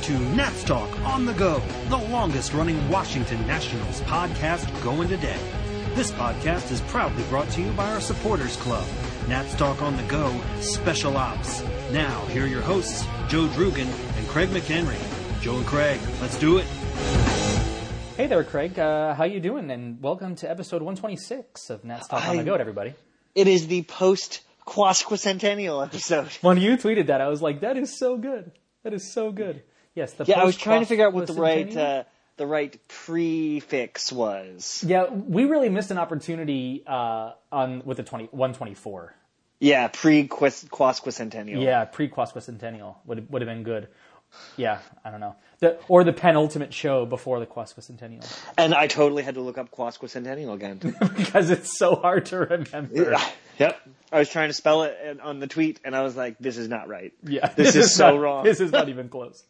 listening 0.00 0.18
to 0.18 0.34
Nats 0.36 0.64
Talk 0.64 1.00
on 1.00 1.26
the 1.26 1.32
Go, 1.34 1.60
the 1.88 1.96
longest 1.96 2.54
running 2.54 2.88
Washington 2.88 3.46
Nationals 3.46 4.00
podcast 4.02 4.82
going 4.82 5.08
today. 5.08 5.38
This 5.94 6.10
podcast 6.12 6.70
is 6.70 6.80
proudly 6.82 7.22
brought 7.24 7.48
to 7.50 7.60
you 7.60 7.70
by 7.72 7.90
our 7.92 8.00
supporters 8.00 8.56
club, 8.56 8.86
Nats 9.28 9.54
Talk 9.56 9.82
on 9.82 9.96
the 9.96 10.02
Go 10.04 10.40
Special 10.60 11.16
Ops. 11.16 11.62
Now, 11.92 12.24
here 12.26 12.44
are 12.44 12.48
your 12.48 12.62
hosts, 12.62 13.04
Joe 13.28 13.46
Drugan 13.48 13.88
and 14.16 14.28
Craig 14.28 14.48
McHenry. 14.50 14.98
Joe 15.42 15.56
and 15.56 15.66
Craig, 15.66 16.00
let's 16.20 16.38
do 16.38 16.58
it. 16.58 16.64
Hey 18.16 18.26
there, 18.26 18.44
Craig. 18.44 18.78
Uh, 18.78 19.14
how 19.14 19.24
you 19.24 19.40
doing? 19.40 19.70
And 19.70 20.00
welcome 20.02 20.34
to 20.36 20.50
episode 20.50 20.82
126 20.82 21.70
of 21.70 21.84
Nats 21.84 22.08
Talk 22.08 22.26
on 22.26 22.36
the 22.36 22.44
Go, 22.44 22.54
everybody. 22.54 22.94
It 23.34 23.48
is 23.48 23.66
the 23.66 23.82
post 23.82 24.40
Quasquicentennial 24.66 25.84
episode. 25.84 26.28
When 26.42 26.58
you 26.58 26.76
tweeted 26.76 27.06
that, 27.06 27.20
I 27.20 27.28
was 27.28 27.42
like, 27.42 27.60
that 27.60 27.76
is 27.76 27.98
so 27.98 28.16
good. 28.16 28.52
That 28.82 28.94
is 28.94 29.12
so 29.12 29.30
good. 29.32 29.62
Yes, 29.94 30.12
the 30.12 30.24
Yeah, 30.24 30.40
I 30.40 30.44
was 30.44 30.56
trying 30.56 30.80
to 30.80 30.86
figure 30.86 31.06
out 31.06 31.12
what 31.12 31.26
the 31.26 31.32
right 31.34 31.76
uh, 31.76 32.04
the 32.36 32.46
right 32.46 32.76
prefix 32.88 34.10
was. 34.12 34.84
Yeah, 34.86 35.10
we 35.10 35.44
really 35.44 35.68
missed 35.68 35.90
an 35.90 35.98
opportunity 35.98 36.82
uh, 36.86 37.32
on 37.52 37.82
with 37.84 37.98
the 37.98 38.02
20, 38.02 38.28
124. 38.30 39.14
Yeah, 39.58 39.88
pre 39.88 40.26
Quasquicentennial. 40.26 41.62
Yeah, 41.62 41.84
pre 41.84 42.08
Quasquicentennial 42.08 42.96
would 43.04 43.30
would 43.30 43.42
have 43.42 43.48
been 43.48 43.62
good. 43.62 43.88
Yeah, 44.56 44.78
I 45.04 45.10
don't 45.10 45.20
know. 45.20 45.36
The, 45.60 45.78
or 45.88 46.04
the 46.04 46.12
penultimate 46.14 46.72
show 46.72 47.04
before 47.04 47.38
the 47.38 47.46
Quasquicentennial 47.46 48.26
And 48.56 48.74
I 48.74 48.86
totally 48.86 49.22
had 49.22 49.34
to 49.34 49.42
look 49.42 49.58
up 49.58 49.70
Quasquicentennial 49.70 50.54
again. 50.54 50.78
because 51.16 51.50
it's 51.50 51.76
so 51.78 51.96
hard 51.96 52.26
to 52.26 52.38
remember. 52.38 53.14
yep. 53.58 53.78
I 54.10 54.18
was 54.18 54.30
trying 54.30 54.48
to 54.48 54.54
spell 54.54 54.84
it 54.84 55.20
on 55.22 55.38
the 55.38 55.46
tweet, 55.46 55.78
and 55.84 55.94
I 55.94 56.00
was 56.02 56.16
like, 56.16 56.38
"This 56.38 56.56
is 56.56 56.68
not 56.68 56.88
right." 56.88 57.12
Yeah, 57.22 57.48
This 57.54 57.76
is 57.76 57.94
so 57.96 58.12
not- 58.12 58.20
wrong. 58.20 58.44
This 58.44 58.60
is 58.60 58.72
not 58.72 58.88
even 58.88 59.08
close. 59.10 59.42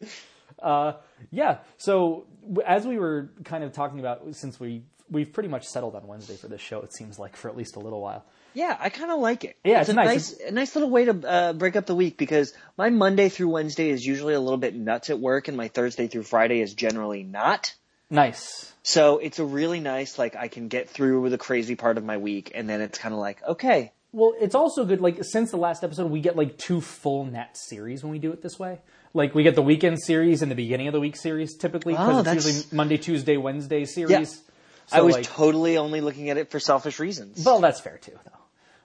Uh, 0.61 0.93
yeah. 1.31 1.59
So 1.77 2.25
as 2.65 2.85
we 2.85 2.99
were 2.99 3.31
kind 3.45 3.63
of 3.63 3.71
talking 3.71 3.99
about, 3.99 4.35
since 4.35 4.59
we 4.59 4.83
we've 5.09 5.31
pretty 5.31 5.49
much 5.49 5.65
settled 5.65 5.95
on 5.95 6.05
Wednesday 6.07 6.35
for 6.35 6.47
this 6.49 6.61
show, 6.61 6.81
it 6.81 6.93
seems 6.93 7.19
like 7.19 7.35
for 7.37 7.49
at 7.49 7.55
least 7.57 7.77
a 7.77 7.79
little 7.79 8.01
while. 8.01 8.25
Yeah, 8.53 8.75
I 8.79 8.89
kind 8.89 9.11
of 9.11 9.19
like 9.19 9.43
it. 9.43 9.57
Yeah, 9.63 9.79
it's, 9.81 9.89
it's 9.89 9.93
a 9.93 9.93
nice. 9.95 10.07
nice, 10.07 10.39
a 10.49 10.51
nice 10.51 10.75
little 10.75 10.89
way 10.89 11.05
to 11.05 11.27
uh, 11.29 11.53
break 11.53 11.75
up 11.75 11.85
the 11.85 11.95
week 11.95 12.17
because 12.17 12.53
my 12.77 12.89
Monday 12.89 13.29
through 13.29 13.49
Wednesday 13.49 13.89
is 13.89 14.05
usually 14.05 14.33
a 14.33 14.39
little 14.39 14.57
bit 14.57 14.75
nuts 14.75 15.09
at 15.09 15.19
work, 15.19 15.47
and 15.47 15.55
my 15.55 15.67
Thursday 15.69 16.07
through 16.07 16.23
Friday 16.23 16.59
is 16.61 16.73
generally 16.73 17.23
not. 17.23 17.73
Nice. 18.09 18.71
So 18.83 19.19
it's 19.19 19.39
a 19.39 19.45
really 19.45 19.79
nice, 19.79 20.17
like, 20.19 20.35
I 20.35 20.47
can 20.47 20.67
get 20.67 20.89
through 20.89 21.29
the 21.29 21.37
crazy 21.37 21.75
part 21.75 21.97
of 21.97 22.03
my 22.03 22.17
week, 22.17 22.51
and 22.53 22.67
then 22.69 22.81
it's 22.81 22.97
kind 22.97 23.13
of 23.13 23.19
like, 23.19 23.41
okay, 23.47 23.91
Well, 24.11 24.33
it's 24.41 24.55
also 24.55 24.83
good. 24.85 24.99
Like 24.99 25.23
since 25.23 25.51
the 25.51 25.57
last 25.57 25.83
episode, 25.83 26.11
we 26.11 26.19
get 26.19 26.35
like 26.35 26.57
two 26.57 26.81
full 26.81 27.23
net 27.25 27.55
series 27.55 28.03
when 28.03 28.11
we 28.11 28.19
do 28.19 28.33
it 28.33 28.41
this 28.41 28.59
way. 28.59 28.79
Like 29.13 29.33
we 29.35 29.43
get 29.43 29.55
the 29.55 29.61
weekend 29.61 30.01
series 30.01 30.41
and 30.41 30.51
the 30.51 30.55
beginning 30.55 30.87
of 30.87 30.93
the 30.93 30.99
week 30.99 31.15
series 31.15 31.55
typically 31.55 31.93
because 31.93 32.15
Oh, 32.15 32.19
it's 32.19 32.25
that's- 32.25 32.45
usually 32.45 32.75
Monday, 32.75 32.97
Tuesday, 32.97 33.37
Wednesday 33.37 33.85
series. 33.85 34.41
So, 34.87 34.97
I 34.97 35.01
was 35.01 35.15
like, 35.15 35.25
totally 35.25 35.77
only 35.77 36.01
looking 36.01 36.29
at 36.29 36.35
it 36.37 36.51
for 36.51 36.59
selfish 36.59 36.99
reasons. 36.99 37.45
Well, 37.45 37.61
that's 37.61 37.79
fair 37.79 37.97
too, 37.97 38.17
though. 38.25 38.39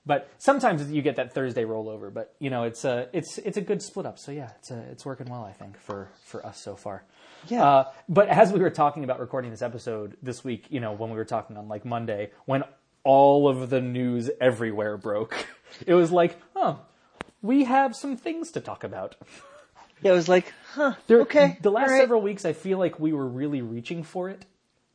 But 0.07 0.31
sometimes 0.39 0.91
you 0.91 1.03
get 1.03 1.17
that 1.17 1.35
Thursday 1.35 1.65
rollover. 1.65 2.15
But 2.15 2.35
you 2.39 2.49
know, 2.49 2.63
it's 2.63 2.85
a 2.85 3.09
it's 3.13 3.39
it's 3.39 3.57
a 3.57 3.61
good 3.61 3.83
split 3.83 4.07
up. 4.07 4.19
So 4.19 4.31
yeah, 4.31 4.51
it's 4.59 4.71
a, 4.71 4.79
it's 4.93 5.05
working 5.05 5.29
well, 5.29 5.45
I 5.45 5.53
think, 5.53 5.79
for 5.79 6.09
for 6.25 6.47
us 6.47 6.61
so 6.61 6.77
far. 6.77 7.05
Yeah. 7.49 7.65
Uh, 7.65 7.91
but 8.09 8.29
as 8.29 8.53
we 8.53 8.61
were 8.61 8.71
talking 8.71 9.05
about 9.05 9.19
recording 9.21 9.51
this 9.51 9.63
episode 9.63 10.17
this 10.23 10.45
week, 10.45 10.67
you 10.71 10.81
know, 10.81 10.93
when 10.93 11.11
we 11.11 11.17
were 11.17 11.25
talking 11.25 11.57
on 11.57 11.69
like 11.69 11.85
Monday, 11.85 12.31
when 12.45 12.63
all 13.03 13.49
of 13.49 13.69
the 13.71 13.81
news 13.81 14.31
everywhere 14.41 14.97
broke, 14.97 15.47
it 15.87 15.95
was 15.95 16.11
like, 16.13 16.37
huh, 16.55 16.77
we 17.43 17.65
have 17.65 17.95
some 17.95 18.17
things 18.17 18.51
to 18.53 18.61
talk 18.61 18.85
about. 18.85 19.17
yeah, 20.03 20.13
I 20.13 20.15
was 20.15 20.29
like, 20.29 20.53
huh, 20.73 20.95
There- 21.07 21.21
okay. 21.23 21.59
The 21.63 21.71
last 21.71 21.91
right. 21.91 22.01
several 22.01 22.21
weeks, 22.23 22.45
I 22.45 22.53
feel 22.53 22.79
like 22.79 22.99
we 22.99 23.13
were 23.13 23.27
really 23.27 23.63
reaching 23.63 24.03
for 24.03 24.29
it 24.29 24.45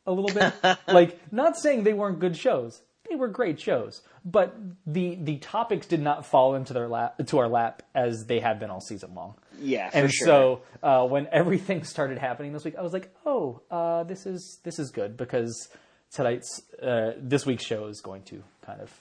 a 0.05 0.11
little 0.11 0.33
bit. 0.33 0.53
like, 0.87 1.19
not 1.33 1.57
saying 1.57 1.83
they 1.83 1.93
weren't 1.93 2.19
good 2.19 2.35
shows; 2.35 2.81
were 3.21 3.29
great 3.29 3.59
shows. 3.59 4.01
But 4.25 4.53
the 4.85 5.17
the 5.21 5.37
topics 5.37 5.87
did 5.87 6.01
not 6.01 6.25
fall 6.25 6.55
into 6.55 6.73
their 6.73 6.89
lap 6.89 7.15
to 7.25 7.37
our 7.39 7.47
lap 7.47 7.83
as 7.95 8.25
they 8.25 8.41
have 8.41 8.59
been 8.59 8.69
all 8.69 8.81
season 8.81 9.15
long. 9.15 9.35
Yeah, 9.59 9.89
and 9.93 10.11
sure. 10.11 10.27
so 10.27 10.61
uh, 10.83 11.07
when 11.07 11.27
everything 11.31 11.85
started 11.85 12.17
happening 12.17 12.51
this 12.51 12.65
week, 12.65 12.75
I 12.77 12.81
was 12.81 12.91
like, 12.91 13.09
"Oh, 13.25 13.61
uh, 13.71 14.03
this 14.03 14.25
is 14.25 14.59
this 14.63 14.77
is 14.77 14.91
good 14.91 15.15
because 15.15 15.69
tonight's 16.11 16.61
uh, 16.81 17.13
this 17.17 17.45
week's 17.45 17.63
show 17.65 17.87
is 17.87 18.01
going 18.01 18.23
to 18.23 18.43
kind 18.65 18.81
of 18.81 18.91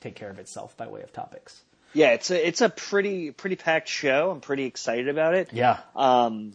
take 0.00 0.16
care 0.16 0.30
of 0.30 0.38
itself 0.40 0.76
by 0.76 0.88
way 0.88 1.02
of 1.02 1.12
topics." 1.12 1.62
yeah, 1.96 2.10
it's 2.12 2.30
a 2.30 2.46
it's 2.46 2.60
a 2.60 2.68
pretty 2.68 3.30
pretty 3.30 3.56
packed 3.56 3.88
show. 3.88 4.30
I'm 4.30 4.40
pretty 4.40 4.64
excited 4.64 5.08
about 5.08 5.34
it. 5.34 5.50
Yeah, 5.52 5.78
Um, 5.94 6.52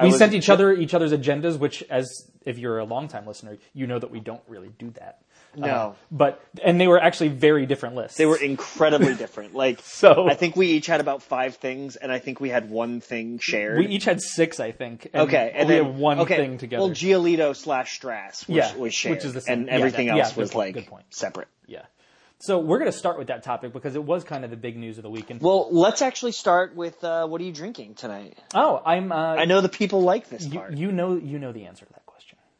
we 0.00 0.08
was 0.08 0.18
sent 0.18 0.34
each 0.34 0.48
other 0.48 0.72
each 0.72 0.94
other's 0.94 1.12
agendas, 1.12 1.58
which, 1.58 1.82
as 1.90 2.08
if 2.44 2.58
you're 2.58 2.78
a 2.78 2.84
longtime 2.84 3.26
listener, 3.26 3.58
you 3.74 3.86
know 3.86 3.98
that 3.98 4.10
we 4.10 4.20
don't 4.20 4.42
really 4.48 4.70
do 4.78 4.90
that. 4.92 5.20
No. 5.54 5.66
Uh, 5.68 5.92
but 6.10 6.42
and 6.64 6.80
they 6.80 6.86
were 6.86 6.98
actually 7.00 7.28
very 7.28 7.66
different 7.66 7.94
lists. 7.94 8.16
They 8.16 8.26
were 8.26 8.36
incredibly 8.36 9.14
different. 9.24 9.54
Like, 9.54 9.80
So- 9.82 10.28
I 10.28 10.34
think 10.34 10.56
we 10.56 10.68
each 10.68 10.86
had 10.86 11.00
about 11.00 11.22
five 11.22 11.56
things, 11.56 11.96
and 11.96 12.10
I 12.10 12.18
think 12.18 12.40
we 12.40 12.48
had 12.48 12.70
one 12.70 13.00
thing 13.00 13.38
shared. 13.38 13.78
we 13.78 13.86
each 13.86 14.04
had 14.04 14.20
six, 14.22 14.60
I 14.60 14.72
think. 14.72 15.08
And 15.12 15.28
okay, 15.28 15.52
and 15.54 15.68
we 15.68 15.74
then 15.74 15.84
had 15.84 15.96
one 15.98 16.20
okay, 16.20 16.36
thing 16.36 16.58
together. 16.58 16.82
Well, 16.82 16.90
Giolito 16.92 17.54
slash 17.54 17.92
Strass 17.94 18.48
was, 18.48 18.56
Yeah, 18.56 18.74
was 18.76 18.94
shared, 18.94 19.16
which 19.16 19.24
is 19.26 19.34
the 19.34 19.40
same. 19.42 19.58
and 19.60 19.66
Yeah, 19.68 19.74
everything 19.74 20.06
that- 20.06 20.16
yeah, 20.16 20.22
else 20.24 20.32
good 20.32 20.40
was 20.40 20.50
point, 20.52 20.76
like 20.76 21.04
separate. 21.10 21.48
yeah. 21.66 21.82
So 22.38 22.58
we're 22.58 22.78
going 22.80 22.90
to 22.90 22.96
start 22.98 23.18
with 23.18 23.28
that 23.28 23.44
topic 23.44 23.72
because 23.72 23.94
it 23.94 24.02
was 24.02 24.24
kind 24.24 24.42
of 24.44 24.50
the 24.50 24.56
big 24.56 24.76
news 24.76 24.96
of 24.98 25.04
the 25.04 25.10
weekend. 25.10 25.42
Well, 25.42 25.68
let's 25.70 26.02
actually 26.02 26.32
start 26.32 26.74
with 26.74 27.04
uh, 27.04 27.24
what 27.28 27.40
are 27.40 27.44
you 27.44 27.52
drinking 27.52 27.94
tonight? 27.94 28.36
oh, 28.52 28.82
I'm. 28.84 29.12
Uh, 29.12 29.34
I 29.36 29.44
know 29.44 29.60
the 29.60 29.68
people 29.68 30.02
like 30.02 30.28
this 30.28 30.44
you, 30.46 30.58
part. 30.58 30.72
you 30.72 30.90
know 30.90 31.14
you 31.14 31.38
know 31.38 31.52
the 31.52 31.66
answer 31.66 31.84
to 31.86 31.92
that. 31.92 32.01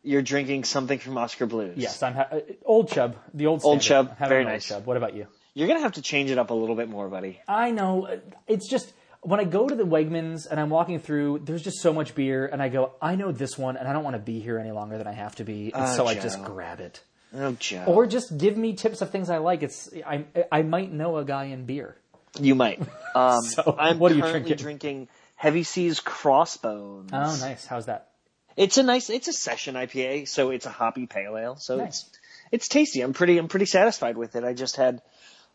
You're 0.02 0.22
drinking 0.22 0.64
something 0.64 0.98
from 0.98 1.16
Oskar 1.16 1.46
Blues. 1.46 1.74
Yes, 1.76 2.02
I'm 2.02 2.14
ha- 2.14 2.26
uh, 2.32 2.40
old 2.64 2.88
Chub, 2.90 3.16
the 3.34 3.46
old 3.46 3.62
Old 3.64 3.82
standard. 3.82 4.08
Chub, 4.10 4.18
having 4.18 4.28
very 4.30 4.42
an 4.42 4.48
old 4.48 4.54
nice. 4.54 4.66
Chub. 4.68 4.86
What 4.86 4.96
about 4.96 5.14
you? 5.14 5.26
You're 5.54 5.68
gonna 5.68 5.80
have 5.80 5.92
to 5.92 6.02
change 6.02 6.30
it 6.30 6.38
up 6.38 6.50
a 6.50 6.54
little 6.54 6.74
bit 6.76 6.88
more, 6.88 7.08
buddy. 7.08 7.40
I 7.46 7.70
know. 7.70 8.06
uh, 8.06 8.16
It's 8.48 8.68
just 8.68 8.92
when 9.20 9.38
I 9.38 9.44
go 9.44 9.68
to 9.68 9.74
the 9.74 9.84
Wegmans 9.84 10.48
and 10.50 10.58
I'm 10.58 10.70
walking 10.70 10.98
through, 10.98 11.40
there's 11.44 11.62
just 11.62 11.78
so 11.80 11.92
much 11.92 12.14
beer, 12.16 12.46
and 12.46 12.60
I 12.60 12.68
go, 12.68 12.92
I 13.00 13.14
know 13.14 13.30
this 13.30 13.56
one, 13.56 13.76
and 13.76 13.86
I 13.86 13.92
don't 13.92 14.02
want 14.02 14.14
to 14.16 14.22
be 14.22 14.40
here 14.40 14.58
any 14.58 14.72
longer 14.72 14.98
than 14.98 15.06
I 15.06 15.12
have 15.12 15.36
to 15.36 15.44
be, 15.44 15.72
and 15.72 15.84
Oh, 15.84 15.94
so 15.96 16.06
I 16.06 16.14
Joe. 16.14 16.20
just 16.22 16.42
grab 16.42 16.80
it. 16.80 17.00
Oh, 17.34 17.52
Joe. 17.60 17.84
Or 17.86 18.06
just 18.06 18.36
give 18.36 18.56
me 18.56 18.72
tips 18.74 19.00
of 19.02 19.10
things 19.10 19.30
I 19.30 19.38
like. 19.38 19.62
It's 19.62 19.88
I 20.06 20.24
I 20.50 20.62
might 20.62 20.90
know 20.92 21.16
a 21.18 21.24
guy 21.24 21.44
in 21.44 21.64
beer. 21.64 21.96
you 22.40 22.54
might. 22.56 22.80
Um, 23.14 23.42
So, 23.42 23.76
I'm 23.78 23.98
what 23.98 24.10
are 24.10 24.14
you 24.14 24.22
currently 24.22 24.54
drinking? 24.54 24.56
drinking 24.64 25.08
Heavy 25.36 25.62
Seas 25.64 26.00
Crossbones. 26.00 27.10
Oh, 27.12 27.36
nice. 27.46 27.66
How's 27.66 27.86
that? 27.86 28.08
It's 28.56 28.78
a 28.78 28.82
nice. 28.82 29.10
It's 29.10 29.28
a 29.28 29.32
session 29.32 29.74
IPA, 29.74 30.28
so 30.28 30.50
it's 30.50 30.66
a 30.66 30.70
hoppy 30.70 31.06
pale 31.06 31.36
ale. 31.36 31.56
So 31.56 31.76
Nice. 31.76 32.02
it's 32.02 32.18
it's 32.50 32.68
tasty. 32.68 33.00
I'm 33.00 33.12
pretty. 33.12 33.38
I'm 33.38 33.48
pretty 33.48 33.66
satisfied 33.66 34.16
with 34.16 34.36
it. 34.36 34.44
I 34.44 34.52
just 34.52 34.76
had 34.76 35.02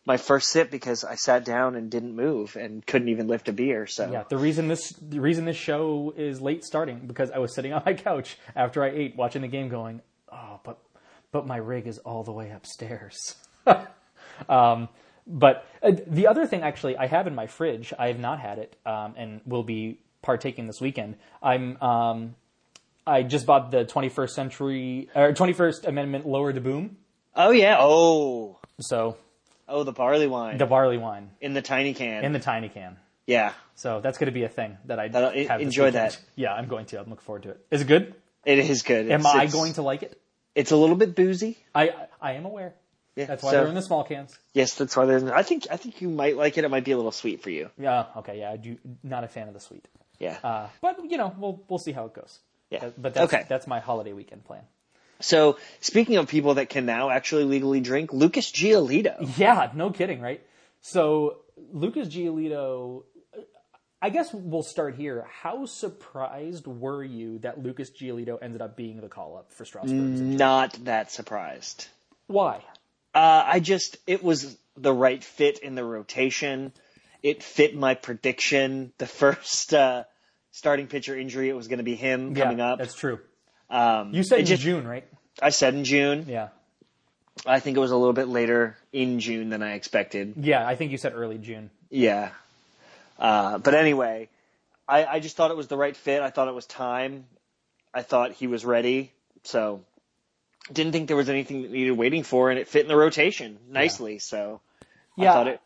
my 0.04 0.16
first 0.16 0.48
sip 0.48 0.70
because 0.70 1.04
I 1.04 1.16
sat 1.16 1.44
down 1.44 1.76
and 1.76 1.90
didn't 1.90 2.16
move 2.16 2.56
and 2.56 2.84
couldn't 2.86 3.08
even 3.08 3.28
lift 3.28 3.48
a 3.48 3.52
beer. 3.52 3.86
So 3.86 4.10
Yeah, 4.10 4.24
the 4.28 4.38
reason 4.38 4.68
this 4.68 4.90
the 5.00 5.20
reason 5.20 5.44
this 5.44 5.56
show 5.56 6.12
is 6.16 6.40
late 6.40 6.64
starting 6.64 7.06
because 7.06 7.30
I 7.30 7.38
was 7.38 7.54
sitting 7.54 7.72
on 7.72 7.82
my 7.84 7.94
couch 7.94 8.38
after 8.56 8.82
I 8.82 8.88
ate, 8.88 9.16
watching 9.16 9.42
the 9.42 9.48
game, 9.48 9.68
going, 9.68 10.00
"Oh, 10.32 10.60
but 10.64 10.78
but 11.30 11.46
my 11.46 11.58
rig 11.58 11.86
is 11.86 11.98
all 11.98 12.24
the 12.24 12.32
way 12.32 12.50
upstairs." 12.50 13.36
um, 14.48 14.88
but 15.26 15.66
uh, 15.82 15.92
the 16.06 16.26
other 16.26 16.46
thing, 16.46 16.62
actually, 16.62 16.96
I 16.96 17.06
have 17.06 17.26
in 17.26 17.34
my 17.34 17.46
fridge. 17.46 17.92
I 17.98 18.08
have 18.08 18.18
not 18.18 18.40
had 18.40 18.58
it, 18.58 18.76
um, 18.86 19.14
and 19.16 19.40
will 19.46 19.62
be 19.62 20.00
partaking 20.22 20.66
this 20.66 20.80
weekend. 20.80 21.16
I'm 21.42 21.80
um, 21.82 22.34
I 23.08 23.22
just 23.22 23.46
bought 23.46 23.70
the 23.70 23.84
21st 23.84 24.30
century 24.30 25.08
or 25.14 25.32
21st 25.32 25.86
Amendment 25.86 26.26
Lower 26.26 26.52
de 26.52 26.60
Boom. 26.60 26.96
Oh 27.34 27.50
yeah. 27.50 27.76
Oh. 27.80 28.58
So 28.80 29.16
Oh, 29.70 29.82
the 29.84 29.92
barley 29.92 30.26
wine 30.26 30.56
the 30.58 30.66
barley 30.66 30.96
wine 30.98 31.30
in 31.40 31.52
the 31.54 31.62
tiny 31.62 31.94
can. 31.94 32.24
in 32.24 32.32
the 32.32 32.38
tiny 32.40 32.68
can. 32.68 32.96
yeah. 33.26 33.52
So 33.74 34.00
that's 34.00 34.18
going 34.18 34.26
to 34.26 34.32
be 34.32 34.42
a 34.44 34.48
thing 34.48 34.76
that 34.86 34.98
I 34.98 35.08
That'll- 35.08 35.46
have 35.46 35.60
enjoy 35.60 35.90
that. 35.92 36.18
Yeah, 36.34 36.52
I'm 36.52 36.66
going 36.66 36.86
to. 36.86 36.98
I'm 36.98 37.08
looking 37.10 37.22
forward 37.24 37.44
to 37.44 37.50
it. 37.50 37.64
Is 37.70 37.82
it 37.82 37.86
good? 37.86 38.14
It 38.44 38.58
is 38.58 38.82
good. 38.82 39.10
Am 39.10 39.20
It's- 39.20 39.26
I 39.34 39.38
it's- 39.44 39.52
going 39.52 39.74
to 39.74 39.82
like 39.82 40.02
it? 40.02 40.20
It's 40.54 40.72
a 40.72 40.76
little 40.76 40.96
bit 40.96 41.14
boozy. 41.14 41.58
I 41.74 41.92
I 42.20 42.32
am 42.32 42.44
aware. 42.44 42.74
Yeah, 43.14 43.26
That's 43.26 43.42
why 43.42 43.50
so- 43.52 43.58
they're 43.58 43.68
in 43.68 43.74
the 43.74 43.82
small 43.82 44.04
cans. 44.04 44.36
Yes, 44.54 44.74
that's 44.74 44.96
why 44.96 45.04
there's. 45.06 45.22
I 45.24 45.42
think 45.42 45.66
I 45.70 45.76
think 45.76 46.00
you 46.00 46.08
might 46.08 46.36
like 46.36 46.56
it. 46.58 46.64
It 46.64 46.68
might 46.70 46.84
be 46.84 46.92
a 46.92 46.96
little 46.96 47.12
sweet 47.12 47.42
for 47.42 47.50
you. 47.50 47.70
Yeah. 47.78 48.06
Okay. 48.18 48.40
Yeah. 48.40 48.50
I 48.52 48.56
do. 48.56 48.76
Not 49.04 49.22
a 49.24 49.28
fan 49.28 49.48
of 49.48 49.54
the 49.54 49.60
sweet. 49.60 49.86
Yeah. 50.18 50.38
Uh, 50.42 50.68
but 50.80 50.98
you 51.08 51.18
know, 51.18 51.32
we'll 51.38 51.62
we'll 51.68 51.78
see 51.78 51.92
how 51.92 52.06
it 52.06 52.14
goes. 52.14 52.38
Yeah. 52.70 52.86
Uh, 52.86 52.90
But 52.98 53.14
that's, 53.14 53.32
Okay. 53.32 53.44
that's 53.48 53.66
my 53.66 53.80
holiday 53.80 54.12
weekend 54.12 54.44
plan. 54.44 54.62
so 55.20 55.58
speaking 55.80 56.16
of 56.16 56.28
people 56.28 56.54
that 56.54 56.68
can 56.68 56.86
now 56.86 57.10
actually 57.10 57.44
legally 57.44 57.80
drink, 57.80 58.12
Lucas 58.12 58.50
Giolito. 58.52 59.16
Yeah. 59.38 59.70
No 59.74 59.90
kidding. 59.90 60.20
Right. 60.20 60.40
So 60.80 61.38
Lucas 61.72 62.08
Giolito. 62.08 63.04
I 64.00 64.10
guess 64.10 64.32
we'll 64.32 64.62
start 64.62 64.94
here. 64.94 65.26
How 65.42 65.66
surprised 65.66 66.68
were 66.68 67.02
you 67.02 67.40
that 67.40 67.60
Lucas 67.60 67.90
Giolito 67.90 68.38
ended 68.40 68.62
up 68.62 68.76
being 68.76 69.00
the 69.00 69.08
call 69.08 69.36
up 69.36 69.52
for 69.52 69.64
Strasburg? 69.64 69.92
Not 69.98 70.72
that 70.84 71.10
surprised. 71.10 71.88
Why? 72.28 72.62
Uh, 73.12 73.42
I 73.44 73.58
just 73.58 73.96
it 74.06 74.22
was 74.22 74.56
the 74.76 74.92
right 74.92 75.24
fit 75.24 75.58
in 75.58 75.74
the 75.74 75.84
rotation. 75.84 76.72
It 77.24 77.42
fit 77.42 77.74
my 77.74 77.94
prediction. 77.94 78.92
The 78.98 79.06
first 79.08 79.74
uh, 79.74 80.04
starting 80.58 80.88
pitcher 80.88 81.16
injury. 81.16 81.48
It 81.48 81.56
was 81.56 81.68
going 81.68 81.78
to 81.78 81.84
be 81.84 81.94
him 81.94 82.36
Yeah, 82.36 82.44
coming 82.44 82.60
up. 82.60 82.78
That's 82.78 82.94
true. 82.94 83.20
Um, 83.70 84.12
You 84.12 84.24
said 84.24 84.40
in 84.40 84.46
just, 84.46 84.62
June, 84.62 84.86
right? 84.86 85.04
I 85.40 85.50
said 85.50 85.74
in 85.74 85.84
June. 85.84 86.26
Yeah. 86.28 86.48
I 87.46 87.60
think 87.60 87.76
it 87.76 87.80
was 87.80 87.92
a 87.92 87.96
little 87.96 88.12
bit 88.12 88.26
later 88.26 88.76
in 88.92 89.20
June 89.20 89.50
than 89.50 89.62
I 89.62 89.74
expected. 89.74 90.34
Yeah, 90.36 90.66
I 90.66 90.74
think 90.74 90.90
you 90.90 90.98
said 90.98 91.12
early 91.14 91.38
June. 91.38 91.70
Yeah. 91.90 92.30
Uh, 93.18 93.58
but 93.58 93.74
anyway, 93.74 94.28
I, 94.88 95.04
I 95.06 95.20
just 95.20 95.36
thought 95.36 95.52
it 95.52 95.56
was 95.56 95.68
the 95.68 95.76
right 95.76 95.96
fit. 95.96 96.20
I 96.22 96.30
thought 96.30 96.48
it 96.48 96.54
was 96.54 96.66
time. 96.66 97.26
I 97.94 98.02
thought 98.02 98.32
he 98.32 98.48
was 98.48 98.64
ready. 98.64 99.12
So 99.44 99.82
didn't 100.72 100.90
think 100.92 101.06
there 101.06 101.16
was 101.16 101.28
anything 101.28 101.62
that 101.62 101.70
needed 101.70 101.92
waiting 101.92 102.24
for, 102.24 102.50
and 102.50 102.58
it 102.58 102.66
fit 102.66 102.82
in 102.82 102.88
the 102.88 102.96
rotation 102.96 103.58
nicely. 103.70 104.18
So 104.18 104.60
Yeah. 105.16 105.30
I 105.30 105.34
thought 105.34 105.46
it. 105.48 105.60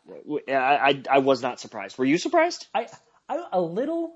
I, 0.49 0.53
I 0.89 1.03
I 1.09 1.17
was 1.19 1.41
not 1.41 1.59
surprised. 1.59 1.97
Were 1.97 2.05
you 2.05 2.19
surprised? 2.19 2.67
I, 2.75 2.87
I 3.27 3.43
a 3.51 3.61
little 3.61 4.15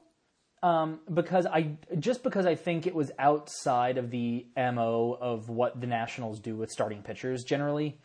um, 0.63 0.99
because 1.13 1.45
I 1.45 1.77
just 1.99 2.23
because 2.23 2.45
I 2.45 2.55
think 2.55 2.87
it 2.87 2.95
was 2.95 3.11
outside 3.19 3.97
of 3.97 4.09
the 4.09 4.45
mo 4.57 5.17
of 5.19 5.49
what 5.49 5.79
the 5.79 5.87
Nationals 5.87 6.39
do 6.39 6.55
with 6.55 6.71
starting 6.71 7.03
pitchers 7.03 7.43
generally. 7.43 7.97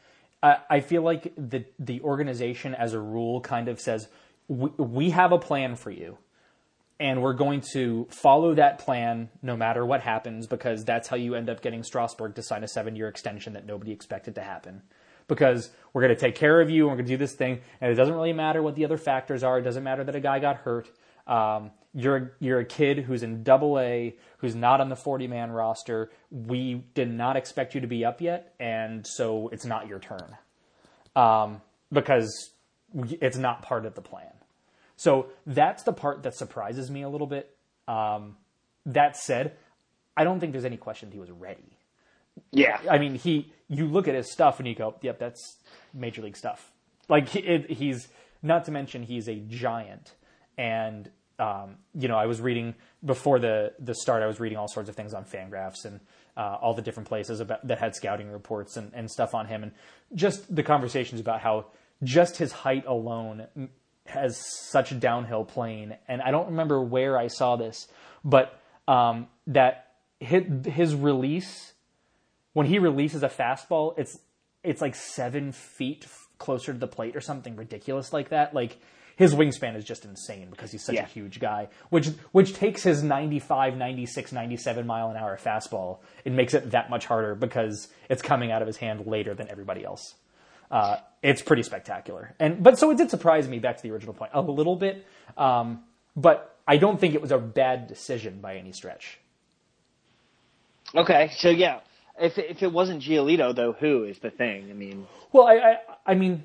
I, 0.43 0.57
I 0.69 0.81
feel 0.81 1.03
like 1.03 1.33
the 1.37 1.65
the 1.79 2.01
organization 2.03 2.75
as 2.75 2.93
a 2.93 3.01
rule 3.01 3.41
kind 3.41 3.69
of 3.69 3.81
says 3.81 4.09
we, 4.49 4.71
we 4.77 5.11
have 5.11 5.33
a 5.33 5.39
plan 5.39 5.77
for 5.77 5.91
you, 5.91 6.19
and 7.01 7.23
we're 7.23 7.33
going 7.33 7.63
to 7.73 8.07
follow 8.11 8.55
that 8.55 8.79
plan 8.79 9.31
no 9.41 9.57
matter 9.57 9.87
what 9.87 10.03
happens 10.03 10.47
because 10.47 10.85
that's 10.85 11.09
how 11.09 11.17
you 11.17 11.35
end 11.35 11.49
up 11.49 11.63
getting 11.63 11.83
Strasburg 11.83 12.35
to 12.35 12.43
sign 12.43 12.65
a 12.65 12.69
seven 12.69 12.97
year 12.97 13.09
extension 13.09 13.55
that 13.55 13.65
nobody 13.65 13.93
expected 13.93 14.35
to 14.35 14.43
happen. 14.43 14.83
Because 15.29 15.71
we're 15.93 16.03
going 16.03 16.15
to 16.15 16.21
take 16.21 16.35
care 16.35 16.61
of 16.61 16.69
you 16.69 16.83
and 16.83 16.91
we're 16.91 16.97
going 16.97 17.07
to 17.07 17.13
do 17.13 17.17
this 17.17 17.35
thing, 17.35 17.61
and 17.81 17.91
it 17.91 17.95
doesn't 17.95 18.15
really 18.15 18.35
matter 18.35 18.63
what 18.63 18.75
the 18.75 18.85
other 18.85 18.99
factors 18.99 19.43
are. 19.43 19.59
It 19.59 19.63
doesn't 19.63 19.85
matter 19.85 20.05
that 20.05 20.15
a 20.15 20.21
guy 20.21 20.39
got 20.41 20.57
hurt. 20.57 20.91
Um, 21.27 21.71
you're 21.95 22.33
you're 22.41 22.61
a 22.61 22.65
kid 22.65 23.01
who's 23.01 23.23
in 23.23 23.43
Double 23.43 23.79
A, 23.79 24.17
who's 24.39 24.55
not 24.55 24.81
on 24.81 24.89
the 24.89 24.97
40 24.97 25.27
man 25.27 25.51
roster. 25.51 26.11
We 26.31 26.85
did 26.95 27.13
not 27.13 27.37
expect 27.37 27.75
you 27.75 27.81
to 27.83 27.87
be 27.87 28.05
up 28.05 28.21
yet, 28.21 28.55
and 28.59 29.07
so 29.07 29.49
it's 29.49 29.65
not 29.65 29.89
your 29.89 29.99
turn 29.99 30.37
um, 31.15 31.61
because 31.93 32.51
it's 32.95 33.37
not 33.37 33.63
part 33.63 33.87
of 33.87 33.95
the 33.95 34.01
plan. 34.01 34.33
So 34.97 35.27
that's 35.47 35.83
the 35.83 35.93
part 35.93 36.23
that 36.23 36.35
surprises 36.37 36.91
me 36.91 37.03
a 37.03 37.09
little 37.09 37.27
bit. 37.27 37.55
Um, 37.89 38.37
that 38.87 39.17
said, 39.17 39.57
I 40.17 40.25
don't 40.25 40.41
think 40.41 40.53
there's 40.53 40.65
any 40.65 40.77
question 40.77 41.11
that 41.11 41.15
he 41.15 41.21
was 41.21 41.31
ready. 41.31 41.79
Yeah. 42.51 42.79
I 42.91 42.99
mean, 42.99 43.17
he 43.17 43.53
you 43.69 43.87
look 43.87 44.09
at 44.09 44.15
his 44.15 44.31
stuff 44.31 44.59
and 44.59 44.69
you 44.69 44.75
go, 44.75 44.95
"Yep, 45.03 45.19
that's 45.19 45.59
major 45.93 46.23
league 46.23 46.37
stuff." 46.37 46.73
Like 47.09 47.29
he, 47.29 47.41
it, 47.41 47.71
he's 47.71 48.09
not 48.43 48.65
to 48.67 48.71
mention 48.71 49.03
he's 49.03 49.29
a 49.29 49.37
giant, 49.37 50.15
and 50.57 51.11
um, 51.43 51.77
you 51.99 52.09
know 52.09 52.17
I 52.17 52.27
was 52.27 52.41
reading 52.41 52.75
before 53.05 53.39
the 53.39 53.73
the 53.79 53.95
start. 53.95 54.23
I 54.23 54.27
was 54.27 54.39
reading 54.39 54.59
all 54.59 54.69
sorts 54.69 54.89
of 54.89 54.95
things 54.95 55.13
on 55.13 55.25
Fangraphs 55.25 55.85
and 55.85 56.01
uh, 56.37 56.57
all 56.63 56.75
the 56.75 56.83
different 56.83 57.09
places 57.09 57.41
about 57.41 57.67
that 57.67 57.79
had 57.79 57.95
scouting 57.95 58.31
reports 58.31 58.77
and, 58.77 58.93
and 58.95 59.11
stuff 59.11 59.35
on 59.35 59.47
him, 59.47 59.63
and 59.63 59.73
just 60.15 60.55
the 60.55 60.63
conversations 60.63 61.21
about 61.21 61.41
how 61.41 61.67
just 62.05 62.37
his 62.37 62.53
height 62.53 62.85
alone 62.87 63.47
has 64.07 64.41
such 64.71 64.93
a 64.93 64.95
downhill 64.95 65.45
plane. 65.45 65.97
And 66.09 66.23
I 66.23 66.31
don't 66.31 66.47
remember 66.47 66.83
where 66.83 67.19
I 67.19 67.29
saw 67.29 67.57
this, 67.57 67.89
but 68.25 68.59
um, 68.89 69.29
that 69.47 69.95
his, 70.19 70.45
his 70.67 70.95
release 70.95 71.73
when 72.53 72.67
he 72.67 72.79
releases 72.79 73.23
a 73.23 73.29
fastball, 73.29 73.95
it's 73.99 74.19
it's 74.63 74.81
like 74.81 74.95
seven 74.95 75.53
feet 75.53 76.07
closer 76.39 76.73
to 76.73 76.79
the 76.79 76.87
plate 76.87 77.17
or 77.17 77.21
something 77.21 77.57
ridiculous 77.57 78.13
like 78.13 78.29
that. 78.29 78.55
Like 78.55 78.79
his 79.17 79.35
wingspan 79.35 79.77
is 79.77 79.85
just 79.85 80.05
insane 80.05 80.49
because 80.51 80.71
he's 80.73 80.85
such 80.85 80.95
Yeah. 80.97 81.03
a 81.05 81.07
huge 81.07 81.41
guy, 81.41 81.69
which 81.91 82.09
which 82.33 82.55
takes 82.55 82.83
his 82.83 83.03
95, 83.03 83.77
96, 83.77 84.33
97 84.33 84.87
mile 84.87 85.11
an 85.11 85.17
hour 85.17 85.37
fastball 85.39 85.99
and 86.25 86.37
makes 86.37 86.55
it 86.55 86.71
that 86.73 86.91
much 86.91 87.07
harder 87.07 87.35
because 87.35 87.89
it's 88.09 88.23
coming 88.23 88.51
out 88.53 88.63
of 88.63 88.67
his 88.67 88.77
hand 88.79 89.07
later 89.07 89.35
than 89.35 89.49
everybody 89.51 89.85
else. 89.85 90.15
Uh, 90.71 90.97
it's 91.23 91.43
pretty 91.43 91.63
spectacular, 91.63 92.35
and 92.41 92.63
but 92.63 92.79
so 92.79 92.91
it 92.91 92.97
did 92.97 93.11
surprise 93.11 93.47
me. 93.49 93.59
Back 93.59 93.77
to 93.77 93.83
the 93.83 93.91
original 93.91 94.15
point, 94.15 94.31
a 94.35 94.41
little 94.41 94.75
bit, 94.77 95.05
um, 95.37 95.83
but 96.17 96.57
I 96.67 96.79
don't 96.79 96.99
think 96.99 97.15
it 97.15 97.21
was 97.21 97.31
a 97.33 97.39
bad 97.39 97.89
decision 97.89 98.41
by 98.41 98.57
any 98.57 98.73
stretch. 98.73 99.19
Okay. 100.95 101.31
So 101.37 101.51
yeah, 101.51 101.81
if 102.21 102.39
if 102.39 102.63
it 102.63 102.73
wasn't 102.73 103.03
Giolito 103.03 103.55
though, 103.55 103.73
who 103.73 104.05
is 104.05 104.19
the 104.19 104.31
thing? 104.31 104.69
I 104.71 104.75
mean, 104.75 105.07
Well, 105.33 105.47
I, 105.47 105.55
I, 105.57 105.77
I 106.07 106.15
mean, 106.15 106.43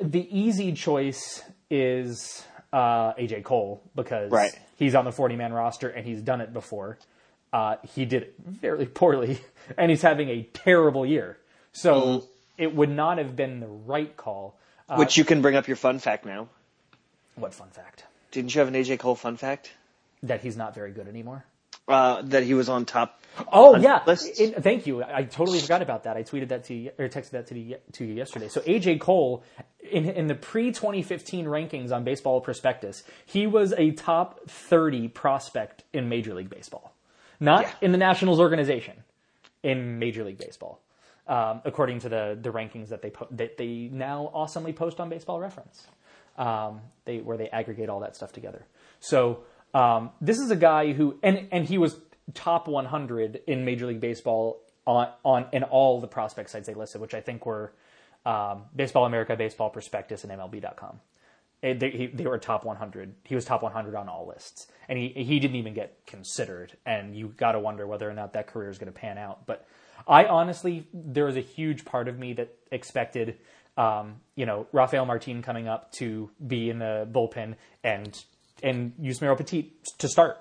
the 0.00 0.26
easy 0.36 0.72
choice 0.72 1.42
is 1.70 2.44
uh, 2.72 3.12
AJ 3.14 3.44
Cole 3.44 3.82
because 3.94 4.30
Right. 4.30 4.52
he's 4.76 4.94
on 4.94 5.04
the 5.04 5.12
40 5.12 5.36
man 5.36 5.52
roster 5.52 5.88
and 5.88 6.06
he's 6.06 6.20
done 6.22 6.40
it 6.40 6.52
before. 6.52 6.98
Uh, 7.52 7.76
he 7.94 8.04
did 8.04 8.22
it 8.22 8.34
very 8.38 8.86
poorly 8.86 9.40
and 9.76 9.90
he's 9.90 10.02
having 10.02 10.28
a 10.28 10.42
terrible 10.52 11.04
year. 11.04 11.38
So 11.72 12.24
it 12.58 12.74
would 12.74 12.90
not 12.90 13.18
have 13.18 13.36
been 13.36 13.60
the 13.60 13.66
right 13.68 14.16
call. 14.16 14.58
Uh, 14.88 14.96
which 14.96 15.16
you 15.16 15.24
can 15.24 15.40
bring 15.42 15.54
up 15.56 15.68
your 15.68 15.76
fun 15.76 15.98
fact 15.98 16.24
now. 16.24 16.48
what 17.36 17.54
fun 17.54 17.68
fact? 17.70 18.04
Didn't 18.32 18.54
you 18.54 18.60
have 18.60 18.68
an 18.68 18.74
AJ 18.74 18.98
Cole 19.00 19.14
fun 19.16 19.36
fact? 19.36 19.72
That 20.22 20.40
he's 20.42 20.56
not 20.56 20.74
very 20.74 20.90
good 20.92 21.08
anymore. 21.08 21.44
Uh, 21.90 22.22
that 22.22 22.42
he 22.44 22.54
was 22.54 22.68
on 22.68 22.84
top. 22.84 23.20
Oh 23.52 23.74
on 23.74 23.82
yeah? 23.82 24.02
It- 24.06 24.62
thank 24.62 24.86
you. 24.86 25.02
I 25.02 25.22
totally 25.24 25.58
forgot 25.60 25.82
about 25.82 26.04
that. 26.04 26.16
I 26.16 26.22
tweeted 26.22 26.48
that 26.48 26.64
to 26.64 26.74
you 26.74 26.90
or 26.98 27.08
texted 27.08 27.30
that 27.30 27.46
to 27.48 27.58
you, 27.58 27.76
to 27.92 28.04
you 28.04 28.14
yesterday. 28.14 28.48
So 28.48 28.60
AJ 28.60 29.00
Cole 29.00 29.42
in 29.90 30.08
in 30.10 30.26
the 30.26 30.34
pre 30.34 30.72
2015 30.72 31.46
rankings 31.46 31.90
on 31.92 32.04
Baseball 32.04 32.40
Prospectus, 32.40 33.02
he 33.26 33.46
was 33.46 33.72
a 33.76 33.92
top 33.92 34.40
30 34.48 35.08
prospect 35.08 35.84
in 35.92 36.08
Major 36.08 36.34
League 36.34 36.50
Baseball, 36.50 36.92
not 37.38 37.62
Yeah. 37.62 37.72
in 37.80 37.92
the 37.92 37.98
Nationals 37.98 38.40
organization, 38.40 39.02
in 39.62 39.98
Major 39.98 40.24
League 40.24 40.38
Baseball, 40.38 40.80
um, 41.26 41.62
according 41.64 42.00
to 42.00 42.08
the 42.08 42.38
the 42.40 42.50
rankings 42.50 42.88
that 42.88 43.00
they 43.02 43.10
po- 43.10 43.28
that 43.30 43.56
they 43.56 43.88
now 43.92 44.30
awesomely 44.34 44.72
post 44.72 45.00
on 45.00 45.08
Baseball 45.08 45.40
Reference, 45.40 45.86
um, 46.36 46.80
they 47.04 47.18
where 47.18 47.36
they 47.36 47.48
aggregate 47.48 47.88
all 47.88 48.00
that 48.00 48.16
stuff 48.16 48.32
together. 48.32 48.64
So 49.00 49.44
um, 49.74 50.10
this 50.20 50.38
is 50.38 50.50
a 50.50 50.56
guy 50.56 50.92
who 50.92 51.18
and 51.22 51.48
and 51.52 51.64
he 51.64 51.78
was 51.78 51.96
top 52.34 52.68
100 52.68 53.42
in 53.46 53.64
Major 53.64 53.86
League 53.86 54.00
Baseball 54.00 54.60
on 54.86 55.08
on 55.24 55.46
in 55.52 55.62
all 55.64 56.00
the 56.00 56.08
prospect 56.08 56.50
sites 56.50 56.66
they 56.66 56.74
listed, 56.74 57.00
which 57.00 57.14
I 57.14 57.20
think 57.20 57.46
were 57.46 57.72
um, 58.26 58.64
Baseball 58.74 59.06
America, 59.06 59.36
Baseball 59.36 59.70
Prospectus, 59.70 60.24
and 60.24 60.32
MLB.com. 60.32 61.00
Eh, 61.62 61.74
They, 61.74 61.90
he, 61.90 62.06
they 62.06 62.26
were 62.26 62.38
top 62.38 62.64
100. 62.64 63.14
He 63.24 63.34
was 63.34 63.44
top 63.44 63.62
100 63.62 63.94
on 63.94 64.08
all 64.08 64.26
lists, 64.26 64.66
and 64.88 64.98
he 64.98 65.08
he 65.08 65.38
didn't 65.38 65.56
even 65.56 65.74
get 65.74 66.06
considered. 66.06 66.76
And 66.86 67.14
you 67.14 67.28
got 67.36 67.52
to 67.52 67.60
wonder 67.60 67.86
whether 67.86 68.08
or 68.08 68.14
not 68.14 68.32
that 68.34 68.46
career 68.46 68.70
is 68.70 68.78
going 68.78 68.92
to 68.92 68.98
pan 68.98 69.18
out. 69.18 69.46
But 69.46 69.66
I 70.06 70.26
honestly, 70.26 70.86
there 70.92 71.24
was 71.26 71.36
a 71.36 71.42
huge 71.42 71.84
part 71.84 72.08
of 72.08 72.18
me 72.18 72.32
that 72.34 72.54
expected, 72.72 73.36
um, 73.76 74.16
you 74.34 74.46
know, 74.46 74.66
Rafael 74.72 75.04
Martin 75.04 75.42
coming 75.42 75.68
up 75.68 75.92
to 75.92 76.30
be 76.46 76.70
in 76.70 76.78
the 76.78 77.06
bullpen 77.10 77.56
and 77.84 78.24
and 78.62 78.92
Yusmeiro 79.00 79.36
Petit 79.36 79.72
to 79.98 80.08
start 80.08 80.38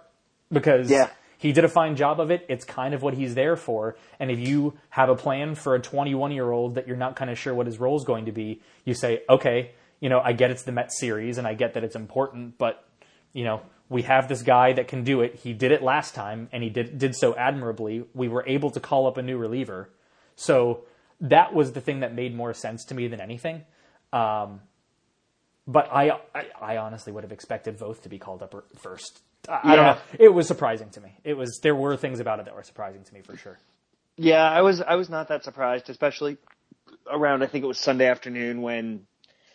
because 0.52 0.90
Yeah. 0.90 1.10
he 1.38 1.52
did 1.54 1.64
a 1.64 1.70
fine 1.70 1.96
job 1.96 2.20
of 2.20 2.32
it. 2.32 2.46
It's 2.50 2.66
kind 2.66 2.94
of 2.94 3.02
what 3.02 3.14
he's 3.14 3.36
there 3.36 3.56
for. 3.56 3.96
And 4.20 4.30
if 4.32 4.40
you 4.40 4.74
have 4.90 5.10
a 5.10 5.16
plan 5.16 5.56
for 5.56 5.76
a 5.76 5.80
21 5.80 6.32
year 6.32 6.52
old 6.52 6.76
that 6.76 6.88
you're 6.88 6.98
not 6.98 7.16
kind 7.16 7.30
of 7.32 7.38
sure 7.38 7.54
what 7.54 7.66
his 7.66 7.80
role 7.80 7.96
is 7.98 8.04
going 8.04 8.26
to 8.26 8.32
be, 8.32 8.62
you 8.86 8.94
say, 8.94 9.22
okay, 9.30 9.72
you 10.00 10.10
know, 10.10 10.22
I 10.24 10.34
get 10.34 10.52
it's 10.52 10.64
the 10.64 10.72
Met 10.72 10.92
series 10.92 11.38
and 11.38 11.46
I 11.48 11.54
get 11.54 11.74
that 11.74 11.84
it's 11.84 11.96
important, 11.96 12.58
but 12.58 12.86
you 13.34 13.44
know, 13.44 13.62
we 13.90 14.04
have 14.04 14.28
this 14.28 14.42
guy 14.44 14.74
that 14.74 14.88
can 14.88 15.04
do 15.04 15.22
it. 15.22 15.36
He 15.36 15.54
did 15.54 15.72
it 15.72 15.82
last 15.82 16.14
time 16.16 16.48
and 16.52 16.64
he 16.64 16.70
did 16.70 16.98
did 16.98 17.16
so 17.16 17.36
admirably. 17.36 18.06
We 18.14 18.28
were 18.28 18.44
able 18.48 18.72
to 18.72 18.80
call 18.80 19.08
up 19.08 19.18
a 19.18 19.22
new 19.22 19.38
reliever. 19.38 19.90
So 20.36 20.86
that 21.22 21.54
was 21.54 21.74
the 21.74 21.82
thing 21.82 22.00
that 22.00 22.14
made 22.14 22.34
more 22.36 22.54
sense 22.54 22.86
to 22.86 22.96
me 22.96 23.08
than 23.08 23.20
anything. 23.20 23.64
Um, 24.14 24.62
but 25.72 25.88
I, 25.92 26.12
I, 26.34 26.46
I 26.60 26.78
honestly 26.78 27.14
would 27.14 27.24
have 27.24 27.32
expected 27.32 27.78
Voth 27.78 28.02
to 28.02 28.10
be 28.10 28.18
called 28.18 28.42
up 28.42 28.56
first. 28.80 29.20
I, 29.48 29.60
I 29.64 29.76
don't 29.76 29.86
know. 29.86 29.98
It 30.20 30.34
was 30.34 30.48
surprising 30.48 30.90
to 30.92 31.02
me. 31.02 31.16
It 31.24 31.36
was 31.38 31.60
there 31.62 31.76
were 31.76 31.96
things 31.96 32.20
about 32.20 32.40
it 32.40 32.46
that 32.46 32.56
were 32.56 32.64
surprising 32.64 33.04
to 33.04 33.14
me 33.14 33.22
for 33.22 33.38
sure. 33.38 33.60
Yeah, 34.18 34.44
I 34.50 34.62
was 34.64 34.82
I 34.82 34.96
was 34.96 35.10
not 35.10 35.28
that 35.30 35.44
surprised, 35.44 35.90
especially 35.90 36.38
around 37.10 37.44
I 37.44 37.46
think 37.48 37.64
it 37.64 37.68
was 37.68 37.78
Sunday 37.78 38.08
afternoon 38.08 38.62
when 38.62 39.06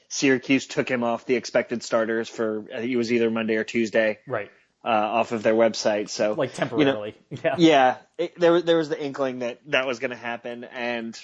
Syracuse 0.08 0.66
took 0.66 0.88
him 0.88 1.02
off 1.02 1.26
the 1.26 1.34
expected 1.34 1.82
starters 1.82 2.28
for 2.28 2.64
I 2.72 2.78
think 2.78 2.90
it 2.92 2.96
was 2.96 3.12
either 3.12 3.30
Monday 3.30 3.56
or 3.56 3.64
Tuesday 3.64 4.20
Right. 4.26 4.50
uh, 4.84 4.88
off 4.88 5.32
of 5.32 5.42
their 5.42 5.54
website. 5.54 6.08
So 6.08 6.32
Like 6.32 6.50
you 6.50 6.64
know, 6.64 6.68
temporarily. 6.68 7.14
yeah. 7.30 7.54
yeah, 7.58 7.96
it, 8.16 8.38
there 8.38 8.62
there 8.62 8.76
was 8.78 8.88
the 8.88 9.02
inkling 9.04 9.40
that 9.40 9.60
that 9.66 9.86
was 9.86 9.98
going 9.98 10.12
to 10.12 10.16
happen, 10.16 10.64
and 10.64 11.18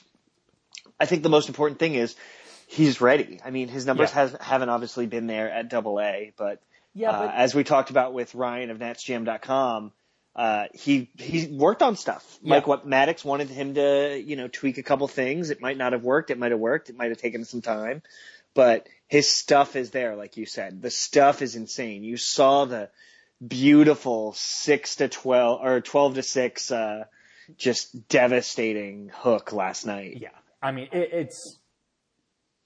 I 0.98 1.06
think 1.06 1.22
the 1.22 1.28
most 1.30 1.48
important 1.48 1.78
thing 1.78 1.94
is 1.94 2.16
he's 2.70 3.00
ready. 3.00 3.40
I 3.44 3.50
mean, 3.50 3.68
his 3.68 3.84
numbers 3.84 4.10
Yeah. 4.10 4.14
has 4.14 4.36
haven't 4.40 4.68
obviously 4.68 5.06
been 5.06 5.26
there 5.26 5.50
at 5.50 5.68
Double 5.68 6.00
A, 6.00 6.32
but 6.36 6.60
Yeah, 6.94 7.10
uh, 7.10 7.30
as 7.34 7.54
we 7.54 7.64
talked 7.64 7.90
about 7.90 8.14
with 8.14 8.34
Ryan 8.34 8.70
of 8.70 8.78
NatsGM.com, 8.78 9.92
uh, 10.36 10.66
he 10.72 11.10
he 11.18 11.48
worked 11.48 11.82
on 11.82 11.96
stuff. 11.96 12.38
Yeah. 12.42 12.54
Like 12.54 12.66
what 12.68 12.86
Maddux 12.86 13.24
wanted 13.24 13.48
him 13.48 13.74
to, 13.74 14.20
you 14.24 14.36
know, 14.36 14.46
tweak 14.48 14.78
a 14.78 14.82
couple 14.84 15.08
things. 15.08 15.50
It 15.50 15.60
might 15.60 15.76
not 15.76 15.92
have 15.92 16.04
worked. 16.04 16.30
It 16.30 16.38
might 16.38 16.52
have 16.52 16.60
worked. 16.60 16.88
It 16.90 16.96
might 16.96 17.08
have 17.10 17.18
taken 17.18 17.44
some 17.44 17.60
time, 17.62 18.02
but 18.54 18.86
his 19.08 19.28
stuff 19.28 19.74
is 19.74 19.90
there. 19.90 20.14
Like 20.14 20.36
you 20.36 20.46
said, 20.46 20.80
the 20.80 20.90
stuff 20.90 21.42
is 21.42 21.56
insane. 21.56 22.04
You 22.04 22.16
saw 22.16 22.64
the 22.66 22.90
beautiful 23.46 24.32
six 24.34 24.96
to 24.96 25.08
twelve 25.08 25.60
or 25.62 25.80
twelve 25.80 26.14
to 26.14 26.22
six, 26.22 26.70
uh, 26.70 27.04
just 27.56 28.08
devastating 28.08 29.10
hook 29.12 29.52
last 29.52 29.84
night. 29.86 30.18
Yeah, 30.20 30.28
I 30.62 30.70
mean 30.70 30.88
it, 30.92 31.10
it's 31.12 31.58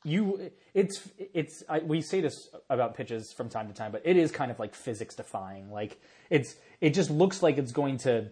you. 0.05 0.51
It's 0.75 1.09
it's 1.33 1.63
I, 1.69 1.81
we 1.81 2.01
say 2.01 2.21
this 2.21 2.49
about 2.71 2.95
pitches 2.97 3.33
from 3.33 3.49
time 3.49 3.69
to 3.69 3.75
time, 3.75 3.93
but 3.93 4.03
it 4.05 4.17
is 4.17 4.31
kind 4.31 4.51
of 4.51 4.59
like 4.59 4.75
physics 4.75 5.15
defying. 5.15 5.71
Like 5.71 6.01
it's 6.31 6.55
it 6.81 6.91
just 6.91 7.11
looks 7.11 7.43
like 7.43 7.59
it's 7.59 7.73
going 7.73 7.99
to. 7.99 8.29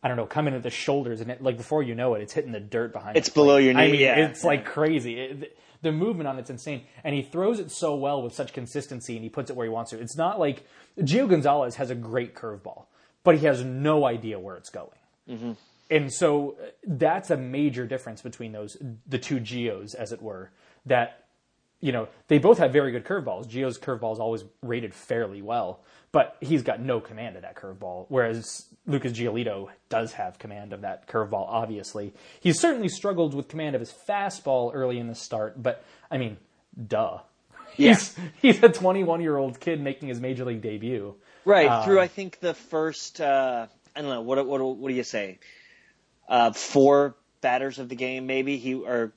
I 0.00 0.06
don't 0.06 0.16
know, 0.16 0.26
come 0.26 0.46
in 0.46 0.54
at 0.54 0.62
the 0.62 0.70
shoulders, 0.70 1.20
and 1.20 1.28
it, 1.28 1.42
like 1.42 1.56
before 1.56 1.82
you 1.82 1.96
know 1.96 2.14
it, 2.14 2.22
it's 2.22 2.32
hitting 2.32 2.52
the 2.52 2.60
dirt 2.60 2.92
behind. 2.92 3.16
It's 3.16 3.28
the 3.28 3.32
plate. 3.32 3.42
below 3.42 3.56
your 3.56 3.74
knee. 3.74 3.82
I 3.82 3.90
mean, 3.90 4.00
yeah. 4.00 4.28
it's 4.28 4.44
like 4.44 4.64
crazy. 4.64 5.18
It, 5.18 5.58
the 5.82 5.92
movement 5.92 6.28
on 6.28 6.38
it's 6.38 6.50
insane, 6.50 6.82
and 7.04 7.14
he 7.14 7.22
throws 7.22 7.58
it 7.58 7.70
so 7.70 7.96
well 7.96 8.22
with 8.22 8.32
such 8.32 8.52
consistency, 8.52 9.14
and 9.14 9.22
he 9.22 9.28
puts 9.28 9.50
it 9.50 9.56
where 9.56 9.66
he 9.66 9.70
wants 9.70 9.90
to. 9.90 10.00
It's 10.00 10.16
not 10.16 10.38
like 10.38 10.64
Gio 11.00 11.28
Gonzalez 11.28 11.76
has 11.76 11.90
a 11.90 11.94
great 11.94 12.34
curveball, 12.34 12.86
but 13.24 13.38
he 13.38 13.46
has 13.46 13.64
no 13.64 14.04
idea 14.04 14.38
where 14.38 14.56
it's 14.56 14.70
going. 14.70 14.88
Mm-hmm. 15.28 15.52
And 15.90 16.12
so 16.12 16.56
uh, 16.62 16.66
that's 16.84 17.30
a 17.30 17.36
major 17.36 17.86
difference 17.86 18.22
between 18.22 18.52
those 18.52 18.76
the 19.06 19.18
two 19.18 19.40
Gios, 19.40 19.94
as 19.94 20.12
it 20.12 20.20
were. 20.20 20.50
That 20.88 21.24
you 21.80 21.92
know 21.92 22.08
they 22.28 22.38
both 22.38 22.58
have 22.58 22.72
very 22.72 22.92
good 22.92 23.04
curveballs. 23.04 23.46
Gio's 23.48 23.78
curveball 23.78 24.12
is 24.12 24.18
always 24.18 24.44
rated 24.62 24.94
fairly 24.94 25.42
well, 25.42 25.80
but 26.12 26.36
he's 26.40 26.62
got 26.62 26.80
no 26.80 27.00
command 27.00 27.36
of 27.36 27.42
that 27.42 27.56
curveball. 27.56 28.06
Whereas 28.08 28.66
Lucas 28.86 29.12
Giolito 29.12 29.68
does 29.88 30.14
have 30.14 30.38
command 30.38 30.72
of 30.72 30.80
that 30.80 31.06
curveball. 31.06 31.46
Obviously, 31.48 32.12
he's 32.40 32.60
certainly 32.60 32.88
struggled 32.88 33.34
with 33.34 33.48
command 33.48 33.74
of 33.74 33.80
his 33.80 33.94
fastball 34.08 34.70
early 34.74 34.98
in 34.98 35.06
the 35.06 35.14
start. 35.14 35.62
But 35.62 35.84
I 36.10 36.18
mean, 36.18 36.36
duh. 36.86 37.18
Yeah. 37.76 37.90
He's 37.94 38.16
he's 38.42 38.62
a 38.62 38.68
21 38.68 39.20
year 39.20 39.36
old 39.36 39.60
kid 39.60 39.80
making 39.80 40.08
his 40.08 40.20
major 40.20 40.44
league 40.44 40.62
debut. 40.62 41.14
Right 41.44 41.68
Um, 41.68 41.84
through, 41.84 42.00
I 42.00 42.08
think 42.08 42.40
the 42.40 42.54
first. 42.54 43.20
Uh, 43.20 43.66
I 43.94 44.00
don't 44.00 44.10
know 44.10 44.20
what 44.22 44.44
what 44.46 44.60
what 44.60 44.88
do 44.88 44.94
you 44.94 45.04
say? 45.04 45.38
Uh, 46.28 46.52
four 46.52 47.14
batters 47.40 47.78
of 47.78 47.88
the 47.88 47.94
game, 47.96 48.26
maybe 48.26 48.58
he 48.58 48.74
or 48.74 49.12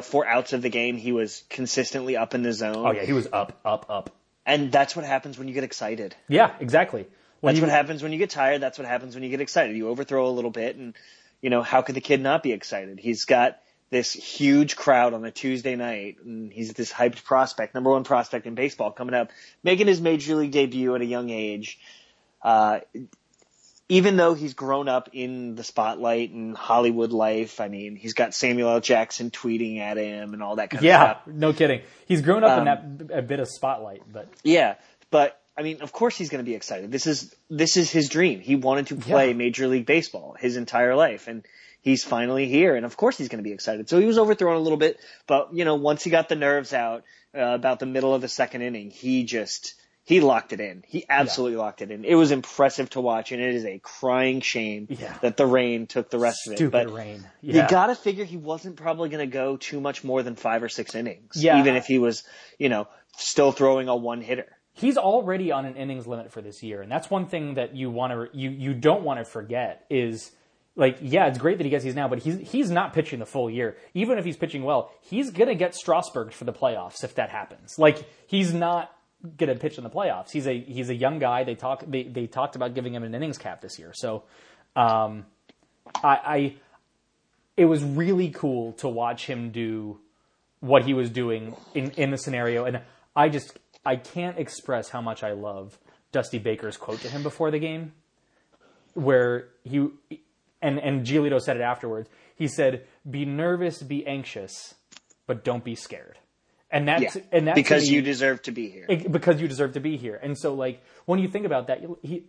four 0.00 0.26
outs 0.26 0.54
of 0.54 0.62
the 0.62 0.70
game, 0.70 0.96
he 0.96 1.12
was 1.12 1.42
consistently 1.50 2.16
up 2.16 2.34
in 2.34 2.42
the 2.42 2.52
zone. 2.54 2.76
Oh 2.86 2.92
yeah, 2.92 3.04
he 3.04 3.12
was 3.12 3.28
up, 3.32 3.60
up, 3.64 3.86
up. 3.90 4.10
and 4.46 4.72
that's 4.72 4.96
what 4.96 5.04
happens 5.04 5.38
when 5.38 5.48
you 5.48 5.54
get 5.54 5.64
excited. 5.64 6.14
Yeah, 6.28 6.54
exactly. 6.60 7.06
When 7.40 7.52
That's 7.54 7.60
you- 7.60 7.66
what 7.66 7.72
happens 7.72 8.02
when 8.02 8.12
you 8.12 8.18
get 8.18 8.30
tired. 8.30 8.62
That's 8.62 8.78
what 8.78 8.86
happens 8.88 9.14
when 9.14 9.24
you 9.24 9.28
get 9.30 9.40
excited. 9.40 9.76
You 9.76 9.88
overthrow 9.88 10.28
a 10.28 10.30
little 10.30 10.50
bit, 10.52 10.76
and 10.76 10.94
you 11.42 11.50
know 11.50 11.60
how 11.62 11.82
could 11.82 11.96
the 11.96 12.00
kid 12.00 12.20
not 12.22 12.42
be 12.42 12.52
excited? 12.52 12.98
He's 13.00 13.24
got 13.24 13.58
this 13.90 14.12
huge 14.14 14.74
crowd 14.76 15.12
on 15.12 15.24
a 15.24 15.30
Tuesday 15.30 15.76
night, 15.76 16.16
and 16.24 16.50
he's 16.52 16.72
this 16.72 16.90
hyped 16.90 17.24
prospect, 17.24 17.74
number 17.74 17.90
one 17.90 18.04
prospect 18.04 18.46
in 18.46 18.54
baseball, 18.54 18.90
coming 18.92 19.14
up, 19.14 19.30
making 19.62 19.86
his 19.88 20.00
major 20.00 20.36
league 20.36 20.52
debut 20.52 20.94
at 20.94 21.00
a 21.02 21.04
young 21.04 21.28
age. 21.28 21.78
Uh, 22.40 22.80
even 23.88 24.16
though 24.16 24.34
he's 24.34 24.54
grown 24.54 24.88
up 24.88 25.10
in 25.12 25.54
the 25.54 25.64
spotlight 25.64 26.30
and 26.30 26.56
Hollywood 26.56 27.12
life, 27.12 27.60
I 27.60 27.68
mean, 27.68 27.96
he's 27.96 28.14
got 28.14 28.34
Samuel 28.34 28.70
L. 28.70 28.80
Jackson 28.80 29.30
tweeting 29.30 29.78
at 29.80 29.96
him 29.96 30.34
and 30.34 30.42
all 30.42 30.56
that 30.56 30.70
kind 30.70 30.84
of 30.84 30.88
stuff. 30.90 31.18
Yeah, 31.26 31.32
no 31.32 31.52
kidding. 31.52 31.82
He's 32.06 32.22
grown 32.22 32.44
up 32.44 32.62
in 32.62 32.68
Um, 32.68 32.98
that 32.98 33.18
a 33.18 33.22
bit 33.22 33.40
of 33.40 33.48
spotlight, 33.48 34.02
but 34.10 34.28
Yeah, 34.44 34.76
but 35.10 35.38
I 35.56 35.62
mean, 35.62 35.82
of 35.82 35.92
course 35.92 36.16
he's 36.16 36.30
going 36.30 36.42
to 36.42 36.48
be 36.48 36.54
excited. 36.54 36.90
This 36.90 37.06
is 37.06 37.34
this 37.50 37.76
is 37.76 37.90
his 37.90 38.08
dream. 38.08 38.40
He 38.40 38.56
wanted 38.56 38.86
to 38.88 38.96
play 38.96 39.28
Yeah. 39.28 39.34
Major 39.34 39.66
League 39.68 39.84
Baseball 39.86 40.36
his 40.38 40.56
entire 40.56 40.94
life, 40.94 41.28
and 41.28 41.44
he's 41.82 42.04
finally 42.04 42.46
here. 42.48 42.74
And 42.74 42.86
of 42.86 42.96
course 42.96 43.18
he's 43.18 43.28
going 43.28 43.42
to 43.44 43.48
be 43.48 43.52
excited. 43.52 43.88
So 43.88 43.98
he 43.98 44.06
was 44.06 44.16
overthrown 44.18 44.56
a 44.56 44.60
little 44.60 44.78
bit, 44.78 44.98
but 45.26 45.52
you 45.52 45.64
know, 45.66 45.74
once 45.74 46.02
he 46.04 46.10
got 46.10 46.30
the 46.30 46.36
nerves 46.36 46.72
out 46.72 47.04
uh, 47.36 47.40
about 47.40 47.80
the 47.80 47.86
middle 47.86 48.14
of 48.14 48.22
the 48.22 48.28
second 48.28 48.62
inning, 48.62 48.90
he 48.90 49.24
just 49.24 49.74
he 50.04 50.20
locked 50.20 50.52
it 50.52 50.60
in. 50.60 50.82
He 50.86 51.04
absolutely 51.08 51.56
locked 51.56 51.80
it 51.82 51.90
in. 51.90 52.04
It 52.04 52.14
was 52.16 52.30
impressive 52.32 52.90
to 52.90 53.00
watch, 53.00 53.30
and 53.32 53.40
it 53.40 53.54
is 53.54 53.64
a 53.64 53.78
crying 53.78 54.40
shame 54.40 54.88
Yeah. 54.90 55.16
that 55.22 55.36
the 55.36 55.46
rain 55.46 55.86
took 55.86 56.10
the 56.10 56.18
rest 56.18 56.46
of 56.46 56.54
it. 56.54 56.56
stupid 56.56 56.88
But 56.88 56.92
rain. 56.92 57.24
you 57.40 57.54
got 57.68 57.86
to 57.86 57.94
figure 57.94 58.24
he 58.24 58.36
wasn't 58.36 58.76
probably 58.76 59.08
going 59.10 59.28
to 59.28 59.32
go 59.32 59.56
too 59.56 59.80
much 59.80 60.02
more 60.02 60.22
than 60.22 60.34
five 60.34 60.62
or 60.62 60.68
six 60.68 60.94
innings, 60.94 61.34
Yeah. 61.36 61.60
even 61.60 61.76
if 61.76 61.86
he 61.86 61.98
was, 61.98 62.24
you 62.58 62.68
know, 62.68 62.88
still 63.16 63.52
throwing 63.52 63.88
a 63.88 63.94
one 63.96 64.20
hitter. 64.22 64.46
He's 64.74 64.96
already 64.96 65.52
on 65.52 65.66
an 65.66 65.76
innings 65.76 66.06
limit 66.06 66.32
for 66.32 66.40
this 66.40 66.62
year, 66.62 66.80
and 66.82 66.90
that's 66.90 67.10
one 67.10 67.26
thing 67.26 67.54
that 67.54 67.76
you 67.76 67.90
want 67.90 68.12
to 68.32 68.36
you 68.36 68.48
you 68.50 68.72
don't 68.74 69.02
want 69.02 69.20
to 69.20 69.24
forget 69.24 69.84
is 69.90 70.30
like 70.76 70.96
yeah, 71.02 71.26
it's 71.26 71.36
great 71.36 71.58
that 71.58 71.64
he 71.64 71.70
gets 71.70 71.84
these 71.84 71.94
now, 71.94 72.08
but 72.08 72.20
he's 72.20 72.38
he's 72.50 72.70
not 72.70 72.94
pitching 72.94 73.18
the 73.18 73.26
full 73.26 73.50
year. 73.50 73.76
Even 73.92 74.16
if 74.16 74.24
he's 74.24 74.38
pitching 74.38 74.64
well, 74.64 74.90
he's 75.02 75.30
gonna 75.30 75.54
get 75.54 75.74
Strasburg 75.74 76.32
for 76.32 76.44
the 76.44 76.54
playoffs 76.54 77.04
if 77.04 77.14
that 77.16 77.28
happens. 77.28 77.78
Like 77.78 78.02
he's 78.26 78.54
not 78.54 78.90
gonna 79.36 79.56
pitch 79.56 79.78
in 79.78 79.84
the 79.84 79.90
playoffs. 79.90 80.30
He's 80.32 80.46
a 80.46 80.58
he's 80.60 80.90
a 80.90 80.94
young 80.94 81.18
guy. 81.18 81.44
They 81.44 81.54
talk 81.54 81.84
they 81.86 82.04
they 82.04 82.26
talked 82.26 82.56
about 82.56 82.74
giving 82.74 82.94
him 82.94 83.02
an 83.02 83.14
innings 83.14 83.38
cap 83.38 83.60
this 83.60 83.78
year, 83.78 83.92
so 83.94 84.24
um, 84.76 85.26
I, 86.02 86.18
I 86.24 86.54
it 87.56 87.66
was 87.66 87.82
really 87.84 88.30
cool 88.30 88.72
to 88.74 88.88
watch 88.88 89.26
him 89.26 89.50
do 89.50 89.98
what 90.60 90.84
he 90.84 90.94
was 90.94 91.10
doing 91.10 91.54
in, 91.74 91.90
in 91.92 92.10
the 92.10 92.16
scenario. 92.16 92.64
And 92.64 92.80
I 93.14 93.28
just, 93.28 93.58
I 93.84 93.96
can't 93.96 94.38
express 94.38 94.88
how 94.88 95.00
much 95.00 95.22
I 95.22 95.32
love 95.32 95.78
Dusty 96.12 96.38
Baker's 96.38 96.76
quote 96.76 97.00
to 97.00 97.08
him 97.08 97.22
before 97.22 97.50
the 97.50 97.58
game, 97.58 97.92
where 98.94 99.48
he, 99.64 99.88
and, 100.60 100.78
and 100.78 101.04
Giolito 101.04 101.40
said 101.40 101.56
it 101.56 101.62
afterwards. 101.62 102.08
He 102.36 102.46
said, 102.46 102.86
be 103.08 103.24
nervous, 103.24 103.82
be 103.82 104.06
anxious, 104.06 104.74
but 105.26 105.44
don't 105.44 105.64
be 105.64 105.74
scared. 105.74 106.18
And 106.72 106.88
that's, 106.88 107.16
Yeah, 107.16 107.22
and 107.30 107.46
that's 107.46 107.54
because 107.54 107.88
me- 107.88 107.96
you 107.96 108.02
deserve 108.02 108.42
to 108.42 108.50
be 108.52 108.70
here. 108.70 108.86
because 109.10 109.40
you 109.40 109.46
deserve 109.46 109.74
to 109.74 109.80
be 109.80 109.96
here. 109.98 110.18
And 110.22 110.36
so, 110.38 110.54
like, 110.54 110.82
when 111.04 111.18
you 111.20 111.28
think 111.28 111.44
about 111.46 111.66
that, 111.68 111.82
he, 112.02 112.24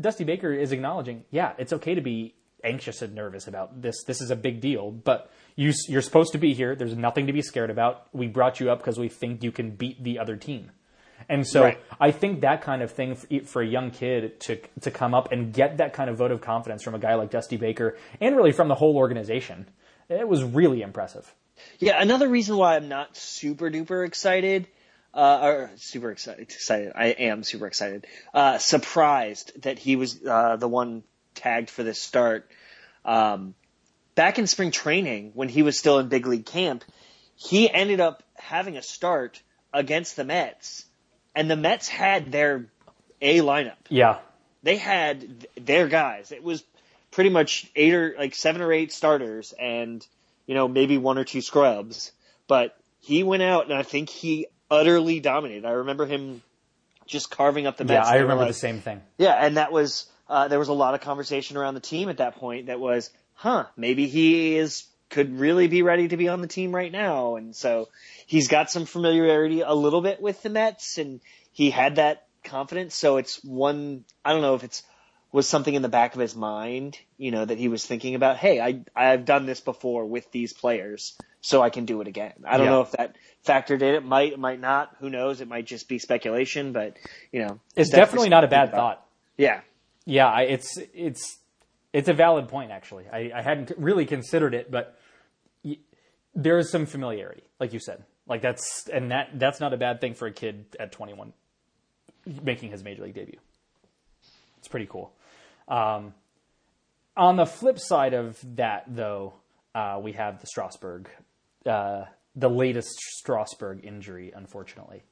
Dusty 0.00 0.24
Baker 0.24 0.52
is 0.52 0.72
acknowledging, 0.72 1.24
yeah, 1.30 1.52
it's 1.56 1.72
okay 1.72 1.94
to 1.94 2.00
be 2.00 2.34
anxious 2.64 3.00
and 3.00 3.14
nervous 3.14 3.46
about 3.46 3.80
this. 3.80 4.02
This 4.04 4.20
is 4.20 4.30
a 4.30 4.36
big 4.36 4.60
deal, 4.60 4.90
but 4.90 5.30
you, 5.54 5.72
you're 5.88 6.02
supposed 6.02 6.32
to 6.32 6.38
be 6.38 6.52
here. 6.52 6.74
There's 6.74 6.96
nothing 6.96 7.28
to 7.28 7.32
be 7.32 7.42
scared 7.42 7.70
about. 7.70 8.08
We 8.12 8.26
brought 8.26 8.58
you 8.60 8.70
up 8.72 8.78
because 8.78 8.98
we 8.98 9.08
think 9.08 9.44
you 9.44 9.52
can 9.52 9.70
beat 9.70 10.02
the 10.02 10.18
other 10.18 10.34
team. 10.36 10.72
And 11.28 11.46
so 11.46 11.62
Right. 11.62 11.78
I 12.00 12.10
think 12.10 12.40
that 12.42 12.60
kind 12.62 12.82
of 12.82 12.90
thing 12.90 13.14
for, 13.14 13.26
for 13.44 13.62
a 13.62 13.66
young 13.66 13.90
kid 13.90 14.38
to 14.40 14.58
to 14.82 14.90
come 14.90 15.14
up 15.14 15.32
and 15.32 15.50
get 15.52 15.78
that 15.78 15.92
kind 15.94 16.10
of 16.10 16.16
vote 16.18 16.30
of 16.30 16.40
confidence 16.42 16.82
from 16.82 16.94
a 16.94 16.98
guy 16.98 17.14
like 17.14 17.30
Dusty 17.30 17.56
Baker 17.56 17.96
and 18.20 18.36
really 18.36 18.52
from 18.52 18.68
the 18.68 18.74
whole 18.74 18.96
organization, 18.96 19.66
it 20.10 20.28
was 20.28 20.44
really 20.44 20.82
impressive. 20.82 21.34
Yeah, 21.78 22.00
another 22.00 22.28
reason 22.28 22.56
why 22.56 22.76
I'm 22.76 22.88
not 22.88 23.16
super 23.16 23.70
duper 23.70 24.06
excited, 24.06 24.66
uh, 25.14 25.40
or 25.42 25.70
super 25.76 26.10
excited, 26.10 26.42
excited, 26.42 26.92
I 26.94 27.06
am 27.06 27.42
super 27.42 27.66
excited, 27.66 28.06
uh, 28.34 28.58
surprised 28.58 29.62
that 29.62 29.78
he 29.78 29.96
was, 29.96 30.24
uh, 30.24 30.56
the 30.56 30.68
one 30.68 31.02
tagged 31.34 31.70
for 31.70 31.82
this 31.82 32.00
start. 32.00 32.50
Um, 33.04 33.54
back 34.14 34.38
in 34.38 34.46
spring 34.46 34.70
training, 34.70 35.32
when 35.34 35.48
he 35.48 35.62
was 35.62 35.78
still 35.78 35.98
in 35.98 36.08
big 36.08 36.26
league 36.26 36.46
camp, 36.46 36.84
he 37.36 37.70
ended 37.70 38.00
up 38.00 38.22
having 38.34 38.76
a 38.76 38.82
start 38.82 39.40
against 39.72 40.16
the 40.16 40.24
Mets, 40.24 40.84
and 41.34 41.50
the 41.50 41.56
Mets 41.56 41.88
had 41.88 42.32
their 42.32 42.66
A 43.20 43.38
lineup 43.40 43.76
Yeah. 43.88 44.18
they 44.62 44.76
had 44.76 45.20
th- 45.20 45.66
their 45.66 45.88
guys. 45.88 46.32
It 46.32 46.42
was 46.42 46.64
pretty 47.10 47.30
much 47.30 47.70
eight 47.76 47.94
or 47.94 48.14
like 48.18 48.34
seven 48.34 48.60
or 48.62 48.72
eight 48.72 48.92
starters 48.92 49.52
and, 49.58 50.06
you 50.46 50.54
know, 50.54 50.68
maybe 50.68 50.98
one 50.98 51.18
or 51.18 51.24
two 51.24 51.40
scrubs. 51.40 52.12
But 52.48 52.76
he 53.00 53.22
went 53.22 53.42
out 53.42 53.64
and 53.64 53.74
I 53.74 53.82
think 53.82 54.08
he 54.08 54.46
utterly 54.70 55.20
dominated. 55.20 55.64
I 55.64 55.72
remember 55.72 56.06
him 56.06 56.42
just 57.06 57.30
carving 57.30 57.66
up 57.66 57.76
the 57.76 57.84
Yeah, 57.84 57.98
Mets. 58.00 58.08
I 58.08 58.16
remember 58.16 58.44
like- 58.44 58.50
the 58.50 58.58
same 58.58 58.80
thing. 58.80 59.02
Yeah, 59.18 59.34
and 59.34 59.56
that 59.56 59.72
was, 59.72 60.06
uh, 60.28 60.48
there 60.48 60.58
was 60.58 60.68
a 60.68 60.72
lot 60.72 60.94
of 60.94 61.00
conversation 61.00 61.56
around 61.56 61.74
the 61.74 61.80
team 61.80 62.08
at 62.08 62.18
that 62.18 62.36
point 62.36 62.66
that 62.66 62.80
was, 62.80 63.10
huh, 63.34 63.66
maybe 63.76 64.08
he 64.08 64.56
is, 64.56 64.86
could 65.08 65.38
really 65.38 65.68
be 65.68 65.82
ready 65.82 66.08
to 66.08 66.16
be 66.16 66.28
on 66.28 66.40
the 66.40 66.48
team 66.48 66.74
right 66.74 66.90
now. 66.90 67.36
And 67.36 67.54
so 67.54 67.88
he's 68.26 68.48
got 68.48 68.70
some 68.70 68.86
familiarity 68.86 69.60
a 69.60 69.72
little 69.72 70.00
bit 70.00 70.20
with 70.20 70.42
the 70.42 70.50
Mets 70.50 70.98
and 70.98 71.20
he 71.52 71.70
had 71.70 71.96
that 71.96 72.26
confidence. 72.42 72.96
So 72.96 73.18
it's 73.18 73.42
one, 73.44 74.04
I 74.24 74.32
don't 74.32 74.42
know 74.42 74.56
if 74.56 74.64
it's, 74.64 74.82
was 75.36 75.46
something 75.46 75.74
in 75.74 75.82
the 75.82 75.88
back 75.90 76.14
of 76.14 76.20
his 76.20 76.34
mind, 76.34 76.98
you 77.18 77.30
know, 77.30 77.44
that 77.44 77.58
he 77.58 77.68
was 77.68 77.84
thinking 77.84 78.14
about, 78.14 78.38
hey, 78.38 78.58
I, 78.58 78.80
I've 78.96 79.26
done 79.26 79.44
this 79.44 79.60
before 79.60 80.06
with 80.06 80.32
these 80.32 80.54
players, 80.54 81.14
so 81.42 81.60
I 81.62 81.68
can 81.68 81.84
do 81.84 82.00
it 82.00 82.08
again. 82.08 82.32
I 82.46 82.56
don't 82.56 82.64
Yeah. 82.66 82.72
know 82.72 82.80
if 82.80 82.92
that 82.92 83.16
factored 83.46 83.82
in. 83.82 83.94
It 83.96 84.02
might, 84.04 84.32
it 84.32 84.38
might 84.38 84.60
not. 84.60 84.96
Who 85.00 85.10
knows? 85.10 85.42
It 85.42 85.48
might 85.48 85.66
just 85.66 85.88
be 85.90 85.98
speculation, 85.98 86.72
but, 86.72 86.96
you 87.32 87.44
know. 87.44 87.60
It's 87.76 87.90
definitely 87.90 88.30
not 88.30 88.44
a 88.44 88.48
bad 88.48 88.68
something 88.68 88.70
to 88.70 88.72
think 88.72 88.78
about. 88.78 88.96
thought. 88.98 89.06
Yeah. 89.36 89.60
Yeah, 90.06 90.26
I, 90.26 90.42
it's 90.44 90.78
it's 90.94 91.36
it's 91.92 92.08
a 92.08 92.14
valid 92.14 92.48
point 92.48 92.70
actually. 92.70 93.04
I, 93.12 93.30
I 93.34 93.42
hadn't 93.42 93.72
really 93.76 94.06
considered 94.06 94.54
it, 94.54 94.70
but 94.70 94.96
y- 95.64 95.78
there 96.34 96.58
is 96.58 96.70
some 96.70 96.86
familiarity, 96.86 97.42
like 97.60 97.72
you 97.74 97.80
said. 97.80 98.04
Like 98.26 98.40
that's 98.40 98.88
and 98.88 99.10
that 99.10 99.30
that's 99.34 99.60
not 99.60 99.74
a 99.74 99.76
bad 99.76 100.00
thing 100.00 100.14
for 100.14 100.26
a 100.28 100.32
kid 100.32 100.64
at 100.80 100.92
21 100.92 101.32
making 102.42 102.70
his 102.70 102.82
major 102.82 103.02
league 103.02 103.14
debut. 103.14 103.38
It's 104.58 104.68
pretty 104.68 104.86
cool. 104.86 105.12
Um, 105.68 106.14
on 107.16 107.36
the 107.36 107.46
flip 107.46 107.78
side 107.78 108.14
of 108.14 108.38
that, 108.56 108.84
though, 108.88 109.34
uh, 109.74 109.98
we 110.02 110.12
have 110.12 110.40
the 110.40 110.46
Strasburg, 110.46 111.08
uh, 111.64 112.04
the 112.34 112.50
latest 112.50 112.98
Strasburg 112.98 113.84
injury, 113.84 114.32
unfortunately. 114.34 115.02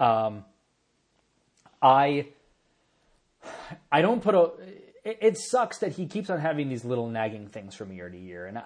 Um, 0.00 0.44
I 1.80 2.26
I 3.92 4.02
don't 4.02 4.22
put 4.22 4.34
a. 4.34 4.52
It, 5.04 5.18
it 5.20 5.38
sucks 5.38 5.78
that 5.78 5.92
he 5.92 6.06
keeps 6.06 6.30
on 6.30 6.40
having 6.40 6.68
these 6.68 6.84
little 6.84 7.08
nagging 7.08 7.48
things 7.48 7.74
from 7.74 7.92
year 7.92 8.08
to 8.08 8.18
year, 8.18 8.46
and 8.46 8.58
I, 8.58 8.64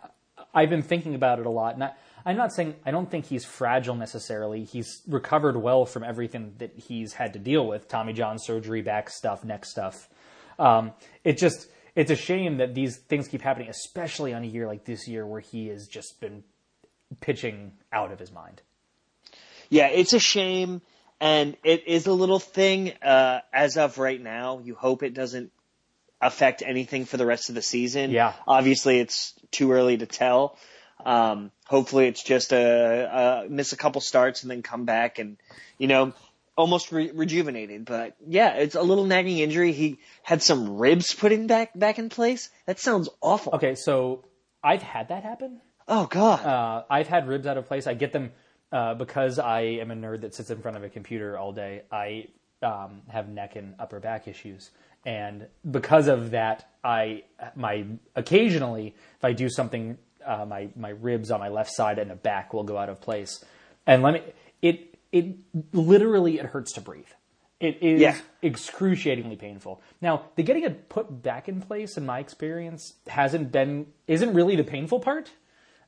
I've 0.55 0.71
been 0.71 0.83
thinking 0.83 1.15
about 1.15 1.41
it 1.41 1.47
a 1.47 1.51
lot. 1.51 1.75
And 1.75 1.85
I, 1.85 1.93
I'm 2.25 2.37
not 2.37 2.53
saying 2.53 2.77
I 2.87 2.91
don't 2.91 3.11
think 3.11 3.27
he's 3.27 3.45
fragile 3.45 3.97
necessarily. 3.97 4.65
He's 4.65 5.03
recovered 5.09 5.57
well 5.57 5.85
from 5.85 6.05
everything 6.05 6.55
that 6.59 6.73
he's 6.77 7.13
had 7.15 7.33
to 7.35 7.39
deal 7.39 7.67
with: 7.67 7.89
Tommy 7.89 8.13
John 8.13 8.39
surgery, 8.39 8.83
back 8.83 9.11
stuff, 9.11 9.45
neck 9.45 9.65
stuff. 9.65 10.09
Um, 10.59 10.93
it 11.25 11.39
just 11.39 11.69
it's 11.95 12.11
a 12.11 12.17
shame 12.17 12.59
that 12.59 12.75
these 12.75 12.97
things 12.97 13.29
keep 13.29 13.43
happening, 13.43 13.69
especially 13.69 14.33
on 14.33 14.45
a 14.45 14.47
year 14.47 14.67
like 14.67 14.85
this 14.85 15.09
year 15.09 15.27
where 15.27 15.41
he 15.41 15.69
has 15.69 15.89
just 15.89 16.21
been 16.21 16.45
pitching 17.21 17.73
out 17.93 18.13
of 18.13 18.19
his 18.19 18.31
mind. 18.31 18.63
Yeah, 19.71 19.89
it's 19.89 20.13
a 20.13 20.21
shame, 20.21 20.81
and 21.21 21.57
it 21.65 21.87
is 21.87 22.07
a 22.07 22.13
little 22.13 22.39
thing 22.39 22.93
uh, 23.03 23.41
as 23.53 23.77
of 23.77 23.99
right 23.99 24.21
now. 24.21 24.61
You 24.61 24.75
hope 24.75 25.03
it 25.03 25.15
doesn't 25.15 25.53
affect 26.21 26.63
anything 26.65 27.05
for 27.05 27.17
the 27.17 27.27
rest 27.27 27.49
of 27.49 27.55
the 27.55 27.63
season. 27.63 28.11
Yeah. 28.11 28.33
Obviously, 28.47 28.99
it's 28.99 29.35
too 29.51 29.73
early 29.73 29.99
to 29.99 30.07
tell. 30.07 30.57
Um, 31.05 31.53
hopefully, 31.67 32.09
it's 32.09 32.23
just 32.23 32.53
a, 32.53 33.45
a 33.45 33.49
miss 33.49 33.73
a 33.73 33.77
couple 33.77 34.01
starts 34.01 34.43
and 34.43 34.51
then 34.51 34.63
come 34.63 34.85
back 34.85 35.19
and 35.19 35.37
you 35.79 35.87
know 35.87 36.13
almost 36.59 36.93
re- 36.93 37.13
rejuvenated. 37.15 37.87
But 37.87 38.17
yeah, 38.27 38.55
it's 38.55 38.75
a 38.75 38.83
little 38.83 39.05
nagging 39.05 39.39
injury. 39.39 39.73
He 39.73 39.99
had 40.23 40.43
some 40.43 40.77
ribs 40.77 41.15
put 41.15 41.33
in 41.33 41.47
back 41.47 41.71
back 41.79 41.99
in 41.99 42.11
place. 42.11 42.51
That 42.67 42.79
sounds 42.79 43.09
awful. 43.23 43.55
Okay, 43.55 43.75
so 43.77 44.25
I've 44.63 44.83
had 44.83 45.09
that 45.09 45.23
happen. 45.23 45.61
Oh 45.87 46.07
God. 46.07 46.45
Uh, 46.45 46.83
I've 46.91 47.09
had 47.09 47.29
ribs 47.29 47.47
out 47.47 47.57
of 47.57 47.67
place. 47.67 47.87
I 47.87 47.95
get 47.95 48.13
them 48.13 48.33
uh, 48.73 48.95
because 48.95 49.39
I 49.39 49.61
am 49.61 49.91
a 49.91 49.95
nerd 49.95 50.21
that 50.23 50.35
sits 50.35 50.51
in 50.51 50.61
front 50.61 50.77
of 50.77 50.83
a 50.83 50.91
computer 50.91 51.39
all 51.39 51.53
day. 51.53 51.83
I 51.91 52.27
um, 52.63 53.03
have 53.09 53.29
neck 53.29 53.57
and 53.57 53.75
upper 53.79 54.01
back 54.01 54.29
issues, 54.29 54.71
and 55.07 55.47
because 55.71 56.09
of 56.09 56.33
that, 56.33 56.69
I 56.83 57.23
my 57.55 57.87
occasionally 58.17 58.95
if 59.17 59.25
I 59.25 59.33
do 59.33 59.49
something, 59.49 59.97
uh, 60.27 60.45
my 60.45 60.69
my 60.77 60.91
ribs 60.91 61.31
on 61.31 61.39
my 61.39 61.49
left 61.49 61.71
side 61.71 61.99
and 61.99 62.11
the 62.11 62.17
back 62.17 62.53
will 62.53 62.65
go 62.65 62.77
out 62.77 62.89
of 62.89 63.01
place. 63.01 63.43
And 63.87 64.03
let 64.03 64.15
me 64.15 64.23
it 64.61 64.88
it 65.13 65.37
literally 65.73 66.39
it 66.39 66.47
hurts 66.47 66.73
to 66.75 66.81
breathe. 66.81 67.07
It 67.61 67.83
is 67.83 68.01
Yeah. 68.01 68.17
excruciatingly 68.43 69.37
painful. 69.37 69.83
Now, 70.01 70.27
the 70.37 70.43
getting 70.43 70.63
it 70.65 70.89
put 70.89 71.23
back 71.23 71.49
in 71.49 71.61
place, 71.61 71.97
in 71.97 72.07
my 72.07 72.21
experience, 72.21 72.95
hasn't 73.09 73.51
been 73.51 73.87
isn't 74.07 74.33
really 74.35 74.55
the 74.57 74.65
painful 74.65 75.01
part. 75.01 75.31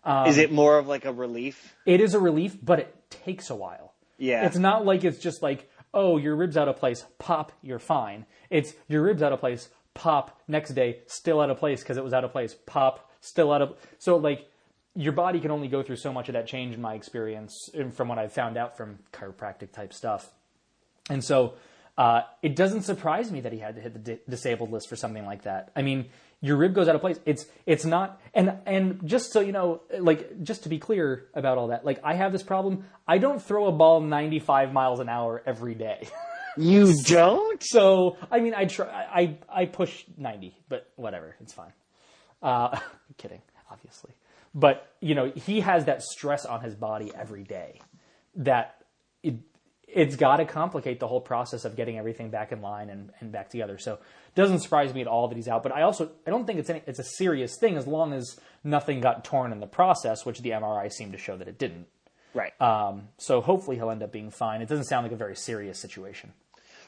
Um, 0.02 0.26
is 0.26 0.38
it 0.38 0.50
more 0.50 0.78
of 0.78 0.88
like 0.88 1.04
a 1.04 1.12
relief? 1.12 1.76
It 1.86 2.00
is 2.00 2.14
a 2.14 2.18
relief, 2.20 2.56
but 2.62 2.78
it 2.80 3.10
takes 3.10 3.50
a 3.50 3.54
while. 3.54 3.94
Yeah. 4.18 4.46
It's 4.46 4.56
not 4.56 4.84
like 4.84 5.04
it's 5.04 5.18
just 5.18 5.42
like, 5.42 5.70
oh, 5.94 6.16
your 6.16 6.34
rib's 6.36 6.56
out 6.56 6.68
of 6.68 6.76
place, 6.76 7.04
pop, 7.18 7.52
you're 7.62 7.78
fine. 7.78 8.26
It's 8.48 8.74
your 8.88 9.02
rib's 9.02 9.22
out 9.22 9.32
of 9.32 9.40
place, 9.40 9.68
pop, 9.94 10.40
next 10.48 10.70
day, 10.70 11.00
still 11.06 11.40
out 11.40 11.50
of 11.50 11.58
place 11.58 11.82
because 11.82 11.96
it 11.96 12.04
was 12.04 12.12
out 12.12 12.24
of 12.24 12.32
place, 12.32 12.56
pop, 12.66 13.10
still 13.20 13.52
out 13.52 13.62
of. 13.62 13.76
So, 13.98 14.16
like, 14.16 14.48
your 14.94 15.12
body 15.12 15.40
can 15.40 15.50
only 15.50 15.68
go 15.68 15.82
through 15.82 15.96
so 15.96 16.12
much 16.12 16.28
of 16.28 16.34
that 16.34 16.46
change, 16.46 16.74
in 16.74 16.80
my 16.80 16.94
experience, 16.94 17.70
and 17.74 17.94
from 17.94 18.08
what 18.08 18.18
I've 18.18 18.32
found 18.32 18.56
out 18.56 18.76
from 18.76 18.98
chiropractic 19.12 19.72
type 19.72 19.92
stuff. 19.92 20.30
And 21.08 21.22
so 21.22 21.54
uh, 21.96 22.22
it 22.42 22.56
doesn't 22.56 22.82
surprise 22.82 23.30
me 23.30 23.40
that 23.42 23.52
he 23.52 23.58
had 23.58 23.74
to 23.76 23.80
hit 23.80 23.92
the 23.92 23.98
di- 23.98 24.20
disabled 24.28 24.70
list 24.72 24.88
for 24.88 24.96
something 24.96 25.24
like 25.26 25.42
that. 25.42 25.70
I 25.76 25.82
mean, 25.82 26.08
your 26.40 26.56
rib 26.56 26.74
goes 26.74 26.88
out 26.88 26.94
of 26.94 27.00
place. 27.00 27.20
It's 27.26 27.46
it's 27.66 27.84
not 27.84 28.20
and 28.32 28.58
and 28.64 29.00
just 29.04 29.32
so 29.32 29.40
you 29.40 29.52
know, 29.52 29.82
like 29.98 30.42
just 30.42 30.62
to 30.62 30.68
be 30.68 30.78
clear 30.78 31.26
about 31.34 31.58
all 31.58 31.68
that, 31.68 31.84
like 31.84 32.00
I 32.02 32.14
have 32.14 32.32
this 32.32 32.42
problem. 32.42 32.84
I 33.06 33.18
don't 33.18 33.42
throw 33.42 33.66
a 33.66 33.72
ball 33.72 34.00
95 34.00 34.72
miles 34.72 35.00
an 35.00 35.08
hour 35.08 35.42
every 35.46 35.74
day. 35.74 36.08
You 36.56 36.92
don't? 37.04 37.62
so 37.62 38.16
I 38.28 38.40
mean, 38.40 38.54
I 38.54 38.64
try. 38.64 38.88
I 38.88 39.38
I 39.48 39.66
push 39.66 40.04
90, 40.16 40.52
but 40.68 40.90
whatever, 40.96 41.36
it's 41.40 41.52
fine. 41.52 41.72
Uh, 42.42 42.76
kidding, 43.16 43.40
obviously. 43.70 44.12
But 44.54 44.94
you 45.00 45.14
know, 45.14 45.30
he 45.34 45.60
has 45.60 45.84
that 45.86 46.02
stress 46.02 46.44
on 46.44 46.62
his 46.62 46.74
body 46.74 47.12
every 47.16 47.44
day 47.44 47.80
that 48.36 48.84
it, 49.22 49.36
it's 49.86 50.16
got 50.16 50.36
to 50.36 50.44
complicate 50.44 51.00
the 51.00 51.08
whole 51.08 51.20
process 51.20 51.64
of 51.64 51.76
getting 51.76 51.98
everything 51.98 52.30
back 52.30 52.52
in 52.52 52.60
line 52.60 52.90
and, 52.90 53.10
and 53.20 53.32
back 53.32 53.50
together. 53.50 53.78
So 53.78 53.94
it 53.94 54.34
doesn't 54.34 54.60
surprise 54.60 54.94
me 54.94 55.00
at 55.00 55.06
all 55.06 55.28
that 55.28 55.36
he's 55.36 55.48
out. 55.48 55.62
But 55.62 55.72
I 55.72 55.82
also 55.82 56.10
I 56.26 56.30
don't 56.30 56.46
think 56.46 56.58
it's 56.58 56.70
any, 56.70 56.82
it's 56.86 56.98
a 56.98 57.04
serious 57.04 57.56
thing 57.58 57.76
as 57.76 57.86
long 57.86 58.12
as 58.12 58.38
nothing 58.64 59.00
got 59.00 59.24
torn 59.24 59.52
in 59.52 59.60
the 59.60 59.66
process, 59.66 60.24
which 60.24 60.40
the 60.40 60.50
MRI 60.50 60.90
seemed 60.92 61.12
to 61.12 61.18
show 61.18 61.36
that 61.36 61.48
it 61.48 61.58
didn't. 61.58 61.86
Right. 62.32 62.60
Um, 62.60 63.08
so 63.18 63.40
hopefully 63.40 63.76
he'll 63.76 63.90
end 63.90 64.02
up 64.02 64.12
being 64.12 64.30
fine. 64.30 64.62
It 64.62 64.68
doesn't 64.68 64.84
sound 64.84 65.04
like 65.04 65.12
a 65.12 65.16
very 65.16 65.34
serious 65.34 65.78
situation. 65.78 66.32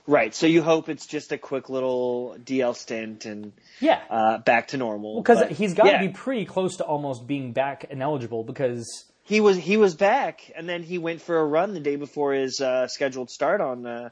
Right. 0.07 0.35
So 0.35 0.47
you 0.47 0.62
hope 0.62 0.88
it's 0.88 1.07
just 1.07 1.33
a 1.33 1.38
quick 1.38 1.69
little 1.71 2.37
DL 2.43 2.75
stint 2.75 3.25
and 3.25 3.53
Yeah. 3.81 4.01
uh, 4.11 4.38
back 4.38 4.69
to 4.69 4.77
normal. 4.77 5.21
Because 5.23 5.38
But, 5.41 5.53
he's 5.53 5.75
got 5.75 5.85
to 5.85 5.91
yeah, 5.91 6.07
be 6.07 6.12
pretty 6.12 6.45
close 6.45 6.77
to 6.79 6.85
almost 6.85 7.27
being 7.27 7.53
back 7.53 7.87
and 7.91 8.03
eligible 8.03 8.45
because 8.45 9.05
he 9.25 9.41
was 9.41 9.57
he 9.57 9.77
was 9.77 9.95
back, 9.95 10.51
and 10.57 10.69
then 10.69 10.83
he 10.83 10.99
went 10.99 11.21
for 11.23 11.38
a 11.38 11.45
run 11.45 11.75
the 11.75 11.81
day 11.81 11.97
before 11.97 12.33
his 12.33 12.61
uh, 12.61 12.88
scheduled 12.88 13.31
start 13.31 13.61
on 13.61 13.87
uh, 13.87 14.11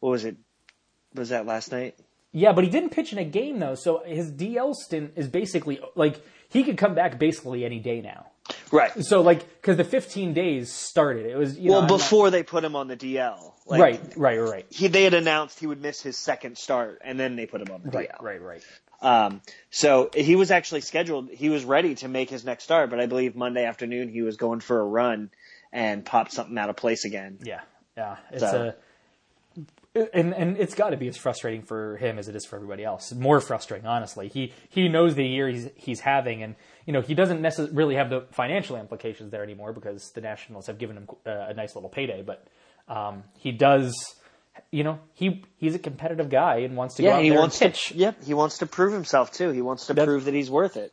what 0.00 0.10
was 0.10 0.24
it? 0.24 0.36
Was 1.14 1.30
that 1.30 1.46
last 1.46 1.72
night? 1.72 1.96
yeah, 2.32 2.52
but 2.52 2.62
he 2.64 2.70
didn't 2.70 2.90
pitch 2.90 3.12
in 3.12 3.18
a 3.18 3.24
game 3.24 3.58
though, 3.58 3.74
so 3.74 4.02
his 4.04 4.30
DL 4.30 4.74
stint 4.74 5.12
is 5.16 5.26
basically 5.26 5.80
like 5.94 6.20
he 6.50 6.62
could 6.64 6.76
come 6.76 6.94
back 6.94 7.18
basically 7.18 7.64
any 7.64 7.78
day 7.80 8.00
now. 8.02 8.26
Right. 8.72 8.92
So 9.04 9.20
like 9.22 9.40
because 9.60 9.76
the 9.76 9.84
15 9.84 10.32
days 10.34 10.72
started, 10.72 11.26
it 11.26 11.36
was 11.36 11.58
you 11.58 11.70
Well, 11.70 11.80
know, 11.80 11.86
I'm 11.86 11.90
not- 11.90 11.98
before 11.98 12.30
they 12.30 12.42
put 12.42 12.64
him 12.64 12.76
on 12.76 12.88
the 12.88 12.96
DL, 12.96 13.52
like, 13.66 13.80
right, 13.80 14.00
right, 14.16 14.38
right, 14.38 14.50
right, 14.50 14.66
He 14.70 14.88
they 14.88 15.04
had 15.04 15.14
announced 15.14 15.58
he 15.58 15.66
would 15.66 15.80
miss 15.80 16.00
his 16.02 16.16
second 16.16 16.56
start, 16.58 17.00
and 17.04 17.18
then 17.18 17.36
they 17.36 17.46
put 17.46 17.60
him 17.60 17.72
on 17.74 17.82
the 17.82 17.90
right, 17.90 18.10
DL. 18.10 18.22
right, 18.22 18.40
right. 18.42 18.62
Um, 19.02 19.42
so 19.70 20.10
he 20.14 20.36
was 20.36 20.50
actually 20.50 20.80
scheduled. 20.80 21.30
He 21.30 21.48
was 21.50 21.64
ready 21.64 21.94
to 21.96 22.08
make 22.08 22.30
his 22.30 22.44
next 22.44 22.64
start, 22.64 22.88
but 22.90 22.98
I 23.00 23.06
believe 23.06 23.36
Monday 23.36 23.64
afternoon 23.64 24.08
he 24.08 24.22
was 24.22 24.36
going 24.36 24.60
for 24.60 24.80
a 24.80 24.84
run 24.84 25.30
and 25.72 26.04
popped 26.04 26.32
something 26.32 26.56
out 26.56 26.70
of 26.70 26.76
place 26.76 27.04
again. 27.04 27.38
Yeah, 27.42 27.60
yeah. 27.96 28.16
It's 28.30 28.40
So- 28.40 28.68
a 28.68 28.74
and 30.12 30.34
and 30.34 30.56
it's 30.58 30.74
got 30.74 30.90
to 30.90 30.96
be 30.96 31.08
as 31.08 31.16
frustrating 31.16 31.62
for 31.62 31.96
him 31.96 32.18
as 32.18 32.28
it 32.28 32.36
is 32.36 32.44
for 32.44 32.56
everybody 32.56 32.84
else. 32.84 33.12
More 33.12 33.40
frustrating, 33.40 33.86
honestly. 33.86 34.28
He 34.28 34.52
he 34.68 34.88
knows 34.88 35.14
the 35.14 35.24
year 35.26 35.48
he's 35.48 35.68
he's 35.76 36.00
having, 36.00 36.42
and 36.42 36.54
you 36.86 36.92
know 36.92 37.00
he 37.00 37.14
doesn't 37.14 37.40
necessarily 37.40 37.74
really 37.74 37.94
have 37.96 38.10
the 38.10 38.22
financial 38.32 38.76
implications 38.76 39.30
there 39.30 39.42
anymore 39.42 39.72
because 39.72 40.10
the 40.14 40.20
Nationals 40.20 40.66
have 40.66 40.78
given 40.78 40.96
him 40.96 41.08
uh, 41.26 41.30
a 41.48 41.54
nice 41.54 41.74
little 41.74 41.90
payday. 41.90 42.22
But 42.22 42.46
um, 42.88 43.24
he 43.38 43.52
does, 43.52 43.94
you 44.70 44.84
know, 44.84 44.98
he 45.14 45.44
he's 45.58 45.74
a 45.74 45.78
competitive 45.78 46.28
guy 46.30 46.58
and 46.58 46.76
wants 46.76 46.96
to 46.96 47.02
go 47.02 47.08
Yeah, 47.08 47.16
out 47.16 47.22
he 47.22 47.30
there 47.30 47.38
wants 47.38 47.60
and 47.60 47.72
pitch. 47.72 47.86
to. 47.88 47.94
Yep, 47.96 48.24
he 48.24 48.34
wants 48.34 48.58
to 48.58 48.66
prove 48.66 48.92
himself 48.92 49.32
too. 49.32 49.50
He 49.50 49.62
wants 49.62 49.86
to 49.86 49.94
That's- 49.94 50.06
prove 50.06 50.24
that 50.26 50.34
he's 50.34 50.50
worth 50.50 50.76
it. 50.76 50.92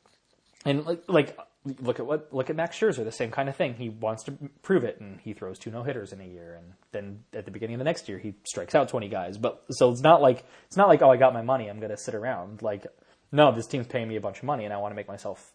And 0.65 0.85
like, 0.85 1.03
like 1.09 1.37
look 1.81 1.99
at 1.99 2.05
what 2.05 2.33
look 2.33 2.49
at 2.49 2.55
Max 2.55 2.77
Scherzer, 2.77 3.03
the 3.03 3.11
same 3.11 3.31
kind 3.31 3.47
of 3.49 3.55
thing. 3.55 3.75
He 3.75 3.89
wants 3.89 4.23
to 4.23 4.33
prove 4.61 4.83
it, 4.83 4.99
and 4.99 5.19
he 5.21 5.33
throws 5.33 5.59
two 5.59 5.71
no 5.71 5.83
hitters 5.83 6.11
in 6.13 6.21
a 6.21 6.25
year, 6.25 6.55
and 6.55 6.73
then 6.91 7.23
at 7.33 7.45
the 7.45 7.51
beginning 7.51 7.75
of 7.75 7.79
the 7.79 7.85
next 7.85 8.09
year, 8.09 8.19
he 8.19 8.33
strikes 8.43 8.75
out 8.75 8.89
twenty 8.89 9.09
guys. 9.09 9.37
But 9.37 9.63
so 9.71 9.91
it's 9.91 10.01
not 10.01 10.21
like 10.21 10.43
it's 10.67 10.77
not 10.77 10.87
like 10.87 11.01
oh, 11.01 11.09
I 11.09 11.17
got 11.17 11.33
my 11.33 11.41
money, 11.41 11.69
I'm 11.69 11.79
going 11.79 11.91
to 11.91 11.97
sit 11.97 12.15
around. 12.15 12.61
Like, 12.61 12.85
no, 13.31 13.51
this 13.51 13.67
team's 13.67 13.87
paying 13.87 14.07
me 14.07 14.15
a 14.15 14.21
bunch 14.21 14.37
of 14.39 14.43
money, 14.43 14.65
and 14.65 14.73
I 14.73 14.77
want 14.77 14.91
to 14.91 14.95
make 14.95 15.07
myself, 15.07 15.51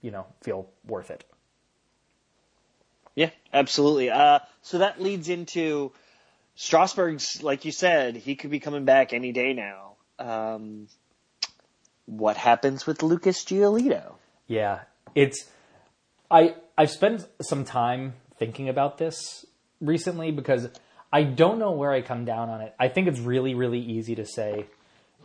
you 0.00 0.10
know, 0.10 0.26
feel 0.42 0.68
worth 0.86 1.10
it. 1.10 1.24
Yeah, 3.14 3.30
absolutely. 3.52 4.10
Uh, 4.10 4.38
so 4.62 4.78
that 4.78 5.00
leads 5.00 5.28
into 5.28 5.92
Strasburg's, 6.54 7.42
like 7.42 7.64
you 7.64 7.72
said, 7.72 8.16
he 8.16 8.36
could 8.36 8.50
be 8.50 8.60
coming 8.60 8.84
back 8.84 9.12
any 9.12 9.32
day 9.32 9.52
now. 9.52 9.96
Um, 10.18 10.88
what 12.06 12.36
happens 12.36 12.86
with 12.86 13.02
Lucas 13.02 13.44
Giolito? 13.44 14.14
Yeah, 14.46 14.80
it's 15.14 15.48
I 16.30 16.54
I've 16.76 16.90
spent 16.90 17.26
some 17.40 17.64
time 17.64 18.14
thinking 18.38 18.68
about 18.68 18.98
this 18.98 19.44
recently 19.80 20.30
because 20.30 20.68
I 21.12 21.22
don't 21.24 21.58
know 21.58 21.72
where 21.72 21.92
I 21.92 22.00
come 22.02 22.24
down 22.24 22.48
on 22.48 22.60
it. 22.62 22.74
I 22.78 22.88
think 22.88 23.08
it's 23.08 23.20
really 23.20 23.54
really 23.54 23.80
easy 23.80 24.14
to 24.16 24.24
say 24.26 24.66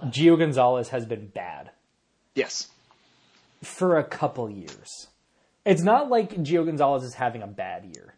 Gio 0.05 0.37
Gonzalez 0.37 0.89
has 0.89 1.05
been 1.05 1.27
bad. 1.27 1.71
Yes. 2.35 2.67
for 3.63 3.97
a 3.97 4.03
couple 4.03 4.47
years. 4.49 5.07
It's 5.65 5.81
not 5.81 6.09
like 6.09 6.35
Gio 6.35 6.65
Gonzalez 6.65 7.03
is 7.03 7.15
having 7.15 7.41
a 7.41 7.47
bad 7.47 7.85
year. 7.95 8.13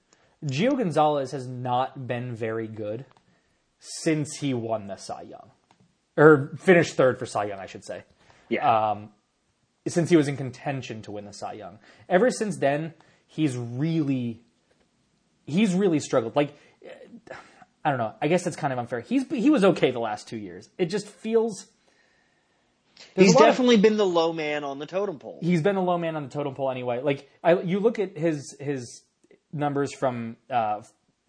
Gio 0.46 0.78
Gonzalez 0.78 1.32
has 1.32 1.48
not 1.48 2.06
been 2.08 2.36
very 2.36 2.68
good 2.68 3.06
since 3.80 4.36
he 4.38 4.54
won 4.54 4.88
the 4.88 4.98
Cy 4.98 5.22
Young. 5.22 5.52
Or 6.18 6.52
finished 6.58 6.96
third 6.96 7.18
for 7.18 7.26
Cy 7.26 7.46
Young, 7.46 7.60
I 7.60 7.66
should 7.66 7.86
say. 7.86 8.04
Yeah. 8.50 8.90
Um, 8.92 9.10
Since 9.90 10.10
he 10.10 10.16
was 10.18 10.28
in 10.28 10.38
contention 10.38 11.02
to 11.04 11.12
win 11.12 11.26
the 11.26 11.34
Cy 11.34 11.54
Young. 11.54 11.80
Ever 12.08 12.30
since 12.32 12.58
then, 12.58 12.94
he's 13.28 13.56
really 13.58 14.42
he's 15.46 15.74
really 15.74 16.00
struggled. 16.00 16.36
Like 16.36 16.54
I 17.84 17.90
don't 17.90 17.98
know. 18.00 18.14
I 18.22 18.28
guess 18.28 18.44
that's 18.44 18.56
kind 18.58 18.74
of 18.74 18.80
unfair. 18.80 19.00
He's 19.02 19.28
he 19.30 19.50
was 19.50 19.64
okay 19.64 19.92
the 19.92 20.00
last 20.00 20.28
2 20.28 20.38
years. 20.38 20.70
It 20.78 20.86
just 20.88 21.08
feels 21.08 21.68
He's 23.16 23.34
lot 23.34 23.44
of- 23.44 23.48
definitely 23.50 23.78
been 23.78 23.96
the 23.98 24.06
low 24.06 24.34
man 24.34 24.64
on 24.64 24.80
the 24.80 24.86
totem 24.86 25.20
pole. 25.20 25.40
he's 25.42 25.62
been 25.62 25.78
a 25.78 25.84
low 25.84 25.98
man 25.98 26.16
on 26.16 26.24
the 26.24 26.30
totem 26.30 26.54
pole 26.56 26.70
anyway. 26.70 27.02
Like 27.02 27.30
I, 27.44 27.60
you 27.62 27.80
look 27.80 27.98
at 28.00 28.18
his 28.18 28.56
his 28.60 29.04
numbers 29.54 29.94
from 29.94 30.38
uh, 30.50 30.82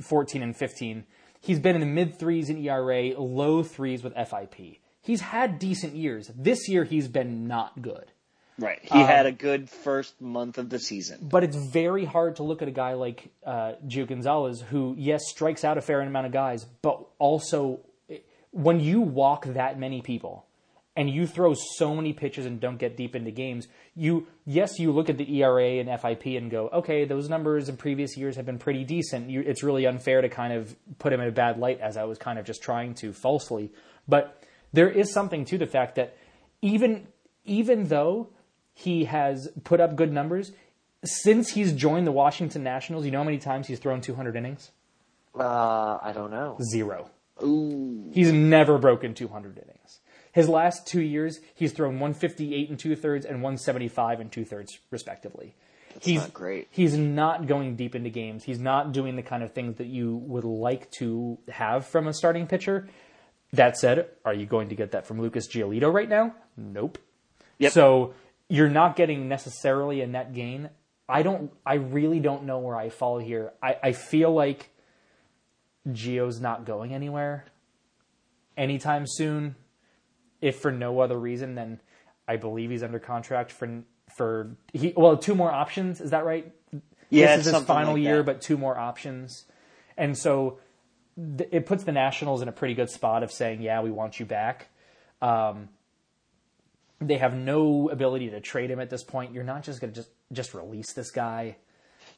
14 0.02 0.42
and 0.42 0.56
15. 0.56 1.04
He's 1.40 1.58
been 1.60 1.74
in 1.74 1.80
the 1.80 1.86
mid 1.86 2.18
threes 2.18 2.50
in 2.50 2.58
ERA, 2.58 3.18
low 3.18 3.62
threes 3.62 4.02
with 4.02 4.14
FIP. 4.14 4.78
he's 5.00 5.20
had 5.22 5.58
decent 5.58 5.94
years. 5.96 6.30
This 6.36 6.68
year 6.68 6.84
he's 6.84 7.08
been 7.08 7.46
not 7.46 7.80
good. 7.80 8.12
Right. 8.60 8.80
He 8.82 8.98
had 8.98 9.26
a 9.26 9.32
good 9.32 9.70
first 9.70 10.20
month 10.20 10.58
of 10.58 10.68
the 10.68 10.78
season. 10.78 11.18
But 11.22 11.44
it's 11.44 11.56
very 11.56 12.04
hard 12.04 12.36
to 12.36 12.42
look 12.42 12.60
at 12.60 12.68
a 12.68 12.72
guy 12.72 12.92
like 12.92 13.30
uh, 13.44 13.72
Gio 13.86 14.06
Gonzalez, 14.06 14.60
who 14.60 14.94
yes 14.98 15.22
strikes 15.28 15.64
out 15.64 15.78
a 15.78 15.80
fair 15.80 16.00
amount 16.02 16.26
of 16.26 16.32
guys, 16.32 16.66
but 16.82 17.06
also 17.18 17.80
when 18.50 18.80
you 18.80 19.00
walk 19.00 19.46
that 19.46 19.78
many 19.78 20.02
people 20.02 20.44
and 20.96 21.08
you 21.08 21.26
throw 21.26 21.54
so 21.76 21.94
many 21.94 22.12
pitches 22.12 22.44
and 22.44 22.60
don't 22.60 22.76
get 22.76 22.96
deep 22.96 23.14
into 23.14 23.30
games, 23.30 23.68
you 23.94 24.26
yes 24.44 24.78
you 24.78 24.92
look 24.92 25.08
at 25.08 25.16
the 25.16 25.40
ERA 25.40 25.78
and 25.78 25.88
FIP 26.00 26.26
and 26.36 26.50
go, 26.50 26.68
okay, 26.68 27.04
those 27.04 27.28
numbers 27.28 27.68
in 27.68 27.76
previous 27.76 28.16
years 28.16 28.36
have 28.36 28.44
been 28.44 28.58
pretty 28.58 28.84
decent. 28.84 29.30
You, 29.30 29.40
it's 29.40 29.62
really 29.62 29.86
unfair 29.86 30.20
to 30.20 30.28
kind 30.28 30.52
of 30.52 30.76
put 30.98 31.12
him 31.12 31.20
in 31.20 31.28
a 31.28 31.32
bad 31.32 31.58
light, 31.58 31.80
as 31.80 31.96
I 31.96 32.04
was 32.04 32.18
kind 32.18 32.38
of 32.38 32.44
just 32.44 32.62
trying 32.62 32.94
to 32.96 33.12
falsely. 33.12 33.72
But 34.06 34.42
there 34.72 34.90
is 34.90 35.12
something 35.12 35.44
to 35.46 35.56
the 35.58 35.66
fact 35.66 35.94
that 35.94 36.16
even 36.60 37.06
even 37.44 37.88
though 37.88 38.28
he 38.80 39.04
has 39.04 39.48
put 39.64 39.80
up 39.80 39.94
good 39.94 40.12
numbers 40.12 40.52
since 41.04 41.50
he's 41.50 41.72
joined 41.72 42.06
the 42.06 42.12
Washington 42.12 42.62
Nationals. 42.62 43.04
You 43.04 43.10
know 43.10 43.18
how 43.18 43.24
many 43.24 43.38
times 43.38 43.66
he's 43.66 43.78
thrown 43.78 44.00
200 44.00 44.36
innings? 44.36 44.70
Uh, 45.38 45.98
I 46.02 46.12
don't 46.14 46.30
know. 46.30 46.56
Zero. 46.72 47.10
Ooh. 47.42 48.10
He's 48.12 48.32
never 48.32 48.78
broken 48.78 49.14
200 49.14 49.58
innings. 49.58 50.00
His 50.32 50.48
last 50.48 50.86
two 50.86 51.00
years, 51.00 51.40
he's 51.54 51.72
thrown 51.72 51.94
158 51.94 52.70
and 52.70 52.78
two 52.78 52.94
thirds 52.96 53.26
and 53.26 53.42
175 53.42 54.20
and 54.20 54.30
two 54.30 54.44
thirds, 54.44 54.78
respectively. 54.90 55.54
he's 56.00 56.20
not 56.20 56.32
great. 56.32 56.68
He's 56.70 56.96
not 56.96 57.46
going 57.46 57.76
deep 57.76 57.94
into 57.94 58.10
games. 58.10 58.44
He's 58.44 58.60
not 58.60 58.92
doing 58.92 59.16
the 59.16 59.22
kind 59.22 59.42
of 59.42 59.52
things 59.52 59.76
that 59.78 59.88
you 59.88 60.16
would 60.16 60.44
like 60.44 60.90
to 60.92 61.38
have 61.48 61.86
from 61.86 62.06
a 62.06 62.14
starting 62.14 62.46
pitcher. 62.46 62.88
That 63.52 63.76
said, 63.76 64.08
are 64.24 64.34
you 64.34 64.46
going 64.46 64.68
to 64.68 64.76
get 64.76 64.92
that 64.92 65.06
from 65.06 65.20
Lucas 65.20 65.48
Giolito 65.48 65.92
right 65.92 66.08
now? 66.08 66.34
Nope. 66.56 66.98
Yep. 67.58 67.72
So 67.72 68.14
you're 68.50 68.68
not 68.68 68.96
getting 68.96 69.28
necessarily 69.28 70.02
a 70.02 70.06
net 70.06 70.34
gain. 70.34 70.68
I 71.08 71.22
don't. 71.22 71.52
I 71.64 71.74
really 71.74 72.20
don't 72.20 72.44
know 72.44 72.58
where 72.58 72.76
I 72.76 72.90
fall 72.90 73.18
here. 73.18 73.52
I, 73.62 73.76
I 73.82 73.92
feel 73.92 74.32
like 74.32 74.70
Gio's 75.88 76.40
not 76.40 76.66
going 76.66 76.92
anywhere 76.92 77.46
anytime 78.56 79.04
soon. 79.06 79.54
If 80.40 80.56
for 80.56 80.72
no 80.72 81.00
other 81.00 81.18
reason 81.18 81.54
than 81.54 81.80
I 82.26 82.36
believe 82.36 82.70
he's 82.70 82.82
under 82.82 82.98
contract 82.98 83.52
for 83.52 83.82
for 84.16 84.50
he 84.72 84.92
well 84.96 85.16
two 85.16 85.34
more 85.34 85.50
options. 85.50 86.00
Is 86.00 86.10
that 86.10 86.24
right? 86.24 86.52
Yeah, 87.08 87.36
this 87.36 87.46
is 87.46 87.54
his 87.54 87.64
final 87.64 87.94
like 87.94 88.02
year, 88.02 88.22
but 88.22 88.40
two 88.40 88.56
more 88.56 88.76
options, 88.76 89.46
and 89.96 90.16
so 90.16 90.58
th- 91.16 91.50
it 91.52 91.66
puts 91.66 91.84
the 91.84 91.92
Nationals 91.92 92.42
in 92.42 92.48
a 92.48 92.52
pretty 92.52 92.74
good 92.74 92.90
spot 92.90 93.22
of 93.22 93.30
saying, 93.32 93.62
"Yeah, 93.62 93.80
we 93.82 93.90
want 93.90 94.18
you 94.18 94.26
back." 94.26 94.68
Um, 95.20 95.68
they 97.00 97.16
have 97.16 97.34
no 97.34 97.88
ability 97.88 98.30
to 98.30 98.40
trade 98.40 98.70
him 98.70 98.80
at 98.80 98.90
this 98.90 99.02
point. 99.02 99.32
You're 99.32 99.44
not 99.44 99.62
just 99.62 99.80
going 99.80 99.92
to 99.92 100.00
just 100.00 100.10
just 100.32 100.54
release 100.54 100.92
this 100.92 101.10
guy. 101.10 101.56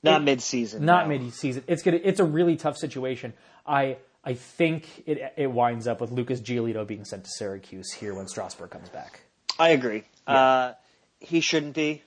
Not 0.03 0.25
mid-season. 0.25 0.85
Not 0.85 1.09
no. 1.09 1.16
mid-season. 1.16 1.62
It's 1.68 1.83
gonna. 1.83 2.01
It's 2.03 2.18
a 2.18 2.25
really 2.25 2.57
tough 2.57 2.77
situation. 2.77 3.35
I 3.66 3.99
I 4.25 4.35
think 4.35 5.05
it 5.07 5.33
it 5.37 5.51
winds 5.51 5.87
up 5.87 6.01
with 6.01 6.11
Lucas 6.11 6.40
Giolito 6.40 6.87
being 6.87 7.05
sent 7.05 7.25
to 7.25 7.31
Syracuse 7.31 7.92
here 7.92 8.14
when 8.14 8.27
Strasburg 8.27 8.71
comes 8.71 8.88
back. 8.88 9.21
I 9.59 9.71
agree. 9.71 10.05
Uh, 10.27 10.73
he 11.21 11.40
shouldn't 11.40 11.75
be. 11.75 12.03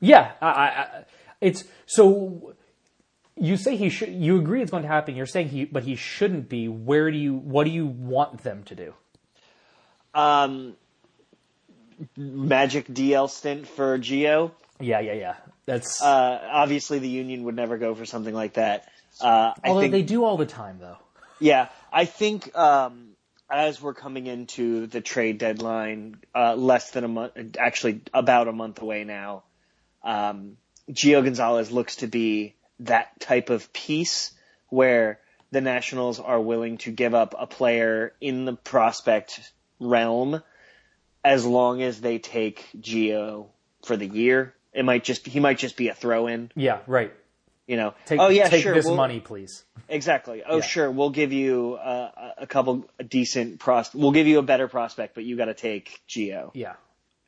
Yeah, 0.00 0.32
I, 0.40 0.48
I, 0.48 1.04
it's 1.40 1.64
so. 1.84 2.54
You 3.38 3.58
say 3.58 3.76
he 3.76 3.90
should. 3.90 4.10
You 4.10 4.38
agree 4.38 4.62
it's 4.62 4.70
going 4.70 4.82
to 4.82 4.88
happen. 4.88 5.14
You're 5.14 5.26
saying 5.26 5.48
he, 5.48 5.66
but 5.66 5.82
he 5.84 5.96
shouldn't 5.96 6.48
be. 6.48 6.68
Where 6.68 7.10
do 7.10 7.18
you? 7.18 7.34
What 7.34 7.64
do 7.64 7.70
you 7.70 7.86
want 7.86 8.42
them 8.42 8.62
to 8.64 8.74
do? 8.74 8.94
Um, 10.14 10.76
magic 12.16 12.86
DL 12.88 13.28
stint 13.30 13.66
for 13.66 13.98
Gio. 13.98 14.52
Yeah, 14.80 15.00
yeah, 15.00 15.12
yeah. 15.14 15.34
That's 15.64 16.00
Uh, 16.02 16.40
obviously, 16.50 16.98
the 16.98 17.08
union 17.08 17.44
would 17.44 17.56
never 17.56 17.78
go 17.78 17.94
for 17.94 18.04
something 18.06 18.34
like 18.34 18.54
that. 18.54 18.86
Uh, 19.20 19.52
I 19.62 19.68
although 19.68 19.80
think, 19.80 19.92
they 19.92 20.02
do 20.02 20.24
all 20.24 20.36
the 20.36 20.46
time 20.46 20.78
though. 20.78 20.98
yeah, 21.40 21.68
I 21.92 22.04
think 22.04 22.56
um, 22.56 23.08
as 23.50 23.80
we're 23.80 23.94
coming 23.94 24.26
into 24.26 24.86
the 24.86 25.00
trade 25.00 25.38
deadline, 25.38 26.16
uh, 26.34 26.54
less 26.54 26.90
than 26.90 27.04
a 27.04 27.08
month, 27.08 27.32
actually 27.58 28.02
about 28.12 28.48
a 28.48 28.52
month 28.52 28.82
away 28.82 29.04
now, 29.04 29.44
um, 30.04 30.56
Gio 30.90 31.24
Gonzalez 31.24 31.72
looks 31.72 31.96
to 31.96 32.06
be 32.06 32.54
that 32.80 33.18
type 33.20 33.48
of 33.50 33.72
piece 33.72 34.32
where 34.68 35.18
the 35.50 35.60
Nationals 35.62 36.20
are 36.20 36.40
willing 36.40 36.76
to 36.78 36.90
give 36.90 37.14
up 37.14 37.34
a 37.38 37.46
player 37.46 38.12
in 38.20 38.44
the 38.44 38.52
prospect 38.52 39.40
realm 39.80 40.42
as 41.26 41.44
long 41.44 41.82
as 41.82 42.00
they 42.00 42.18
take 42.18 42.64
Gio 42.80 43.46
for 43.84 43.96
the 43.96 44.06
year. 44.06 44.54
It 44.72 44.84
might 44.84 45.02
just 45.04 45.26
he 45.26 45.40
might 45.40 45.58
just 45.58 45.76
be 45.76 45.88
a 45.88 45.94
throw 45.94 46.26
in, 46.26 46.50
Yeah, 46.54 46.80
right. 46.86 47.12
you 47.66 47.76
know. 47.76 47.94
Take, 48.04 48.20
oh 48.20 48.28
yeah, 48.28 48.48
take 48.48 48.62
sure. 48.62 48.74
this 48.74 48.84
we'll- 48.84 48.94
money, 48.96 49.20
please. 49.20 49.64
Exactly. 49.88 50.42
Oh 50.46 50.56
Yeah. 50.56 50.62
sure, 50.62 50.90
we'll 50.90 51.10
give 51.10 51.32
you 51.32 51.74
uh, 51.82 52.10
a- 52.38 52.42
a 52.42 52.46
couple 52.46 52.86
decent 53.08 53.58
pros. 53.58 53.92
We'll 53.94 54.12
give 54.12 54.26
you 54.26 54.38
a 54.38 54.42
better 54.42 54.68
prospect, 54.68 55.14
but 55.14 55.24
you 55.24 55.36
got 55.36 55.46
to 55.46 55.54
take 55.54 56.00
Gio. 56.08 56.50
Yeah, 56.54 56.74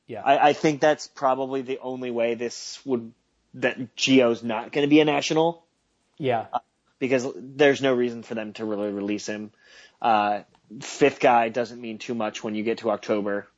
yeah. 0.06 0.22
I, 0.22 0.50
I 0.50 0.52
think 0.52 0.80
that's 0.80 1.06
probably 1.08 1.62
the 1.62 1.78
only 1.80 2.10
way 2.10 2.34
this 2.34 2.78
would 2.84 3.12
that 3.54 3.96
Gio's 3.96 4.42
not 4.42 4.70
going 4.72 4.86
to 4.86 4.90
be 4.90 5.00
a 5.00 5.04
national 5.06 5.64
Yeah, 6.18 6.46
because 6.98 7.26
there's 7.36 7.80
no 7.80 7.94
reason 7.94 8.22
for 8.22 8.34
them 8.34 8.52
to 8.54 8.64
really 8.66 8.90
release 8.92 9.26
him. 9.26 9.50
Uh, 10.02 10.42
fifth 10.80 11.18
guy 11.20 11.48
doesn't 11.48 11.80
mean 11.80 11.96
too 11.98 12.14
much 12.14 12.44
when 12.44 12.54
you 12.54 12.62
get 12.62 12.78
to 12.78 12.90
October. 12.90 13.48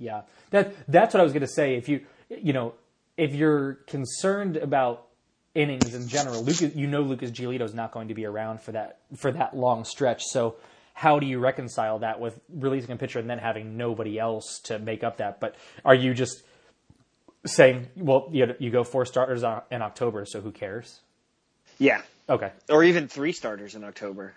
Yeah. 0.00 0.22
That 0.50 0.74
that's 0.88 1.14
what 1.14 1.20
I 1.20 1.22
was 1.24 1.32
going 1.32 1.42
to 1.42 1.48
say. 1.48 1.76
If 1.76 1.88
you 1.88 2.00
you 2.28 2.52
know 2.52 2.74
if 3.16 3.34
you're 3.34 3.74
concerned 3.86 4.56
about 4.56 5.06
innings 5.54 5.94
in 5.94 6.08
general, 6.08 6.42
Lucas, 6.42 6.74
you 6.74 6.86
know 6.86 7.02
Lucas 7.02 7.30
Giolito 7.30 7.62
is 7.62 7.74
not 7.74 7.92
going 7.92 8.08
to 8.08 8.14
be 8.14 8.24
around 8.24 8.60
for 8.62 8.72
that 8.72 8.98
for 9.16 9.30
that 9.32 9.56
long 9.56 9.84
stretch. 9.84 10.22
So 10.24 10.56
how 10.94 11.18
do 11.18 11.26
you 11.26 11.38
reconcile 11.38 12.00
that 12.00 12.18
with 12.20 12.40
releasing 12.52 12.90
a 12.90 12.96
pitcher 12.96 13.18
and 13.20 13.30
then 13.30 13.38
having 13.38 13.76
nobody 13.76 14.18
else 14.18 14.60
to 14.64 14.78
make 14.78 15.04
up 15.04 15.18
that? 15.18 15.38
But 15.40 15.54
are 15.84 15.94
you 15.94 16.14
just 16.14 16.42
saying, 17.46 17.88
well, 17.96 18.28
you 18.32 18.54
you 18.58 18.70
go 18.70 18.84
four 18.84 19.04
starters 19.06 19.42
in 19.70 19.82
October, 19.82 20.24
so 20.26 20.40
who 20.40 20.50
cares? 20.50 21.00
Yeah, 21.78 22.02
Okay. 22.28 22.52
or 22.68 22.84
even 22.84 23.08
three 23.08 23.32
starters 23.32 23.74
in 23.74 23.84
October. 23.84 24.34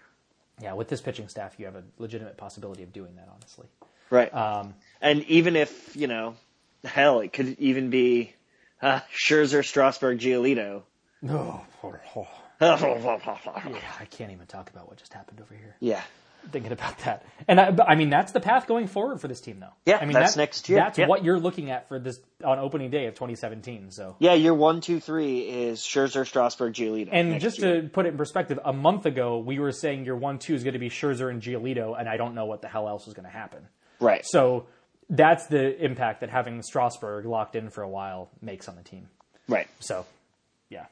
Yeah, 0.62 0.74
with 0.74 0.88
this 0.88 1.02
pitching 1.02 1.28
staff, 1.28 1.56
you 1.58 1.66
have 1.66 1.76
a 1.76 1.84
legitimate 1.98 2.38
possibility 2.38 2.84
of 2.84 2.94
doing 2.94 3.16
that. 3.16 3.28
Honestly. 3.34 3.68
Right. 4.14 4.34
Um, 4.34 4.76
And 5.02 5.24
even 5.26 5.56
if, 5.56 5.96
you 5.98 6.08
know, 6.08 6.36
hell, 6.86 7.20
it 7.22 7.34
could 7.34 7.58
even 7.60 7.90
be 7.90 8.34
uh, 8.82 9.00
Scherzer, 9.14 9.66
Strasburg, 9.66 10.20
Giolito. 10.20 10.84
no. 11.22 11.62
yeah. 11.84 12.28
Yeah, 12.62 13.78
I 14.00 14.06
can't 14.06 14.32
even 14.32 14.46
talk 14.48 14.70
about 14.70 14.88
what 14.88 14.98
just 14.98 15.12
happened 15.14 15.42
over 15.42 15.54
here. 15.54 15.76
Yeah. 15.82 16.02
Thinking 16.52 16.72
about 16.74 16.98
that, 17.00 17.26
and 17.48 17.58
I, 17.60 17.74
I 17.88 17.96
mean 17.96 18.10
that's 18.10 18.34
the 18.34 18.42
path 18.42 18.68
going 18.68 18.88
forward 18.88 19.22
for 19.22 19.30
this 19.30 19.40
team, 19.40 19.62
though. 19.62 19.72
Yeah, 19.86 19.98
I 20.02 20.06
mean 20.06 20.14
that's 20.14 20.34
that- 20.36 20.40
next 20.42 20.68
year. 20.68 20.78
That's 20.80 20.98
Yeah. 20.98 21.08
what 21.08 21.24
you're 21.24 21.40
looking 21.40 21.72
at 21.72 21.88
for 21.88 22.00
this 22.00 22.20
on 22.44 22.60
opening 22.60 22.90
day 22.90 23.06
of 23.06 23.14
2017. 23.16 23.92
So, 23.92 24.18
yeah, 24.20 24.34
your 24.34 24.54
one, 24.54 24.82
two, 24.82 25.00
three 25.00 25.40
is 25.40 25.80
Scherzer, 25.80 26.28
Strasburg, 26.28 26.74
Giolito. 26.74 27.08
and 27.14 27.40
just 27.40 27.60
year. 27.60 27.82
to 27.82 27.88
put 27.88 28.06
it 28.06 28.10
in 28.10 28.18
perspective, 28.18 28.60
a 28.66 28.74
month 28.74 29.06
ago 29.06 29.38
we 29.40 29.58
were 29.60 29.72
saying 29.72 30.04
your 30.04 30.18
one 30.18 30.38
two 30.38 30.54
is 30.54 30.64
going 30.66 30.74
to 30.74 30.80
be 30.80 30.90
Scherzer 30.90 31.30
and 31.30 31.42
Giolito, 31.42 31.98
and 31.98 32.10
I 32.10 32.18
don't 32.18 32.36
know 32.36 32.46
what 32.46 32.62
the 32.62 32.68
hell 32.68 32.90
else 32.90 33.08
is 33.08 33.14
going 33.14 33.26
to 33.26 33.32
happen. 33.32 33.66
Right. 34.00 34.26
So 34.26 34.68
that's 35.10 35.48
the 35.48 35.84
impact 35.84 36.22
that 36.22 36.30
having 36.30 36.62
Strasburg 36.62 37.26
locked 37.26 37.56
in 37.56 37.70
for 37.70 37.84
a 37.84 37.90
while 37.90 38.30
makes 38.42 38.68
on 38.68 38.76
the 38.76 38.84
team. 38.84 39.08
right. 39.48 39.68
So, 39.80 40.06
yeah, 40.70 40.86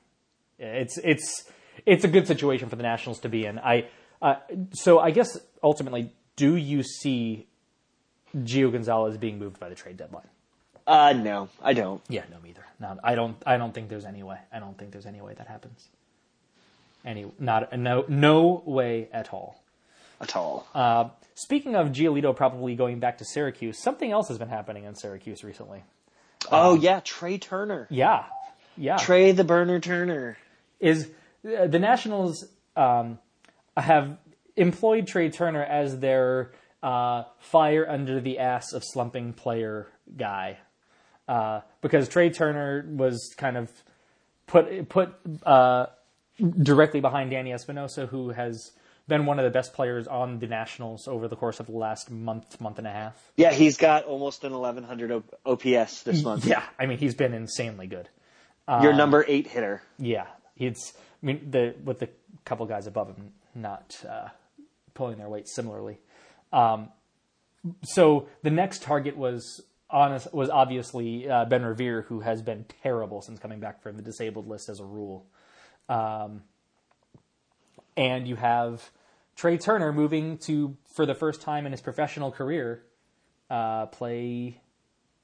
it's 0.59 0.97
it's 0.97 1.49
it's 1.85 2.03
a 2.03 2.07
good 2.07 2.27
situation 2.27 2.69
for 2.69 2.75
the 2.75 2.83
Nationals 2.83 3.19
to 3.21 3.29
be 3.29 3.45
in. 3.45 3.59
I 3.59 3.87
uh, 4.21 4.35
so 4.73 4.99
I 4.99 5.11
guess 5.11 5.39
ultimately, 5.63 6.11
do 6.35 6.55
you 6.55 6.83
see 6.83 7.47
Gio 8.35 8.71
Gonzalez 8.71 9.17
being 9.17 9.39
moved 9.39 9.59
by 9.59 9.69
the 9.69 9.75
trade 9.75 9.97
deadline? 9.97 10.27
Uh, 10.85 11.13
no, 11.13 11.49
I 11.61 11.73
don't. 11.73 12.01
Yeah, 12.09 12.23
no, 12.29 12.37
neither. 12.43 12.65
No, 12.79 12.97
I 13.03 13.15
don't. 13.15 13.37
I 13.45 13.57
don't 13.57 13.73
think 13.73 13.89
there's 13.89 14.05
any 14.05 14.23
way. 14.23 14.37
I 14.51 14.59
don't 14.59 14.77
think 14.77 14.91
there's 14.91 15.05
any 15.05 15.21
way 15.21 15.33
that 15.35 15.47
happens. 15.47 15.87
Any, 17.03 17.25
not 17.39 17.77
no, 17.77 18.05
no 18.07 18.61
way 18.65 19.09
at 19.11 19.33
all. 19.33 19.60
At 20.21 20.35
all. 20.35 20.67
Uh, 20.73 21.09
speaking 21.33 21.75
of 21.75 21.87
Giolito 21.87 22.35
probably 22.35 22.75
going 22.75 22.99
back 22.99 23.17
to 23.19 23.25
Syracuse, 23.25 23.81
something 23.81 24.11
else 24.11 24.27
has 24.27 24.37
been 24.37 24.49
happening 24.49 24.83
in 24.85 24.95
Syracuse 24.95 25.43
recently. 25.43 25.83
oh, 26.51 26.75
yeah, 26.75 27.01
Trey 27.03 27.37
Turner. 27.37 27.87
Yeah, 27.89 28.25
yeah. 28.77 28.97
Trey 28.97 29.31
the 29.31 29.43
Burner 29.43 29.79
Turner. 29.79 30.37
is 30.79 31.09
uh, 31.45 31.67
the 31.67 31.79
Nationals 31.79 32.45
um, 32.75 33.19
have 33.75 34.17
employed 34.55 35.07
Trey 35.07 35.29
Turner 35.29 35.63
as 35.63 35.99
their 35.99 36.51
uh, 36.83 37.23
fire 37.39 37.87
under 37.89 38.19
the 38.19 38.39
ass 38.39 38.73
of 38.73 38.83
slumping 38.83 39.33
player 39.33 39.87
guy 40.17 40.57
uh, 41.27 41.61
because 41.81 42.09
Trey 42.09 42.29
Turner 42.29 42.85
was 42.89 43.33
kind 43.37 43.57
of 43.57 43.71
put 44.47 44.89
put 44.89 45.13
uh, 45.45 45.85
directly 46.61 46.99
behind 46.99 47.31
Danny 47.31 47.53
Espinosa, 47.53 48.05
who 48.07 48.29
has 48.29 48.71
been 49.07 49.25
one 49.25 49.39
of 49.39 49.45
the 49.45 49.51
best 49.51 49.73
players 49.73 50.07
on 50.07 50.39
the 50.39 50.47
Nationals 50.47 51.07
over 51.07 51.27
the 51.27 51.35
course 51.35 51.59
of 51.59 51.67
the 51.67 51.73
last 51.73 52.09
month, 52.09 52.59
month 52.61 52.77
and 52.77 52.87
a 52.87 52.91
half. 52.91 53.31
Yeah, 53.35 53.51
he's 53.51 53.77
got 53.77 54.05
almost 54.05 54.43
an 54.43 54.53
1100 54.53 55.23
OPS 55.45 56.03
this 56.03 56.23
month. 56.23 56.45
Yeah, 56.45 56.63
I 56.79 56.85
mean 56.85 56.97
he's 56.97 57.15
been 57.15 57.33
insanely 57.33 57.87
good. 57.87 58.09
Your 58.81 58.93
number 58.93 59.25
eight 59.27 59.47
hitter. 59.47 59.81
Yeah, 59.99 60.27
it's. 60.55 60.93
I 61.21 61.25
mean 61.25 61.51
the 61.51 61.75
with 61.83 61.99
the 61.99 62.09
couple 62.45 62.65
guys 62.65 62.87
above 62.87 63.09
him 63.09 63.33
not 63.53 64.03
uh, 64.07 64.29
pulling 64.93 65.17
their 65.17 65.29
weight 65.29 65.47
similarly. 65.47 65.99
Um, 66.53 66.89
so 67.83 68.27
the 68.43 68.49
next 68.49 68.81
target 68.81 69.17
was 69.17 69.61
honest 69.89 70.33
was 70.33 70.49
obviously 70.49 71.29
uh, 71.29 71.45
Ben 71.45 71.63
Revere, 71.63 72.03
who 72.03 72.21
has 72.21 72.41
been 72.41 72.65
terrible 72.81 73.21
since 73.21 73.39
coming 73.39 73.59
back 73.59 73.81
from 73.81 73.97
the 73.97 74.03
disabled 74.03 74.47
list 74.47 74.69
as 74.69 74.79
a 74.79 74.85
rule. 74.85 75.25
Um, 75.89 76.43
and 77.97 78.27
you 78.27 78.35
have 78.35 78.89
Trey 79.35 79.57
Turner 79.57 79.91
moving 79.93 80.37
to 80.39 80.75
for 80.93 81.05
the 81.05 81.15
first 81.15 81.41
time 81.41 81.65
in 81.65 81.71
his 81.71 81.81
professional 81.81 82.31
career 82.31 82.83
uh, 83.49 83.85
play 83.87 84.59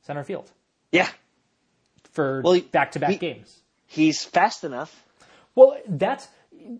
center 0.01 0.23
field 0.23 0.51
Yeah, 0.91 1.10
for 2.12 2.41
Well, 2.41 2.60
back-to-back 2.71 3.19
games. 3.19 3.60
he's 3.86 4.23
fast 4.23 4.63
enough. 4.63 5.06
Well, 5.56 5.77
that's 5.88 6.27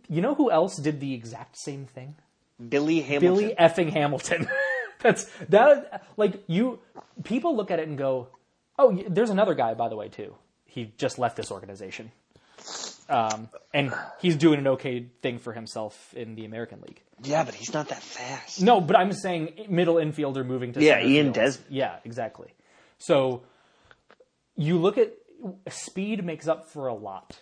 you 0.08 0.22
know 0.22 0.36
who 0.36 0.52
else 0.52 0.78
did 0.78 1.00
the 1.00 1.14
exact 1.14 1.58
same 1.58 1.86
thing? 1.86 2.16
Billy 2.70 3.02
Hamilton. 3.02 3.36
Billy 3.44 3.56
effing 3.60 3.92
Hamilton. 3.92 4.48
that's 5.00 5.26
that 5.50 6.04
like 6.18 6.44
you 6.48 6.80
people 7.24 7.56
look 7.56 7.70
at 7.72 7.80
it 7.80 7.88
and 7.88 7.98
go, 7.98 8.30
"Oh, 8.80 9.00
there's 9.08 9.30
another 9.30 9.54
guy 9.54 9.74
by 9.76 9.90
the 9.90 9.96
way 9.96 10.10
too. 10.10 10.34
He 10.66 10.94
just 10.98 11.20
left 11.20 11.36
this 11.38 11.52
organization." 11.52 12.12
Um, 13.10 13.50
and 13.74 13.94
he's 14.20 14.36
doing 14.36 14.60
an 14.60 14.68
okay 14.68 15.08
thing 15.22 15.40
for 15.40 15.54
himself 15.54 16.14
in 16.14 16.36
the 16.36 16.46
American 16.46 16.82
League. 16.82 17.02
Yeah, 17.24 17.44
but 17.44 17.54
he's 17.54 17.74
not 17.74 17.90
that 17.90 18.04
fast. 18.04 18.62
No, 18.62 18.82
but 18.82 18.96
I'm 18.98 19.14
saying 19.14 19.68
middle 19.70 19.96
infielder 19.96 20.46
moving 20.46 20.74
to 20.74 20.84
Yeah, 20.84 21.00
Ian 21.02 21.28
field. 21.28 21.36
Desmond. 21.36 21.74
Yeah, 21.74 21.96
exactly. 22.04 22.54
So 23.00 23.44
you 24.56 24.78
look 24.78 24.98
at 24.98 25.14
speed 25.70 26.24
makes 26.26 26.48
up 26.48 26.70
for 26.70 26.88
a 26.88 26.94
lot. 26.94 27.40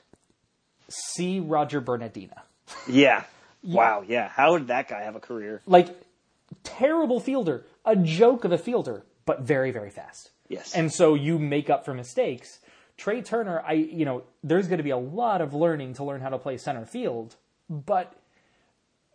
See 0.89 1.39
Roger 1.39 1.81
Bernadina. 1.81 2.43
Yeah. 2.87 3.23
Wow. 3.67 4.03
Yeah. 4.07 4.27
How 4.27 4.59
did 4.59 4.67
that 4.67 4.87
guy 4.87 5.01
have 5.01 5.15
a 5.15 5.19
career? 5.19 5.59
Like 5.65 5.87
terrible 6.63 7.19
fielder, 7.19 7.65
a 7.83 7.95
joke 7.95 8.45
of 8.45 8.51
a 8.51 8.59
fielder, 8.59 9.03
but 9.25 9.41
very 9.41 9.71
very 9.71 9.89
fast. 9.89 10.29
Yes. 10.49 10.75
And 10.75 10.93
so 10.93 11.15
you 11.15 11.39
make 11.39 11.67
up 11.71 11.83
for 11.83 11.95
mistakes. 11.95 12.59
Trey 12.97 13.21
Turner, 13.21 13.61
I 13.65 13.73
you 13.73 14.05
know, 14.05 14.23
there's 14.43 14.67
going 14.67 14.77
to 14.77 14.83
be 14.83 14.89
a 14.91 14.97
lot 14.97 15.41
of 15.41 15.53
learning 15.53 15.95
to 15.95 16.03
learn 16.03 16.21
how 16.21 16.29
to 16.29 16.37
play 16.37 16.57
center 16.57 16.85
field, 16.85 17.35
but 17.69 18.13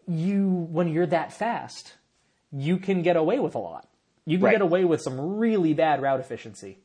you 0.07 0.49
when 0.71 0.89
you're 0.89 1.07
that 1.07 1.33
fast, 1.33 1.95
you 2.53 2.77
can 2.79 3.03
get 3.03 3.17
away 3.17 3.39
with 3.39 3.55
a 3.55 3.59
lot. 3.59 3.89
You 4.27 4.39
can 4.39 4.45
Right. 4.47 4.53
get 4.53 4.61
away 4.63 4.85
with 4.85 5.01
some 5.03 5.39
really 5.39 5.73
bad 5.75 6.03
route 6.03 6.21
efficiency 6.21 6.79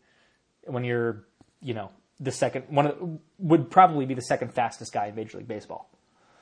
when 0.64 0.84
you're, 0.84 1.24
you 1.62 1.74
know, 1.74 1.92
the 2.20 2.32
second 2.32 2.66
one 2.70 2.88
of, 2.88 3.20
would 3.40 3.70
probably 3.70 4.06
be 4.06 4.14
the 4.14 4.22
second 4.22 4.54
fastest 4.54 4.94
guy 4.94 5.08
in 5.08 5.16
Major 5.16 5.38
League 5.40 5.48
Baseball. 5.48 5.90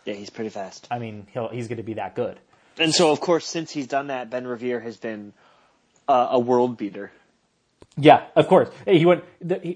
Yeah, 0.06 0.14
he's 0.14 0.30
pretty 0.30 0.50
fast. 0.50 0.88
I 0.92 1.00
mean, 1.00 1.28
he'll, 1.34 1.48
he's 1.50 1.68
going 1.68 1.78
to 1.78 1.84
be 1.84 1.96
that 1.96 2.14
good. 2.16 2.40
And 2.78 2.94
so, 2.94 3.12
of 3.12 3.20
course, 3.22 3.46
since 3.46 3.72
he's 3.72 3.88
done 3.88 4.08
that, 4.08 4.30
Ben 4.30 4.46
Revere 4.46 4.80
has 4.82 4.98
been 4.98 5.34
uh, 6.08 6.28
a 6.32 6.40
world 6.40 6.78
beater. 6.78 7.12
Yeah, 7.98 8.26
of 8.36 8.48
course. 8.48 8.70
Hey, 8.86 8.98
He 8.98 9.06
went 9.06 9.24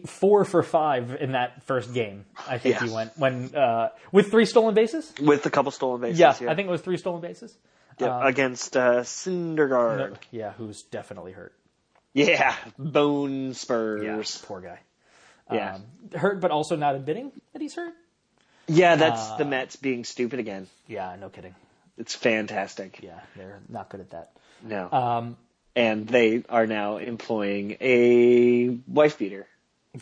four 0.10 0.44
for 0.46 0.64
five 0.64 1.16
in 1.20 1.34
that 1.34 1.64
first 1.64 1.94
game. 1.94 2.26
I 2.48 2.58
think 2.58 2.76
Yeah. 2.76 2.88
he 2.88 2.94
went 2.94 3.18
when 3.18 3.56
uh, 3.56 3.90
with 4.12 4.32
three 4.32 4.46
stolen 4.46 4.74
bases. 4.74 5.14
With 5.22 5.46
a 5.46 5.50
couple 5.50 5.72
stolen 5.72 6.02
bases. 6.02 6.20
Yeah, 6.20 6.30
I 6.32 6.56
think 6.56 6.68
it 6.68 6.72
was 6.72 6.82
three 6.82 6.98
stolen 6.98 7.22
bases. 7.22 7.56
Yeah, 8.00 8.28
against 8.28 8.78
uh, 8.78 9.02
Syndergaard. 9.02 10.18
Yeah, 10.32 10.52
who's 10.54 10.84
definitely 10.84 11.32
hurt. 11.32 11.54
Yeah, 12.14 12.56
bone 12.78 13.54
Yeah, 13.54 14.24
poor 14.44 14.62
guy. 14.62 14.80
Yeah, 15.52 15.76
Um, 15.76 15.84
hurt, 16.20 16.42
but 16.42 16.52
also 16.52 16.76
not 16.76 16.96
admitting 16.96 17.32
that 17.54 17.62
he's 17.62 17.76
hurt. 17.76 17.94
yeah, 18.68 18.96
that's 18.98 19.32
the 19.38 19.46
Mets 19.46 19.76
being 19.78 20.04
stupid 20.04 20.40
again. 20.40 20.68
Yeah, 20.88 21.16
no 21.20 21.30
kidding. 21.30 21.56
It's 21.98 22.14
fantastic. 22.16 23.00
Yeah, 23.02 23.20
they're 23.36 23.60
not 23.70 23.90
good 23.90 24.02
at 24.02 24.10
that. 24.12 24.32
No, 24.64 24.90
Um, 24.92 25.38
and 25.78 26.08
they 26.08 26.44
are 26.50 26.66
now 26.68 26.98
employing 26.98 27.78
a 27.80 28.78
wife 28.88 29.18
beater. 29.20 29.48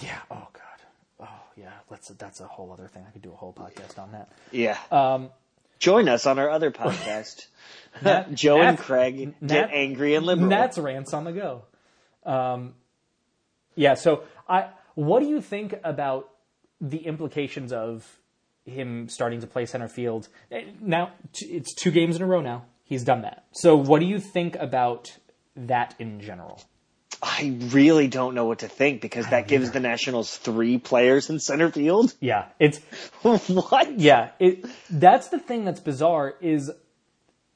yeah. 0.02 0.20
Oh 0.32 0.48
God. 0.54 0.80
Oh 1.20 1.30
yeah. 1.58 1.72
Let's. 1.90 2.08
That's 2.10 2.40
a 2.40 2.48
whole 2.48 2.72
other 2.72 2.88
thing. 2.88 3.06
I 3.08 3.12
could 3.12 3.22
do 3.22 3.32
a 3.32 3.36
whole 3.36 3.54
podcast 3.54 4.00
on 4.00 4.12
that. 4.14 4.32
Yeah. 4.52 4.78
Um, 4.92 5.30
Join 5.80 6.08
us 6.08 6.26
on 6.26 6.40
our 6.40 6.50
other 6.50 6.72
podcast. 6.72 7.48
Nat- 8.02 8.34
Joe 8.34 8.62
and 8.62 8.78
Craig 8.78 9.36
Nat- 9.42 9.48
get 9.48 9.70
angry 9.72 10.16
and 10.16 10.26
liberal. 10.26 10.50
That's 10.50 10.78
rants 10.78 11.14
on 11.14 11.26
the 11.26 11.34
go. 11.34 11.64
Um, 12.26 12.74
yeah. 13.76 13.94
So, 13.96 14.24
I. 14.48 14.70
What 14.96 15.20
do 15.20 15.28
you 15.28 15.42
think 15.42 15.76
about 15.84 16.30
the 16.80 17.00
implications 17.06 17.74
of 17.74 18.20
him 18.66 19.10
starting 19.10 19.42
to 19.42 19.48
play 19.48 19.66
center 19.66 19.90
field? 19.90 20.30
Eh, 20.50 20.64
Now 20.80 21.12
it's 21.34 21.74
two 21.74 21.92
games 21.92 22.16
in 22.16 22.22
a 22.22 22.26
row. 22.26 22.40
Now 22.40 22.64
he's 22.86 23.04
done 23.04 23.22
that. 23.24 23.44
So, 23.52 23.76
what 23.76 24.00
do 24.00 24.06
you 24.06 24.20
think 24.22 24.56
about 24.56 25.18
that 25.56 25.96
in 26.00 26.22
general? 26.22 26.62
I 27.22 27.58
really 27.60 28.08
don't 28.08 28.36
know 28.36 28.46
what 28.46 28.60
to 28.60 28.68
think 28.68 29.02
because 29.02 29.28
that 29.28 29.48
gives 29.48 29.72
the 29.72 29.80
Nationals 29.80 30.36
three 30.38 30.78
players 30.78 31.30
in 31.30 31.40
center 31.40 31.72
field. 31.72 32.14
Yeah, 32.22 32.46
it's 32.60 32.80
what? 33.22 34.00
yeah. 34.00 34.32
It 34.40 34.66
that's 34.90 35.30
the 35.30 35.40
thing 35.40 35.66
that's 35.66 35.80
bizarre. 35.80 36.36
Is 36.42 36.72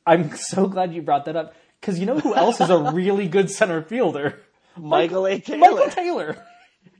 I'm 0.06 0.36
so 0.36 0.68
glad 0.68 0.94
you 0.94 1.02
brought 1.02 1.26
that 1.26 1.36
up 1.36 1.54
because 1.80 2.00
you 2.00 2.06
know 2.06 2.20
who 2.20 2.34
else 2.36 2.60
is 2.62 2.70
a 2.70 2.92
really 2.92 3.28
good 3.28 3.50
center 3.50 3.82
fielder? 3.82 4.42
Michael 4.78 5.28
A. 5.28 5.40
Taylor. 5.40 5.60
Michael 5.60 5.90
Taylor. 5.90 6.46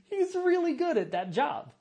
He's 0.08 0.34
really 0.34 0.74
good 0.74 0.98
at 0.98 1.12
that 1.12 1.30
job. 1.30 1.72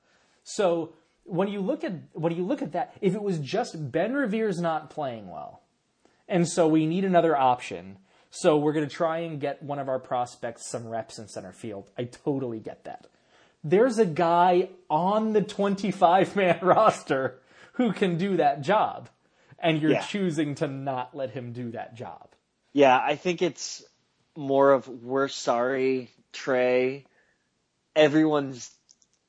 So 0.43 0.93
when 1.23 1.47
you 1.47 1.61
look 1.61 1.83
at 1.83 1.93
when 2.13 2.35
you 2.35 2.43
look 2.43 2.61
at 2.61 2.71
that, 2.71 2.93
if 3.01 3.13
it 3.13 3.21
was 3.21 3.39
just 3.39 3.91
Ben 3.91 4.13
Revere's 4.13 4.59
not 4.59 4.89
playing 4.89 5.29
well, 5.29 5.61
and 6.27 6.47
so 6.47 6.67
we 6.67 6.85
need 6.85 7.05
another 7.05 7.35
option. 7.35 7.97
So 8.31 8.57
we're 8.57 8.73
going 8.73 8.87
to 8.87 8.93
try 8.95 9.19
and 9.19 9.39
get 9.39 9.63
one 9.63 9.79
of 9.79 9.89
our 9.89 9.99
prospects 9.99 10.67
some 10.69 10.87
reps 10.87 11.17
in 11.17 11.27
center 11.27 11.51
field. 11.51 11.89
I 11.97 12.03
totally 12.03 12.59
get 12.59 12.83
that. 12.83 13.07
There's 13.63 13.97
a 13.97 14.05
guy 14.05 14.69
on 14.89 15.33
the 15.33 15.41
25 15.41 16.35
man 16.35 16.59
roster 16.63 17.39
who 17.73 17.91
can 17.91 18.17
do 18.17 18.37
that 18.37 18.61
job, 18.61 19.09
and 19.57 19.81
you're 19.81 19.91
Yeah. 19.91 20.01
choosing 20.01 20.55
to 20.55 20.67
not 20.67 21.15
let 21.15 21.31
him 21.31 21.53
do 21.53 21.71
that 21.71 21.95
job. 21.95 22.29
Yeah, 22.71 22.97
I 23.01 23.15
think 23.15 23.41
it's 23.41 23.83
more 24.37 24.71
of 24.71 24.87
we're 24.87 25.27
sorry, 25.27 26.09
Trey. 26.31 27.05
Everyone's 27.95 28.69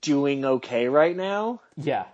doing 0.02 0.44
okay 0.44 0.88
right 0.88 1.16
now, 1.16 1.60
Yeah. 1.76 2.04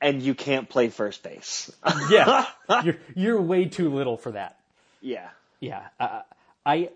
and 0.00 0.20
you 0.20 0.34
can't 0.34 0.68
play 0.68 0.88
first 0.88 1.22
base. 1.22 1.70
Yeah. 2.10 2.46
you're, 2.84 2.96
you're 3.14 3.40
way 3.40 3.66
too 3.66 3.88
little 3.94 4.16
for 4.16 4.32
that. 4.32 4.58
yeah. 5.00 5.28
Yeah, 5.60 5.82
uh, 5.98 6.22
I, 6.64 6.90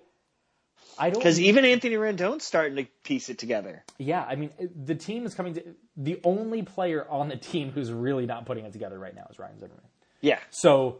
I 0.98 1.10
don't. 1.10 1.18
Because 1.18 1.38
even 1.40 1.64
Anthony 1.64 1.96
Rendon's 1.96 2.44
starting 2.44 2.76
to 2.76 2.86
piece 3.02 3.28
it 3.28 3.38
together. 3.38 3.84
yeah, 3.98 4.24
I 4.24 4.36
mean, 4.36 4.50
the 4.84 4.94
team 4.94 5.26
is 5.26 5.34
coming 5.34 5.54
to. 5.54 5.62
The 5.96 6.20
only 6.24 6.62
player 6.62 7.06
on 7.08 7.28
the 7.28 7.36
team 7.36 7.70
who's 7.70 7.92
really 7.92 8.26
not 8.26 8.46
putting 8.46 8.64
it 8.64 8.72
together 8.72 8.98
right 8.98 9.14
now 9.14 9.26
is 9.30 9.38
Ryan 9.38 9.58
Zimmerman. 9.60 9.84
Yeah. 10.20 10.38
So, 10.50 10.98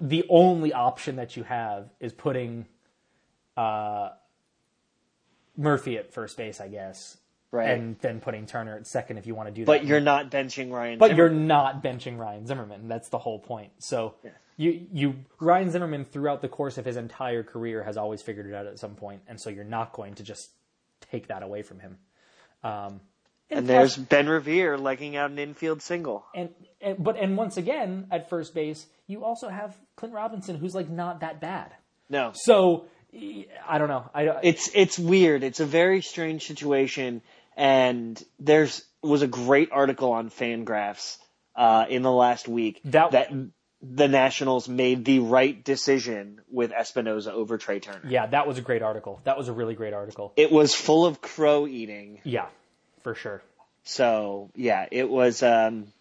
the 0.00 0.24
only 0.28 0.72
option 0.72 1.16
that 1.16 1.36
you 1.36 1.42
have 1.42 1.90
is 2.00 2.12
putting, 2.12 2.66
uh, 3.56 4.10
Murphy 5.56 5.98
at 5.98 6.12
first 6.12 6.36
base, 6.36 6.60
I 6.60 6.68
guess, 6.68 7.16
Right. 7.50 7.70
and 7.70 7.98
then 8.00 8.20
putting 8.20 8.46
Turner 8.46 8.76
at 8.76 8.86
second 8.86 9.16
if 9.18 9.26
you 9.26 9.34
want 9.34 9.48
to 9.48 9.54
do 9.54 9.62
that. 9.62 9.66
but 9.66 9.84
you're 9.84 10.00
not 10.00 10.30
benching 10.30 10.70
Ryan. 10.70 10.98
But 10.98 11.16
you're 11.16 11.30
not 11.30 11.82
benching 11.82 12.16
Ryan 12.18 12.46
Zimmerman. 12.46 12.86
That's 12.88 13.08
the 13.08 13.18
whole 13.18 13.38
point. 13.40 13.72
So 13.78 14.14
you 14.58 14.86
you 14.92 15.14
Ryan 15.40 15.70
Zimmerman 15.70 16.04
throughout 16.04 16.42
the 16.42 16.48
course 16.48 16.76
of 16.76 16.84
his 16.84 16.96
entire 16.98 17.42
career 17.42 17.82
has 17.84 17.96
always 17.96 18.20
figured 18.20 18.46
it 18.46 18.54
out 18.54 18.66
at 18.66 18.78
some 18.78 18.94
point, 18.94 19.22
and 19.26 19.40
so 19.40 19.48
you're 19.48 19.64
not 19.64 19.94
going 19.94 20.14
to 20.16 20.22
just 20.22 20.50
take 21.10 21.28
that 21.28 21.42
away 21.42 21.62
from 21.62 21.80
him. 21.80 21.96
Um, 22.62 23.00
And 23.50 23.64
plus- 23.66 23.66
there's 23.66 23.96
Ben 23.96 24.28
Revere 24.28 24.76
legging 24.76 25.16
out 25.16 25.30
an 25.30 25.38
infield 25.38 25.80
single. 25.80 26.26
and, 26.34 26.50
and 26.82 27.02
but 27.02 27.16
and 27.16 27.36
once 27.38 27.56
again 27.56 28.06
at 28.10 28.28
first 28.28 28.52
base 28.54 28.86
you 29.06 29.24
also 29.24 29.48
have 29.48 29.74
Clint 29.96 30.14
Robinson 30.14 30.56
who's 30.58 30.74
like 30.74 30.90
not 30.90 31.20
that 31.20 31.40
bad. 31.40 31.72
No, 32.10 32.32
So 32.34 32.86
I 33.66 33.78
don't 33.78 33.88
know. 33.88 34.10
I 34.14 34.22
it's 34.42 34.70
it's 34.74 34.98
weird. 34.98 35.42
It's 35.44 35.60
a 35.60 35.66
very 35.66 36.02
strange 36.02 36.46
situation, 36.46 37.22
and 37.56 38.22
there's 38.38 38.84
was 39.02 39.22
a 39.22 39.26
great 39.28 39.70
article 39.72 40.12
on 40.12 40.28
Fangraphs 40.30 41.16
uh, 41.56 41.86
in 41.88 42.02
the 42.02 42.12
last 42.12 42.48
week 42.48 42.80
That- 42.84 43.12
that 43.12 43.30
the 43.80 44.08
Nationals 44.08 44.68
made 44.68 45.04
the 45.04 45.20
right 45.20 45.62
decision 45.64 46.40
with 46.50 46.72
Espinosa 46.72 47.32
over 47.32 47.58
Trey 47.58 47.78
Turner. 47.80 48.00
yeah, 48.08 48.26
that 48.26 48.46
was 48.46 48.58
a 48.58 48.60
great 48.62 48.82
article. 48.82 49.20
That 49.24 49.38
was 49.38 49.48
a 49.48 49.52
really 49.52 49.74
great 49.74 49.92
article. 49.94 50.32
It 50.36 50.50
was 50.50 50.74
full 50.74 51.06
of 51.06 51.20
crow 51.20 51.66
eating. 51.66 52.20
Yeah, 52.24 52.46
for 53.02 53.14
sure. 53.14 53.42
So 53.84 54.50
yeah, 54.54 54.86
it 54.90 55.08
was. 55.08 55.42
Um, 55.42 55.92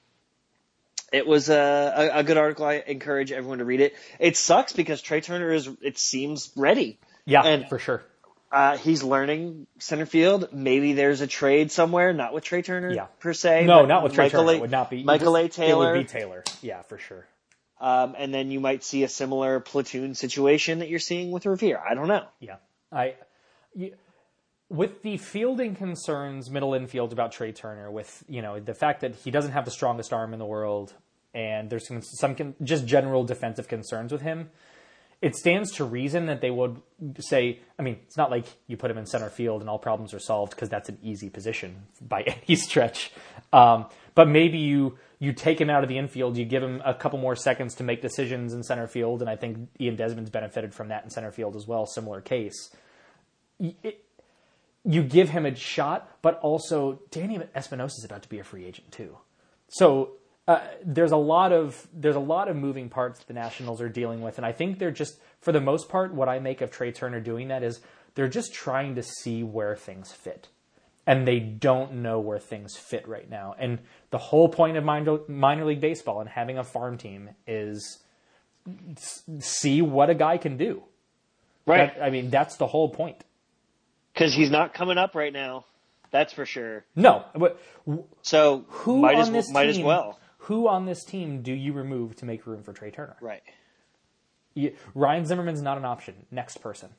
It 1.13 1.25
was 1.25 1.49
a, 1.49 1.93
a, 2.15 2.19
a 2.19 2.23
good 2.23 2.35
article. 2.37 2.65
I 2.65 2.83
encourage 2.85 3.31
everyone 3.31 3.59
to 3.59 3.65
read 3.65 3.79
it. 3.79 3.95
It 4.19 4.35
sucks 4.35 4.73
because 4.73 5.01
Trey 5.01 5.21
Turner 5.21 5.53
is, 5.53 5.69
it 5.81 5.97
seems, 5.97 6.51
ready. 6.57 6.99
Yeah, 7.25 7.43
And- 7.43 7.69
for 7.69 7.79
sure. 7.79 8.03
Uh, 8.51 8.77
he's 8.77 9.03
learning 9.03 9.67
center 9.77 10.05
field. 10.05 10.49
Maybe 10.53 10.93
there's 10.93 11.19
a 11.21 11.27
trade 11.27 11.69
somewhere, 11.71 12.11
not 12.13 12.33
with 12.33 12.43
Trey 12.45 12.61
Turner 12.61 12.91
Yeah. 12.93 13.07
per 13.19 13.33
se. 13.33 13.65
No, 13.65 13.85
not 13.85 14.03
with 14.03 14.13
Trey 14.13 14.25
Michael 14.25 14.39
Turner. 14.41 14.51
A, 14.51 14.55
It 14.55 14.61
would 14.61 14.71
not 14.71 14.89
be 14.89 15.03
Michael 15.03 15.35
A. 15.37 15.47
Taylor. 15.49 15.93
It 15.95 15.97
would 15.97 16.07
be 16.07 16.09
Taylor. 16.19 16.43
Yeah, 16.61 16.81
for 16.83 16.97
sure. 16.97 17.25
Um, 17.79 18.15
and 18.17 18.33
then 18.33 18.49
you 18.49 18.59
might 18.59 18.83
see 18.83 19.03
a 19.03 19.07
similar 19.07 19.59
platoon 19.59 20.15
situation 20.15 20.79
that 20.79 20.89
you're 20.89 20.99
seeing 20.99 21.31
with 21.31 21.45
Revere. 21.45 21.79
I 21.87 21.93
don't 21.93 22.07
know. 22.07 22.25
Yeah, 22.39 22.55
I. 22.91 23.15
You, 23.75 23.93
with 24.69 25.01
the 25.01 25.17
fielding 25.17 25.75
concerns, 25.75 26.49
middle 26.49 26.73
infield 26.73 27.13
about 27.13 27.31
Trey 27.31 27.51
Turner, 27.51 27.89
with 27.89 28.23
you 28.27 28.41
know 28.41 28.59
the 28.59 28.73
fact 28.73 29.01
that 29.01 29.15
he 29.15 29.31
doesn't 29.31 29.51
have 29.51 29.65
the 29.65 29.71
strongest 29.71 30.11
arm 30.11 30.33
in 30.33 30.39
the 30.39 30.45
world, 30.45 30.93
and 31.33 31.69
there's 31.69 31.87
some, 31.87 32.01
some 32.01 32.55
just 32.63 32.85
general 32.85 33.23
defensive 33.23 33.67
concerns 33.67 34.11
with 34.11 34.21
him. 34.21 34.49
It 35.21 35.36
stands 35.36 35.71
to 35.73 35.86
reason 35.86 36.27
that 36.27 36.41
they 36.41 36.51
would 36.51 36.82
say. 37.19 37.60
I 37.80 37.82
mean, 37.82 37.97
it's 38.06 38.17
not 38.17 38.30
like 38.30 38.45
you 38.67 38.77
put 38.77 38.91
him 38.91 38.97
in 38.97 39.06
center 39.06 39.30
field 39.30 39.62
and 39.62 39.69
all 39.69 39.80
problems 39.80 40.13
are 40.13 40.19
solved 40.19 40.51
because 40.51 40.69
that's 40.69 40.89
an 40.89 40.99
easy 41.01 41.30
position 41.30 41.84
by 42.01 42.21
any 42.21 42.56
stretch. 42.56 43.12
Um, 43.51 43.86
but 44.15 44.27
maybe 44.27 44.60
you 44.60 44.97
you 45.19 45.34
take 45.34 45.60
him 45.60 45.69
out 45.69 45.82
of 45.82 45.89
the 45.89 45.97
infield, 45.97 46.38
you 46.38 46.45
give 46.45 46.62
him 46.62 46.82
a 46.86 46.93
couple 46.93 47.17
more 47.17 47.36
seconds 47.36 47.73
to 47.75 47.84
make 47.84 48.03
decisions 48.03 48.53
in 48.53 48.62
center 48.62 48.86
field, 48.86 49.21
and 49.21 49.30
I 49.30 49.36
think 49.36 49.69
Ian 49.80 49.95
Desmond's 49.95 50.30
benefited 50.30 50.75
from 50.75 50.89
that 50.89 51.03
in 51.03 51.10
center 51.10 51.32
field 51.32 51.56
as 51.56 51.65
well. 51.65 51.88
Similar 51.88 52.21
case 52.21 52.69
it, 53.60 54.03
you 54.84 55.03
give 55.03 55.30
him 55.30 55.45
a 55.45 55.56
shot, 55.56 56.10
but 56.21 56.39
also 56.39 57.01
Danny 57.12 57.39
Espinosa 57.56 57.95
is 57.99 58.06
about 58.06 58.23
to 58.23 58.30
be 58.30 58.39
a 58.39 58.43
free 58.43 58.65
agent 58.65 58.91
too. 58.91 59.17
So 59.69 60.12
uh, 60.47 60.62
there's 60.86 61.12
a 61.12 61.17
lot 61.17 61.51
of 61.51 61.88
there's 61.93 62.15
a 62.15 62.19
lot 62.21 62.47
of 62.47 62.55
moving 62.55 62.89
parts 62.89 63.23
the 63.23 63.33
Nationals 63.33 63.81
are 63.81 63.89
dealing 63.89 64.21
with, 64.21 64.38
and 64.38 64.45
I 64.45 64.51
think 64.51 64.79
they're 64.79 64.91
just 64.91 65.17
for 65.41 65.51
the 65.51 65.62
most 65.62 65.89
part 65.89 66.13
what 66.13 66.29
I 66.29 66.39
make 66.39 66.62
of 66.62 66.71
Trey 66.71 66.91
Turner 66.91 67.19
doing 67.19 67.49
that 67.49 67.63
is 67.63 67.81
they're 68.15 68.27
just 68.29 68.53
trying 68.53 68.95
to 68.95 69.03
see 69.03 69.43
where 69.43 69.75
things 69.75 70.12
fit, 70.13 70.47
and 71.05 71.27
they 71.27 71.39
don't 71.39 71.95
know 71.95 72.19
where 72.19 72.39
things 72.39 72.77
fit 72.77 73.07
right 73.07 73.29
now. 73.29 73.55
And 73.60 73.79
the 74.10 74.17
whole 74.17 74.47
point 74.49 74.77
of 74.77 74.83
minor, 74.83 75.19
minor 75.27 75.65
league 75.65 75.81
baseball 75.81 76.21
and 76.21 76.29
having 76.29 76.57
a 76.57 76.63
farm 76.63 76.97
team 76.97 77.29
is 77.45 77.99
see 79.39 79.81
what 79.81 80.10
a 80.10 80.15
guy 80.15 80.38
can 80.38 80.57
do. 80.57 80.83
That- 81.95 82.01
I 82.01 82.10
mean, 82.10 82.29
that's 82.29 82.55
the 82.55 82.67
whole 82.67 82.89
point. 82.89 83.23
Because 84.13 84.33
he's 84.33 84.49
not 84.49 84.73
coming 84.73 84.97
up 84.97 85.13
right 85.13 85.31
now. 85.33 85.65
That's 86.10 86.33
for 86.33 86.45
sure. 86.45 86.86
No, 86.95 87.25
So 88.21 88.65
who 88.69 89.01
might 89.01 89.15
on 89.15 89.21
as 89.21 89.31
this 89.31 89.51
might 89.51 89.63
team, 89.63 89.69
as 89.71 89.79
well. 89.79 90.17
Who 90.47 90.67
on 90.67 90.86
this 90.86 91.03
team 91.03 91.41
do 91.41 91.53
you 91.53 91.73
remove 91.73 92.15
to 92.17 92.25
make 92.25 92.45
room 92.47 92.63
for 92.63 92.73
Trey 92.73 92.91
Turner? 92.91 93.17
Right. 93.21 93.43
You, 94.53 94.75
Ryan 94.95 95.25
Zimmerman's 95.25 95.62
not 95.62 95.77
an 95.77 95.86
option. 95.86 96.25
Next 96.31 96.62
person. 96.62 96.89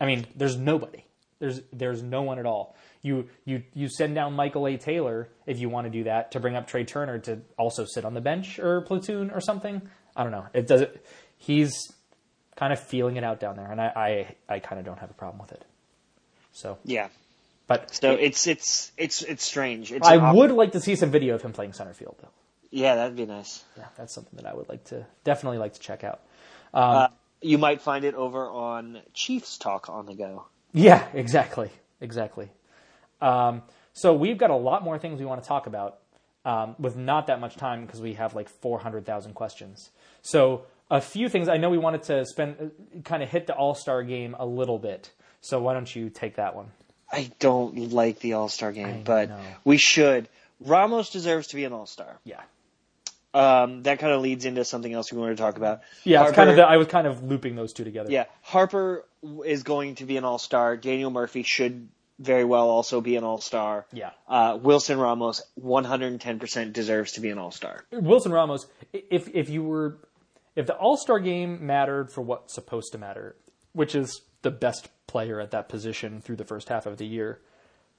I 0.00 0.06
mean, 0.06 0.26
there's 0.34 0.56
nobody. 0.56 1.04
There's 1.38 1.60
there's 1.72 2.02
no 2.02 2.22
one 2.22 2.38
at 2.38 2.46
all. 2.46 2.76
You 3.02 3.28
you 3.44 3.62
you 3.74 3.88
send 3.88 4.14
down 4.14 4.34
Michael 4.34 4.66
A. 4.66 4.76
Taylor 4.76 5.28
if 5.46 5.58
you 5.58 5.68
want 5.68 5.86
to 5.86 5.90
do 5.90 6.04
that 6.04 6.32
to 6.32 6.40
bring 6.40 6.54
up 6.54 6.66
Trey 6.66 6.84
Turner 6.84 7.18
to 7.20 7.40
also 7.58 7.84
sit 7.84 8.04
on 8.04 8.14
the 8.14 8.20
bench 8.20 8.58
or 8.58 8.80
platoon 8.82 9.30
or 9.30 9.40
something. 9.40 9.82
I 10.14 10.22
don't 10.22 10.32
know. 10.32 10.46
It 10.54 10.66
does 10.66 10.82
it. 10.82 11.04
He's 11.36 11.72
kind 12.56 12.72
of 12.72 12.78
feeling 12.80 13.16
it 13.16 13.24
out 13.24 13.40
down 13.40 13.56
there, 13.56 13.70
and 13.70 13.80
I 13.80 14.36
I, 14.48 14.54
I 14.54 14.58
kind 14.60 14.78
of 14.78 14.84
don't 14.84 14.98
have 14.98 15.10
a 15.10 15.14
problem 15.14 15.40
with 15.40 15.52
it. 15.52 15.64
So, 16.52 16.78
Yeah. 16.84 17.08
But 17.80 17.94
So 17.94 18.12
it's 18.12 18.46
it's 18.46 18.92
it's 18.96 19.22
it's 19.22 19.44
strange. 19.44 19.92
It's 19.92 20.06
I 20.06 20.32
would 20.32 20.50
like 20.50 20.72
to 20.72 20.80
see 20.80 20.96
some 20.96 21.10
video 21.10 21.34
of 21.34 21.42
him 21.42 21.52
playing 21.52 21.72
center 21.72 21.94
field 21.94 22.16
though. 22.20 22.30
Yeah, 22.70 22.94
that'd 22.94 23.16
be 23.16 23.26
nice. 23.26 23.64
yeah, 23.76 23.84
that's 23.96 24.14
something 24.14 24.36
that 24.36 24.46
I 24.46 24.54
would 24.54 24.68
like 24.68 24.84
to 24.84 25.06
definitely 25.24 25.58
like 25.58 25.74
to 25.74 25.80
check 25.80 26.04
out. 26.04 26.20
Uh, 26.72 27.08
you 27.42 27.58
might 27.58 27.82
find 27.82 28.04
it 28.04 28.14
over 28.14 28.48
on 28.48 29.00
Chiefs 29.12 29.58
Talk 29.58 29.90
on 29.90 30.06
the 30.06 30.14
go. 30.14 30.46
Yeah, 30.72 31.06
exactly, 31.12 31.70
exactly. 32.00 32.50
Um, 33.20 33.62
so 33.92 34.14
we've 34.14 34.38
got 34.38 34.50
a 34.50 34.56
lot 34.56 34.82
more 34.82 34.98
things 34.98 35.20
we 35.20 35.26
want 35.26 35.42
to 35.42 35.48
talk 35.48 35.66
about 35.66 35.98
um, 36.44 36.76
with 36.78 36.96
not 36.96 37.26
that 37.26 37.40
much 37.40 37.56
time 37.56 37.84
because 37.84 38.00
we 38.00 38.14
have 38.14 38.34
like 38.34 38.48
four 38.48 38.78
hundred 38.78 39.04
thousand 39.04 39.34
questions. 39.34 39.90
So 40.22 40.64
a 40.90 41.00
few 41.00 41.28
things 41.28 41.48
I 41.48 41.56
know 41.58 41.68
we 41.70 41.78
wanted 41.78 42.04
to 42.04 42.24
spend, 42.24 42.72
kind 43.04 43.22
of 43.22 43.28
hit 43.28 43.46
the 43.46 43.54
All 43.54 43.74
Star 43.74 44.02
game 44.02 44.34
a 44.38 44.46
little 44.46 44.78
bit. 44.78 45.10
So 45.40 45.60
why 45.60 45.74
don't 45.74 45.94
you 45.94 46.08
take 46.08 46.36
that 46.36 46.54
one? 46.54 46.70
I 47.12 47.30
don't 47.40 47.92
like 47.92 48.20
the 48.20 48.32
All 48.34 48.48
Star 48.48 48.72
game, 48.72 48.86
I 48.86 49.02
but 49.04 49.28
know. 49.28 49.38
we 49.64 49.76
should. 49.76 50.28
Ramos 50.60 51.10
deserves 51.10 51.48
to 51.48 51.56
be 51.56 51.64
an 51.64 51.72
All 51.72 51.86
Star. 51.86 52.18
Yeah, 52.24 52.40
Um, 53.34 53.82
that 53.82 53.98
kind 53.98 54.12
of 54.12 54.20
leads 54.22 54.44
into 54.44 54.64
something 54.64 54.92
else 54.92 55.12
we 55.12 55.18
wanted 55.18 55.36
to 55.36 55.42
talk 55.42 55.56
about. 55.56 55.80
yeah. 56.04 56.22
It's 56.24 56.32
kind 56.32 56.50
of 56.50 56.56
the, 56.56 56.62
I 56.66 56.76
was 56.76 56.86
kind 56.88 57.06
of 57.06 57.22
looping 57.24 57.56
those 57.56 57.72
two 57.72 57.84
together. 57.84 58.10
Yeah, 58.10 58.24
Harper 58.42 59.04
is 59.44 59.62
going 59.62 59.96
to 59.96 60.04
be 60.04 60.16
an 60.16 60.24
All 60.24 60.38
Star. 60.38 60.76
Daniel 60.76 61.10
Murphy 61.10 61.42
should 61.42 61.88
very 62.18 62.44
well 62.44 62.68
also 62.70 63.00
be 63.00 63.16
an 63.16 63.24
All 63.24 63.40
Star. 63.40 63.86
Yeah. 63.92 64.10
Uh, 64.28 64.58
Wilson 64.62 64.98
Ramos, 64.98 65.42
110% 65.60 66.72
deserves 66.72 67.12
to 67.12 67.20
be 67.20 67.30
an 67.30 67.38
All 67.38 67.50
Star. 67.50 67.84
Wilson 67.90 68.32
Ramos, 68.32 68.66
if 68.92 69.28
if 69.34 69.48
you 69.50 69.64
were 69.64 69.96
if 70.54 70.66
the 70.66 70.74
All 70.74 70.96
Star 70.96 71.18
game 71.18 71.66
mattered 71.66 72.12
for 72.12 72.20
what's 72.20 72.54
supposed 72.54 72.92
to 72.92 72.98
matter, 72.98 73.34
which 73.72 73.94
is 73.94 74.20
the 74.42 74.50
best 74.50 74.88
player 75.12 75.38
at 75.40 75.50
that 75.52 75.68
position 75.68 76.20
through 76.20 76.36
the 76.36 76.44
first 76.44 76.68
half 76.68 76.86
of 76.86 76.96
the 76.96 77.06
year, 77.06 77.38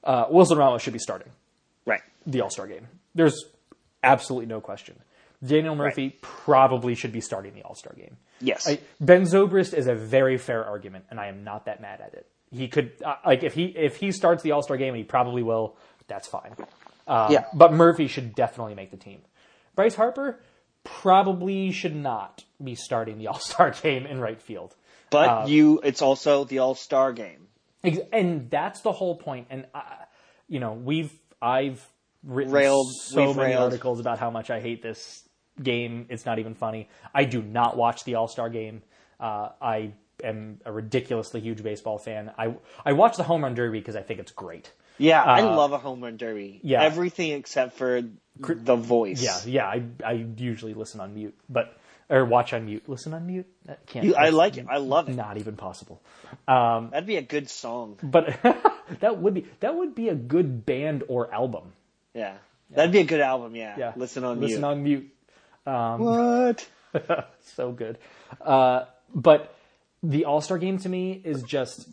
uh, 0.03 0.25
Wilson 0.29 0.57
Ramos 0.57 0.81
should 0.81 0.93
be 0.93 0.99
starting 0.99 1.29
Right. 1.85 2.01
the 2.25 2.41
All 2.41 2.49
Star 2.49 2.67
game. 2.67 2.87
There's 3.15 3.45
absolutely 4.03 4.47
no 4.47 4.59
question. 4.59 4.95
Daniel 5.45 5.75
Murphy 5.75 6.17
probably 6.21 6.95
should 6.95 7.11
be 7.11 7.21
starting 7.21 7.53
the 7.53 7.61
All 7.63 7.75
Star 7.75 7.93
game. 7.95 8.17
Yes. 8.41 8.67
I, 8.67 8.79
ben 8.99 9.23
Zobrist 9.23 9.73
is 9.73 9.87
a 9.87 9.95
very 9.95 10.37
fair 10.37 10.65
argument, 10.65 11.05
and 11.09 11.19
I 11.19 11.27
am 11.27 11.43
not 11.43 11.65
that 11.65 11.79
mad 11.81 12.01
at 12.01 12.13
it. 12.13 12.25
He 12.51 12.67
could 12.67 12.91
uh, 13.05 13.15
like 13.25 13.43
if 13.43 13.53
he 13.53 13.65
if 13.65 13.97
he 13.97 14.11
starts 14.11 14.41
the 14.43 14.51
All 14.51 14.61
Star 14.63 14.77
game, 14.77 14.89
and 14.89 14.97
he 14.97 15.03
probably 15.03 15.43
will. 15.43 15.75
That's 16.07 16.27
fine. 16.27 16.53
Um, 17.07 17.31
Yeah. 17.31 17.45
But 17.53 17.73
Murphy 17.73 18.07
should 18.07 18.33
definitely 18.35 18.75
make 18.75 18.91
the 18.91 18.97
team. 18.97 19.21
Bryce 19.75 19.95
Harper 19.95 20.39
probably 20.83 21.71
should 21.71 21.95
not 21.95 22.43
be 22.63 22.75
starting 22.75 23.17
the 23.17 23.27
All 23.31 23.39
Star 23.39 23.71
game 23.71 24.05
in 24.05 24.19
right 24.19 24.41
field. 24.41 24.75
But 25.13 25.29
uh, 25.29 25.45
you, 25.47 25.79
it's 25.83 26.01
also 26.01 26.43
the 26.43 26.59
All 26.59 26.75
Star 26.75 27.13
game. 27.13 27.47
Ex- 27.83 27.99
And 28.11 28.49
that's 28.49 28.81
the 28.81 28.91
whole 28.91 29.15
point. 29.15 29.47
And 29.49 29.65
uh, 29.73 29.81
you 30.49 30.59
know, 30.59 30.73
we've 30.73 31.11
I've 31.41 31.85
written 32.23 32.53
Railed- 32.53 32.91
so 32.93 33.33
many 33.33 33.53
railed. 33.53 33.63
articles 33.63 33.99
about 33.99 34.19
how 34.19 34.29
much 34.29 34.49
I 34.49 34.59
hate 34.59 34.81
this 34.81 35.23
game. 35.61 36.05
It's 36.09 36.25
not 36.25 36.39
even 36.39 36.55
funny. 36.55 36.89
I 37.13 37.25
do 37.25 37.41
not 37.41 37.75
watch 37.77 38.03
the 38.03 38.15
All 38.15 38.27
Star 38.27 38.49
game. 38.49 38.81
Uh, 39.19 39.49
I 39.61 39.91
am 40.23 40.59
a 40.65 40.71
ridiculously 40.71 41.41
huge 41.41 41.61
baseball 41.63 41.97
fan. 41.97 42.31
I 42.37 42.55
I 42.85 42.93
watch 42.93 43.17
the 43.17 43.23
home 43.23 43.43
run 43.43 43.55
derby 43.55 43.79
because 43.79 43.95
I 43.95 44.01
think 44.01 44.19
it's 44.19 44.31
great. 44.31 44.71
Yeah, 44.99 45.23
I 45.23 45.41
Uh, 45.41 45.55
love 45.55 45.71
a 45.73 45.77
home 45.79 46.01
run 46.03 46.17
derby. 46.17 46.59
yeah. 46.63 46.83
Everything 46.83 47.31
except 47.31 47.73
for 47.77 48.01
the 48.37 48.75
voice. 48.75 49.21
Yeah, 49.23 49.39
yeah. 49.45 49.65
I 49.67 49.83
I 50.05 50.11
usually 50.37 50.73
listen 50.75 50.99
on 51.01 51.13
mute, 51.15 51.35
but 51.49 51.77
or 52.09 52.25
watch 52.25 52.53
on 52.53 52.65
mute. 52.65 52.83
Listen 52.87 53.13
on 53.13 53.25
mute. 53.25 53.47
That 53.65 53.85
can't. 53.85 54.05
You- 54.05 54.15
I 54.15 54.29
like 54.29 54.57
it. 54.57 54.65
I 54.69 54.77
love 54.77 55.09
it. 55.09 55.15
Not 55.15 55.37
even 55.37 55.55
possible. 55.55 56.01
Um, 56.47 56.89
That'd 56.91 57.07
be 57.07 57.17
a 57.17 57.21
good 57.21 57.49
song. 57.49 57.97
but 58.03 58.37
that 58.99 59.17
would 59.17 59.33
be 59.33 59.45
that 59.61 59.75
would 59.75 59.95
be 59.95 60.09
a 60.09 60.15
good 60.15 60.65
band 60.65 61.03
or 61.07 61.33
album. 61.33 61.73
Yeah. 62.13 62.35
That'd 62.71 62.91
be 62.91 62.99
a 62.99 63.05
good 63.05 63.21
album, 63.21 63.55
yeah. 63.55 63.75
Yeah. 63.77 63.93
Listen 63.95 64.23
on 64.23 64.39
Listen 64.39 64.61
mute. 64.61 64.67
on 64.67 64.83
mute. 64.83 65.11
what? 65.63 66.67
so 67.55 67.71
good. 67.71 67.97
Uh, 68.41 68.85
but 69.13 69.55
the 70.01 70.25
All 70.25 70.41
Star 70.41 70.57
game 70.57 70.77
to 70.79 70.89
me 70.89 71.21
is 71.23 71.43
just 71.43 71.87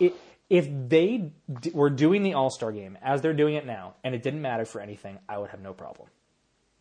it, 0.00 0.14
if 0.50 0.66
they 0.88 1.30
d- 1.60 1.70
were 1.74 1.90
doing 1.90 2.22
the 2.22 2.34
All 2.34 2.50
Star 2.50 2.72
game 2.72 2.96
as 3.02 3.20
they're 3.20 3.34
doing 3.34 3.54
it 3.54 3.66
now, 3.66 3.94
and 4.02 4.14
it 4.14 4.22
didn't 4.22 4.42
matter 4.42 4.64
for 4.64 4.80
anything, 4.80 5.18
I 5.28 5.38
would 5.38 5.50
have 5.50 5.60
no 5.60 5.72
problem. 5.74 6.08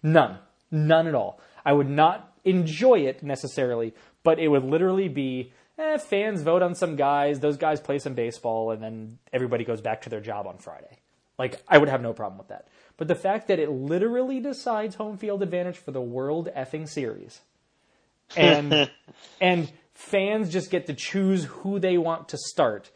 None, 0.04 0.38
none 0.72 1.08
at 1.08 1.16
all. 1.16 1.40
I 1.66 1.74
would 1.74 1.90
not 1.90 2.32
enjoy 2.48 3.00
it 3.02 3.22
necessarily, 3.22 3.94
but 4.24 4.40
it 4.40 4.48
would 4.48 4.64
literally 4.64 5.08
be. 5.08 5.52
Eh, 5.80 5.98
fans 6.00 6.42
vote 6.42 6.64
on 6.64 6.74
some 6.74 6.96
guys, 6.96 7.40
those 7.40 7.58
guys 7.58 7.80
play 7.80 8.00
some 8.00 8.16
baseball, 8.16 8.72
and 8.72 8.82
then 8.82 9.20
everybody 9.32 9.64
goes 9.64 9.80
back 9.80 10.02
to 10.02 10.10
their 10.10 10.22
job 10.22 10.48
on 10.48 10.58
Friday. 10.58 10.98
Like, 11.38 11.62
I 11.68 11.78
would 11.78 11.90
have 11.90 12.02
no 12.02 12.14
problem 12.14 12.40
with 12.40 12.48
that. 12.48 12.68
But 12.98 13.08
the 13.08 13.16
fact 13.16 13.48
that 13.50 13.60
it 13.60 13.70
literally 13.70 14.40
decides 14.40 14.96
home 14.96 15.18
field 15.18 15.44
advantage 15.44 15.78
for 15.78 15.92
the 15.92 16.02
World 16.02 16.50
effing 16.58 16.90
series, 16.90 17.42
and 18.36 18.90
and 19.40 19.72
fans 19.94 20.52
just 20.52 20.72
get 20.72 20.88
to 20.88 20.94
choose 20.94 21.46
who 21.46 21.78
they 21.78 21.98
want 22.00 22.30
to 22.30 22.38
start, 22.38 22.90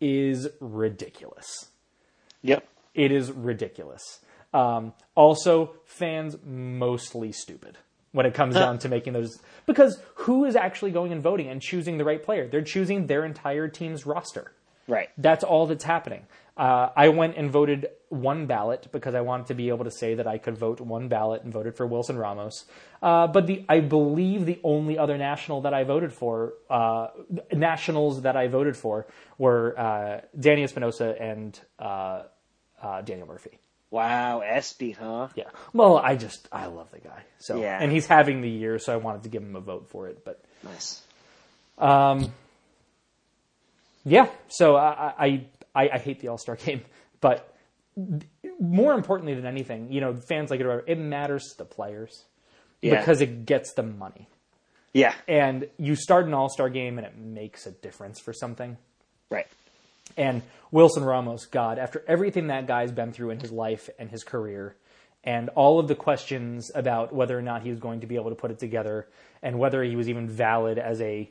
is 0.00 0.48
ridiculous. 0.60 1.70
Yep. 2.42 2.68
It 2.94 3.10
is 3.10 3.32
ridiculous. 3.32 4.20
Um, 4.54 4.94
also, 5.16 5.74
fans 5.84 6.36
mostly 6.44 7.32
stupid 7.32 7.78
when 8.18 8.26
it 8.26 8.34
comes 8.34 8.56
down 8.56 8.76
to 8.80 8.88
making 8.88 9.12
those 9.12 9.38
because 9.64 10.02
who 10.16 10.44
is 10.44 10.56
actually 10.56 10.90
going 10.90 11.12
and 11.12 11.22
voting 11.22 11.46
and 11.46 11.62
choosing 11.62 11.98
the 11.98 12.04
right 12.04 12.20
player? 12.20 12.48
They're 12.48 12.62
choosing 12.62 13.06
their 13.06 13.24
entire 13.24 13.68
team's 13.68 14.04
roster. 14.06 14.50
Right. 14.88 15.08
That's 15.16 15.44
all 15.44 15.68
that's 15.68 15.84
happening. 15.84 16.26
Uh, 16.56 16.88
I 16.96 17.10
went 17.10 17.36
and 17.36 17.48
voted 17.48 17.86
one 18.08 18.46
ballot 18.46 18.88
because 18.90 19.14
I 19.14 19.20
wanted 19.20 19.46
to 19.46 19.54
be 19.54 19.68
able 19.68 19.84
to 19.84 19.92
say 19.92 20.16
that 20.16 20.26
I 20.26 20.36
could 20.36 20.58
vote 20.58 20.80
one 20.80 21.06
ballot 21.06 21.44
and 21.44 21.52
voted 21.52 21.76
for 21.76 21.86
Wilson 21.86 22.18
Ramos. 22.18 22.64
Uh, 23.00 23.28
but 23.28 23.46
the 23.46 23.64
I 23.68 23.78
believe 23.78 24.46
the 24.46 24.58
only 24.64 24.98
other 24.98 25.16
national 25.16 25.60
that 25.60 25.72
I 25.72 25.84
voted 25.84 26.12
for, 26.12 26.54
uh, 26.68 27.10
nationals 27.52 28.22
that 28.22 28.36
I 28.36 28.48
voted 28.48 28.76
for, 28.76 29.06
were 29.36 29.78
uh, 29.78 30.22
Danny 30.36 30.64
Espinosa 30.64 31.14
and 31.22 31.56
uh, 31.78 32.22
uh, 32.82 33.00
Daniel 33.02 33.28
Murphy. 33.28 33.60
Wow, 33.90 34.40
Espy, 34.40 34.92
huh? 34.92 35.28
Yeah. 35.34 35.44
Well, 35.72 35.96
I 35.96 36.14
just 36.16 36.46
I 36.52 36.66
love 36.66 36.90
the 36.90 36.98
guy. 37.00 37.22
So 37.38 37.60
Yeah. 37.60 37.78
and 37.80 37.90
he's 37.90 38.06
having 38.06 38.42
the 38.42 38.50
year, 38.50 38.78
so 38.78 38.92
I 38.92 38.96
wanted 38.96 39.22
to 39.22 39.28
give 39.30 39.42
him 39.42 39.56
a 39.56 39.60
vote 39.60 39.88
for 39.90 40.08
it. 40.08 40.24
But 40.24 40.42
Nice. 40.62 41.02
Um. 41.78 42.32
yeah, 44.04 44.28
so 44.48 44.76
I 44.76 45.14
I 45.18 45.46
I, 45.74 45.88
I 45.94 45.98
hate 45.98 46.20
the 46.20 46.28
All 46.28 46.38
Star 46.38 46.56
game, 46.56 46.82
but 47.20 47.54
more 48.60 48.92
importantly 48.94 49.34
than 49.34 49.46
anything, 49.46 49.92
you 49.92 50.00
know, 50.00 50.14
fans 50.14 50.50
like 50.50 50.60
it 50.60 50.66
or 50.66 50.68
whatever, 50.68 50.84
it 50.88 50.98
matters 50.98 51.44
to 51.52 51.58
the 51.58 51.64
players 51.64 52.24
Yeah. 52.80 52.98
because 52.98 53.20
it 53.20 53.44
gets 53.46 53.72
them 53.74 53.98
money. 53.98 54.28
Yeah. 54.92 55.14
And 55.26 55.68
you 55.78 55.94
start 55.96 56.26
an 56.26 56.34
All 56.34 56.48
Star 56.48 56.68
game 56.68 56.98
and 56.98 57.06
it 57.06 57.16
makes 57.16 57.66
a 57.66 57.70
difference 57.70 58.20
for 58.20 58.32
something. 58.32 58.76
Right. 59.30 59.46
And 60.16 60.42
Wilson 60.70 61.04
Ramos, 61.04 61.46
God, 61.46 61.78
after 61.78 62.04
everything 62.08 62.48
that 62.48 62.66
guy's 62.66 62.92
been 62.92 63.12
through 63.12 63.30
in 63.30 63.40
his 63.40 63.52
life 63.52 63.88
and 63.98 64.10
his 64.10 64.24
career, 64.24 64.76
and 65.24 65.48
all 65.50 65.78
of 65.78 65.88
the 65.88 65.94
questions 65.94 66.70
about 66.74 67.12
whether 67.14 67.38
or 67.38 67.42
not 67.42 67.62
he 67.62 67.70
was 67.70 67.78
going 67.78 68.00
to 68.00 68.06
be 68.06 68.16
able 68.16 68.30
to 68.30 68.36
put 68.36 68.50
it 68.50 68.58
together, 68.58 69.06
and 69.42 69.58
whether 69.58 69.82
he 69.82 69.96
was 69.96 70.08
even 70.08 70.28
valid 70.28 70.78
as 70.78 71.00
a, 71.00 71.28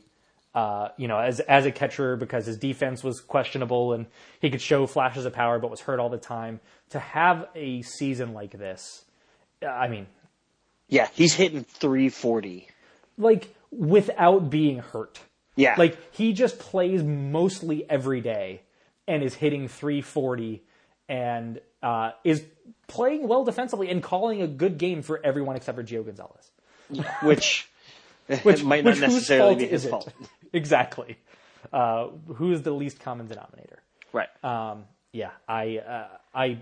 uh, 0.55 0.89
you 0.97 1.07
know, 1.07 1.17
as 1.19 1.39
as 1.41 1.65
a 1.65 1.71
catcher 1.71 2.15
because 2.15 2.45
his 2.45 2.57
defense 2.57 3.03
was 3.03 3.19
questionable 3.21 3.93
and 3.93 4.05
he 4.39 4.49
could 4.49 4.61
show 4.61 4.85
flashes 4.87 5.25
of 5.25 5.33
power 5.33 5.59
but 5.59 5.69
was 5.71 5.81
hurt 5.81 5.99
all 5.99 6.09
the 6.09 6.17
time. 6.17 6.59
To 6.91 6.99
have 6.99 7.47
a 7.55 7.81
season 7.81 8.33
like 8.33 8.51
this, 8.57 9.03
I 9.67 9.87
mean, 9.87 10.07
Yeah, 10.87 11.07
he's 11.13 11.33
hitting 11.33 11.63
340. 11.63 12.67
like 13.17 13.53
without 13.71 14.49
being 14.49 14.79
hurt. 14.79 15.19
Yeah. 15.55 15.75
Like 15.77 15.97
he 16.15 16.33
just 16.33 16.59
plays 16.59 17.03
mostly 17.03 17.89
every 17.89 18.21
day 18.21 18.61
and 19.07 19.23
is 19.23 19.33
hitting 19.33 19.67
340 19.67 20.63
and 21.09 21.59
uh, 21.81 22.11
is 22.23 22.43
playing 22.87 23.27
well 23.27 23.43
defensively 23.43 23.89
and 23.89 24.01
calling 24.03 24.41
a 24.41 24.47
good 24.47 24.77
game 24.77 25.01
for 25.01 25.19
everyone 25.25 25.55
except 25.55 25.77
for 25.77 25.83
Gio 25.83 26.05
Gonzalez. 26.05 26.51
which, 27.23 27.69
Which 28.43 28.63
might 28.63 28.83
not 28.83 28.91
which 28.95 29.01
necessarily 29.01 29.55
be 29.55 29.67
his 29.67 29.85
fault. 29.85 30.11
exactly. 30.53 31.17
Uh, 31.71 32.07
who 32.35 32.51
is 32.51 32.61
the 32.61 32.71
least 32.71 32.99
common 32.99 33.27
denominator? 33.27 33.79
Right. 34.13 34.27
Um, 34.43 34.83
yeah, 35.13 35.31
I, 35.47 35.77
uh, 35.77 36.07
I, 36.33 36.59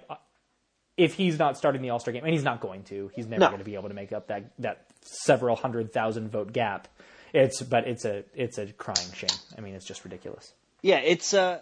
if 0.98 1.14
he's 1.16 1.38
not 1.40 1.58
starting 1.58 1.82
the 1.82 1.90
All 1.90 2.00
Star 2.00 2.12
game, 2.14 2.24
and 2.24 2.34
he's 2.34 2.44
not 2.44 2.62
going 2.62 2.84
to, 2.84 3.12
he's 3.16 3.28
never 3.28 3.42
No. 3.42 3.48
going 3.48 3.60
to 3.60 3.66
be 3.66 3.76
able 3.76 3.90
to 3.90 3.96
make 3.96 4.14
up 4.14 4.28
that 4.28 4.52
that 4.60 4.86
several 5.02 5.56
hundred 5.56 5.92
thousand 5.92 6.30
vote 6.32 6.54
gap. 6.54 6.88
It's 7.34 7.62
but 7.62 7.88
it's 7.88 8.06
a 8.06 8.24
it's 8.34 8.58
a 8.58 8.68
crying 8.68 9.12
shame. 9.14 9.38
I 9.58 9.62
mean, 9.62 9.76
it's 9.76 9.86
just 9.86 10.04
ridiculous. 10.06 10.54
Yeah, 10.82 11.00
it's 11.00 11.34
uh 11.34 11.60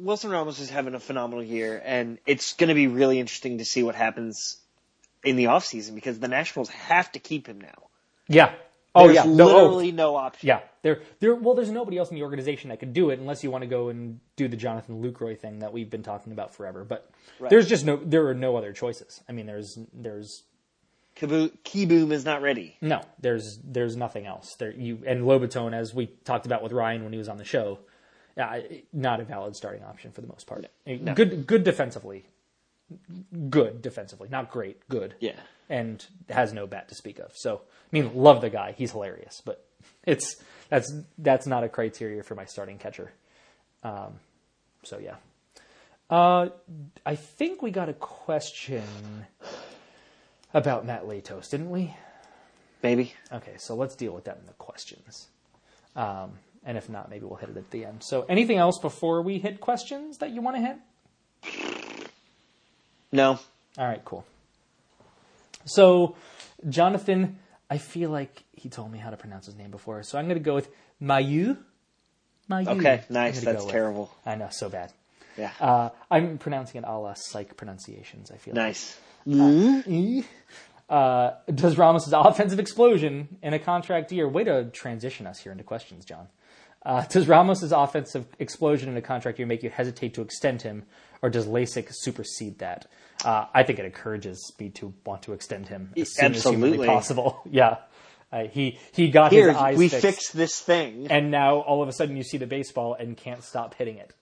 Wilson 0.00 0.30
Ramos 0.30 0.58
is 0.60 0.70
having 0.70 0.94
a 0.94 1.00
phenomenal 1.00 1.42
year 1.44 1.80
and 1.84 2.18
it's 2.26 2.54
going 2.54 2.68
to 2.68 2.74
be 2.74 2.86
really 2.86 3.18
interesting 3.20 3.58
to 3.58 3.64
see 3.64 3.82
what 3.82 3.94
happens 3.94 4.56
in 5.22 5.36
the 5.36 5.44
offseason 5.44 5.94
because 5.94 6.18
the 6.18 6.28
Nationals 6.28 6.68
have 6.70 7.10
to 7.12 7.18
keep 7.18 7.46
him 7.46 7.60
now. 7.60 7.88
Yeah. 8.28 8.54
Oh 8.94 9.04
There's 9.04 9.16
yeah. 9.16 9.24
No, 9.32 9.48
oh, 9.50 9.62
literally 9.62 9.92
no 9.92 10.16
option. 10.16 10.48
yeah. 10.48 10.60
There, 10.82 11.02
there. 11.20 11.34
Well, 11.34 11.54
there's 11.54 11.70
nobody 11.70 11.98
else 11.98 12.08
in 12.10 12.16
the 12.16 12.22
organization 12.22 12.70
that 12.70 12.80
could 12.80 12.92
do 12.92 13.10
it 13.10 13.18
unless 13.20 13.44
you 13.44 13.50
want 13.50 13.62
to 13.62 13.68
go 13.68 13.88
and 13.88 14.18
do 14.36 14.48
the 14.48 14.56
Jonathan 14.56 15.02
Lucroy 15.02 15.38
thing 15.38 15.58
that 15.60 15.72
we've 15.72 15.90
been 15.90 16.02
talking 16.02 16.32
about 16.32 16.54
forever. 16.54 16.84
But 16.84 17.08
Right. 17.38 17.50
there's 17.50 17.68
just 17.68 17.84
no. 17.84 17.96
There 17.96 18.26
are 18.28 18.34
no 18.34 18.56
other 18.56 18.72
choices. 18.72 19.20
I 19.28 19.32
mean, 19.32 19.46
there's 19.46 19.78
there's 19.92 20.42
Kibu- 21.16 21.52
Kieboom 21.64 22.10
is 22.12 22.24
not 22.24 22.42
ready. 22.42 22.76
No, 22.80 23.02
there's 23.20 23.58
there's 23.62 23.94
nothing 23.96 24.26
else. 24.26 24.54
There 24.58 24.72
you 24.72 25.00
and 25.06 25.22
Lobaton, 25.22 25.72
as 25.72 25.94
we 25.94 26.06
talked 26.24 26.46
about 26.46 26.62
with 26.62 26.72
Ryan 26.72 27.04
when 27.04 27.12
he 27.12 27.18
was 27.18 27.28
on 27.28 27.36
the 27.36 27.44
show, 27.44 27.78
uh, 28.38 28.60
not 28.92 29.20
a 29.20 29.24
valid 29.24 29.56
starting 29.56 29.82
option 29.84 30.12
for 30.12 30.20
the 30.20 30.26
most 30.28 30.46
part. 30.46 30.66
Good 30.86 31.46
good 31.46 31.64
defensively, 31.64 32.24
good 33.48 33.82
defensively, 33.82 34.28
not 34.30 34.50
great, 34.50 34.86
good. 34.88 35.14
Yeah. 35.20 35.32
and 35.68 36.04
has 36.28 36.52
no 36.52 36.66
bat 36.66 36.88
to 36.88 36.94
speak 36.94 37.18
of. 37.18 37.32
So 37.34 37.60
I 37.62 37.88
mean, 37.92 38.14
love 38.14 38.40
the 38.40 38.50
guy, 38.50 38.74
he's 38.76 38.92
hilarious, 38.92 39.40
but 39.44 39.64
it's 40.04 40.36
that's 40.68 40.92
that's 41.18 41.46
not 41.46 41.64
a 41.64 41.68
criteria 41.68 42.22
for 42.22 42.34
my 42.34 42.44
starting 42.44 42.78
catcher. 42.78 43.12
Um, 43.82 44.20
so 44.84 44.98
yeah. 44.98 45.16
Uh, 46.08 46.48
I 47.06 47.14
think 47.14 47.62
we 47.62 47.70
got 47.70 47.88
a 47.88 47.92
question 47.92 48.82
about 50.52 50.84
Matt 50.84 51.04
Latos, 51.04 51.48
didn't 51.50 51.70
we? 51.70 51.94
Maybe. 52.82 53.12
Okay, 53.32 53.54
so 53.58 53.74
let's 53.76 53.94
deal 53.94 54.12
with 54.12 54.24
that 54.24 54.38
in 54.40 54.46
the 54.46 54.52
questions. 54.54 55.28
Um, 55.94 56.32
and 56.64 56.76
if 56.76 56.88
not, 56.88 57.10
maybe 57.10 57.24
we'll 57.24 57.36
hit 57.36 57.50
it 57.50 57.56
at 57.56 57.70
the 57.70 57.84
end. 57.84 58.02
So, 58.02 58.26
anything 58.28 58.58
else 58.58 58.78
before 58.78 59.22
we 59.22 59.38
hit 59.38 59.60
questions 59.60 60.18
that 60.18 60.30
you 60.30 60.42
want 60.42 60.56
to 60.56 60.62
hit? 60.62 60.76
No. 63.12 63.38
All 63.78 63.86
right, 63.86 64.04
cool. 64.04 64.24
So, 65.64 66.16
Jonathan, 66.68 67.38
I 67.70 67.78
feel 67.78 68.10
like 68.10 68.44
he 68.52 68.68
told 68.68 68.92
me 68.92 68.98
how 68.98 69.10
to 69.10 69.16
pronounce 69.16 69.46
his 69.46 69.56
name 69.56 69.70
before, 69.70 70.02
so 70.02 70.18
I'm 70.18 70.26
going 70.26 70.38
to 70.38 70.44
go 70.44 70.54
with 70.54 70.68
Mayu. 71.02 71.56
Mayu. 72.50 72.68
Okay, 72.68 73.02
nice. 73.08 73.40
That's 73.40 73.58
go 73.58 73.64
with. 73.64 73.72
terrible. 73.72 74.14
I 74.26 74.34
know, 74.34 74.48
so 74.50 74.68
bad. 74.68 74.92
Yeah. 75.36 75.52
Uh, 75.60 75.90
I'm 76.10 76.38
pronouncing 76.38 76.82
it 76.82 76.84
a 76.86 76.98
la 76.98 77.14
psych 77.14 77.56
pronunciations. 77.56 78.30
I 78.30 78.36
feel 78.36 78.54
like. 78.54 78.76
nice. 79.26 80.24
Uh, 80.88 81.34
does 81.54 81.78
Ramos' 81.78 82.12
offensive 82.12 82.58
explosion 82.58 83.38
in 83.42 83.54
a 83.54 83.58
contract 83.58 84.10
year? 84.10 84.28
Way 84.28 84.44
to 84.44 84.64
transition 84.64 85.26
us 85.26 85.38
here 85.38 85.52
into 85.52 85.62
questions, 85.64 86.04
John. 86.04 86.26
Uh, 86.84 87.04
does 87.06 87.28
Ramos' 87.28 87.72
offensive 87.72 88.26
explosion 88.38 88.88
in 88.88 88.96
a 88.96 89.02
contract 89.02 89.38
year 89.38 89.46
make 89.46 89.62
you 89.62 89.70
hesitate 89.70 90.14
to 90.14 90.22
extend 90.22 90.62
him, 90.62 90.84
or 91.22 91.28
does 91.28 91.46
LASIK 91.46 91.88
supersede 91.90 92.58
that? 92.60 92.86
Uh, 93.24 93.46
I 93.52 93.64
think 93.64 93.78
it 93.78 93.84
encourages 93.84 94.52
me 94.58 94.70
to 94.70 94.94
want 95.04 95.22
to 95.24 95.34
extend 95.34 95.68
him 95.68 95.92
as 95.96 96.14
soon 96.14 96.34
as 96.34 96.42
humanly 96.42 96.68
Absolutely. 96.68 96.86
possible. 96.86 97.42
yeah, 97.50 97.76
uh, 98.32 98.44
he 98.44 98.78
he 98.92 99.10
got 99.10 99.30
Here, 99.30 99.48
his 99.48 99.56
eyes 99.56 99.76
we 99.76 99.88
fixed, 99.88 100.02
fixed 100.02 100.36
this 100.36 100.58
thing. 100.60 101.08
and 101.10 101.30
now 101.30 101.58
all 101.58 101.82
of 101.82 101.88
a 101.88 101.92
sudden 101.92 102.16
you 102.16 102.22
see 102.22 102.38
the 102.38 102.46
baseball 102.46 102.94
and 102.94 103.16
can't 103.16 103.42
stop 103.42 103.74
hitting 103.74 103.98
it. 103.98 104.14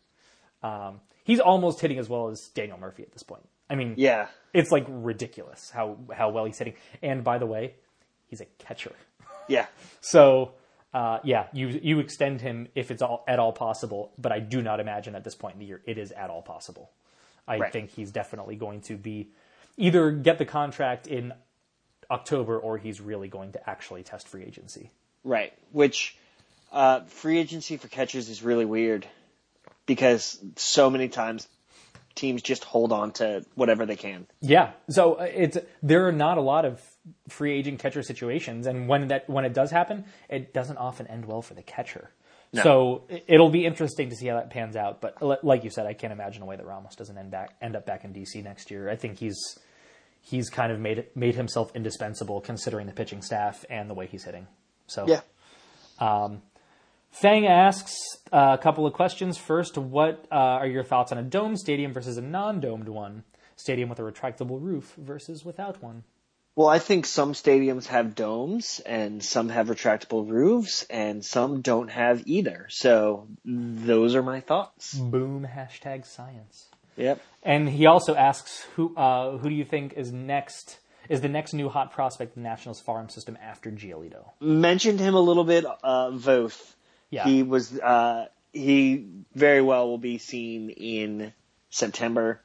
Um, 0.63 1.01
he's 1.23 1.41
almost 1.41 1.81
hitting 1.81 1.99
as 1.99 2.09
well 2.09 2.29
as 2.29 2.51
Daniel 2.55 2.79
Murphy 2.79 3.05
at 3.05 3.13
this 3.13 3.23
point. 3.23 3.47
I 3.71 3.77
mean, 3.77 3.95
yeah. 3.99 4.29
it's 4.53 4.73
like 4.73 4.87
ridiculous 4.89 5.71
how 5.71 5.99
how 6.13 6.31
well 6.31 6.47
he's 6.47 6.59
hitting. 6.59 6.75
And 7.03 7.23
by 7.23 7.39
the 7.39 7.47
way, 7.47 7.75
he's 8.27 8.41
a 8.41 8.47
catcher. 8.59 8.93
Yeah. 9.47 9.67
So 10.01 10.53
uh, 10.99 11.21
yeah, 11.23 11.47
you 11.53 11.69
you 11.69 12.01
extend 12.01 12.41
him 12.41 12.67
if 12.75 12.91
it's 12.91 13.03
all, 13.03 13.23
at 13.29 13.39
all 13.39 13.53
possible. 13.53 14.11
But 14.19 14.33
I 14.33 14.41
do 14.41 14.61
not 14.61 14.81
imagine 14.81 15.15
at 15.15 15.23
this 15.23 15.37
point 15.37 15.55
in 15.55 15.61
the 15.61 15.67
year 15.67 15.81
it 15.87 15.97
is 15.97 16.11
at 16.11 16.29
all 16.29 16.43
possible. 16.43 16.91
I 17.47 17.59
Right. 17.59 17.73
think 17.73 17.91
he's 17.91 18.11
definitely 18.11 18.57
going 18.57 18.81
to 18.83 18.97
be 18.97 19.29
either 19.77 20.11
get 20.11 20.39
the 20.39 20.45
contract 20.45 21.07
in 21.07 21.33
October 22.11 22.59
or 22.59 22.79
he's 22.79 23.01
really 23.01 23.29
going 23.29 23.53
to 23.53 23.71
actually 23.71 24.03
test 24.03 24.27
free 24.27 24.43
agency. 24.43 24.91
Right. 25.23 25.53
Which 25.71 26.17
uh, 26.73 27.03
free 27.03 27.39
agency 27.39 27.77
for 27.77 27.87
catchers 27.87 28.29
is 28.29 28.43
really 28.43 28.65
weird 28.65 29.07
because 29.87 30.37
so 30.57 30.91
many 30.91 31.09
times 31.09 31.47
teams 32.17 32.43
just 32.43 32.65
hold 32.65 32.91
on 32.91 33.13
to 33.13 33.45
whatever 33.55 33.87
they 33.87 33.95
can. 33.95 34.27
Yeah. 34.41 34.73
So 34.91 35.15
uh, 35.15 35.29
it's 35.33 35.59
there 35.81 36.09
are 36.09 36.13
not 36.27 36.39
a 36.39 36.41
lot 36.43 36.65
of 36.65 36.83
free 37.29 37.53
agent 37.53 37.79
catcher 37.81 38.03
situations, 38.03 38.67
and 38.67 38.89
when 38.89 39.09
that 39.09 39.29
when 39.29 39.45
it 39.45 39.53
does 39.55 39.71
happen, 39.71 40.05
it 40.29 40.53
doesn't 40.55 40.77
often 40.77 41.07
end 41.07 41.25
well 41.27 41.43
for 41.43 41.55
the 41.55 41.63
catcher. 41.63 42.11
So 42.63 43.05
it- 43.11 43.25
it'll 43.29 43.51
be 43.51 43.67
interesting 43.67 44.09
to 44.09 44.17
see 44.17 44.27
how 44.29 44.37
that 44.37 44.49
pans 44.51 44.75
out. 44.75 45.01
But 45.03 45.45
like 45.45 45.65
you 45.65 45.71
said, 45.71 45.85
I 45.87 45.93
can't 45.93 46.13
imagine 46.13 46.43
a 46.43 46.47
way 46.47 46.57
that 46.57 46.65
Ramos 46.65 46.97
doesn't 46.97 47.17
end 47.19 47.31
back 47.31 47.55
end 47.61 47.77
up 47.77 47.85
back 47.87 48.05
in 48.05 48.13
DC 48.13 48.43
next 48.43 48.71
year. 48.71 48.89
I 48.89 48.97
think 48.97 49.19
he's 49.19 49.39
he's 50.23 50.49
kind 50.51 50.73
of 50.73 50.81
made 50.81 51.07
made 51.15 51.35
himself 51.35 51.71
indispensable 51.77 52.41
considering 52.41 52.87
the 52.87 52.93
pitching 52.93 53.23
staff 53.23 53.65
and 53.69 53.89
the 53.91 53.95
way 53.95 54.07
he's 54.07 54.25
hitting. 54.25 54.47
So 54.87 55.05
Fang 57.11 57.47
asks 57.47 57.95
uh, 58.33 58.57
a 58.59 58.63
couple 58.63 58.87
of 58.87 58.93
questions. 58.93 59.37
First, 59.39 59.77
what 59.79 60.27
uh, 60.31 60.35
are 60.35 60.67
your 60.67 60.85
thoughts 60.85 61.11
on 61.13 61.19
a 61.19 61.23
domed 61.23 61.59
stadium 61.59 61.93
versus 61.93 62.17
a 62.19 62.21
non-domed 62.23 62.89
one? 62.89 63.25
Stadium 63.57 63.89
with 63.89 63.99
a 63.99 64.03
retractable 64.03 64.63
roof 64.63 64.95
versus 64.97 65.45
without 65.45 65.83
one. 65.83 66.05
Well, 66.59 66.67
I 66.67 66.81
think 66.81 67.07
some 67.07 67.35
stadiums 67.35 67.87
have 67.87 68.17
domes 68.17 68.81
and 68.85 69.23
some 69.23 69.49
have 69.49 69.69
retractable 69.69 70.29
roofs 70.29 70.85
and 70.91 71.25
some 71.25 71.61
don't 71.61 71.87
have 71.87 72.25
either. 72.27 72.67
So 72.69 73.29
those 73.45 74.17
are 74.17 74.25
my 74.25 74.41
thoughts. 74.41 74.95
Boom! 74.95 75.47
Hashtag 75.49 76.05
science. 76.05 76.67
Yep. 76.97 77.21
And 77.45 77.69
he 77.69 77.87
also 77.87 78.17
asks 78.17 78.67
who 78.75 78.93
uh, 78.97 79.39
who 79.39 79.49
do 79.49 79.55
you 79.55 79.65
think 79.65 79.93
is 79.93 80.11
next? 80.11 80.81
Is 81.09 81.21
the 81.21 81.29
next 81.29 81.53
new 81.53 81.69
hot 81.69 81.93
prospect 81.93 82.37
in 82.37 82.43
the 82.43 82.49
Nationals 82.49 82.81
farm 82.81 83.09
system 83.09 83.39
after 83.41 83.71
Giolito? 83.71 84.31
Mentioned 84.41 84.99
him 84.99 85.15
a 85.15 85.21
little 85.21 85.45
bit, 85.45 85.65
uh, 85.65 86.11
Voth. 86.11 86.75
Yeah. 87.09 87.23
He 87.23 87.45
was, 87.45 87.79
uh, 87.79 88.27
he 88.53 89.07
very 89.33 89.63
well 89.63 89.87
will 89.87 89.99
be 89.99 90.19
seen 90.19 90.71
in 90.71 91.33
September. 91.71 92.43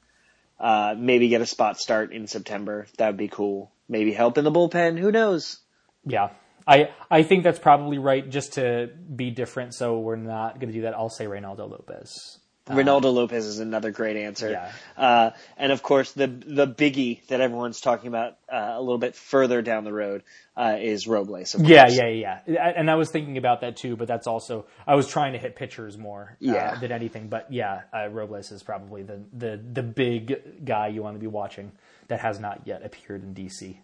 Uh, 0.63 0.95
maybe 0.97 1.27
get 1.27 1.41
a 1.41 1.45
spot 1.45 1.77
start 1.77 2.13
in 2.13 2.25
September. 2.25 2.87
That 2.97 3.07
would 3.07 3.17
be 3.17 3.27
cool. 3.27 3.73
Maybe 3.89 4.13
help 4.13 4.37
in 4.37 4.45
the 4.45 4.51
bullpen. 4.51 4.97
Who 4.97 5.11
knows? 5.11 5.59
Yeah. 6.05 6.29
I, 6.65 6.91
I 7.11 7.23
think 7.23 7.43
that's 7.43 7.59
probably 7.59 7.97
right 7.97 8.27
just 8.29 8.53
to 8.53 8.89
be 9.13 9.29
different. 9.29 9.73
So 9.73 9.99
we're 9.99 10.15
not 10.15 10.61
going 10.61 10.69
to 10.69 10.73
do 10.73 10.83
that. 10.83 10.93
I'll 10.93 11.09
say 11.09 11.25
Reynaldo 11.25 11.69
Lopez. 11.69 12.39
Reynaldo 12.67 13.13
Lopez 13.13 13.45
is 13.45 13.59
another 13.59 13.91
great 13.91 14.15
answer. 14.15 14.51
Yeah. 14.51 14.71
Uh, 14.95 15.31
and 15.57 15.71
of 15.71 15.83
course, 15.83 16.13
the 16.13 16.27
the 16.27 16.65
biggie 16.65 17.25
that 17.27 17.41
everyone's 17.41 17.81
talking 17.81 18.07
about 18.07 18.37
uh, 18.51 18.75
a 18.75 18.79
little 18.79 18.97
bit 18.97 19.15
further 19.15 19.61
down 19.61 19.83
the 19.83 19.91
road 19.91 20.23
uh, 20.55 20.77
is 20.79 21.05
Robles. 21.05 21.55
Of 21.55 21.65
Yeah, 21.65 21.83
course. 21.87 21.97
yeah, 21.97 22.07
yeah. 22.07 22.39
yeah. 22.47 22.73
And 22.75 22.89
I 22.89 22.95
was 22.95 23.09
thinking 23.11 23.37
about 23.37 23.61
that 23.61 23.75
too, 23.75 23.97
but 23.97 24.07
that's 24.07 24.27
also 24.27 24.65
I 24.87 24.95
was 24.95 25.07
trying 25.09 25.33
to 25.33 25.39
hit 25.39 25.57
pitchers 25.57 25.97
more 25.97 26.31
uh, 26.33 26.35
Yeah. 26.39 26.75
than 26.79 26.93
anything. 26.93 27.27
But 27.27 27.51
yeah, 27.51 27.81
uh, 27.93 28.07
Robles 28.09 28.51
is 28.51 28.63
probably 28.63 29.03
the, 29.03 29.19
the 29.33 29.59
the 29.73 29.83
big 29.83 30.63
guy 30.65 30.87
you 30.87 31.03
want 31.03 31.15
to 31.15 31.19
be 31.19 31.27
watching 31.27 31.71
that 32.07 32.21
has 32.21 32.39
not 32.39 32.61
yet 32.65 32.85
appeared 32.85 33.23
in 33.23 33.33
DC. 33.33 33.75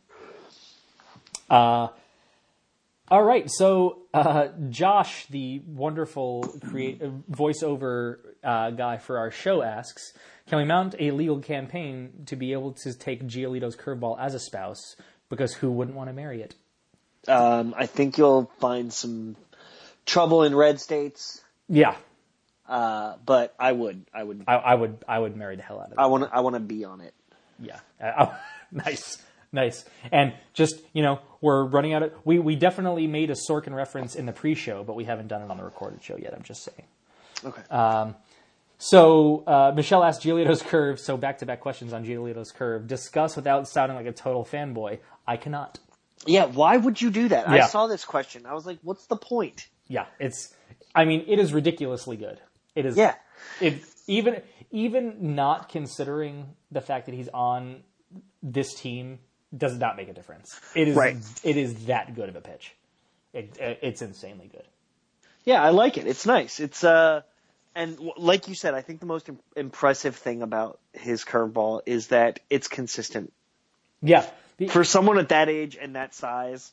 All 3.11 3.23
right, 3.23 3.49
so 3.49 4.03
uh, 4.13 4.49
Josh, 4.69 5.25
the 5.27 5.61
wonderful 5.65 6.43
create 6.69 7.01
uh, 7.01 7.09
voiceover 7.31 8.17
uh, 8.43 8.69
guy 8.71 8.97
for 8.97 9.17
our 9.17 9.31
show, 9.31 9.63
asks, 9.63 10.13
"Can 10.47 10.59
we 10.59 10.65
mount 10.65 10.93
a 10.99 11.09
legal 11.11 11.39
campaign 11.39 12.23
to 12.27 12.35
be 12.35 12.53
able 12.53 12.73
to 12.83 12.93
take 12.93 13.23
Giolito's 13.25 13.75
curveball 13.75 14.19
as 14.19 14.35
a 14.35 14.39
spouse? 14.39 14.95
Because 15.29 15.53
who 15.55 15.71
wouldn't 15.71 15.97
want 15.97 16.09
to 16.09 16.13
marry 16.13 16.41
it?" 16.43 16.53
Um, 17.27 17.73
I 17.75 17.87
think 17.87 18.17
you'll 18.17 18.51
find 18.59 18.93
some 18.93 19.35
trouble 20.05 20.43
in 20.43 20.55
red 20.55 20.79
states, 20.79 21.41
Yeah, 21.67 21.95
uh, 22.67 23.15
but 23.25 23.55
I 23.59 23.71
would, 23.71 24.05
I 24.13 24.23
would, 24.23 24.43
I, 24.47 24.55
I 24.55 24.75
would 24.75 25.03
I 25.07 25.17
would 25.17 25.35
marry 25.35 25.55
the 25.55 25.63
hell 25.63 25.79
out 25.79 25.87
of 25.87 25.91
it. 25.93 25.97
I 25.97 26.05
want 26.05 26.23
to, 26.25 26.29
I 26.35 26.41
want 26.41 26.55
to 26.55 26.59
be 26.59 26.85
on 26.85 27.01
it. 27.01 27.13
yeah, 27.59 27.79
nice, 28.71 29.17
nice. 29.51 29.85
And 30.11 30.33
just 30.53 30.81
you 30.93 31.01
know, 31.03 31.19
we're 31.41 31.63
running 31.65 31.93
out 31.93 32.03
of. 32.03 32.13
We 32.25 32.39
we 32.39 32.55
definitely 32.55 33.07
made 33.07 33.29
a 33.29 33.35
Sorkin 33.35 33.73
reference 33.73 34.15
in 34.15 34.25
the 34.25 34.33
pre-show, 34.33 34.83
but 34.83 34.95
we 34.95 35.05
haven't 35.05 35.27
done 35.27 35.41
it 35.41 35.49
on 35.51 35.57
the 35.57 35.63
recorded 35.63 36.03
show 36.03 36.17
yet. 36.17 36.33
I'm 36.33 36.43
just 36.43 36.63
saying. 36.63 36.87
Okay. 37.43 37.61
So 38.81 39.43
uh, 39.45 39.73
Michelle 39.75 40.03
asked 40.03 40.21
Giolito's 40.23 40.61
curve. 40.61 40.99
So 40.99 41.17
back 41.17 41.39
to 41.39 41.45
back 41.45 41.59
questions 41.59 41.91
on 41.91 42.05
Giolito's 42.05 42.51
curve. 42.51 42.87
Discuss 42.87 43.35
without 43.35 43.67
sounding 43.67 43.97
like 43.97 44.05
a 44.05 44.13
total 44.13 44.45
fanboy. 44.45 44.99
I 45.27 45.35
cannot. 45.37 45.79
yeah. 46.25 46.45
Why 46.45 46.77
would 46.77 47.01
you 47.01 47.09
do 47.11 47.27
that? 47.29 47.49
I 47.49 47.67
saw 47.67 47.87
this 47.87 48.05
question. 48.05 48.45
I 48.45 48.53
was 48.53 48.65
like, 48.65 48.79
what's 48.81 49.05
the 49.07 49.17
point? 49.17 49.67
Yeah, 49.87 50.05
it's. 50.19 50.53
I 50.95 51.05
mean, 51.05 51.25
it 51.27 51.39
is 51.39 51.53
ridiculously 51.53 52.15
good. 52.17 52.39
It 52.75 52.85
is. 52.85 52.95
Yeah. 52.95 53.15
It 53.59 53.83
even 54.07 54.41
even 54.71 55.35
not 55.35 55.69
considering 55.69 56.55
the 56.71 56.81
fact 56.81 57.05
that 57.07 57.15
he's 57.15 57.29
on 57.29 57.83
this 58.41 58.73
team 58.73 59.19
does 59.55 59.77
not 59.77 59.97
make 59.97 60.09
a 60.09 60.13
difference. 60.13 60.59
It 60.75 60.89
is. 60.89 60.95
Right. 60.95 61.17
It 61.43 61.57
is 61.57 61.85
that 61.85 62.15
good 62.15 62.29
of 62.29 62.35
a 62.35 62.41
pitch. 62.41 62.75
It, 63.33 63.57
it's 63.59 64.01
insanely 64.01 64.47
good. 64.51 64.65
Yeah, 65.43 65.63
I 65.63 65.69
like 65.69 65.97
it. 65.97 66.07
It's 66.07 66.25
nice. 66.25 66.59
It's 66.59 66.83
uh, 66.83 67.21
and 67.75 67.97
like 68.17 68.47
you 68.47 68.55
said, 68.55 68.73
I 68.73 68.81
think 68.81 68.99
the 68.99 69.05
most 69.05 69.29
im- 69.29 69.39
impressive 69.55 70.15
thing 70.15 70.41
about 70.41 70.79
his 70.93 71.23
curveball 71.23 71.81
is 71.85 72.07
that 72.07 72.39
it's 72.49 72.67
consistent. 72.67 73.31
Yeah. 74.01 74.25
For 74.69 74.83
someone 74.83 75.17
at 75.17 75.29
that 75.29 75.47
age 75.47 75.77
and 75.79 75.95
that 75.95 76.13
size 76.13 76.71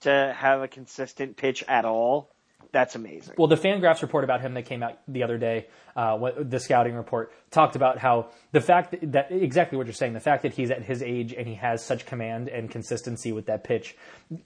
to 0.00 0.34
have 0.36 0.62
a 0.62 0.68
consistent 0.68 1.36
pitch 1.36 1.62
at 1.68 1.84
all, 1.84 2.30
that's 2.76 2.94
amazing. 2.94 3.34
Well, 3.38 3.48
the 3.48 3.56
Fangraphs 3.56 4.02
report 4.02 4.22
about 4.22 4.42
him 4.42 4.52
that 4.52 4.66
came 4.66 4.82
out 4.82 4.98
the 5.08 5.22
other 5.22 5.38
day, 5.38 5.66
uh, 5.96 6.18
what, 6.18 6.50
the 6.50 6.60
scouting 6.60 6.94
report 6.94 7.32
talked 7.50 7.74
about 7.74 7.96
how 7.96 8.26
the 8.52 8.60
fact 8.60 8.90
that, 8.90 9.12
that 9.12 9.32
exactly 9.32 9.78
what 9.78 9.86
you're 9.86 9.94
saying, 9.94 10.12
the 10.12 10.20
fact 10.20 10.42
that 10.42 10.52
he's 10.52 10.70
at 10.70 10.82
his 10.82 11.02
age 11.02 11.32
and 11.32 11.46
he 11.48 11.54
has 11.54 11.82
such 11.82 12.04
command 12.04 12.48
and 12.48 12.70
consistency 12.70 13.32
with 13.32 13.46
that 13.46 13.64
pitch, 13.64 13.96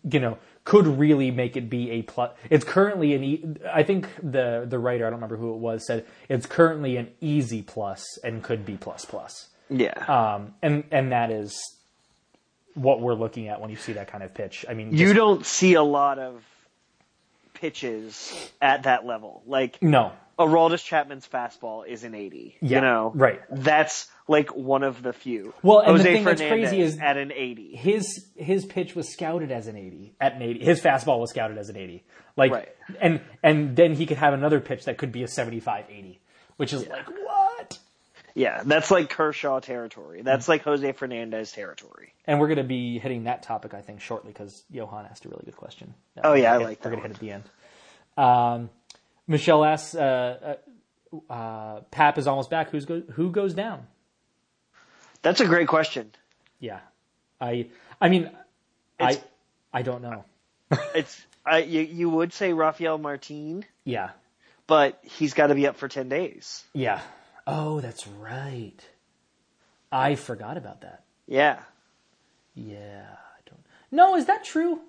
you 0.08 0.20
know, 0.20 0.38
could 0.64 0.86
really 0.86 1.32
make 1.32 1.56
it 1.56 1.68
be 1.68 1.90
a 1.90 2.02
plus. 2.02 2.30
It's 2.50 2.64
currently 2.64 3.14
an, 3.14 3.24
e- 3.24 3.44
I 3.72 3.82
think 3.82 4.08
the 4.22 4.64
the 4.68 4.78
writer, 4.78 5.04
I 5.06 5.10
don't 5.10 5.16
remember 5.16 5.36
who 5.36 5.52
it 5.52 5.58
was, 5.58 5.84
said 5.84 6.06
it's 6.28 6.46
currently 6.46 6.96
an 6.98 7.08
easy 7.20 7.62
plus 7.62 8.04
and 8.22 8.44
could 8.44 8.64
be 8.64 8.76
plus 8.76 9.04
plus. 9.04 9.48
yeah. 9.68 9.98
Um, 10.06 10.54
and 10.62 10.84
and 10.92 11.10
that 11.10 11.32
is 11.32 11.60
what 12.74 13.00
we're 13.00 13.14
looking 13.14 13.48
at 13.48 13.60
when 13.60 13.70
you 13.70 13.76
see 13.76 13.94
that 13.94 14.06
kind 14.06 14.22
of 14.22 14.32
pitch. 14.32 14.64
I 14.68 14.74
mean, 14.74 14.96
you 14.96 15.12
don't 15.14 15.44
see 15.44 15.74
a 15.74 15.82
lot 15.82 16.20
of 16.20 16.44
pitches 17.60 18.50
at 18.60 18.84
that 18.84 19.06
level. 19.06 19.42
Like 19.46 19.80
no, 19.82 20.12
Aroldis 20.38 20.84
Chapman's 20.84 21.28
fastball 21.28 21.86
is 21.86 22.04
an 22.04 22.14
80. 22.14 22.56
Yeah, 22.60 22.76
you 22.76 22.80
know, 22.82 23.12
right. 23.14 23.40
That's 23.50 24.08
like 24.26 24.54
one 24.56 24.82
of 24.82 25.02
the 25.02 25.12
few. 25.12 25.52
Well, 25.62 25.80
and 25.80 25.88
the 25.98 26.02
Jose 26.02 26.12
thing 26.14 26.24
that's 26.24 26.40
crazy 26.40 26.80
is- 26.80 26.98
at 26.98 27.16
an 27.16 27.32
80. 27.32 27.76
his 27.76 28.26
his 28.36 28.64
pitch 28.64 28.94
was 28.96 29.12
scouted 29.12 29.50
as 29.50 29.66
an 29.66 29.76
80 29.76 30.14
at 30.20 30.34
an 30.34 30.42
80 30.42 30.64
his 30.64 30.80
fastball 30.80 31.20
was 31.20 31.30
scouted 31.30 31.58
as 31.58 31.68
an 31.68 31.76
80 31.76 32.02
like 32.36 32.52
Right. 32.52 32.68
and 33.00 33.20
and 33.42 33.76
then 33.76 33.94
he 33.94 34.06
could 34.06 34.16
have 34.18 34.32
another 34.32 34.60
pitch 34.60 34.84
that 34.86 34.96
could 34.98 35.12
be 35.12 35.22
a 35.22 35.28
75 35.28 35.84
80 35.90 36.20
which 36.56 36.72
is 36.72 36.86
like 36.88 37.06
what 37.08 37.39
Yeah, 38.34 38.62
that's 38.64 38.90
like 38.90 39.10
Kershaw 39.10 39.60
territory. 39.60 40.22
That's 40.22 40.48
like 40.48 40.62
Jose 40.62 40.92
Fernandez 40.92 41.52
territory. 41.52 42.14
and 42.26 42.38
we're 42.40 42.48
going 42.48 42.58
to 42.58 42.64
be 42.64 42.98
hitting 42.98 43.24
that 43.24 43.42
topic 43.42 43.74
i 43.74 43.80
think 43.80 44.00
shortly 44.00 44.32
because 44.32 44.62
johan 44.70 45.06
asked 45.10 45.24
a 45.24 45.28
really 45.28 45.42
good 45.44 45.56
question 45.56 45.94
Oh, 46.22 46.34
yeah, 46.34 46.52
I 46.54 46.56
like 46.58 46.84
we're 46.84 46.90
going 46.92 47.02
to 47.02 47.08
hit 47.08 47.16
at 47.16 47.20
the 47.20 47.30
end 47.32 47.44
um, 48.16 48.70
michelle 49.26 49.64
asks 49.64 49.94
uh, 49.94 50.56
uh, 51.30 51.32
uh, 51.32 51.80
pap 51.90 52.18
is 52.18 52.26
almost 52.26 52.50
back 52.50 52.70
Who's 52.70 52.84
go- 52.84 53.02
who 53.12 53.30
goes 53.30 53.54
down 53.54 53.86
That's 55.22 55.40
a 55.40 55.46
great 55.46 55.68
question. 55.68 56.12
yeah 56.60 56.80
i 57.40 57.68
i 58.00 58.08
mean 58.08 58.30
i 59.00 59.20
i 59.72 59.82
don't 59.82 60.02
know 60.02 60.24
It's 60.94 61.20
I 61.44 61.58
you, 61.58 61.80
you 61.80 62.10
would 62.10 62.32
say 62.34 62.52
Rafael 62.52 62.98
Martin, 62.98 63.64
yeah 63.84 64.10
but 64.66 65.00
he's 65.02 65.34
got 65.34 65.48
to 65.48 65.54
be 65.56 65.66
up 65.66 65.76
for 65.76 65.88
10 65.88 66.08
days. 66.08 66.62
Yeah. 66.72 67.00
Oh, 67.46 67.80
that's 67.80 68.06
right. 68.06 68.78
I 69.92 70.14
forgot 70.14 70.56
about 70.56 70.82
that. 70.82 71.04
Yeah. 71.26 71.58
Yeah, 72.54 73.06
I 73.08 73.40
don't. 73.48 73.60
No, 73.90 74.16
is 74.16 74.26
that 74.26 74.44
true? 74.44 74.80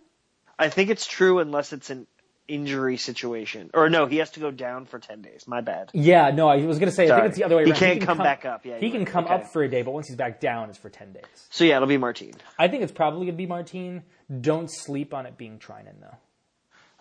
I 0.59 0.69
think 0.69 0.89
it's 0.89 1.05
true 1.07 1.39
unless 1.39 1.73
it's 1.73 1.89
an 1.89 2.07
injury 2.47 2.97
situation. 2.97 3.69
Or 3.73 3.89
no, 3.89 4.05
he 4.07 4.17
has 4.17 4.31
to 4.31 4.39
go 4.39 4.51
down 4.51 4.85
for 4.85 4.99
10 4.99 5.21
days. 5.21 5.45
My 5.47 5.61
bad. 5.61 5.89
Yeah, 5.93 6.31
no, 6.31 6.47
I 6.49 6.57
was 6.65 6.79
gonna 6.79 6.91
say 6.91 7.09
I 7.09 7.15
think 7.15 7.27
it's 7.29 7.37
the 7.37 7.43
other 7.45 7.55
way 7.55 7.63
He 7.65 7.71
around. 7.71 7.79
can't 7.79 7.99
can 7.99 8.07
come 8.07 8.17
back 8.17 8.45
up. 8.45 8.65
Yeah, 8.65 8.77
he 8.77 8.91
can 8.91 9.05
come 9.05 9.25
Okay. 9.25 9.35
up 9.35 9.53
for 9.53 9.63
a 9.63 9.69
day, 9.69 9.81
but 9.83 9.91
once 9.91 10.07
he's 10.07 10.17
back 10.17 10.39
down, 10.41 10.69
it's 10.69 10.77
for 10.77 10.89
ten 10.89 11.13
days. 11.13 11.23
So 11.49 11.63
yeah, 11.63 11.77
it'll 11.77 11.87
be 11.87 11.97
Martine. 11.97 12.33
I 12.59 12.67
think 12.67 12.83
it's 12.83 12.91
probably 12.91 13.25
gonna 13.27 13.37
be 13.37 13.45
Martine. 13.45 14.03
Don't 14.41 14.69
sleep 14.69 15.13
on 15.13 15.25
it 15.25 15.37
being 15.37 15.59
Treinen 15.59 15.99
though. 16.01 16.17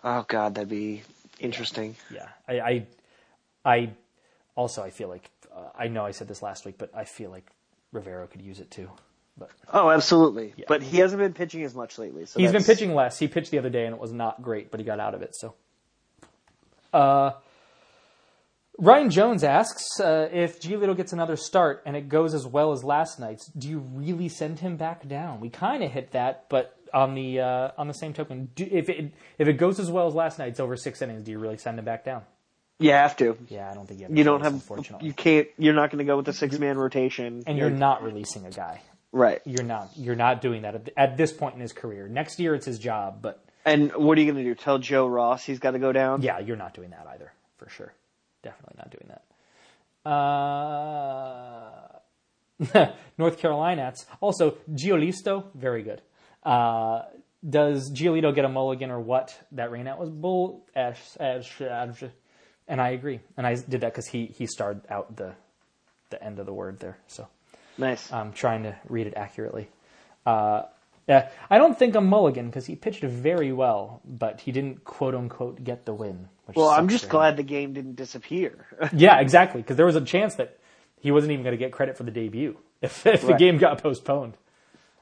Oh 0.03 0.25
god, 0.27 0.55
that'd 0.55 0.69
be 0.69 1.03
interesting. 1.39 1.95
Yeah, 2.13 2.29
I, 2.47 2.59
I, 2.59 2.85
I 3.65 3.89
also 4.55 4.81
I 4.81 4.89
feel 4.89 5.09
like 5.09 5.29
uh, 5.55 5.69
I 5.77 5.87
know 5.87 6.05
I 6.05 6.11
said 6.11 6.27
this 6.27 6.41
last 6.41 6.65
week, 6.65 6.75
but 6.77 6.91
I 6.95 7.03
feel 7.03 7.31
like 7.31 7.49
Rivero 7.91 8.27
could 8.27 8.41
use 8.41 8.59
it 8.59 8.71
too. 8.71 8.89
But 9.37 9.49
Oh, 9.71 9.89
absolutely. 9.89 10.53
But 10.67 10.83
he 10.83 10.97
hasn't 10.97 11.19
been 11.19 11.33
pitching 11.33 11.63
as 11.63 11.73
much 11.73 11.97
lately. 11.97 12.25
So 12.25 12.39
He's 12.39 12.51
been 12.51 12.63
pitching 12.63 12.93
less. 12.93 13.17
He 13.17 13.27
pitched 13.27 13.51
the 13.51 13.59
other 13.59 13.69
day 13.69 13.85
and 13.85 13.95
it 13.95 14.01
was 14.01 14.11
not 14.11 14.41
great, 14.41 14.71
but 14.71 14.79
he 14.79 14.85
got 14.85 14.99
out 14.99 15.13
of 15.13 15.21
it. 15.21 15.35
So, 15.35 15.55
uh, 16.93 17.31
Ryan 18.77 19.09
Jones 19.09 19.43
asks 19.43 19.99
uh, 19.99 20.27
if 20.31 20.59
Giolito 20.59 20.95
gets 20.95 21.13
another 21.13 21.35
start 21.35 21.83
and 21.85 21.95
it 21.95 22.09
goes 22.09 22.33
as 22.33 22.47
well 22.47 22.71
as 22.71 22.83
last 22.83 23.19
night's. 23.19 23.47
Do 23.47 23.69
you 23.69 23.79
really 23.79 24.27
send 24.29 24.59
him 24.59 24.75
back 24.75 25.07
down? 25.07 25.39
We 25.39 25.49
kind 25.49 25.83
of 25.83 25.91
hit 25.91 26.11
that, 26.11 26.45
but 26.49 26.75
on 26.93 27.13
the 27.13 27.41
uh, 27.41 27.71
on 27.77 27.87
the 27.87 27.93
same 27.93 28.13
token, 28.13 28.49
do, 28.55 28.67
if 28.69 28.89
it 28.89 29.13
if 29.37 29.47
it 29.47 29.53
goes 29.53 29.79
as 29.79 29.91
well 29.91 30.07
as 30.07 30.13
last 30.13 30.39
night's 30.39 30.59
over 30.59 30.75
six 30.75 31.01
innings, 31.01 31.23
do 31.23 31.31
you 31.31 31.39
really 31.39 31.57
send 31.57 31.77
him 31.77 31.85
back 31.85 32.03
down? 32.03 32.23
You 32.81 32.91
have 32.91 33.15
to. 33.17 33.37
Yeah, 33.49 33.69
I 33.69 33.73
don't 33.73 33.87
think 33.87 33.99
you 33.99 34.07
have. 34.07 34.17
You 34.17 34.23
don't 34.23 34.41
have. 34.41 34.53
unfortunately, 34.53 35.07
You 35.07 35.13
can't. 35.13 35.47
You're 35.57 35.73
not 35.73 35.89
going 35.91 35.99
to 35.99 36.05
go 36.05 36.17
with 36.17 36.25
the 36.25 36.33
six 36.33 36.57
man 36.59 36.77
rotation. 36.77 37.43
and 37.47 37.57
you're 37.57 37.69
not 37.69 38.03
releasing 38.03 38.45
a 38.45 38.51
guy. 38.51 38.81
right. 39.11 39.41
You're 39.45 39.63
not. 39.65 39.89
You're 39.95 40.15
not 40.15 40.41
doing 40.41 40.63
that 40.63 40.75
at, 40.75 40.89
at 40.97 41.17
this 41.17 41.31
point 41.31 41.55
in 41.55 41.61
his 41.61 41.73
career. 41.73 42.07
Next 42.07 42.39
year, 42.39 42.55
it's 42.55 42.65
his 42.65 42.79
job, 42.79 43.21
but 43.21 43.43
And 43.65 43.91
what 43.93 44.17
are 44.17 44.21
you 44.21 44.31
going 44.31 44.43
to 44.43 44.49
do? 44.49 44.55
Tell 44.55 44.77
Joe 44.79 45.07
Ross 45.07 45.43
he's 45.45 45.59
got 45.59 45.71
to 45.71 45.79
go 45.79 45.91
down? 45.91 46.21
Yeah, 46.21 46.39
you're 46.39 46.57
not 46.57 46.73
doing 46.73 46.89
that 46.91 47.05
either, 47.13 47.31
for 47.57 47.69
sure. 47.69 47.93
Definitely 48.43 48.75
not 48.77 48.91
doing 48.91 49.09
that. 49.09 49.23
Uh, 50.09 51.71
North 53.17 53.37
Carolinians. 53.37 54.05
Also, 54.19 54.57
Giolisto, 54.71 55.45
very 55.55 55.83
good. 55.83 56.01
Uh, 56.43 57.03
does 57.47 57.91
Giolito 57.91 58.33
get 58.33 58.45
a 58.45 58.49
mulligan 58.49 58.91
or 58.91 58.99
what? 58.99 59.35
That 59.51 59.71
rain 59.71 59.87
out 59.87 59.99
was 59.99 60.09
bull. 60.09 60.65
ash- 60.75 61.17
ash- 61.19 61.61
ash- 61.61 62.03
And 62.71 62.79
I 62.81 62.91
agree. 62.91 63.19
And 63.35 63.45
I 63.45 63.55
did 63.55 63.81
that 63.81 63.91
because 63.91 64.07
he, 64.07 64.27
he 64.27 64.47
starred 64.47 64.79
out 64.89 65.17
the, 65.17 65.33
the 66.09 66.23
end 66.23 66.39
of 66.39 66.45
the 66.45 66.53
word 66.53 66.79
there. 66.79 66.97
So 67.05 67.27
Nice. 67.77 68.11
I'm 68.13 68.31
trying 68.31 68.63
to 68.63 68.73
read 68.87 69.07
it 69.07 69.13
accurately. 69.17 69.69
Uh, 70.25 70.63
Yeah, 71.05 71.29
I 71.49 71.57
don't 71.57 71.77
think 71.77 71.95
I'm 71.95 72.05
mulligan 72.07 72.45
because 72.45 72.65
he 72.67 72.77
pitched 72.77 73.03
very 73.03 73.51
well, 73.51 73.99
but 74.05 74.39
he 74.39 74.53
didn't 74.53 74.85
quote 74.85 75.13
unquote 75.15 75.61
get 75.65 75.85
the 75.85 75.93
win. 75.93 76.29
Which 76.45 76.55
Well, 76.55 76.69
I'm 76.69 76.87
just 76.87 77.09
glad 77.09 77.35
the 77.35 77.43
game 77.43 77.73
didn't 77.73 77.95
disappear. 77.97 78.65
Yeah, 78.93 79.19
exactly. 79.19 79.61
Because 79.61 79.75
there 79.75 79.85
was 79.85 79.97
a 79.97 80.01
chance 80.05 80.35
that 80.35 80.57
he 81.01 81.11
wasn't 81.11 81.33
even 81.33 81.43
going 81.43 81.57
to 81.57 81.57
get 81.57 81.73
credit 81.73 81.97
for 81.97 82.03
the 82.03 82.11
debut 82.11 82.57
if, 82.81 83.05
if 83.05 83.27
the 83.27 83.33
game 83.33 83.57
got 83.57 83.83
postponed. 83.83 84.37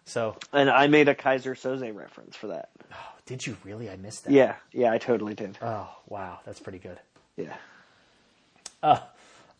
So, 0.05 0.37
and 0.51 0.71
I 0.71 0.87
made 0.87 1.07
a 1.07 1.13
Keyser 1.13 1.53
Soze 1.53 1.93
reference 1.95 2.35
for 2.35 2.47
that. 2.47 2.71
did 3.27 3.45
you 3.45 3.57
really? 3.63 3.91
I 3.91 3.97
missed 3.97 4.23
that. 4.23 4.33
Yeah, 4.33 4.55
yeah, 4.71 4.91
I 4.91 4.97
totally 4.97 5.35
did. 5.35 5.59
Oh, 5.61 5.87
wow. 6.07 6.39
That's 6.45 6.59
pretty 6.59 6.79
good. 6.79 6.97
Yeah. 7.39 8.99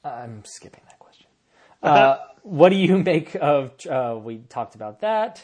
I'm 0.03 0.43
skipping 0.45 0.81
that 0.85 0.99
question. 0.99 1.25
Uh, 1.83 2.17
what 2.43 2.69
do 2.69 2.75
you 2.75 2.97
make 2.97 3.35
of? 3.35 3.73
Uh, 3.89 4.17
we 4.21 4.37
talked 4.49 4.75
about 4.75 5.01
that. 5.01 5.43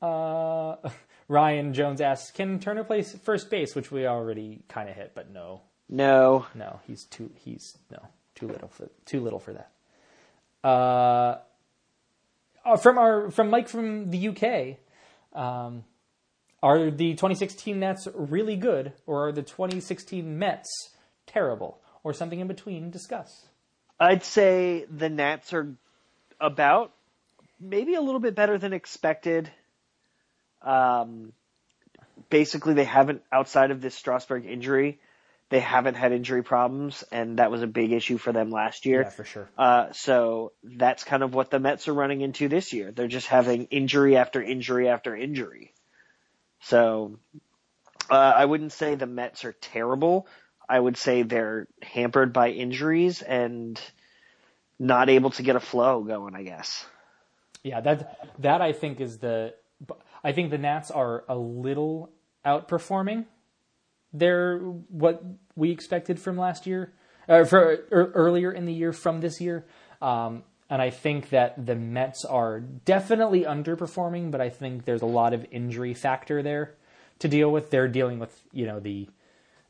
Uh, 0.00 0.76
Ryan 1.28 1.72
Jones 1.74 2.00
asks, 2.00 2.30
"Can 2.30 2.58
Turner 2.58 2.84
play 2.84 3.02
first 3.02 3.50
base?" 3.50 3.74
Which 3.74 3.90
we 3.90 4.06
already 4.06 4.62
kind 4.68 4.88
of 4.88 4.96
hit, 4.96 5.12
but 5.14 5.30
no, 5.30 5.62
No. 5.88 6.46
no, 6.54 6.80
he's 6.86 7.04
too 7.04 7.30
he's 7.36 7.78
no 7.90 8.00
too 8.34 8.48
little 8.48 8.68
for 8.68 8.88
too 9.06 9.20
little 9.20 9.38
for 9.38 9.52
that. 9.52 9.70
Uh, 10.64 11.38
uh, 12.64 12.76
from 12.76 12.98
our 12.98 13.30
from 13.30 13.50
Mike 13.50 13.68
from 13.68 14.10
the 14.10 14.28
UK, 14.28 14.76
um, 15.38 15.84
are 16.62 16.90
the 16.90 17.12
2016 17.12 17.78
Nats 17.78 18.08
really 18.14 18.56
good, 18.56 18.92
or 19.06 19.28
are 19.28 19.32
the 19.32 19.42
2016 19.42 20.38
Mets 20.38 20.90
terrible, 21.26 21.78
or 22.04 22.12
something 22.12 22.40
in 22.40 22.48
between? 22.48 22.90
Discuss. 22.90 23.46
I'd 23.98 24.24
say 24.24 24.86
the 24.90 25.08
Nats 25.08 25.52
are 25.52 25.74
about 26.40 26.92
maybe 27.60 27.94
a 27.94 28.00
little 28.00 28.20
bit 28.20 28.34
better 28.34 28.58
than 28.58 28.72
expected. 28.72 29.50
Um, 30.60 31.32
basically, 32.30 32.74
they 32.74 32.84
haven't 32.84 33.22
outside 33.30 33.70
of 33.70 33.80
this 33.80 33.94
Strasburg 33.94 34.46
injury, 34.46 34.98
they 35.52 35.60
haven't 35.60 35.96
had 35.96 36.12
injury 36.12 36.42
problems, 36.42 37.04
and 37.12 37.38
that 37.38 37.50
was 37.50 37.60
a 37.60 37.66
big 37.66 37.92
issue 37.92 38.16
for 38.16 38.32
them 38.32 38.50
last 38.50 38.86
year. 38.86 39.02
Yeah, 39.02 39.10
for 39.10 39.24
sure. 39.24 39.50
Uh, 39.58 39.92
so 39.92 40.52
that's 40.64 41.04
kind 41.04 41.22
of 41.22 41.34
what 41.34 41.50
the 41.50 41.60
Mets 41.60 41.88
are 41.88 41.92
running 41.92 42.22
into 42.22 42.48
this 42.48 42.72
year. 42.72 42.90
They're 42.90 43.06
just 43.06 43.26
having 43.26 43.64
injury 43.64 44.16
after 44.16 44.42
injury 44.42 44.88
after 44.88 45.14
injury. 45.14 45.74
So 46.60 47.18
uh, 48.10 48.14
I 48.14 48.46
wouldn't 48.46 48.72
say 48.72 48.94
the 48.94 49.06
Mets 49.06 49.44
are 49.44 49.52
terrible. 49.52 50.26
I 50.68 50.78
would 50.78 50.96
say 50.96 51.22
they're 51.22 51.66
hampered 51.82 52.32
by 52.32 52.50
injuries 52.50 53.22
and 53.22 53.80
not 54.78 55.08
able 55.08 55.30
to 55.30 55.42
get 55.42 55.56
a 55.56 55.60
flow 55.60 56.02
going. 56.02 56.34
I 56.34 56.42
guess. 56.42 56.84
Yeah, 57.62 57.80
that 57.80 58.34
that 58.40 58.60
I 58.60 58.72
think 58.72 59.00
is 59.00 59.18
the. 59.18 59.54
I 60.24 60.32
think 60.32 60.50
the 60.50 60.58
Nats 60.58 60.90
are 60.90 61.24
a 61.28 61.36
little 61.36 62.10
outperforming. 62.44 63.26
They're 64.12 64.58
what 64.58 65.22
we 65.56 65.70
expected 65.70 66.20
from 66.20 66.36
last 66.36 66.66
year, 66.66 66.92
uh, 67.28 67.44
for 67.44 67.84
er, 67.92 68.12
earlier 68.14 68.52
in 68.52 68.66
the 68.66 68.72
year 68.72 68.92
from 68.92 69.20
this 69.20 69.40
year, 69.40 69.64
um, 70.00 70.42
and 70.68 70.82
I 70.82 70.90
think 70.90 71.30
that 71.30 71.66
the 71.66 71.74
Mets 71.74 72.24
are 72.24 72.60
definitely 72.60 73.44
underperforming. 73.44 74.30
But 74.30 74.40
I 74.40 74.50
think 74.50 74.84
there's 74.84 75.02
a 75.02 75.06
lot 75.06 75.32
of 75.32 75.46
injury 75.50 75.94
factor 75.94 76.42
there 76.42 76.74
to 77.20 77.28
deal 77.28 77.50
with. 77.50 77.70
They're 77.70 77.88
dealing 77.88 78.18
with 78.18 78.42
you 78.52 78.66
know 78.66 78.80
the 78.80 79.08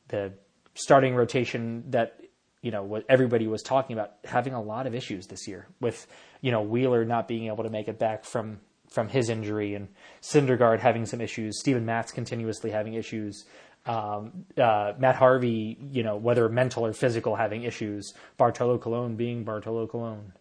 the 0.09 0.33
starting 0.75 1.15
rotation 1.15 1.85
that 1.91 2.19
you 2.63 2.71
know 2.71 2.83
what 2.83 3.05
everybody 3.09 3.47
was 3.47 3.63
talking 3.63 3.95
about 3.95 4.15
having 4.25 4.55
a 4.55 4.63
lot 4.63 4.87
of 4.87 4.95
issues 4.95 5.27
this 5.27 5.47
year 5.49 5.67
with 5.81 6.07
you 6.41 6.51
know 6.51 6.63
Wheeler 6.63 7.05
not 7.05 7.29
being 7.29 7.47
able 7.47 7.65
to 7.65 7.71
make 7.71 7.89
it 7.89 7.99
back 7.99 8.25
from 8.25 8.61
from 8.89 9.09
his 9.09 9.29
injury 9.29 9.75
and 9.75 9.89
Syndergaard 10.21 10.81
having 10.81 11.07
some 11.07 11.21
issues, 11.21 11.59
Stephen 11.59 11.87
Matz 11.87 12.13
continuously 12.13 12.71
having 12.71 12.93
issues, 12.93 13.47
um, 13.87 14.45
uh, 14.59 14.93
Matt 14.99 15.17
Harvey, 15.17 15.79
you 15.91 16.03
know 16.03 16.17
whether 16.17 16.49
mental 16.49 16.87
or 16.87 16.93
physical 16.93 17.37
having 17.37 17.65
issues, 17.65 18.13
Bartolo 18.37 18.79
Colon 18.79 19.17
being 19.17 19.45
Bartolo 19.45 19.87
Colon. 19.87 20.33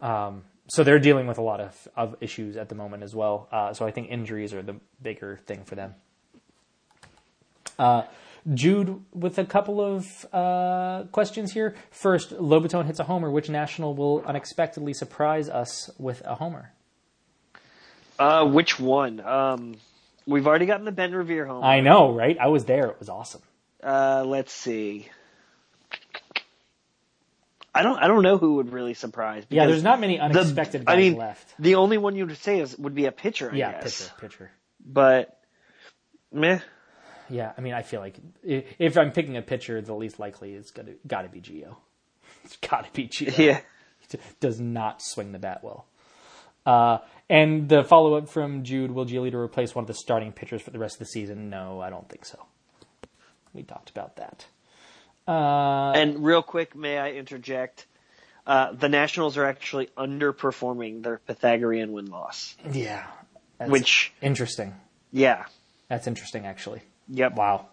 Um, 0.00 0.44
so 0.68 0.84
they're 0.84 1.00
dealing 1.00 1.26
with 1.26 1.38
a 1.38 1.42
lot 1.42 1.60
of, 1.60 1.88
of 1.96 2.16
issues 2.20 2.56
at 2.56 2.68
the 2.68 2.74
moment 2.76 3.02
as 3.02 3.14
well. 3.14 3.48
Uh, 3.50 3.74
so 3.74 3.84
I 3.84 3.90
think 3.90 4.08
injuries 4.08 4.54
are 4.54 4.62
the 4.62 4.76
bigger 5.02 5.40
thing 5.46 5.64
for 5.64 5.74
them. 5.74 5.94
Uh, 7.76 8.02
Jude 8.52 9.02
with 9.12 9.38
a 9.38 9.44
couple 9.44 9.80
of 9.80 10.26
uh, 10.32 11.04
questions 11.12 11.52
here. 11.52 11.74
First, 11.90 12.30
Lobaton 12.30 12.86
hits 12.86 12.98
a 12.98 13.04
homer. 13.04 13.30
Which 13.30 13.48
national 13.48 13.94
will 13.94 14.22
unexpectedly 14.26 14.92
surprise 14.94 15.48
us 15.48 15.90
with 15.98 16.22
a 16.24 16.34
homer? 16.34 16.72
Uh, 18.18 18.44
which 18.46 18.78
one? 18.78 19.20
Um, 19.20 19.76
we've 20.26 20.46
already 20.46 20.66
gotten 20.66 20.84
the 20.84 20.92
Ben 20.92 21.12
Revere 21.12 21.46
home. 21.46 21.64
I 21.64 21.80
know, 21.80 22.12
right? 22.12 22.36
I 22.38 22.48
was 22.48 22.64
there. 22.64 22.86
It 22.88 22.98
was 22.98 23.08
awesome. 23.08 23.42
Uh, 23.82 24.24
let's 24.26 24.52
see. 24.52 25.08
I 27.72 27.82
don't. 27.82 27.98
I 27.98 28.08
don't 28.08 28.22
know 28.22 28.36
who 28.36 28.54
would 28.56 28.72
really 28.72 28.94
surprise. 28.94 29.44
Yeah, 29.48 29.66
there's 29.66 29.82
not 29.84 30.00
many 30.00 30.16
the- 30.16 30.24
unexpected 30.24 30.82
I 30.88 30.96
guys 30.96 30.98
mean, 30.98 31.16
left. 31.16 31.54
The 31.60 31.76
only 31.76 31.98
one 31.98 32.16
you 32.16 32.26
would 32.26 32.36
say 32.38 32.58
is 32.60 32.76
would 32.76 32.94
be 32.96 33.06
a 33.06 33.12
pitcher. 33.12 33.50
I 33.52 33.56
Yeah, 33.56 33.72
guess. 33.80 34.08
pitcher, 34.08 34.14
pitcher. 34.20 34.50
But 34.84 35.38
meh. 36.32 36.58
Yeah, 37.30 37.52
I 37.56 37.60
mean, 37.60 37.74
I 37.74 37.82
feel 37.82 38.00
like 38.00 38.16
if 38.42 38.98
I'm 38.98 39.12
picking 39.12 39.36
a 39.36 39.42
pitcher, 39.42 39.80
the 39.80 39.94
least 39.94 40.18
likely 40.18 40.54
is 40.54 40.70
gonna 40.70 40.92
got 41.06 41.22
to 41.22 41.28
be 41.28 41.40
Gio. 41.40 41.76
It's 42.44 42.56
got 42.56 42.86
to 42.86 42.92
be 42.92 43.06
Gio. 43.08 43.36
Yeah. 43.38 43.60
He 44.10 44.18
does 44.40 44.58
not 44.60 45.00
swing 45.02 45.30
the 45.32 45.38
bat 45.38 45.62
well. 45.62 45.86
Uh, 46.66 46.98
and 47.28 47.68
the 47.68 47.84
follow 47.84 48.14
up 48.14 48.28
from 48.28 48.64
Jude: 48.64 48.90
Will 48.90 49.06
Giolito 49.06 49.34
replace 49.34 49.74
one 49.74 49.84
of 49.84 49.86
the 49.88 49.94
starting 49.94 50.32
pitchers 50.32 50.62
for 50.62 50.70
the 50.70 50.78
rest 50.78 50.96
of 50.96 50.98
the 51.00 51.06
season? 51.06 51.48
No, 51.50 51.80
I 51.80 51.90
don't 51.90 52.08
think 52.08 52.24
so. 52.24 52.38
We 53.54 53.62
talked 53.62 53.90
about 53.90 54.16
that. 54.16 54.46
Uh, 55.28 55.92
And 55.92 56.24
real 56.24 56.42
quick, 56.42 56.74
may 56.74 56.98
I 56.98 57.12
interject? 57.12 57.86
Uh, 58.46 58.72
the 58.72 58.88
Nationals 58.88 59.36
are 59.36 59.44
actually 59.44 59.86
underperforming 59.96 61.02
their 61.02 61.18
Pythagorean 61.18 61.92
win 61.92 62.06
loss. 62.06 62.56
yeah, 62.72 63.06
Which, 63.60 64.12
interesting. 64.22 64.74
yeah, 65.12 65.44
That's 65.88 66.06
interesting, 66.06 66.46
actually. 66.46 66.80
Yep. 67.10 67.34
Wow. 67.34 67.68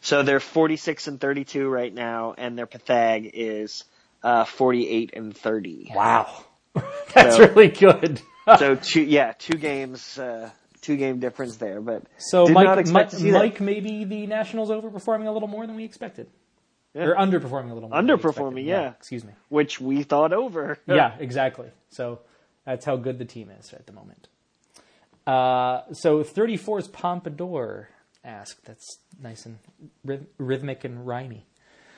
So 0.00 0.22
they're 0.22 0.40
46 0.40 1.08
and 1.08 1.20
32 1.20 1.68
right 1.68 1.92
now, 1.92 2.34
and 2.36 2.58
their 2.58 2.66
Pythag 2.66 3.30
is 3.32 3.84
uh, 4.22 4.44
48 4.44 5.12
and 5.14 5.36
30. 5.36 5.92
Wow. 5.94 6.44
That's 7.14 7.36
So- 7.36 7.46
really 7.48 7.68
good. 7.68 8.20
So 8.58 8.74
two, 8.74 9.02
yeah, 9.02 9.32
two 9.38 9.56
games, 9.58 10.18
uh, 10.18 10.50
two 10.80 10.96
game 10.96 11.20
difference 11.20 11.56
there. 11.58 11.80
But 11.80 12.02
So 12.18 12.46
Mike, 12.48 12.88
Mike, 12.88 13.10
to 13.10 13.16
see 13.16 13.30
that. 13.30 13.38
Mike, 13.38 13.60
maybe 13.60 14.02
the 14.04 14.26
Nationals 14.26 14.70
overperforming 14.70 15.26
a 15.26 15.30
little 15.30 15.46
more 15.46 15.64
than 15.68 15.76
we 15.76 15.84
expected, 15.84 16.26
or 16.96 17.14
underperforming 17.14 17.70
a 17.70 17.74
little 17.74 17.90
more. 17.90 18.00
Underperforming, 18.00 18.62
expected. 18.62 18.66
yeah. 18.66 18.90
Excuse 18.98 19.24
me. 19.24 19.32
which 19.50 19.80
we 19.80 20.02
thought 20.02 20.32
over. 20.32 20.78
yeah, 20.88 21.14
exactly. 21.20 21.68
So 21.90 22.20
that's 22.64 22.84
how 22.84 22.96
good 22.96 23.18
the 23.18 23.24
team 23.24 23.50
is 23.60 23.72
at 23.72 23.86
the 23.86 23.92
moment. 23.92 24.26
Uh, 25.26 25.82
so 25.92 26.24
34's 26.24 26.88
Pompadour 26.88 27.88
asked. 28.30 28.64
That's 28.64 28.98
nice 29.22 29.44
and 29.46 29.58
ryth- 30.06 30.26
rhythmic 30.38 30.84
and 30.84 31.06
rhymy. 31.06 31.42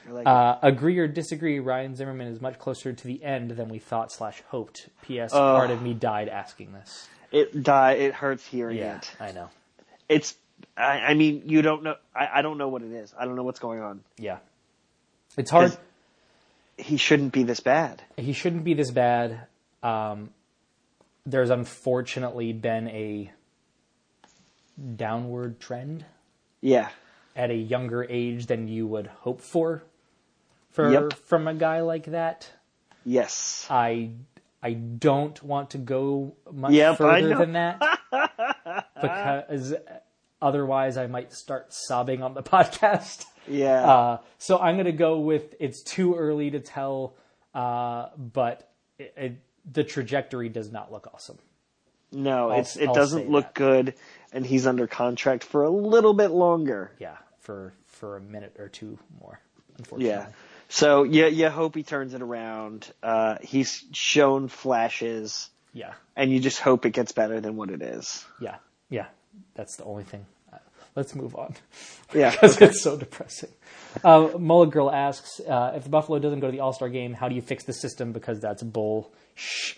Like 0.08 0.26
Uh, 0.26 0.58
agree 0.62 0.98
or 0.98 1.06
disagree? 1.06 1.60
Ryan 1.60 1.94
Zimmerman 1.94 2.26
is 2.26 2.40
much 2.40 2.58
closer 2.58 2.92
to 2.92 3.06
the 3.06 3.22
end 3.22 3.52
than 3.52 3.68
we 3.68 3.78
thought 3.78 4.10
slash 4.12 4.42
hoped. 4.48 4.88
P.S. 5.02 5.32
Uh. 5.32 5.38
part 5.56 5.70
of 5.70 5.80
me 5.82 5.94
died 5.94 6.28
asking 6.28 6.72
this. 6.72 7.08
it. 7.30 7.50
It 7.56 7.62
die. 7.62 7.92
It 7.92 8.14
hurts 8.14 8.44
hearing 8.46 8.78
Yeah, 8.78 8.96
it. 8.96 9.10
I 9.20 9.32
know. 9.32 9.48
It's. 10.08 10.34
I, 10.76 10.98
I 11.00 11.14
mean, 11.14 11.42
you 11.46 11.62
don't 11.62 11.82
know. 11.82 11.94
I, 12.14 12.28
I 12.38 12.42
don't 12.42 12.58
know 12.58 12.68
what 12.68 12.82
it 12.82 12.92
is. 12.92 13.14
I 13.18 13.24
don't 13.24 13.36
know 13.36 13.42
what's 13.44 13.58
going 13.60 13.80
on. 13.80 14.00
Yeah, 14.18 14.38
it's 15.36 15.50
hard. 15.50 15.76
He 16.78 16.96
shouldn't 16.96 17.32
be 17.32 17.42
this 17.44 17.60
bad. 17.60 18.02
he 18.16 18.32
shouldn't 18.32 18.64
be 18.64 18.74
this 18.74 18.90
bad. 18.90 19.46
Um, 19.82 20.30
there's 21.26 21.50
unfortunately 21.50 22.52
been 22.52 22.88
a 22.88 23.30
downward 24.96 25.60
trend 25.60 26.04
Yeah. 26.62 26.88
at 27.36 27.50
a 27.50 27.54
younger 27.54 28.04
age 28.08 28.46
than 28.46 28.68
you 28.68 28.86
would 28.86 29.06
hope 29.08 29.40
for 29.42 29.82
for 30.70 30.90
Yep. 30.90 31.12
from 31.14 31.46
a 31.48 31.54
guy 31.54 31.80
like 31.82 32.06
that. 32.06 32.48
Yes. 33.04 33.66
I 33.68 34.12
I 34.62 34.72
don't 34.74 35.42
want 35.42 35.70
to 35.70 35.78
go 35.78 36.34
much 36.52 36.72
Yep, 36.72 36.98
further 36.98 37.34
than 37.36 37.52
that 37.54 37.82
because 39.00 39.74
otherwise 40.40 40.96
I 40.96 41.06
might 41.08 41.32
start 41.32 41.72
sobbing 41.72 42.22
on 42.22 42.34
the 42.34 42.42
podcast. 42.54 43.24
Yeah. 43.48 43.82
Uh, 43.92 44.18
so 44.38 44.58
I'm 44.58 44.76
going 44.76 44.86
to 44.86 44.92
go 44.92 45.18
with 45.18 45.54
it's 45.58 45.82
too 45.82 46.14
early 46.14 46.50
to 46.52 46.60
tell, 46.60 47.16
uh, 47.54 48.10
but 48.16 48.70
it, 48.98 49.12
it, 49.16 49.32
the 49.70 49.82
trajectory 49.84 50.48
does 50.48 50.70
not 50.70 50.92
look 50.92 51.08
awesome. 51.12 51.38
no, 52.12 52.50
I'll- 52.50 52.60
it's 52.60 52.76
it 52.76 52.86
I'll 52.88 52.94
doesn't 52.94 53.30
look 53.30 53.46
that. 53.46 53.54
good, 53.54 53.94
and 54.32 54.44
he's 54.46 54.66
under 54.66 54.86
contract 54.86 55.44
for 55.44 55.64
a 55.64 55.70
little 55.70 56.14
bit 56.14 56.28
longer. 56.30 56.90
Yeah, 56.98 57.16
for 57.40 57.72
for 57.86 58.16
a 58.16 58.20
minute 58.20 58.56
or 58.58 58.68
two 58.68 58.98
more. 59.20 59.40
Unfortunately. 59.78 60.08
Yeah. 60.14 60.26
So 60.68 61.02
you 61.04 61.26
you 61.26 61.48
hope 61.50 61.74
he 61.74 61.82
turns 61.82 62.14
it 62.14 62.22
around. 62.22 62.90
Uh, 63.02 63.36
he's 63.42 63.84
shown 63.92 64.48
flashes, 64.48 65.50
Yeah. 65.74 65.92
and 66.16 66.30
you 66.32 66.40
just 66.40 66.60
hope 66.60 66.86
it 66.86 66.90
gets 66.90 67.12
better 67.12 67.40
than 67.40 67.56
what 67.56 67.70
it 67.70 67.82
is. 67.82 68.24
Yeah. 68.40 68.56
Yeah. 68.88 69.06
That's 69.54 69.76
the 69.76 69.84
only 69.84 70.04
thing. 70.04 70.24
Uh, 70.52 70.58
Let's 70.96 71.14
move 71.14 71.34
on 71.36 71.54
Yeah. 72.14 72.30
because 72.30 72.60
it's 72.60 72.82
so 72.82 72.96
depressing. 72.96 73.50
Uh, 74.02 74.28
Mullet 74.38 74.70
Girl 74.70 74.90
asks 74.90 75.40
uh, 75.40 75.72
if 75.76 75.84
the 75.84 75.90
Buffalo 75.90 76.18
doesn't 76.18 76.40
go 76.40 76.46
to 76.48 76.52
the 76.52 76.60
All 76.60 76.72
Star 76.72 76.88
game, 76.88 77.12
how 77.12 77.28
do 77.28 77.34
you 77.34 77.42
fix 77.42 77.64
the 77.64 77.72
system? 77.74 78.12
Because 78.12 78.40
that's 78.40 78.62
bull. 78.62 79.12
Shh. 79.34 79.74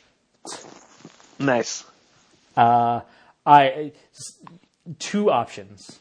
Nice. 1.39 1.85
Uh, 2.57 3.01
I 3.47 3.93
two 4.99 5.31
options: 5.31 6.01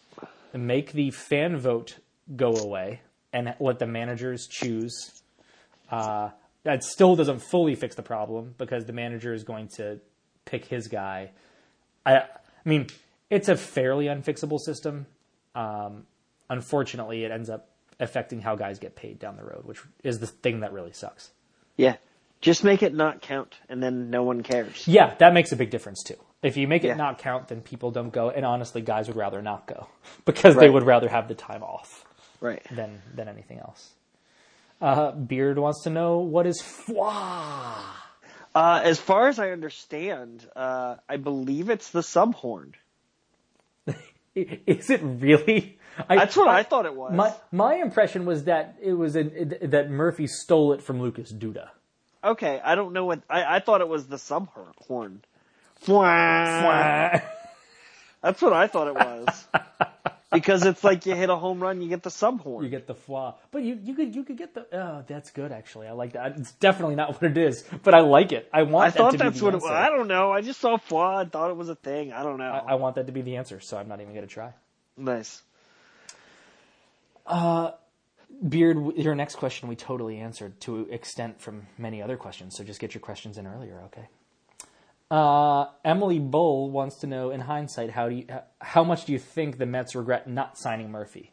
make 0.53 0.93
the 0.93 1.11
fan 1.11 1.57
vote 1.57 1.97
go 2.35 2.55
away 2.55 3.01
and 3.31 3.55
let 3.59 3.79
the 3.79 3.87
managers 3.87 4.47
choose. 4.47 5.21
Uh, 5.89 6.29
that 6.63 6.83
still 6.83 7.15
doesn't 7.15 7.39
fully 7.39 7.75
fix 7.75 7.95
the 7.95 8.03
problem 8.03 8.55
because 8.57 8.85
the 8.85 8.93
manager 8.93 9.33
is 9.33 9.43
going 9.43 9.67
to 9.75 9.99
pick 10.45 10.65
his 10.65 10.87
guy. 10.87 11.31
I, 12.05 12.15
I 12.15 12.25
mean, 12.63 12.87
it's 13.29 13.49
a 13.49 13.57
fairly 13.57 14.05
unfixable 14.05 14.59
system. 14.59 15.05
Um, 15.55 16.05
unfortunately, 16.49 17.25
it 17.25 17.31
ends 17.31 17.49
up 17.49 17.69
affecting 17.99 18.41
how 18.41 18.55
guys 18.55 18.79
get 18.79 18.95
paid 18.95 19.19
down 19.19 19.35
the 19.35 19.43
road, 19.43 19.65
which 19.65 19.79
is 20.03 20.19
the 20.19 20.27
thing 20.27 20.61
that 20.61 20.71
really 20.71 20.93
sucks. 20.93 21.31
Yeah. 21.75 21.97
Just 22.41 22.63
make 22.63 22.83
it 22.83 22.93
not 22.93 23.21
count, 23.21 23.59
and 23.69 23.81
then 23.81 24.09
no 24.09 24.23
one 24.23 24.43
cares. 24.43 24.87
Yeah, 24.87 25.15
that 25.15 25.33
makes 25.33 25.51
a 25.51 25.55
big 25.55 25.69
difference 25.69 26.03
too. 26.03 26.17
If 26.43 26.57
you 26.57 26.67
make 26.67 26.83
it 26.83 26.87
Yeah. 26.89 26.95
not 26.95 27.17
count, 27.19 27.47
then 27.47 27.61
people 27.61 27.91
don't 27.91 28.11
go, 28.11 28.29
and 28.29 28.45
honestly, 28.45 28.81
guys 28.81 29.07
would 29.07 29.15
rather 29.17 29.41
not 29.41 29.65
go 29.65 29.87
because 30.25 30.55
they 30.55 30.69
would 30.69 30.83
rather 30.83 31.07
have 31.09 31.27
the 31.27 31.35
time 31.35 31.63
off 31.63 32.05
Right. 32.41 32.61
than 32.69 33.01
than 33.15 33.27
anything 33.27 33.59
else. 33.59 33.91
Uh, 34.81 35.11
Beard 35.11 35.57
wants 35.57 35.83
to 35.83 35.89
know 35.89 36.19
what 36.19 36.45
is 36.45 36.61
foi. 36.61 37.09
Uh, 38.55 38.81
as 38.83 38.99
far 38.99 39.29
as 39.29 39.39
I 39.39 39.49
understand, 39.51 40.45
uh, 40.55 40.95
I 41.09 41.17
believe 41.17 41.69
it's 41.69 41.89
the 41.89 42.01
subhorn. 42.01 42.73
I- 43.87 43.95
Is 44.35 44.89
it 44.89 44.99
really? 45.03 45.77
I, 46.09 46.15
That's 46.17 46.35
what 46.35 46.47
I 46.47 46.63
thought 46.63 46.85
it 46.87 46.95
was. 46.95 47.13
My 47.13 47.33
my 47.51 47.75
impression 47.75 48.25
was 48.25 48.45
that 48.45 48.75
it 48.81 48.93
was 48.93 49.15
a, 49.15 49.23
that 49.23 49.89
Murphy 49.91 50.25
stole 50.27 50.73
it 50.73 50.81
from 50.81 50.99
Lucas 50.99 51.31
Duda. 51.31 51.69
Okay, 52.23 52.59
I 52.63 52.73
don't 52.75 52.93
know 52.93 53.05
what 53.05 53.21
I, 53.29 53.57
I 53.57 53.59
thought 53.59 53.81
it 53.81 53.87
was 53.87 54.07
the 54.07 54.15
subhorn. 54.17 55.19
That's 58.21 58.41
what 58.41 58.53
I 58.53 58.67
thought 58.67 58.87
it 58.87 58.95
was. 58.95 59.47
because 60.31 60.65
it's 60.65 60.83
like 60.83 61.05
you 61.05 61.15
hit 61.15 61.29
a 61.29 61.35
home 61.35 61.59
run, 61.59 61.81
you 61.81 61.89
get 61.89 62.03
the 62.03 62.09
sub 62.09 62.41
horn. 62.41 62.63
You 62.63 62.69
get 62.69 62.87
the 62.87 62.95
foi, 62.95 63.33
but 63.51 63.63
you 63.63 63.79
you 63.83 63.93
could 63.93 64.15
you 64.15 64.23
could 64.23 64.37
get 64.37 64.53
the. 64.53 64.65
Oh, 64.75 65.03
that's 65.07 65.31
good 65.31 65.51
actually. 65.51 65.87
I 65.87 65.91
like 65.91 66.13
that. 66.13 66.37
It's 66.37 66.53
definitely 66.53 66.95
not 66.95 67.13
what 67.13 67.23
it 67.23 67.37
is, 67.37 67.63
but 67.83 67.93
I 67.93 67.99
like 67.99 68.31
it. 68.31 68.49
I 68.51 68.63
want. 68.63 68.87
I 68.87 68.89
that 68.89 68.97
thought 68.97 69.11
to 69.11 69.17
be 69.17 69.23
that's 69.23 69.39
the 69.39 69.45
what 69.45 69.53
it 69.53 69.61
was. 69.61 69.71
I 69.71 69.89
don't 69.89 70.07
know. 70.07 70.31
I 70.31 70.41
just 70.41 70.59
saw 70.59 70.77
flaw 70.77 71.19
and 71.19 71.31
thought 71.31 71.51
it 71.51 71.57
was 71.57 71.69
a 71.69 71.75
thing. 71.75 72.11
I 72.11 72.23
don't 72.23 72.37
know. 72.37 72.45
I, 72.45 72.71
I 72.71 72.75
want 72.75 72.95
that 72.95 73.07
to 73.07 73.13
be 73.13 73.21
the 73.21 73.35
answer, 73.37 73.59
so 73.59 73.77
I'm 73.77 73.87
not 73.87 74.01
even 74.01 74.13
going 74.13 74.27
to 74.27 74.33
try. 74.33 74.53
nice. 74.97 75.41
Uh, 77.25 77.71
Beard, 78.49 78.97
your 78.97 79.15
next 79.15 79.35
question 79.35 79.69
we 79.69 79.75
totally 79.75 80.17
answered 80.17 80.59
to 80.61 80.89
extent 80.89 81.39
from 81.39 81.67
many 81.77 82.01
other 82.01 82.17
questions, 82.17 82.55
so 82.57 82.63
just 82.63 82.81
get 82.81 82.93
your 82.93 83.01
questions 83.01 83.37
in 83.37 83.47
earlier, 83.47 83.81
okay? 83.85 84.07
Uh, 85.13 85.67
Emily 85.85 86.17
Bull 86.17 86.71
wants 86.71 86.95
to 87.01 87.07
know, 87.07 87.29
in 87.29 87.41
hindsight, 87.41 87.91
how 87.91 88.09
do 88.09 88.15
you, 88.15 88.25
how 88.59 88.83
much 88.83 89.05
do 89.05 89.11
you 89.11 89.19
think 89.19 89.59
the 89.59 89.65
Mets 89.67 89.93
regret 89.93 90.27
not 90.27 90.57
signing 90.57 90.89
Murphy? 90.89 91.31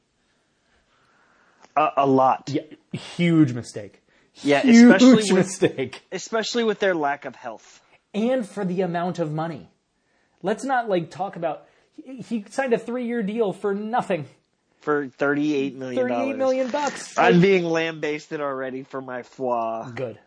A, 1.76 1.88
a 1.96 2.06
lot. 2.06 2.50
Yeah, 2.52 2.62
huge 2.92 3.54
mistake. 3.54 4.02
Yeah, 4.42 4.60
huge 4.60 5.00
especially 5.00 5.32
with 5.32 5.46
mistake, 5.46 6.02
especially 6.12 6.64
with 6.64 6.78
their 6.78 6.94
lack 6.94 7.24
of 7.24 7.36
health. 7.36 7.80
and 8.14 8.48
for 8.48 8.64
the 8.64 8.82
amount 8.82 9.18
of 9.18 9.32
money. 9.32 9.68
Let's 10.42 10.64
not 10.64 10.88
like 10.88 11.10
talk 11.10 11.36
about. 11.36 11.66
He, 11.92 12.22
he 12.22 12.44
signed 12.48 12.72
a 12.72 12.78
three-year 12.78 13.22
deal 13.22 13.52
for 13.52 13.74
nothing, 13.74 14.26
For 14.80 15.08
thirty-eight 15.08 15.76
million. 15.76 16.08
Thirty-eight 16.08 16.36
million 16.36 16.70
bucks. 16.70 17.18
I'm 17.18 17.40
being 17.40 17.64
lambasted 17.64 18.40
already 18.40 18.82
for 18.82 19.00
my 19.00 19.22
flaw. 19.22 19.90
Good, 19.90 20.18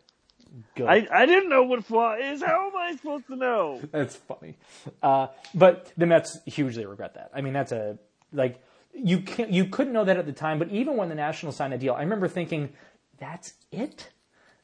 good. 0.76 0.88
I, 0.88 1.08
I 1.12 1.26
didn't 1.26 1.50
know 1.50 1.64
what 1.64 1.86
flaw 1.86 2.16
is. 2.16 2.42
How 2.42 2.68
am 2.68 2.76
I 2.76 2.96
supposed 2.96 3.28
to 3.28 3.36
know? 3.36 3.82
That's 3.92 4.16
funny. 4.16 4.56
Uh, 5.02 5.28
but 5.54 5.92
the 5.98 6.06
Mets 6.06 6.38
hugely 6.46 6.86
regret 6.86 7.16
that. 7.16 7.32
I 7.34 7.42
mean, 7.42 7.54
that's 7.54 7.72
a 7.72 7.98
like 8.32 8.62
you 8.94 9.20
can 9.20 9.52
you 9.54 9.66
couldn't 9.66 9.94
know 9.94 10.06
that 10.06 10.18
at 10.18 10.26
the 10.26 10.34
time. 10.34 10.60
But 10.60 10.70
even 10.70 10.98
when 10.98 11.10
the 11.10 11.16
Nationals 11.16 11.56
signed 11.56 11.74
a 11.74 11.78
deal, 11.78 11.94
I 11.94 12.02
remember 12.02 12.28
thinking, 12.28 12.74
"That's 13.20 13.54
it. 13.72 14.10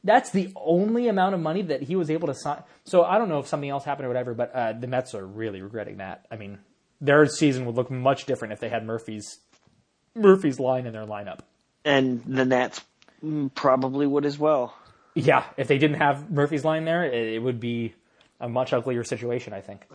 That's 0.02 0.30
the 0.30 0.52
only 0.56 1.08
amount 1.08 1.34
of 1.34 1.40
money 1.40 1.62
that 1.62 1.82
he 1.82 1.96
was 1.96 2.10
able 2.10 2.28
to 2.28 2.34
sign." 2.34 2.62
So 2.84 3.04
I 3.04 3.18
don't 3.18 3.28
know 3.28 3.38
if 3.38 3.46
something 3.46 3.68
else 3.68 3.84
happened 3.84 4.06
or 4.06 4.08
whatever, 4.08 4.34
but 4.34 4.52
uh, 4.54 4.72
the 4.72 4.86
Mets 4.86 5.14
are 5.14 5.26
really 5.26 5.62
regretting 5.62 5.98
that. 5.98 6.26
I 6.30 6.36
mean, 6.36 6.58
their 7.00 7.26
season 7.26 7.66
would 7.66 7.74
look 7.74 7.90
much 7.90 8.26
different 8.26 8.52
if 8.52 8.60
they 8.60 8.68
had 8.68 8.84
Murphy's 8.84 9.38
Murphy's 10.14 10.60
line 10.60 10.86
in 10.86 10.92
their 10.92 11.06
lineup. 11.06 11.40
And 11.84 12.22
the 12.24 12.44
Nats 12.44 12.82
mm, 13.24 13.52
probably 13.54 14.06
would 14.06 14.26
as 14.26 14.38
well. 14.38 14.74
Yeah, 15.14 15.44
if 15.56 15.68
they 15.68 15.78
didn't 15.78 15.98
have 15.98 16.30
Murphy's 16.30 16.64
line 16.64 16.84
there, 16.84 17.04
it, 17.04 17.34
it 17.34 17.38
would 17.42 17.60
be 17.60 17.94
a 18.40 18.48
much 18.48 18.72
uglier 18.72 19.04
situation. 19.04 19.52
I 19.52 19.60
think. 19.60 19.86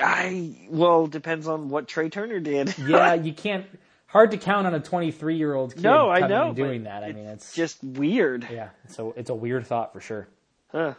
I 0.00 0.54
well 0.68 1.06
depends 1.06 1.46
on 1.46 1.68
what 1.68 1.86
Trey 1.86 2.08
Turner 2.08 2.40
did. 2.40 2.76
yeah, 2.86 3.14
you 3.14 3.32
can't. 3.32 3.66
Hard 4.06 4.30
to 4.30 4.36
count 4.36 4.64
on 4.66 4.74
a 4.74 4.80
23 4.80 5.36
year 5.36 5.54
old 5.54 5.74
kid 5.74 5.82
No, 5.82 6.08
I 6.08 6.26
know, 6.26 6.52
doing 6.52 6.84
that. 6.84 7.02
I 7.02 7.12
mean, 7.12 7.24
it's 7.26 7.52
just 7.52 7.82
weird. 7.82 8.46
yeah. 8.50 8.68
So 8.88 9.12
it's 9.16 9.28
a 9.28 9.34
weird 9.34 9.66
thought 9.66 9.92
for 9.92 10.00
sure. 10.00 10.28
Huh. 10.70 10.94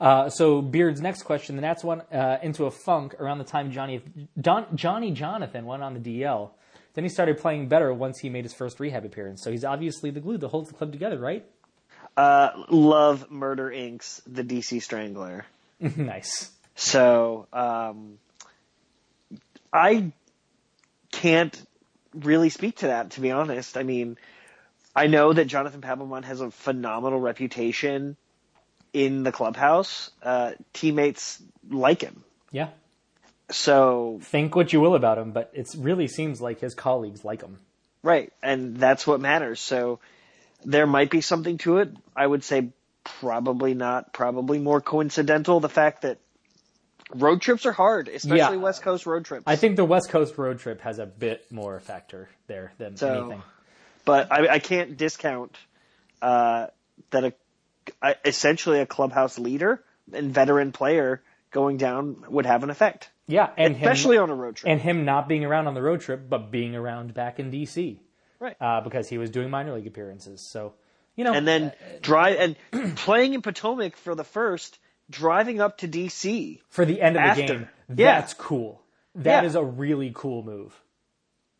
Uh, 0.00 0.28
so 0.28 0.60
Beard's 0.60 1.00
next 1.00 1.22
question: 1.22 1.56
the 1.56 1.62
Nats 1.62 1.84
went 1.84 2.02
uh, 2.12 2.38
into 2.42 2.64
a 2.66 2.70
funk 2.70 3.14
around 3.20 3.38
the 3.38 3.44
time 3.44 3.70
Johnny 3.70 4.02
Don, 4.40 4.66
Johnny 4.76 5.12
Jonathan 5.12 5.64
went 5.64 5.82
on 5.82 5.94
the 5.94 6.00
DL. 6.00 6.50
Then 6.94 7.04
he 7.04 7.10
started 7.10 7.38
playing 7.38 7.68
better 7.68 7.92
once 7.92 8.20
he 8.20 8.28
made 8.28 8.44
his 8.44 8.54
first 8.54 8.78
rehab 8.78 9.04
appearance. 9.04 9.42
So 9.42 9.50
he's 9.50 9.64
obviously 9.64 10.10
the 10.10 10.20
glue 10.20 10.38
that 10.38 10.48
holds 10.48 10.68
the 10.68 10.76
club 10.76 10.92
together, 10.92 11.18
right? 11.18 11.44
Uh, 12.16 12.50
love 12.68 13.30
Murder 13.30 13.70
Inc.'s 13.70 14.22
The 14.26 14.44
DC 14.44 14.82
Strangler. 14.82 15.46
nice. 15.80 16.50
So 16.76 17.46
um, 17.52 18.18
I 19.72 20.12
can't 21.10 21.60
really 22.14 22.50
speak 22.50 22.76
to 22.78 22.88
that, 22.88 23.10
to 23.12 23.20
be 23.20 23.30
honest. 23.30 23.76
I 23.76 23.82
mean, 23.82 24.16
I 24.94 25.08
know 25.08 25.32
that 25.32 25.46
Jonathan 25.46 25.80
Papelbon 25.80 26.24
has 26.24 26.40
a 26.40 26.50
phenomenal 26.50 27.20
reputation 27.20 28.16
in 28.92 29.24
the 29.24 29.32
clubhouse. 29.32 30.10
Uh, 30.22 30.52
teammates 30.72 31.42
like 31.68 32.00
him. 32.00 32.22
Yeah. 32.52 32.68
So 33.50 34.20
Think 34.22 34.54
what 34.54 34.72
you 34.72 34.80
will 34.80 34.94
about 34.94 35.18
him, 35.18 35.32
but 35.32 35.50
it 35.52 35.68
really 35.76 36.08
seems 36.08 36.40
like 36.40 36.60
his 36.60 36.74
colleagues 36.74 37.24
like 37.24 37.42
him. 37.42 37.58
Right, 38.02 38.32
and 38.42 38.76
that's 38.76 39.06
what 39.06 39.20
matters. 39.20 39.60
So 39.60 39.98
there 40.64 40.86
might 40.86 41.10
be 41.10 41.20
something 41.20 41.58
to 41.58 41.78
it. 41.78 41.94
I 42.16 42.26
would 42.26 42.44
say 42.44 42.70
probably 43.04 43.74
not, 43.74 44.12
probably 44.12 44.58
more 44.58 44.80
coincidental. 44.80 45.60
The 45.60 45.68
fact 45.68 46.02
that 46.02 46.18
road 47.14 47.40
trips 47.42 47.66
are 47.66 47.72
hard, 47.72 48.08
especially 48.08 48.38
Yeah. 48.38 48.62
West 48.62 48.82
Coast 48.82 49.06
road 49.06 49.24
trips. 49.24 49.44
I 49.46 49.56
think 49.56 49.76
the 49.76 49.84
West 49.84 50.08
Coast 50.10 50.36
road 50.38 50.58
trip 50.58 50.80
has 50.80 50.98
a 50.98 51.06
bit 51.06 51.50
more 51.52 51.80
factor 51.80 52.28
there 52.46 52.72
than 52.78 52.96
So- 52.96 53.20
anything. 53.24 53.42
but 54.04 54.32
I, 54.32 54.54
I 54.54 54.58
can't 54.58 54.96
discount 54.96 55.56
uh, 56.22 56.68
that 57.10 57.24
a, 57.24 57.32
a 58.02 58.14
essentially 58.24 58.80
a 58.80 58.86
clubhouse 58.86 59.38
leader 59.38 59.82
and 60.12 60.32
veteran 60.32 60.72
player 60.72 61.22
going 61.50 61.76
down 61.76 62.24
would 62.28 62.46
have 62.46 62.62
an 62.64 62.70
effect, 62.70 63.10
Yeah, 63.28 63.50
and 63.56 63.76
him- 63.76 63.82
especially 63.88 64.16
on 64.18 64.30
a 64.30 64.34
road 64.34 64.56
trip. 64.56 64.70
and 64.72 64.80
him 64.80 65.04
not 65.04 65.28
being 65.28 65.44
around 65.44 65.66
on 65.66 65.74
the 65.74 65.82
road 65.82 66.00
trip, 66.00 66.28
but 66.28 66.50
being 66.50 66.74
around 66.74 67.12
back 67.14 67.38
in 67.38 67.50
DC, 67.52 67.98
right. 68.44 68.56
uh, 68.60 68.80
because 68.82 69.08
he 69.08 69.18
was 69.18 69.30
doing 69.30 69.50
minor 69.50 69.74
league 69.74 69.86
appearances. 69.86 70.40
So, 70.40 70.74
you 71.16 71.24
know, 71.24 71.32
and 71.32 71.46
then 71.46 71.72
drive 72.02 72.56
and 72.72 72.96
playing 72.96 73.34
in 73.34 73.42
Potomac 73.42 73.96
for 73.96 74.14
the 74.14 74.24
first, 74.24 74.78
driving 75.10 75.60
up 75.60 75.78
to 75.78 75.88
DC. 75.88 76.60
for 76.68 76.84
the 76.84 77.00
end 77.00 77.16
of 77.16 77.22
the 77.22 77.28
after. 77.28 77.42
game, 77.54 77.68
Yeah. 77.94 78.20
that's 78.20 78.34
cool. 78.34 78.82
That 79.16 79.42
Yeah. 79.42 79.48
is 79.48 79.54
a 79.54 79.62
really 79.64 80.12
cool 80.14 80.42
move. 80.42 80.74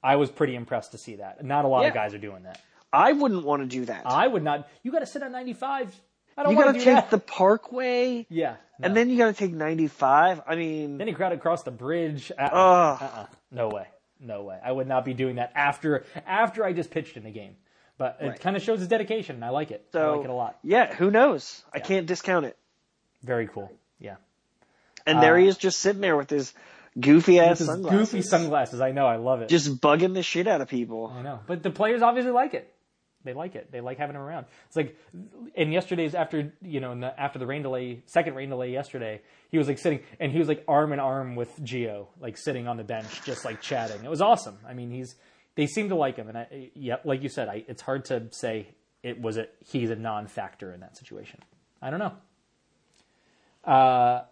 I 0.03 0.17
was 0.17 0.31
pretty 0.31 0.55
impressed 0.55 0.93
to 0.93 0.99
see 0.99 1.17
that. 1.17 1.43
Not 1.45 1.65
a 1.65 1.69
lot 1.69 1.87
of 1.87 1.95
guys 1.95 2.13
are 2.15 2.19
doing 2.19 2.43
that. 2.45 2.61
I 2.93 3.13
wouldn't 3.13 3.45
want 3.45 3.63
to 3.63 3.69
do 3.69 3.87
that. 3.87 4.03
I 4.07 4.27
would 4.27 4.43
not. 4.43 4.69
You 4.83 4.93
got 4.93 5.01
to 5.01 5.07
sit 5.07 5.23
on 5.23 5.33
95. 5.33 5.95
I 6.37 6.43
don't 6.43 6.51
you 6.53 6.57
want 6.59 6.69
gotta 6.69 6.79
do 6.81 6.85
take 6.85 6.95
that. 6.97 7.11
the 7.11 7.19
parkway, 7.19 8.27
yeah, 8.29 8.57
no. 8.81 8.87
and 8.87 8.97
then 8.97 9.09
you 9.09 9.17
gotta 9.19 9.33
take 9.35 9.53
95. 9.53 10.41
I 10.49 10.57
mean, 10.57 10.99
then 10.99 11.07
he 11.07 11.13
crowd 11.15 11.31
across 11.31 11.63
the 11.63 11.71
bridge. 11.71 12.33
Uh-uh. 12.37 12.99
Uh-uh. 13.01 13.27
No 13.53 13.69
way. 13.69 13.87
No 14.25 14.43
way. 14.43 14.59
I 14.65 14.73
would 14.73 14.87
not 14.89 15.05
be 15.05 15.15
doing 15.15 15.37
that 15.37 15.53
after 15.55 16.05
after 16.27 16.65
I 16.65 16.73
just 16.73 16.91
pitched 16.91 17.17
in 17.17 17.25
the 17.25 17.31
game. 17.31 17.57
But 17.97 18.17
it 18.21 18.27
Right. 18.27 18.41
kind 18.41 18.57
of 18.57 18.63
shows 18.63 18.81
his 18.81 18.89
dedication. 18.89 19.37
and 19.37 19.45
I 19.45 19.51
like 19.51 19.71
it. 19.71 19.87
I 19.95 20.07
like 20.07 20.25
it 20.25 20.31
a 20.31 20.35
lot. 20.35 20.59
yeah, 20.63 20.93
who 20.95 21.11
knows? 21.11 21.65
I 21.73 21.79
can't 21.79 22.07
discount 22.07 22.47
it. 22.47 22.57
Very 23.23 23.47
cool. 23.47 23.71
Yeah. 24.01 24.17
And 25.07 25.23
there 25.23 25.39
he 25.39 25.47
uh, 25.47 25.51
is, 25.51 25.59
just 25.59 25.79
sitting 25.79 26.01
there 26.01 26.17
with 26.17 26.31
his 26.31 26.53
goofy 26.99 27.39
ass 27.39 27.61
sunglasses, 27.61 28.11
goofy 28.11 28.23
sunglasses. 28.23 28.81
I 28.81 28.91
know. 28.91 29.07
I 29.07 29.17
love 29.17 29.43
it. 29.43 29.49
just 29.49 29.81
bugging 29.81 30.15
the 30.15 30.23
shit 30.23 30.49
out 30.49 30.61
of 30.61 30.69
people. 30.69 31.13
I 31.17 31.23
know. 31.23 31.41
But 31.47 31.63
the 31.63 31.71
players 31.71 32.03
obviously 32.03 32.33
like 32.33 32.55
it. 32.55 32.74
They 33.25 33.33
like 33.33 33.55
it. 33.55 33.73
They 33.73 33.81
like 33.81 33.99
having 33.99 34.17
him 34.17 34.23
around. 34.23 34.47
It's 34.67 34.77
like 34.77 34.97
in 35.55 35.73
yesterday's 35.73 36.15
after 36.15 36.53
you 36.63 36.81
know 36.81 36.99
the, 36.99 37.19
after 37.19 37.39
the 37.39 37.47
rain 37.47 37.63
delay, 37.63 38.03
second 38.07 38.35
rain 38.35 38.51
delay 38.51 38.71
yesterday, 38.71 39.23
he 39.51 39.59
was 39.59 39.69
like 39.69 39.79
sitting 39.79 40.01
and 40.21 40.31
he 40.31 40.39
was 40.39 40.49
like 40.49 40.63
arm 40.69 40.93
in 40.93 41.01
arm 41.01 41.35
with 41.35 41.51
Gio, 41.63 42.07
like 42.21 42.37
sitting 42.37 42.69
on 42.69 42.77
the 42.77 42.85
bench, 42.85 43.23
just 43.25 43.45
like 43.45 43.61
chatting. 43.61 44.05
It 44.05 44.11
was 44.11 44.21
awesome. 44.21 44.59
I 44.67 44.75
mean, 44.75 44.91
he's 44.91 45.15
they 45.57 45.67
seem 45.67 45.89
to 45.89 45.95
like 45.95 46.17
him, 46.17 46.29
and 46.29 46.39
I, 46.39 46.71
yeah, 46.75 46.97
like 47.05 47.23
you 47.23 47.29
said, 47.29 47.49
I, 47.49 47.65
it's 47.69 47.83
hard 47.83 48.05
to 48.07 48.29
say 48.31 48.69
it 49.03 49.21
was 49.21 49.37
a 49.37 49.47
he's 49.65 49.91
a 49.91 49.97
non-factor 49.97 50.73
in 50.73 50.81
that 50.81 50.97
situation. 50.97 51.41
I 51.81 51.91
don't 51.91 52.01
know. 52.01 52.13
Uh, 53.73 54.25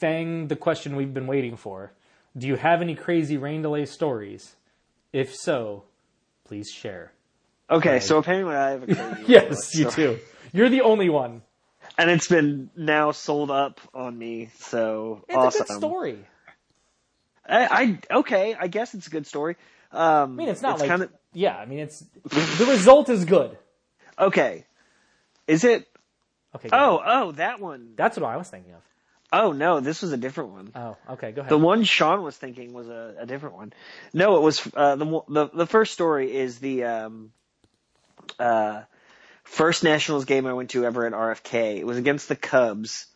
Fang, 0.00 0.48
the 0.48 0.56
question 0.56 0.96
we've 0.96 1.12
been 1.12 1.26
waiting 1.26 1.56
for: 1.56 1.92
Do 2.36 2.46
you 2.46 2.56
have 2.56 2.80
any 2.80 2.94
crazy 2.94 3.36
rain 3.36 3.62
delay 3.62 3.84
stories? 3.84 4.56
If 5.12 5.34
so, 5.34 5.84
please 6.44 6.70
share. 6.70 7.12
Okay, 7.72 8.00
so 8.00 8.18
apparently 8.18 8.54
I 8.54 8.70
have 8.70 8.82
a 8.82 8.86
crazy 8.94 9.24
Yes, 9.26 9.74
you 9.74 9.90
too. 9.90 10.18
You're 10.52 10.68
the 10.68 10.82
only 10.82 11.08
one. 11.08 11.42
and 11.96 12.10
it's 12.10 12.28
been 12.28 12.70
now 12.76 13.12
sold 13.12 13.50
up 13.50 13.80
on 13.94 14.16
me. 14.16 14.50
So 14.58 15.24
It's 15.28 15.36
awesome. 15.36 15.62
a 15.62 15.64
good 15.66 15.76
story. 15.78 16.18
I, 17.48 17.98
I 18.10 18.18
okay, 18.18 18.54
I 18.58 18.68
guess 18.68 18.94
it's 18.94 19.06
a 19.06 19.10
good 19.10 19.26
story. 19.26 19.56
Um, 19.90 20.00
I 20.02 20.26
mean, 20.26 20.48
it's 20.48 20.62
not 20.62 20.78
like 20.78 20.88
kind 20.88 21.02
of 21.02 21.10
yeah. 21.32 21.56
I 21.56 21.64
mean, 21.66 21.80
it's 21.80 22.00
the 22.24 22.66
result 22.68 23.08
is 23.08 23.24
good. 23.24 23.56
okay. 24.18 24.64
Is 25.48 25.64
it? 25.64 25.88
Okay. 26.54 26.68
go 26.68 26.76
ahead. 26.76 26.88
Oh, 26.88 27.02
oh, 27.04 27.32
that 27.32 27.60
one. 27.60 27.94
that's 27.96 28.16
what 28.18 28.28
I 28.30 28.36
was 28.36 28.48
thinking 28.48 28.74
of. 28.74 28.80
Oh 29.32 29.52
no, 29.52 29.80
this 29.80 30.02
was 30.02 30.12
a 30.12 30.16
different 30.16 30.50
one. 30.50 30.72
Oh, 30.74 30.96
okay. 31.10 31.32
Go 31.32 31.40
ahead. 31.40 31.50
The 31.50 31.58
one 31.58 31.84
Sean 31.84 32.22
was 32.22 32.36
thinking 32.36 32.74
was 32.74 32.88
a, 32.88 33.16
a 33.20 33.26
different 33.26 33.56
one. 33.56 33.72
No, 34.12 34.36
it 34.36 34.42
was 34.42 34.68
uh, 34.74 34.96
the, 34.96 35.22
the 35.28 35.50
the 35.54 35.66
first 35.66 35.92
story 35.94 36.34
is 36.36 36.58
the 36.58 36.84
um, 36.84 37.32
uh, 38.38 38.82
first 39.44 39.84
Nationals 39.84 40.24
game 40.24 40.46
I 40.46 40.52
went 40.52 40.70
to 40.70 40.84
ever 40.84 41.06
at 41.06 41.12
RFK. 41.12 41.78
It 41.78 41.86
was 41.86 41.98
against 41.98 42.28
the 42.28 42.36
Cubs, 42.36 43.06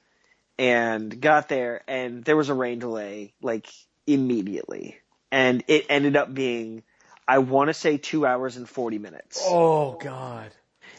and 0.58 1.20
got 1.20 1.48
there, 1.48 1.82
and 1.88 2.24
there 2.24 2.36
was 2.36 2.48
a 2.48 2.54
rain 2.54 2.78
delay 2.78 3.34
like 3.42 3.68
immediately, 4.06 4.98
and 5.30 5.64
it 5.68 5.86
ended 5.88 6.16
up 6.16 6.32
being, 6.32 6.82
I 7.26 7.38
want 7.38 7.68
to 7.68 7.74
say 7.74 7.98
two 7.98 8.26
hours 8.26 8.56
and 8.56 8.68
forty 8.68 8.98
minutes. 8.98 9.40
oh 9.44 9.98
God. 10.00 10.50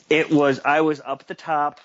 It 0.09 0.31
was 0.31 0.61
I 0.63 0.81
was 0.81 1.01
up 1.03 1.27
the 1.27 1.35
top, 1.35 1.79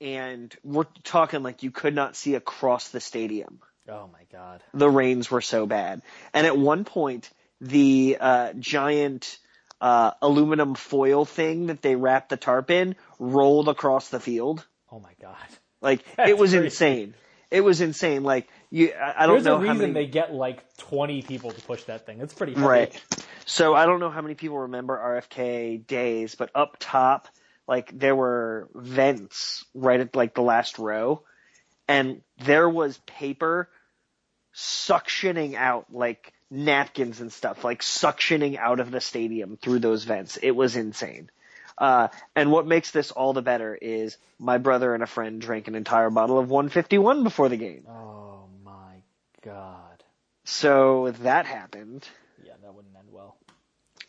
and 0.00 0.54
we're 0.64 0.86
talking 1.04 1.42
like 1.42 1.62
you 1.62 1.70
could 1.70 1.94
not 1.94 2.16
see 2.16 2.34
across 2.34 2.88
the 2.88 3.00
stadium 3.00 3.60
Oh 3.88 4.08
my 4.12 4.24
God. 4.32 4.62
the 4.72 4.88
rains 4.88 5.30
were 5.30 5.40
so 5.40 5.66
bad. 5.66 6.02
And 6.32 6.46
at 6.46 6.56
one 6.56 6.84
point, 6.84 7.30
the 7.60 8.16
uh, 8.20 8.52
giant 8.54 9.38
uh, 9.80 10.12
aluminum 10.20 10.74
foil 10.74 11.24
thing 11.24 11.66
that 11.66 11.82
they 11.82 11.96
wrapped 11.96 12.28
the 12.28 12.36
tarp 12.36 12.70
in 12.70 12.96
rolled 13.18 13.68
across 13.68 14.08
the 14.08 14.20
field. 14.20 14.66
Oh 14.92 15.00
my 15.00 15.12
God. 15.20 15.36
Like 15.80 16.04
That's 16.16 16.30
it 16.30 16.38
was 16.38 16.50
crazy. 16.50 16.64
insane. 16.66 17.14
It 17.50 17.62
was 17.62 17.80
insane. 17.80 18.22
Like 18.22 18.48
you, 18.70 18.92
I, 18.92 19.24
I 19.24 19.26
don't 19.26 19.36
There's 19.36 19.44
know 19.46 19.56
a 19.56 19.58
reason 19.60 19.76
how 19.76 19.80
many. 19.80 19.92
they 19.92 20.06
get 20.06 20.32
like 20.32 20.76
20 20.76 21.22
people 21.22 21.50
to 21.50 21.60
push 21.62 21.84
that 21.84 22.06
thing. 22.06 22.20
It's 22.20 22.34
pretty 22.34 22.52
heavy. 22.54 22.66
Right. 22.66 23.04
So 23.46 23.74
I 23.74 23.86
don't 23.86 24.00
know 24.00 24.10
how 24.10 24.20
many 24.22 24.34
people 24.34 24.58
remember 24.60 24.96
RFK 24.96 25.86
days, 25.86 26.34
but 26.36 26.50
up 26.54 26.76
top, 26.78 27.26
like 27.66 27.96
there 27.98 28.14
were 28.14 28.68
vents 28.74 29.64
right 29.74 29.98
at 30.00 30.14
like 30.14 30.34
the 30.34 30.42
last 30.42 30.78
row, 30.78 31.24
and 31.88 32.20
there 32.44 32.68
was 32.68 32.98
paper 33.06 33.68
suctioning 34.54 35.54
out 35.54 35.86
like 35.92 36.32
napkins 36.50 37.20
and 37.20 37.32
stuff, 37.32 37.64
like 37.64 37.80
suctioning 37.82 38.56
out 38.58 38.80
of 38.80 38.90
the 38.90 39.00
stadium 39.00 39.56
through 39.56 39.78
those 39.78 40.04
vents. 40.04 40.36
It 40.42 40.50
was 40.50 40.76
insane. 40.76 41.30
Uh, 41.78 42.08
and 42.36 42.50
what 42.52 42.66
makes 42.66 42.90
this 42.90 43.10
all 43.10 43.32
the 43.32 43.40
better 43.42 43.74
is 43.80 44.18
my 44.38 44.58
brother 44.58 44.92
and 44.92 45.02
a 45.02 45.06
friend 45.06 45.40
drank 45.40 45.66
an 45.68 45.74
entire 45.74 46.10
bottle 46.10 46.38
of 46.38 46.50
151 46.50 47.24
before 47.24 47.48
the 47.48 47.56
game. 47.56 47.84
Oh 47.88 48.44
my 48.64 48.96
God. 49.42 50.02
So 50.44 51.12
that 51.22 51.46
happened. 51.46 52.06
Yeah, 52.44 52.52
that 52.62 52.74
wouldn't 52.74 52.94
end 52.96 53.08
well. 53.10 53.36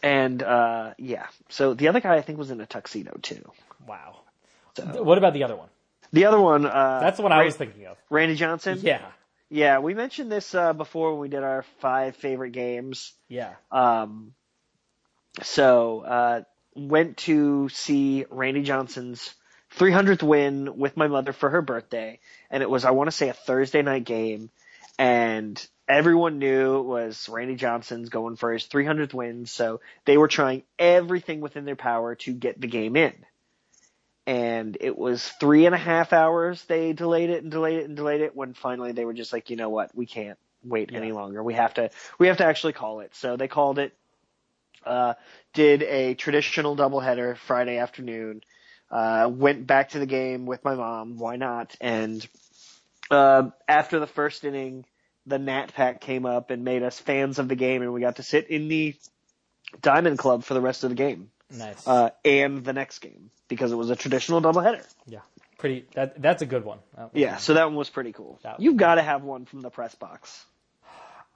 And 0.03 0.41
uh 0.43 0.95
yeah. 0.97 1.27
So 1.49 1.73
the 1.75 1.87
other 1.87 2.01
guy 2.01 2.15
I 2.15 2.21
think 2.21 2.39
was 2.39 2.51
in 2.51 2.59
a 2.59 2.65
tuxedo 2.65 3.17
too. 3.21 3.49
Wow. 3.87 4.17
So 4.75 5.03
What 5.03 5.17
about 5.17 5.33
the 5.33 5.43
other 5.43 5.55
one? 5.55 5.69
the 6.11 6.25
other 6.25 6.41
one 6.41 6.65
uh 6.65 6.99
That's 6.99 7.17
the 7.17 7.23
one 7.23 7.31
I 7.31 7.45
was 7.45 7.55
thinking 7.55 7.85
of. 7.85 7.97
Randy 8.09 8.35
Johnson. 8.35 8.79
Yeah. 8.81 9.05
Yeah, 9.53 9.79
we 9.79 9.93
mentioned 9.93 10.31
this 10.31 10.55
uh 10.55 10.71
before 10.71 11.11
when 11.11 11.19
we 11.19 11.27
did 11.27 11.43
our 11.43 11.63
five 11.81 12.15
favorite 12.15 12.51
games. 12.51 13.13
Yeah. 13.27 13.53
Um 13.69 14.33
so 15.43 15.99
uh 15.99 16.41
went 16.73 17.17
to 17.17 17.67
see 17.67 18.25
Randy 18.29 18.63
Johnson's 18.63 19.35
300th 19.75 20.23
win 20.23 20.77
with 20.77 20.95
my 20.95 21.07
mother 21.07 21.33
for 21.33 21.49
her 21.49 21.61
birthday 21.61 22.19
and 22.49 22.63
it 22.63 22.69
was 22.69 22.85
I 22.85 22.91
want 22.91 23.09
to 23.09 23.15
say 23.15 23.27
a 23.27 23.33
Thursday 23.33 23.81
night 23.81 24.05
game 24.05 24.49
and 24.97 25.61
everyone 25.85 26.39
knew 26.39 26.79
it 26.79 26.83
was 26.83 27.27
Randy 27.27 27.55
Johnson's 27.55 28.07
going 28.07 28.37
for 28.37 28.53
his 28.53 28.65
300th 28.67 29.13
win 29.13 29.45
so 29.45 29.81
they 30.05 30.17
were 30.17 30.29
trying 30.29 30.63
everything 30.79 31.41
within 31.41 31.65
their 31.65 31.75
power 31.75 32.15
to 32.15 32.31
get 32.31 32.59
the 32.59 32.67
game 32.67 32.95
in 32.95 33.13
and 34.27 34.77
it 34.79 34.97
was 34.97 35.27
three 35.39 35.65
and 35.65 35.75
a 35.75 35.79
half 35.79 36.13
hours 36.13 36.63
they 36.65 36.93
delayed 36.93 37.29
it 37.29 37.43
and 37.43 37.51
delayed 37.51 37.79
it 37.79 37.85
and 37.85 37.95
delayed 37.95 38.21
it 38.21 38.35
when 38.35 38.53
finally 38.53 38.91
they 38.91 39.05
were 39.05 39.13
just 39.13 39.33
like 39.33 39.49
you 39.49 39.55
know 39.55 39.69
what 39.69 39.93
we 39.95 40.05
can't 40.05 40.37
wait 40.63 40.91
any 40.93 41.11
longer 41.11 41.41
we 41.41 41.55
have 41.55 41.73
to 41.73 41.89
we 42.19 42.27
have 42.27 42.37
to 42.37 42.45
actually 42.45 42.73
call 42.73 42.99
it 42.99 43.15
so 43.15 43.35
they 43.35 43.47
called 43.47 43.79
it 43.79 43.93
uh, 44.85 45.13
did 45.53 45.83
a 45.83 46.13
traditional 46.15 46.75
doubleheader 46.75 47.37
Friday 47.37 47.77
afternoon. 47.77 48.41
Uh, 48.89 49.29
went 49.31 49.65
back 49.65 49.89
to 49.89 49.99
the 49.99 50.05
game 50.05 50.45
with 50.45 50.63
my 50.63 50.75
mom. 50.75 51.17
Why 51.17 51.37
not? 51.37 51.75
And 51.79 52.25
uh, 53.09 53.49
after 53.67 53.99
the 53.99 54.07
first 54.07 54.43
inning, 54.43 54.85
the 55.25 55.39
Nat 55.39 55.73
Pack 55.73 56.01
came 56.01 56.25
up 56.25 56.49
and 56.49 56.63
made 56.63 56.83
us 56.83 56.99
fans 56.99 57.39
of 57.39 57.47
the 57.47 57.55
game, 57.55 57.81
and 57.81 57.93
we 57.93 58.01
got 58.01 58.17
to 58.17 58.23
sit 58.23 58.49
in 58.49 58.67
the 58.67 58.95
Diamond 59.81 60.17
Club 60.17 60.43
for 60.43 60.53
the 60.53 60.61
rest 60.61 60.83
of 60.83 60.89
the 60.89 60.95
game 60.95 61.29
Nice. 61.57 61.87
uh, 61.87 62.11
and 62.25 62.63
the 62.63 62.73
next 62.73 62.99
game 62.99 63.29
because 63.47 63.71
it 63.71 63.75
was 63.75 63.89
a 63.89 63.95
traditional 63.95 64.41
doubleheader. 64.41 64.85
yeah. 65.07 65.19
Pretty. 65.57 65.85
That 65.93 66.19
that's 66.19 66.41
a 66.41 66.47
good 66.47 66.65
one. 66.65 66.79
Yeah, 67.13 67.37
so 67.37 67.53
that 67.53 67.65
one 67.65 67.75
was 67.75 67.87
pretty 67.89 68.13
cool. 68.13 68.39
That- 68.41 68.59
You've 68.59 68.77
got 68.77 68.95
to 68.95 69.03
have 69.03 69.21
one 69.23 69.45
from 69.45 69.61
the 69.61 69.69
press 69.69 69.93
box. 69.93 70.43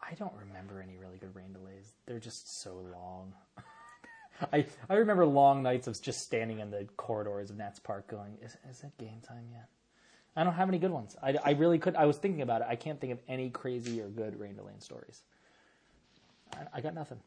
I 0.02 0.14
don't 0.16 0.34
remember 0.48 0.82
any 0.82 0.98
really 0.98 1.18
good 1.18 1.36
rain 1.36 1.54
delays. 1.54 1.92
They're 2.08 2.20
just 2.20 2.62
so 2.62 2.74
long. 2.92 3.34
I 4.52 4.66
I 4.90 4.96
remember 4.96 5.26
long 5.28 5.62
nights 5.62 5.86
of 5.88 6.02
just 6.02 6.22
standing 6.22 6.60
in 6.60 6.72
the 6.72 6.88
corridors 6.98 7.52
of 7.52 7.58
Nats 7.58 7.78
Park, 7.80 8.08
going, 8.08 8.38
"Is 8.44 8.58
is 8.70 8.84
it 8.84 8.98
game 8.98 9.22
time 9.28 9.46
yet?" 9.52 9.68
I 10.36 10.44
don't 10.44 10.54
have 10.56 10.68
any 10.70 10.80
good 10.80 10.92
ones. 10.92 11.16
I, 11.24 11.38
I 11.44 11.52
really 11.52 11.78
could. 11.80 11.96
I 11.96 12.06
was 12.06 12.18
thinking 12.18 12.42
about 12.42 12.62
it. 12.62 12.68
I 12.70 12.76
can't 12.76 13.00
think 13.00 13.14
of 13.14 13.20
any 13.28 13.50
crazy 13.52 14.02
or 14.02 14.08
good 14.08 14.40
rain 14.40 14.56
delay 14.56 14.74
stories. 14.80 15.22
I, 16.54 16.78
I 16.78 16.82
got 16.82 16.94
nothing. 16.96 17.20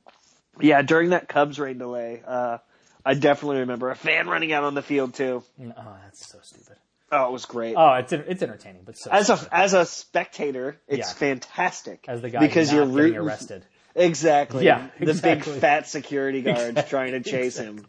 Yeah, 0.61 0.82
during 0.82 1.11
that 1.11 1.28
Cubs 1.28 1.59
rain 1.61 1.78
delay, 1.78 2.22
uh, 2.26 2.59
I 3.05 3.14
definitely 3.14 3.59
remember 3.61 3.90
a 3.90 3.96
fan 3.96 4.28
running 4.28 4.53
out 4.53 4.64
on 4.64 4.74
the 4.74 4.82
field 4.82 5.14
too. 5.14 5.42
Oh, 5.61 5.96
that's 6.05 6.26
so 6.30 6.38
stupid. 6.42 6.76
Oh, 7.11 7.28
it 7.28 7.32
was 7.32 7.46
great. 7.46 7.74
Oh, 7.76 7.94
it's 7.94 8.12
it's 8.12 8.42
entertaining, 8.42 8.82
but 8.84 8.99
so 8.99 9.11
as 9.11 9.30
a 9.30 9.38
as 9.51 9.72
a 9.74 9.86
spectator, 9.86 10.78
it's 10.86 11.09
Yeah. 11.09 11.14
fantastic. 11.14 12.05
as 12.09 12.20
the 12.20 12.28
guy 12.30 12.40
because 12.40 12.70
you're 12.72 12.82
getting 12.84 12.94
rooting 12.96 13.18
arrested. 13.18 13.64
Exactly. 13.94 14.64
Yeah, 14.66 14.88
The 15.01 15.14
big 15.14 15.42
fat 15.42 15.88
security 15.88 16.42
guards 16.42 16.84
trying 16.88 17.12
to 17.12 17.20
chase 17.20 17.57
him. 17.57 17.86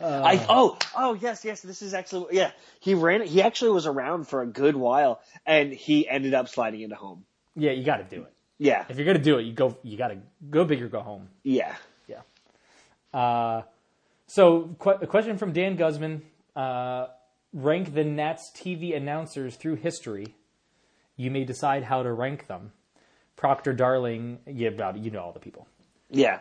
I 0.00 0.44
oh 0.48 0.78
oh 0.96 1.14
yes 1.14 1.44
yes 1.44 1.60
this 1.60 1.82
is 1.82 1.92
actually 1.92 2.36
yeah 2.36 2.52
he 2.78 2.94
ran 2.94 3.22
he 3.22 3.42
actually 3.42 3.72
was 3.72 3.86
around 3.86 4.28
for 4.28 4.40
a 4.40 4.46
good 4.46 4.76
while 4.76 5.20
and 5.44 5.72
he 5.72 6.08
ended 6.08 6.34
up 6.34 6.48
sliding 6.48 6.82
into 6.82 6.94
home. 6.96 7.24
Yeah, 7.56 7.72
you 7.72 7.82
got 7.84 7.96
to 7.96 8.04
do 8.04 8.22
it. 8.22 8.32
Yeah 8.58 8.84
If 8.88 8.96
you're 8.96 9.06
gonna 9.06 9.18
do 9.18 9.38
it, 9.38 9.42
you 9.42 9.52
go. 9.52 9.76
You 9.82 9.98
got 9.98 10.08
to 10.08 10.18
go 10.48 10.64
big 10.64 10.80
or 10.82 10.88
go 10.88 11.00
home. 11.00 11.28
yeah 11.42 11.74
Yeah. 12.06 12.20
Uh, 13.12 13.62
so, 14.34 14.74
qu- 14.78 14.98
a 15.02 15.06
question 15.06 15.36
from 15.38 15.52
Dan 15.52 15.76
Guzman: 15.76 16.22
uh, 16.56 17.06
Rank 17.52 17.92
the 17.94 18.04
Nats 18.04 18.50
TV 18.54 18.96
announcers 18.96 19.56
through 19.56 19.76
history. 19.76 20.34
You 21.16 21.30
may 21.30 21.44
decide 21.44 21.84
how 21.84 22.02
to 22.02 22.10
rank 22.12 22.46
them. 22.46 22.72
Proctor 23.36 23.72
Darling, 23.74 24.38
yeah, 24.46 24.68
about 24.68 24.96
you 24.98 25.10
know 25.10 25.20
all 25.20 25.32
the 25.32 25.40
people. 25.40 25.66
yeah. 26.10 26.40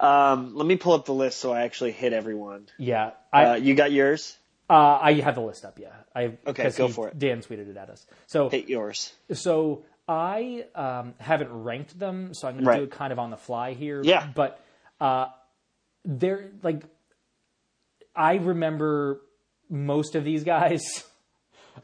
Um, 0.00 0.56
let 0.56 0.66
me 0.66 0.76
pull 0.76 0.94
up 0.94 1.04
the 1.04 1.14
list 1.14 1.38
so 1.38 1.52
I 1.52 1.62
actually 1.62 1.92
hit 1.92 2.12
everyone. 2.12 2.66
Yeah, 2.76 3.12
I 3.32 3.44
Uh, 3.44 3.54
you 3.54 3.74
got 3.76 3.92
yours? 3.92 4.36
uh, 4.68 4.98
I 5.00 5.12
have 5.20 5.36
the 5.36 5.42
list 5.42 5.64
up. 5.64 5.78
Yeah, 5.78 5.92
I 6.14 6.36
Okay, 6.44 6.70
go 6.70 6.88
he- 6.88 6.92
for 6.92 7.08
it. 7.08 7.18
Dan 7.18 7.40
tweeted 7.40 7.68
it 7.70 7.76
at 7.76 7.88
us. 7.88 8.04
So 8.26 8.48
Hit 8.48 8.68
yours. 8.68 9.12
So 9.32 9.84
I 10.08 10.64
um, 10.74 11.14
haven't 11.18 11.52
ranked 11.52 11.96
them, 11.96 12.34
so 12.34 12.48
I'm 12.48 12.54
going 12.54 12.64
Right. 12.66 12.74
to 12.80 12.80
do 12.80 12.84
it 12.86 12.90
kind 12.90 13.12
of 13.12 13.20
on 13.20 13.30
the 13.30 13.36
fly 13.36 13.74
here. 13.74 14.02
Yeah. 14.02 14.26
But 14.34 14.60
uh, 15.00 15.26
they're 16.04 16.50
like, 16.64 16.82
I 18.14 18.34
remember 18.34 19.20
most 19.70 20.14
of 20.14 20.24
these 20.24 20.44
guys. 20.44 20.82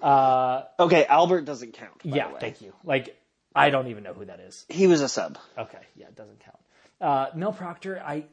Uh, 0.02 0.64
Okay, 0.78 1.06
Albert 1.06 1.46
doesn't 1.46 1.72
count. 1.72 2.02
by 2.04 2.16
yeah, 2.16 2.28
the 2.28 2.34
way. 2.34 2.40
thank 2.40 2.60
you. 2.60 2.74
Like, 2.84 3.16
I 3.54 3.70
don't 3.70 3.86
even 3.88 4.02
know 4.04 4.12
who 4.12 4.26
that 4.26 4.38
is. 4.38 4.66
He 4.68 4.86
was 4.86 5.00
a 5.00 5.08
sub. 5.08 5.38
Okay, 5.56 5.78
yeah, 5.96 6.08
it 6.08 6.14
doesn't 6.14 6.40
count. 6.40 6.58
Uh, 7.00 7.34
Mel 7.34 7.54
Proctor, 7.54 7.98
I 8.04 8.24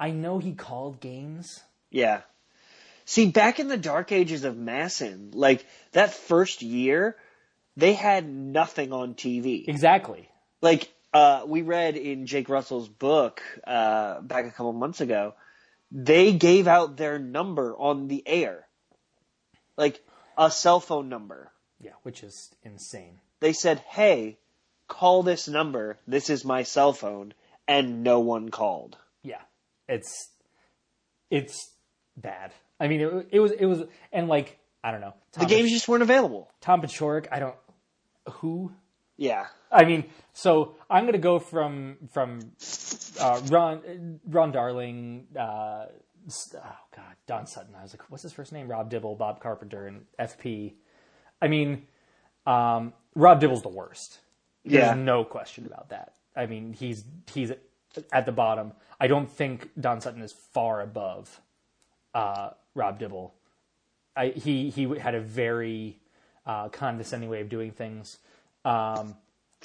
I 0.00 0.10
know 0.10 0.38
he 0.38 0.52
called 0.54 1.00
games, 1.00 1.60
Yeah. 1.90 2.22
See, 3.04 3.26
back 3.30 3.60
in 3.60 3.68
the 3.68 3.76
dark 3.76 4.10
ages 4.10 4.44
of 4.44 4.54
MASN, 4.56 5.34
like 5.34 5.66
that 5.92 6.14
first 6.14 6.62
year, 6.62 7.16
they 7.76 7.92
had 7.92 8.26
nothing 8.26 8.92
on 8.94 9.14
TV. 9.14 9.68
Exactly. 9.68 10.28
Like 10.62 10.90
uh, 11.12 11.42
we 11.46 11.60
read 11.60 11.96
in 11.98 12.24
Jake 12.26 12.48
Russell's 12.48 12.88
book 12.88 13.42
uh, 13.66 14.22
back 14.22 14.46
a 14.46 14.50
couple 14.50 14.72
months 14.72 15.02
ago, 15.02 15.34
they 15.92 16.32
gave 16.32 16.66
out 16.66 16.96
their 16.96 17.18
number 17.18 17.76
on 17.76 18.08
the 18.08 18.26
air, 18.26 18.66
like 19.76 20.02
a 20.38 20.50
cell 20.50 20.80
phone 20.80 21.08
number. 21.08 21.52
Yeah, 21.80 21.92
which 22.02 22.22
is 22.22 22.50
insane. 22.62 23.20
They 23.40 23.52
said, 23.52 23.80
"Hey, 23.80 24.38
call 24.88 25.22
this 25.22 25.48
number. 25.48 25.98
This 26.06 26.30
is 26.30 26.44
my 26.44 26.62
cell 26.62 26.92
phone," 26.94 27.34
and 27.68 28.02
no 28.02 28.20
one 28.20 28.48
called. 28.50 28.96
Yeah, 29.22 29.42
it's 29.86 30.30
it's 31.30 31.70
bad. 32.16 32.52
I 32.80 32.88
mean, 32.88 33.00
it, 33.00 33.28
it 33.32 33.40
was 33.40 33.52
it 33.52 33.66
was 33.66 33.82
and 34.12 34.28
like 34.28 34.58
I 34.82 34.92
don't 34.92 35.00
know. 35.00 35.14
Tom 35.32 35.44
The 35.46 35.54
games 35.54 35.70
just 35.70 35.88
weren't 35.88 36.02
available. 36.02 36.50
Tom 36.60 36.80
Paciorek, 36.80 37.26
I 37.30 37.38
don't 37.38 37.56
who. 38.30 38.72
Yeah. 39.16 39.46
I 39.70 39.84
mean, 39.84 40.04
so 40.32 40.76
I'm 40.90 41.06
gonna 41.06 41.18
go 41.18 41.38
from 41.38 41.98
from 42.12 42.52
uh, 43.20 43.40
Ron 43.48 44.20
Ron 44.26 44.52
Darling. 44.52 45.26
Uh, 45.38 45.86
oh 46.56 46.78
God, 46.96 47.16
Don 47.26 47.46
Sutton. 47.46 47.74
I 47.78 47.82
was 47.82 47.92
like, 47.94 48.10
what's 48.10 48.22
his 48.24 48.32
first 48.32 48.52
name? 48.52 48.68
Rob 48.68 48.90
Dibble, 48.90 49.16
Bob 49.16 49.40
Carpenter, 49.40 49.86
and 49.86 50.02
FP. 50.20 50.74
I 51.42 51.48
mean, 51.48 51.86
um, 52.46 52.92
Rob 53.14 53.40
Dibble's 53.40 53.62
the 53.62 53.68
worst. 53.68 54.20
There's 54.66 54.88
Yeah. 54.88 54.94
no 54.94 55.24
question 55.24 55.66
about 55.66 55.90
that. 55.90 56.14
I 56.36 56.46
mean, 56.46 56.72
he's 56.74 57.04
he's 57.32 57.52
at 58.12 58.26
the 58.26 58.32
bottom. 58.32 58.72
I 59.00 59.06
don't 59.08 59.30
think 59.30 59.70
Don 59.80 60.00
Sutton 60.00 60.22
is 60.22 60.32
far 60.32 60.80
above 60.80 61.40
uh, 62.14 62.50
Rob 62.74 62.98
Dibble. 62.98 63.34
I, 64.16 64.28
he 64.28 64.70
he 64.70 64.84
had 64.98 65.14
a 65.14 65.20
very 65.20 66.00
uh, 66.46 66.68
condescending 66.70 67.30
way 67.30 67.40
of 67.40 67.48
doing 67.48 67.72
things. 67.72 68.18
Um, 68.64 69.16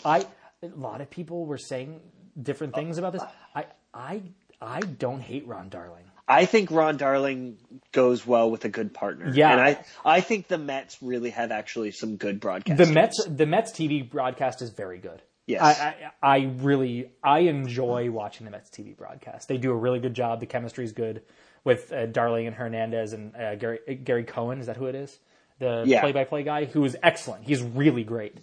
I 0.03 0.25
a 0.63 0.67
lot 0.75 1.01
of 1.01 1.09
people 1.09 1.45
were 1.45 1.57
saying 1.57 1.99
different 2.41 2.73
things 2.75 2.97
about 2.97 3.13
this. 3.13 3.23
I 3.55 3.65
I 3.93 4.21
I 4.61 4.79
don't 4.79 5.21
hate 5.21 5.47
Ron 5.47 5.69
Darling. 5.69 6.03
I 6.27 6.45
think 6.45 6.71
Ron 6.71 6.97
Darling 6.97 7.57
goes 7.93 8.27
well 8.27 8.51
with 8.51 8.65
a 8.65 8.69
good 8.69 8.93
partner. 8.93 9.31
Yeah. 9.33 9.51
And 9.51 9.61
I, 9.61 9.85
I 10.03 10.19
think 10.19 10.49
the 10.49 10.57
Mets 10.57 10.97
really 11.01 11.29
have 11.29 11.51
actually 11.53 11.91
some 11.91 12.17
good 12.17 12.41
broadcasters. 12.41 12.77
The 12.77 12.85
Mets 12.87 13.25
the 13.29 13.45
Mets 13.45 13.71
TV 13.71 14.07
broadcast 14.09 14.61
is 14.61 14.71
very 14.71 14.97
good. 14.97 15.21
Yes. 15.45 15.61
I, 15.61 15.95
I 16.21 16.35
I 16.35 16.43
really 16.57 17.11
I 17.23 17.39
enjoy 17.39 18.11
watching 18.11 18.43
the 18.45 18.51
Mets 18.51 18.69
TV 18.69 18.97
broadcast. 18.97 19.47
They 19.47 19.57
do 19.57 19.71
a 19.71 19.75
really 19.75 19.99
good 19.99 20.13
job. 20.13 20.41
The 20.41 20.45
chemistry 20.47 20.83
is 20.83 20.91
good 20.91 21.21
with 21.63 21.93
uh, 21.93 22.07
Darling 22.07 22.47
and 22.47 22.55
Hernandez 22.55 23.13
and 23.13 23.33
uh, 23.35 23.55
Gary 23.55 23.79
Gary 24.03 24.23
Cohen. 24.25 24.59
Is 24.59 24.65
that 24.65 24.75
who 24.75 24.87
it 24.87 24.95
is? 24.95 25.17
The 25.59 25.83
Yeah. 25.87 26.01
play-by-play 26.01 26.43
guy 26.43 26.65
who 26.65 26.83
is 26.83 26.95
excellent. 27.01 27.45
He's 27.45 27.63
really 27.63 28.03
great. 28.03 28.37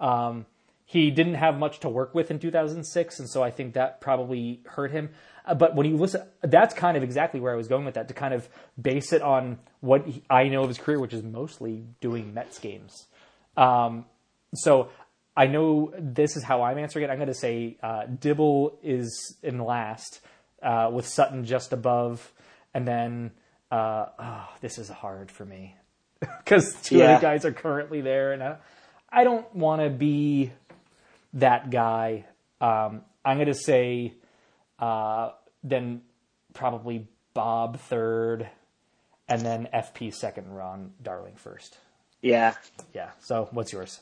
Um, 0.00 0.46
he 0.86 1.10
didn't 1.10 1.34
have 1.34 1.58
much 1.58 1.80
to 1.80 1.88
work 1.88 2.14
with 2.14 2.30
in 2.30 2.38
2006, 2.38 3.18
and 3.18 3.28
so 3.28 3.42
I 3.42 3.50
think 3.50 3.74
that 3.74 4.00
probably 4.00 4.60
hurt 4.66 4.90
him. 4.90 5.10
Uh, 5.46 5.54
but 5.54 5.74
when 5.74 5.86
you 5.86 5.96
listen, 5.96 6.22
that's 6.42 6.74
kind 6.74 6.96
of 6.96 7.02
exactly 7.02 7.40
where 7.40 7.52
I 7.52 7.56
was 7.56 7.68
going 7.68 7.84
with 7.84 7.94
that 7.94 8.08
to 8.08 8.14
kind 8.14 8.34
of 8.34 8.48
base 8.80 9.12
it 9.12 9.22
on 9.22 9.58
what 9.80 10.06
he, 10.06 10.22
I 10.28 10.48
know 10.48 10.62
of 10.62 10.68
his 10.68 10.78
career, 10.78 11.00
which 11.00 11.14
is 11.14 11.22
mostly 11.22 11.84
doing 12.00 12.34
Mets 12.34 12.58
games. 12.58 13.06
Um, 13.56 14.04
so 14.54 14.90
I 15.36 15.46
know 15.46 15.92
this 15.98 16.36
is 16.36 16.42
how 16.44 16.62
I'm 16.62 16.78
answering 16.78 17.04
it. 17.06 17.10
I'm 17.10 17.16
going 17.18 17.28
to 17.28 17.34
say 17.34 17.76
uh, 17.82 18.04
Dibble 18.06 18.78
is 18.82 19.36
in 19.42 19.58
last, 19.58 20.20
uh, 20.62 20.90
with 20.92 21.06
Sutton 21.06 21.44
just 21.44 21.72
above, 21.72 22.32
and 22.72 22.86
then 22.86 23.32
uh, 23.70 24.06
oh, 24.18 24.48
this 24.60 24.78
is 24.78 24.88
hard 24.88 25.30
for 25.30 25.44
me 25.44 25.76
because 26.20 26.74
two 26.82 26.98
Yeah. 26.98 27.04
other 27.04 27.20
guys 27.20 27.44
are 27.44 27.52
currently 27.52 28.00
there, 28.00 28.32
and 28.32 28.42
I, 28.42 28.56
I 29.14 29.24
don't 29.24 29.54
want 29.54 29.80
to 29.80 29.90
be 29.90 30.50
that 31.34 31.70
guy. 31.70 32.24
Um, 32.60 33.02
I'm 33.24 33.36
going 33.36 33.46
to 33.46 33.54
say 33.54 34.14
uh, 34.78 35.30
then 35.62 36.02
probably 36.52 37.06
Bob 37.32 37.78
third, 37.78 38.48
and 39.28 39.40
then 39.42 39.68
FP 39.72 40.12
second, 40.14 40.52
Ron 40.52 40.92
Darling 41.02 41.36
first. 41.36 41.78
yeah. 42.22 42.54
Yeah. 42.92 43.10
So 43.20 43.48
what's 43.52 43.72
yours? 43.72 44.00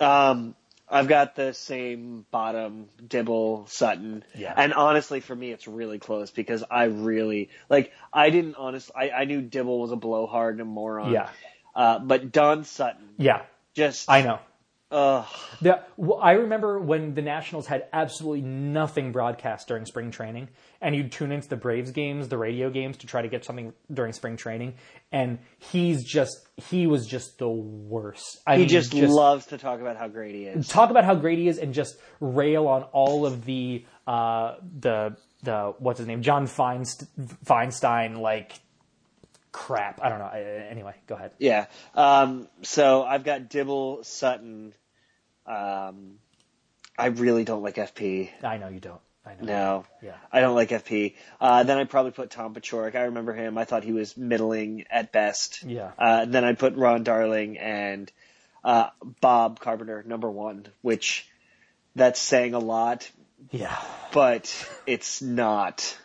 Um, 0.00 0.54
I've 0.88 1.08
got 1.08 1.34
the 1.36 1.52
same 1.52 2.24
bottom 2.30 2.88
Dibble 3.06 3.66
Sutton. 3.66 4.24
Yeah. 4.34 4.54
And 4.56 4.72
honestly, 4.72 5.20
for 5.20 5.36
me, 5.36 5.50
it's 5.50 5.68
really 5.68 5.98
close 5.98 6.30
because 6.30 6.64
I 6.70 6.84
really 6.84 7.50
like. 7.68 7.92
I 8.12 8.30
didn't 8.30 8.54
honestly. 8.56 8.94
I, 8.96 9.10
I 9.10 9.24
knew 9.24 9.42
Dibble 9.42 9.80
was 9.80 9.92
a 9.92 9.96
blowhard 9.96 10.54
and 10.54 10.62
a 10.62 10.64
moron. 10.64 11.12
Yeah. 11.12 11.28
Uh, 11.74 11.98
but 11.98 12.32
Don 12.32 12.64
Sutton 12.64 13.10
Yeah, 13.18 13.42
just. 13.78 14.10
I 14.10 14.22
know. 14.22 14.40
Ugh. 14.90 15.26
The, 15.60 15.82
well, 15.98 16.18
I 16.18 16.32
remember 16.32 16.78
when 16.78 17.12
the 17.12 17.20
Nationals 17.20 17.66
had 17.66 17.88
absolutely 17.92 18.40
nothing 18.40 19.12
broadcast 19.12 19.68
during 19.68 19.84
spring 19.84 20.10
training, 20.10 20.48
and 20.80 20.96
you'd 20.96 21.12
tune 21.12 21.30
into 21.30 21.46
the 21.46 21.56
Braves 21.56 21.90
games, 21.90 22.28
the 22.28 22.38
radio 22.38 22.70
games, 22.70 22.96
to 22.98 23.06
try 23.06 23.20
to 23.20 23.28
get 23.28 23.44
something 23.44 23.74
during 23.92 24.14
spring 24.14 24.38
training. 24.38 24.74
And 25.12 25.40
he's 25.58 26.04
just, 26.04 26.38
he 26.56 26.86
was 26.86 27.06
just 27.06 27.38
the 27.38 27.48
worst. 27.50 28.40
I 28.46 28.54
he 28.54 28.60
mean, 28.60 28.68
just, 28.70 28.94
loves 28.94 29.46
to 29.46 29.58
talk 29.58 29.80
about 29.80 29.98
how 29.98 30.08
great 30.08 30.34
he 30.34 30.44
is. 30.44 30.66
talk 30.68 30.88
about 30.88 31.04
how 31.04 31.14
great 31.14 31.38
he 31.38 31.48
is, 31.48 31.58
and 31.58 31.74
just 31.74 31.98
rail 32.20 32.66
on 32.66 32.84
all 32.84 33.26
of 33.26 33.44
the, 33.44 33.84
uh, 34.06 34.54
the, 34.80 35.18
the 35.42 35.74
what's 35.78 35.98
his 35.98 36.06
name, 36.06 36.22
John 36.22 36.46
Feinst- 36.46 37.06
Feinstein, 37.44 38.18
like 38.18 38.58
crap. 39.66 40.00
I 40.02 40.08
don't 40.08 40.18
know. 40.20 40.26
I- 40.26 40.68
Anyway, 40.70 40.94
go 41.06 41.14
ahead. 41.16 41.32
Yeah. 41.38 41.66
Um, 41.94 42.48
so 42.62 43.02
I've 43.02 43.24
got 43.24 43.48
Dibble 43.48 44.04
Sutton. 44.04 44.72
Um, 45.46 46.18
I 46.98 47.06
really 47.06 47.44
don't 47.44 47.62
like 47.62 47.76
FP. 47.76 48.30
I 48.44 48.58
know 48.58 48.68
you 48.68 48.80
don't. 48.80 49.00
I 49.26 49.34
know. 49.34 49.44
No. 49.46 49.84
Yeah. 50.02 50.14
I 50.32 50.40
don't 50.40 50.54
like 50.54 50.68
FP. 50.70 51.14
Uh, 51.40 51.62
then 51.64 51.76
I'd 51.78 51.90
probably 51.90 52.12
put 52.12 52.30
Tom 52.30 52.54
Paciorek. 52.54 52.94
I 52.94 53.02
remember 53.02 53.32
him. 53.34 53.58
I 53.58 53.64
thought 53.64 53.82
he 53.84 53.92
was 53.92 54.16
middling 54.16 54.84
at 54.90 55.12
best. 55.12 55.62
Yeah. 55.64 55.90
Uh, 55.98 56.24
then 56.24 56.44
I'd 56.44 56.58
put 56.58 56.74
Ron 56.76 57.02
Darling 57.02 57.58
and 57.58 58.10
uh, 58.64 58.90
Bob 59.20 59.60
Carpenter, 59.60 60.02
number 60.06 60.30
one, 60.30 60.66
which 60.82 61.28
that's 61.94 62.20
saying 62.20 62.54
a 62.54 62.58
lot, 62.58 63.10
Yeah. 63.50 63.76
but 64.12 64.52
it's 64.86 65.20
not. 65.22 65.96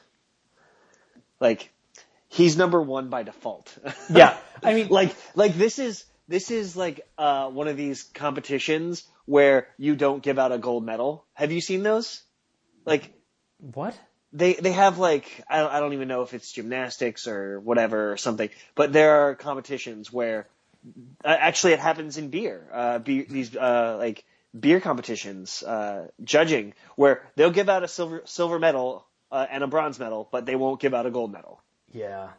Like, 1.40 1.72
he's 2.34 2.58
number 2.58 2.82
one 2.82 3.10
by 3.10 3.24
default. 3.24 3.76
Yeah. 4.10 4.38
I 4.62 4.74
mean, 4.74 4.88
like 4.90 5.16
like 5.36 5.56
this 5.56 5.80
is 5.80 6.06
this 6.28 6.52
is 6.52 6.76
like 6.76 7.02
uh, 7.18 7.50
one 7.50 7.68
of 7.68 7.78
these 7.78 8.04
competitions 8.04 9.04
where 9.26 9.68
you 9.78 9.96
don't 9.96 10.22
give 10.24 10.40
out 10.40 10.52
a 10.52 10.58
gold 10.58 10.86
medal. 10.86 11.26
Have 11.34 11.52
you 11.52 11.62
seen 11.62 11.84
those? 11.84 12.22
Like 12.86 13.14
what? 13.58 13.98
they 14.34 14.54
they 14.54 14.72
have 14.72 14.98
like 14.98 15.44
I 15.48 15.60
don't, 15.60 15.72
I 15.72 15.80
don't 15.80 15.94
even 15.94 16.08
know 16.08 16.24
if 16.24 16.34
it's 16.34 16.52
gymnastics 16.52 17.28
or 17.28 17.60
whatever 17.60 18.12
or 18.12 18.18
something, 18.18 18.50
but 18.76 18.92
there 18.92 19.28
are 19.28 19.36
competitions 19.36 20.12
where 20.12 20.48
uh, 21.24 21.28
actually 21.40 21.74
it 21.74 21.80
happens 21.80 22.18
in 22.18 22.30
beer. 22.30 22.68
Uh, 22.74 23.00
be, 23.00 23.22
these 23.24 23.56
uh, 23.56 23.96
like 23.98 24.26
beer 24.60 24.80
competitions, 24.80 25.62
uh, 25.62 26.08
judging 26.24 26.74
where 26.96 27.22
they'll 27.36 27.52
give 27.52 27.70
out 27.70 27.84
a 27.84 27.88
silver 27.88 28.24
silver 28.26 28.60
medal 28.60 29.06
uh, 29.32 29.46
and 29.50 29.64
a 29.64 29.68
bronze 29.68 30.00
medal, 30.00 30.28
but 30.32 30.46
they 30.46 30.56
won't 30.56 30.82
give 30.82 30.94
out 30.94 31.06
a 31.06 31.12
gold 31.12 31.32
medal. 31.32 31.62
Yeah. 31.94 32.30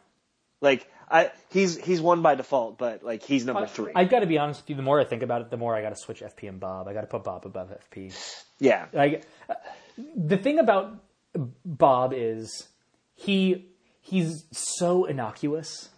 Like 0.61 0.89
I 1.09 1.31
he's 1.49 1.77
he's 1.77 2.01
won 2.01 2.21
by 2.21 2.35
default, 2.35 2.77
but 2.77 3.03
like 3.03 3.23
he's 3.23 3.45
number 3.45 3.67
three. 3.67 3.91
I've 3.95 4.09
got 4.09 4.19
to 4.19 4.25
be 4.25 4.37
honest 4.37 4.61
with 4.61 4.69
you. 4.71 4.75
The 4.75 4.81
more 4.81 4.99
I 4.99 5.03
think 5.05 5.21
about 5.21 5.41
it, 5.41 5.49
the 5.49 5.57
more 5.57 5.75
I 5.75 5.81
got 5.81 5.89
to 5.89 5.95
switch 5.95 6.21
FP 6.21 6.47
and 6.49 6.59
Bob. 6.59 6.87
I 6.87 6.93
got 6.93 7.01
to 7.01 7.07
put 7.07 7.23
Bob 7.23 7.45
above 7.45 7.71
FP. 7.91 8.15
yeah. 8.59 8.85
Like 8.93 9.23
the 10.15 10.37
thing 10.37 10.59
about 10.59 10.97
Bob 11.65 12.13
is 12.15 12.67
he 13.15 13.67
he's 14.01 14.45
so 14.51 15.05
innocuous. 15.05 15.89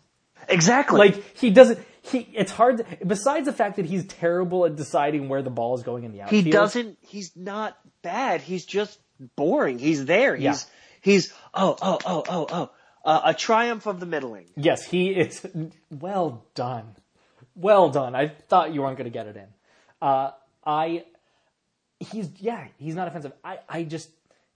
Exactly. 0.49 0.99
Like 0.99 1.37
he 1.37 1.49
doesn't. 1.49 1.79
He 2.01 2.19
it's 2.33 2.51
hard. 2.51 2.77
To, 2.77 3.05
besides 3.05 3.45
the 3.45 3.53
fact 3.53 3.75
that 3.77 3.85
he's 3.85 4.05
terrible 4.05 4.65
at 4.65 4.75
deciding 4.75 5.29
where 5.29 5.41
the 5.41 5.49
ball 5.49 5.75
is 5.75 5.83
going 5.83 6.03
in 6.03 6.11
the 6.11 6.21
outfield. 6.21 6.45
he 6.45 6.51
doesn't. 6.51 6.97
He's 7.01 7.35
not 7.35 7.77
bad. 8.01 8.41
He's 8.41 8.65
just 8.65 8.97
boring. 9.35 9.77
He's 9.79 10.05
there. 10.05 10.35
He's 10.35 10.43
Yeah. 10.43 10.57
he's 11.01 11.33
oh 11.53 11.75
oh 11.81 11.99
oh 12.05 12.23
oh 12.29 12.47
oh 12.49 12.69
uh, 13.07 13.21
a 13.25 13.33
triumph 13.33 13.87
of 13.87 13.99
the 13.99 14.05
middling. 14.05 14.45
Yes, 14.55 14.83
he 14.85 15.09
is. 15.09 15.43
Well 15.89 16.45
done. 16.53 16.95
Well 17.55 17.89
done. 17.89 18.13
I 18.15 18.27
thought 18.27 18.73
you 18.73 18.81
weren't 18.83 18.97
going 18.97 19.09
to 19.11 19.17
get 19.17 19.25
it 19.27 19.35
in. 19.37 19.47
Uh, 20.01 20.31
I. 20.65 21.05
He's 21.99 22.29
yeah. 22.37 22.67
He's 22.77 22.93
not 22.93 23.07
offensive. 23.07 23.33
I 23.43 23.57
I 23.67 23.83
just 23.83 24.09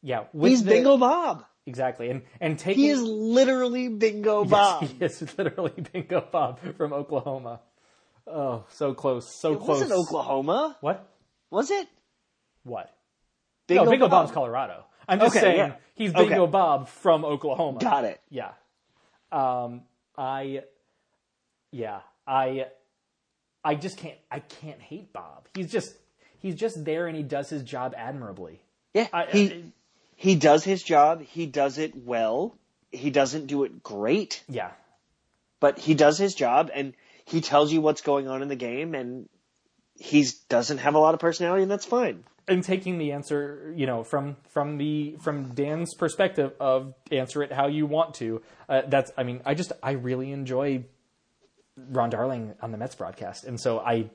yeah. 0.03 0.25
He's 0.39 0.63
the- 0.63 0.69
Bingo 0.71 0.97
Bob. 0.97 1.43
exactly. 1.65 2.09
And 2.11 2.21
and 2.39 2.59
taking 2.59 2.83
He 2.83 2.89
is 2.89 3.01
literally 3.01 3.87
Bingo 3.87 4.41
Yes, 4.43 4.51
Bob. 4.51 4.83
he 4.99 5.05
is 5.05 5.37
literally 5.37 5.73
Bingo 5.91 6.21
Bob 6.31 6.59
from 6.77 6.93
Oklahoma. 6.93 7.61
Oh, 8.27 8.65
so 8.69 8.93
close, 8.93 9.27
so 9.41 9.53
It 9.53 9.57
close. 9.59 9.67
wasn't 9.81 9.91
Oklahoma, 9.93 10.77
What? 10.81 11.07
was 11.49 11.71
it? 11.71 11.87
What? 12.63 12.95
Bingo, 13.67 13.85
no, 13.85 13.89
Bingo 13.91 14.07
Bob. 14.07 14.25
Bob's 14.25 14.31
Colorado. 14.31 14.85
I'm 15.11 15.19
just 15.19 15.35
Okay, 15.35 15.41
saying 15.41 15.57
yeah. 15.57 15.73
he's 15.93 16.11
Okay. 16.15 16.27
Bingo 16.29 16.47
Bob 16.47 16.87
from 16.87 17.23
Oklahoma. 17.25 17.79
Got 17.79 18.05
it. 18.05 18.19
Yeah. 18.29 18.51
Um, 19.31 19.83
I, 20.17 20.63
yeah, 21.71 21.99
I, 22.27 22.67
I 23.63 23.75
just 23.75 23.97
can't. 23.97 24.17
I 24.29 24.39
can't 24.39 24.79
hate 24.81 25.13
Bob. 25.13 25.47
He's 25.55 25.71
just 25.71 25.93
he's 26.39 26.55
just 26.55 26.83
there 26.83 27.07
and 27.07 27.15
he 27.15 27.23
does 27.23 27.49
his 27.49 27.63
job 27.63 27.93
admirably. 27.97 28.61
Yeah, 28.93 29.07
I- 29.13 29.25
he 29.27 29.73
he 30.15 30.35
does 30.35 30.63
his 30.63 30.81
job. 30.83 31.21
He 31.21 31.45
does 31.45 31.77
it 31.77 31.95
well. 31.95 32.57
He 32.91 33.09
doesn't 33.09 33.47
do 33.47 33.63
it 33.63 33.81
great, 33.83 34.43
Yeah, 34.49 34.71
but 35.61 35.79
he 35.79 35.93
does 35.93 36.17
his 36.17 36.35
job 36.35 36.69
and 36.73 36.93
he 37.23 37.39
tells 37.39 37.71
you 37.71 37.79
what's 37.79 38.01
going 38.01 38.27
on 38.27 38.41
in 38.41 38.49
the 38.49 38.57
game 38.57 38.95
and 38.95 39.29
he 39.97 40.27
doesn't 40.49 40.79
have 40.79 40.95
a 40.95 40.99
lot 40.99 41.13
of 41.13 41.21
personality 41.21 41.61
and 41.63 41.71
that's 41.71 41.85
fine. 41.85 42.25
And 42.51 42.63
taking 42.63 42.97
the 42.97 43.13
answer, 43.13 43.73
you 43.77 43.85
know, 43.85 44.03
from 44.03 44.35
from 44.49 44.77
the 44.77 45.15
from 45.21 45.53
Dan's 45.53 45.93
perspective 45.95 46.51
of 46.59 46.93
answer 47.09 47.41
it 47.43 47.51
how 47.53 47.67
you 47.67 47.85
want 47.85 48.15
to. 48.15 48.41
Uh, 48.67 48.81
that's, 48.87 49.09
I 49.17 49.23
mean, 49.23 49.41
I 49.45 49.53
just 49.53 49.71
I 49.81 49.91
really 49.91 50.31
enjoy 50.33 50.83
Ron 51.77 52.09
Darling 52.09 52.53
on 52.61 52.71
the 52.73 52.77
Mets 52.77 52.95
broadcast, 52.95 53.45
and 53.45 53.57
so 53.59 53.79
I, 53.79 54.09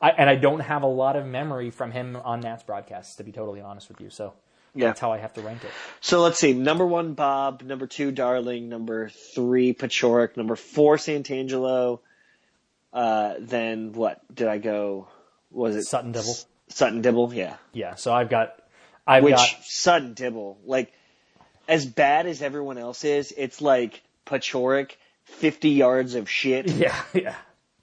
I 0.00 0.10
and 0.10 0.30
I 0.30 0.36
don't 0.36 0.60
have 0.60 0.84
a 0.84 0.86
lot 0.86 1.16
of 1.16 1.26
memory 1.26 1.70
from 1.70 1.90
him 1.90 2.14
on 2.16 2.40
Nats 2.40 2.62
broadcasts, 2.62 3.16
to 3.16 3.24
be 3.24 3.32
totally 3.32 3.60
honest 3.60 3.88
with 3.88 4.00
you. 4.00 4.08
So 4.10 4.34
Yeah. 4.74 4.86
that's 4.86 5.00
how 5.00 5.10
I 5.10 5.18
have 5.18 5.32
to 5.34 5.40
rank 5.40 5.64
it. 5.64 5.70
So 6.00 6.22
let's 6.22 6.38
see. 6.38 6.52
Number 6.52 6.86
one, 6.86 7.14
Bob. 7.14 7.62
Number 7.62 7.88
two, 7.88 8.12
Darling. 8.12 8.68
Number 8.68 9.08
three, 9.34 9.74
Paciorek. 9.74 10.36
Number 10.36 10.54
four, 10.54 10.96
Santangelo. 10.96 11.98
Uh, 12.92 13.34
then 13.40 13.92
what 13.92 14.20
did 14.32 14.46
I 14.46 14.58
go? 14.58 15.08
Was 15.50 15.74
it 15.74 15.82
Sutton 15.84 16.12
Dibble. 16.12 16.36
Sutton 16.70 17.02
Dibble? 17.02 17.32
Yeah. 17.34 17.56
Yeah, 17.72 17.94
so 17.96 18.12
I've 18.12 18.30
got, 18.30 18.54
I've 19.06 19.22
Which 19.24 19.34
got 19.36 19.48
Sutton 19.64 20.14
Dibble, 20.14 20.58
like 20.64 20.92
as 21.68 21.86
bad 21.86 22.26
as 22.26 22.42
everyone 22.42 22.78
else 22.78 23.04
is, 23.04 23.32
it's 23.36 23.60
like 23.60 24.02
Paciorek, 24.26 24.92
fifty 25.24 25.70
yards 25.70 26.14
of 26.14 26.28
shit, 26.28 26.68
yeah, 26.70 26.96
yeah, 27.12 27.34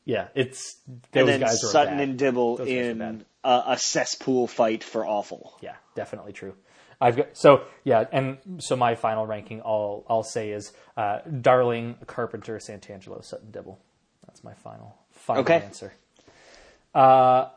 yeah. 0.05 0.27
It's 0.35 0.75
those 1.11 1.21
and 1.21 1.27
then 1.29 1.39
guys 1.41 1.63
are 1.63 1.67
Sutton 1.67 1.97
bad. 1.97 2.09
and 2.09 2.19
Dibble 2.19 2.57
Those 2.57 2.67
in 2.67 3.25
a, 3.43 3.63
a 3.67 3.77
cesspool 3.77 4.47
fight 4.47 4.83
for 4.83 5.05
awful. 5.05 5.57
Yeah, 5.61 5.75
definitely 5.95 6.33
true. 6.33 6.55
I've 6.99 7.15
got 7.15 7.37
so 7.37 7.61
yeah, 7.83 8.05
and 8.11 8.37
so 8.59 8.75
my 8.75 8.95
final 8.95 9.25
ranking, 9.27 9.61
I'll 9.63 10.03
I'll 10.09 10.23
say 10.23 10.49
is 10.51 10.73
uh, 10.97 11.19
Darling, 11.41 11.95
Carpenter, 12.07 12.57
Santangelo, 12.57 13.23
Sutton, 13.23 13.51
Dibble. 13.51 13.79
That's 14.25 14.43
my 14.43 14.53
final 14.55 14.97
final 15.11 15.41
Okay. 15.43 15.61
answer. 15.63 15.93
Uh, 16.95 17.49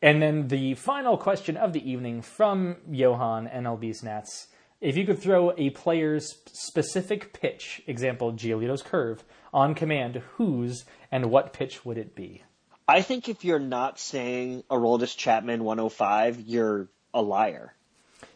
and 0.00 0.22
then 0.22 0.48
the 0.48 0.74
final 0.74 1.16
question 1.16 1.56
of 1.56 1.72
the 1.72 1.90
evening 1.90 2.22
from 2.22 2.76
Johan 2.90 3.48
NLB 3.48 4.00
Snats. 4.00 4.46
If 4.80 4.96
you 4.96 5.04
could 5.04 5.18
throw 5.18 5.52
a 5.56 5.70
player's 5.70 6.36
specific 6.52 7.32
pitch, 7.32 7.82
example 7.86 8.32
Giolito's 8.32 8.82
curve, 8.82 9.24
on 9.52 9.74
command, 9.74 10.22
whose 10.36 10.84
and 11.10 11.30
what 11.30 11.52
pitch 11.52 11.84
would 11.84 11.98
it 11.98 12.14
be? 12.14 12.42
I 12.86 13.02
think 13.02 13.28
if 13.28 13.44
you're 13.44 13.58
not 13.58 13.98
saying 13.98 14.62
Aroldis 14.70 15.16
Chapman 15.16 15.64
105, 15.64 16.40
you're 16.40 16.88
a 17.12 17.20
liar. 17.20 17.74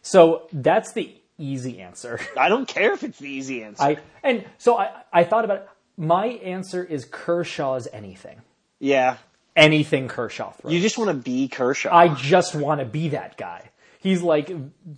So 0.02 0.48
that's 0.52 0.92
the 0.92 1.14
easy 1.38 1.80
answer. 1.80 2.18
I 2.36 2.48
don't 2.48 2.66
care 2.66 2.92
if 2.92 3.02
it's 3.04 3.18
the 3.18 3.30
easy 3.30 3.62
answer. 3.62 3.82
I 3.82 3.98
and 4.22 4.44
so 4.58 4.76
I 4.76 4.90
I 5.12 5.24
thought 5.24 5.44
about 5.44 5.58
it. 5.58 5.68
My 5.96 6.26
answer 6.26 6.82
is 6.82 7.04
Kershaw's 7.04 7.86
anything. 7.92 8.40
yeah, 8.80 9.18
Anything 9.54 10.08
Kershaw 10.08 10.52
throws. 10.52 10.72
you 10.72 10.80
just 10.80 10.96
want 10.96 11.08
to 11.10 11.14
be 11.14 11.46
Kershaw. 11.48 11.94
I 11.94 12.08
just 12.14 12.54
want 12.54 12.80
to 12.80 12.86
be 12.86 13.10
that 13.10 13.36
guy. 13.36 13.70
He's 13.98 14.22
like 14.22 14.48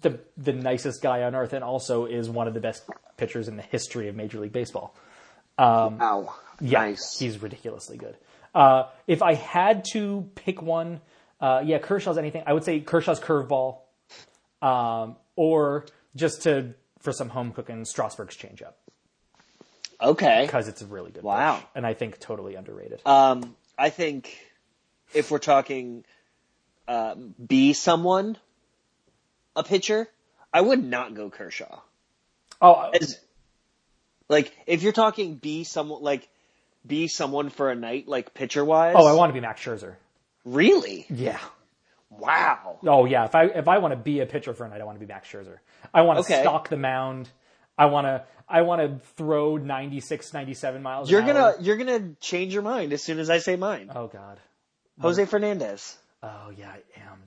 the 0.00 0.20
the 0.36 0.52
nicest 0.52 1.02
guy 1.02 1.22
on 1.24 1.34
earth, 1.34 1.52
and 1.52 1.64
also 1.64 2.06
is 2.06 2.30
one 2.30 2.46
of 2.48 2.54
the 2.54 2.60
best 2.60 2.84
pitchers 3.16 3.48
in 3.48 3.56
the 3.56 3.62
history 3.62 4.08
of 4.08 4.14
Major 4.16 4.38
League 4.40 4.52
Baseball. 4.52 4.94
Ow. 5.58 6.34
Yeah, 6.60 6.80
Nice. 6.80 7.18
he's 7.18 7.42
ridiculously 7.42 7.96
good. 7.96 8.16
Uh, 8.54 8.84
if 9.08 9.22
I 9.22 9.34
had 9.34 9.84
to 9.92 10.28
pick 10.36 10.62
one, 10.62 11.00
uh, 11.40 11.62
yeah, 11.64 11.78
Kershaw's 11.78 12.16
anything. 12.18 12.44
I 12.46 12.52
would 12.52 12.64
say 12.64 12.78
Kershaw's 12.80 13.18
curveball, 13.20 13.78
um, 14.62 15.16
or 15.36 15.86
just 16.16 16.42
to 16.42 16.74
for 17.00 17.12
some 17.12 17.28
home 17.28 17.52
cooking, 17.52 17.84
Strasburg's 17.84 18.36
changeup 18.36 18.74
Okay. 20.00 20.42
because 20.46 20.68
it's 20.68 20.80
a 20.82 20.86
really 20.86 21.10
good. 21.10 21.22
Wow. 21.22 21.56
pitch, 21.56 21.66
and 21.74 21.86
I 21.86 21.94
think 21.94 22.18
totally 22.18 22.54
underrated. 22.54 23.00
Um, 23.04 23.56
I 23.78 23.90
think 23.90 24.36
if 25.12 25.30
we're 25.30 25.38
talking 25.38 26.04
uh, 26.88 27.14
be 27.14 27.72
someone, 27.72 28.36
a 29.56 29.62
pitcher, 29.62 30.08
I 30.52 30.60
would 30.60 30.82
not 30.84 31.14
go 31.14 31.30
Kershaw. 31.30 31.80
oh, 32.60 32.90
As, 32.90 33.18
like 34.28 34.52
if 34.66 34.82
you're 34.82 34.92
talking 34.92 35.34
be 35.36 35.64
someone 35.64 36.02
like 36.02 36.28
be 36.86 37.08
someone 37.08 37.50
for 37.50 37.70
a 37.70 37.74
night, 37.74 38.06
like 38.08 38.34
pitcher 38.34 38.64
wise. 38.64 38.94
oh, 38.98 39.06
I 39.06 39.12
want 39.12 39.30
to 39.30 39.34
be 39.34 39.40
Max 39.40 39.60
Scherzer. 39.62 39.94
really. 40.44 41.06
Yeah. 41.10 41.38
Wow. 42.10 42.78
Oh 42.86 43.06
yeah. 43.06 43.24
If 43.24 43.34
I 43.34 43.44
if 43.46 43.66
I 43.68 43.78
want 43.78 43.92
to 43.92 43.96
be 43.96 44.20
a 44.20 44.26
pitcher 44.26 44.54
for 44.54 44.64
a 44.64 44.68
night, 44.68 44.80
I 44.80 44.84
want 44.84 44.98
to 45.00 45.04
be 45.04 45.10
Max 45.12 45.28
Scherzer. 45.28 45.58
I 45.92 46.02
want 46.02 46.18
to 46.18 46.32
Okay. 46.32 46.42
stalk 46.42 46.68
the 46.68 46.76
mound. 46.76 47.28
I 47.76 47.86
want 47.86 48.06
to 48.06 48.24
I 48.48 48.62
want 48.62 48.80
to 48.82 49.04
throw 49.16 49.56
96, 49.56 50.32
97 50.34 50.82
miles. 50.82 51.10
You're 51.10 51.22
gonna 51.22 51.38
hour. 51.40 51.56
you're 51.60 51.76
gonna 51.76 52.10
change 52.20 52.52
your 52.52 52.62
mind 52.62 52.92
as 52.92 53.02
soon 53.02 53.18
as 53.18 53.30
I 53.30 53.38
say 53.38 53.56
mine. 53.56 53.90
Oh 53.94 54.06
god. 54.06 54.38
Jose 55.00 55.24
Fernandez. 55.24 55.96
Oh 56.22 56.50
yeah, 56.56 56.68
I 56.70 57.00
am. 57.00 57.18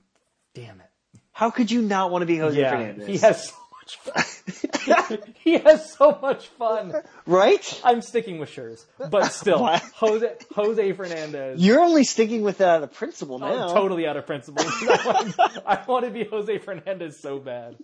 Damn 0.54 0.80
it. 0.80 1.20
How 1.32 1.50
could 1.52 1.70
you 1.70 1.82
not 1.82 2.12
want 2.12 2.22
to 2.24 2.26
be 2.26 2.38
Jose 2.38 2.60
Yeah, 2.60 2.72
Fernandez? 2.72 3.08
he 3.08 3.18
has 3.18 3.48
so 3.50 3.54
much 3.54 3.60
fun. 3.60 3.67
he 5.44 5.58
has 5.60 5.94
so 5.94 6.18
much 6.22 6.48
fun. 6.50 6.94
right? 7.26 7.82
I'm 7.84 8.02
sticking 8.02 8.38
with 8.40 8.50
Schurz, 8.50 8.86
but 9.10 9.32
still, 9.32 9.62
What? 9.62 9.82
Jose 9.96 10.34
Jose 10.56 10.94
Fernandez. 10.94 11.62
You're 11.62 11.82
only 11.82 12.04
sticking 12.04 12.42
with 12.42 12.60
uh, 12.62 12.66
that 12.66 12.76
out 12.78 12.84
of 12.84 12.94
principle 12.94 13.44
I'm 13.44 13.56
now. 13.56 13.74
totally 13.74 14.08
out 14.08 14.18
of 14.18 14.26
principle. 14.26 14.64
I, 14.68 15.34
want, 15.38 15.64
I 15.66 15.84
want 15.88 16.06
to 16.06 16.12
be 16.12 16.24
Jose 16.26 16.58
Fernandez 16.60 17.20
so 17.20 17.40
bad. 17.40 17.76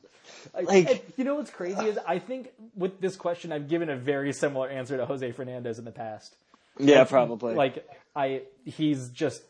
I- 0.55 0.61
Like- 0.61 0.89
and 0.89 1.01
you 1.17 1.23
know 1.23 1.35
what's 1.35 1.51
crazy 1.51 1.85
is 1.85 1.99
I 2.07 2.19
think 2.19 2.49
with 2.75 2.99
this 3.01 3.15
question 3.15 3.51
I've 3.51 3.67
given 3.69 3.89
a 3.89 3.95
very 3.97 4.33
similar 4.33 4.69
answer 4.69 4.97
to 4.97 5.05
Jose 5.05 5.31
Fernandez 5.31 5.79
in 5.79 5.85
the 5.85 5.91
past. 5.91 6.35
Yeah, 6.79 7.03
probably. 7.03 7.53
Like 7.55 7.87
I, 8.15 8.43
he's 8.65 9.09
just 9.09 9.41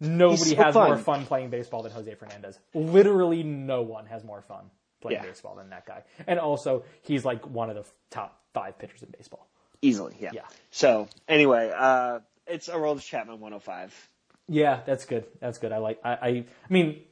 nobody 0.00 0.50
so 0.54 0.62
has 0.62 0.74
more 0.74 0.96
fun. 0.96 1.04
fun 1.04 1.26
playing 1.26 1.50
baseball 1.50 1.82
than 1.82 1.92
Jose 1.92 2.14
Fernandez. 2.14 2.58
Literally, 2.74 3.42
no 3.42 3.82
one 3.82 4.06
has 4.06 4.24
more 4.24 4.42
fun 4.42 4.70
playing 5.06 5.22
Yeah. 5.22 5.28
baseball 5.28 5.54
than 5.56 5.70
that 5.70 5.86
guy. 5.86 6.02
And 6.26 6.38
also, 6.38 6.84
he's 7.02 7.24
like 7.24 7.46
one 7.48 7.70
of 7.70 7.76
the 7.76 7.84
top 8.10 8.40
five 8.54 8.78
pitchers 8.78 9.02
in 9.02 9.10
baseball. 9.16 9.46
easily. 9.82 10.16
Yeah. 10.18 10.30
Yeah. 10.32 10.42
So 10.70 11.08
anyway, 11.28 11.70
uh, 11.76 12.20
it's 12.46 12.68
Aroldis 12.68 13.04
Chapman 13.06 13.40
105. 13.40 14.08
Yeah, 14.48 14.80
that's 14.86 15.04
good. 15.04 15.26
That's 15.40 15.58
good. 15.58 15.72
I 15.72 15.78
like. 15.78 16.00
I, 16.04 16.10
I. 16.12 16.28
I 16.28 16.44
mean, 16.70 17.02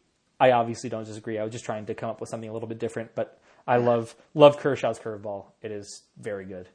I 0.41 0.53
obviously 0.53 0.89
don't 0.89 1.05
disagree. 1.05 1.39
I 1.39 1.43
was 1.45 1.53
just 1.53 1.65
trying 1.65 1.87
to 1.87 1.95
come 1.95 2.09
up 2.11 2.21
with 2.21 2.31
something 2.31 2.49
a 2.49 2.53
little 2.53 2.69
bit 2.69 2.79
different, 2.79 3.15
but 3.15 3.39
I 3.67 3.77
love 3.79 4.15
love 4.35 4.59
Kershaw's 4.59 4.99
curveball. 4.99 5.47
It 5.63 5.71
is 5.73 6.03
very 6.17 6.45
good. 6.45 6.69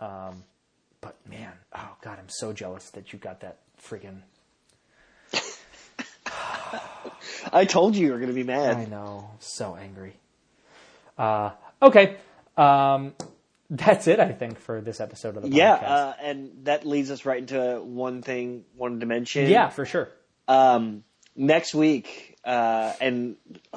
Um, 0.00 0.44
but 1.00 1.16
man, 1.28 1.52
oh 1.74 1.96
god, 2.02 2.18
I'm 2.18 2.28
so 2.28 2.52
jealous 2.52 2.90
that 2.90 3.12
you 3.12 3.18
got 3.18 3.40
that 3.40 3.58
friggin' 3.82 4.22
I 7.52 7.64
told 7.64 7.94
you 7.96 8.06
you 8.06 8.12
were 8.12 8.18
going 8.18 8.28
to 8.30 8.34
be 8.34 8.44
mad. 8.44 8.76
I 8.76 8.84
know, 8.86 9.30
so 9.40 9.76
angry. 9.76 10.14
Uh, 11.18 11.50
okay, 11.82 12.16
um, 12.56 13.12
that's 13.70 14.06
it. 14.06 14.20
I 14.20 14.32
think 14.32 14.58
for 14.58 14.80
this 14.80 15.00
episode 15.00 15.36
of 15.36 15.42
the 15.42 15.48
Yeah, 15.50 15.74
uh, 15.74 16.14
and 16.22 16.50
that 16.64 16.86
leads 16.86 17.10
us 17.10 17.24
right 17.24 17.38
into 17.38 17.80
one 17.82 18.22
thing, 18.22 18.64
one 18.76 18.98
dimension. 18.98 19.48
yeah, 19.50 19.68
for 19.68 19.84
sure. 19.84 20.08
Um, 20.46 21.04
next 21.36 21.74
week, 21.74 22.36
uh, 22.44 22.92
and 23.00 23.36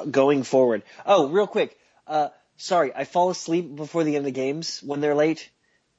going 0.09 0.43
forward. 0.43 0.83
Oh, 1.05 1.27
real 1.29 1.47
quick. 1.47 1.77
Uh, 2.07 2.29
sorry, 2.57 2.93
I 2.95 3.03
fall 3.05 3.29
asleep 3.29 3.75
before 3.75 4.03
the 4.03 4.11
end 4.15 4.19
of 4.19 4.25
the 4.25 4.31
games 4.31 4.81
when 4.83 5.01
they're 5.01 5.15
late. 5.15 5.49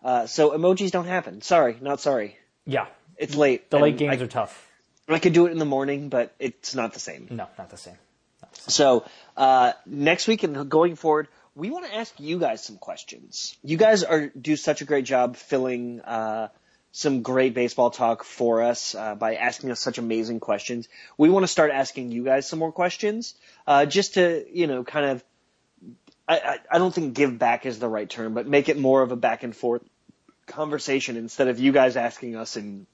Uh, 0.02 0.26
so 0.26 0.50
emojis 0.50 0.90
don't 0.90 1.06
happen. 1.06 1.42
Sorry, 1.42 1.76
not 1.80 2.00
sorry. 2.00 2.36
Yeah, 2.66 2.86
It's 3.16 3.34
late. 3.34 3.70
the 3.70 3.78
late 3.78 3.96
games 3.98 4.20
I, 4.20 4.24
are 4.24 4.28
tough. 4.28 4.68
I 5.08 5.18
could 5.18 5.32
do 5.32 5.46
it 5.46 5.52
in 5.52 5.58
the 5.58 5.64
morning, 5.64 6.08
but 6.08 6.34
it's 6.38 6.74
not 6.74 6.92
the 6.94 7.00
same. 7.00 7.26
No, 7.30 7.46
not 7.58 7.70
the 7.70 7.76
same. 7.76 7.96
So 8.68 9.04
uh, 9.36 9.72
next 9.86 10.28
week 10.28 10.42
and 10.42 10.68
going 10.70 10.96
forward, 10.96 11.28
we 11.54 11.70
want 11.70 11.86
to 11.86 11.94
ask 11.94 12.18
you 12.18 12.38
guys 12.38 12.64
some 12.64 12.76
questions. 12.76 13.56
You 13.62 13.76
guys 13.76 14.04
are 14.04 14.28
do 14.28 14.56
such 14.56 14.80
a 14.80 14.84
great 14.84 15.04
job 15.04 15.36
filling 15.36 16.00
uh, 16.00 16.48
some 16.92 17.22
great 17.22 17.54
baseball 17.54 17.90
talk 17.90 18.22
for 18.22 18.62
us 18.62 18.94
uh, 18.94 19.14
by 19.14 19.36
asking 19.36 19.70
us 19.70 19.80
such 19.80 19.98
amazing 19.98 20.40
questions. 20.40 20.88
We 21.16 21.30
want 21.30 21.42
to 21.44 21.48
start 21.48 21.70
asking 21.70 22.12
you 22.12 22.24
guys 22.24 22.48
some 22.48 22.58
more 22.58 22.72
questions, 22.72 23.34
uh, 23.66 23.86
just 23.86 24.14
to 24.14 24.46
you 24.52 24.66
know, 24.66 24.84
kind 24.84 25.06
of. 25.06 25.24
I, 26.28 26.38
I, 26.38 26.58
I 26.70 26.78
don't 26.78 26.94
think 26.94 27.14
give 27.14 27.36
back 27.36 27.66
is 27.66 27.80
the 27.80 27.88
right 27.88 28.08
term, 28.08 28.32
but 28.32 28.46
make 28.46 28.68
it 28.68 28.78
more 28.78 29.02
of 29.02 29.10
a 29.10 29.16
back 29.16 29.42
and 29.42 29.54
forth 29.56 29.82
conversation 30.46 31.16
instead 31.16 31.48
of 31.48 31.58
you 31.58 31.72
guys 31.72 31.96
asking 31.96 32.36
us 32.36 32.56
and 32.56 32.86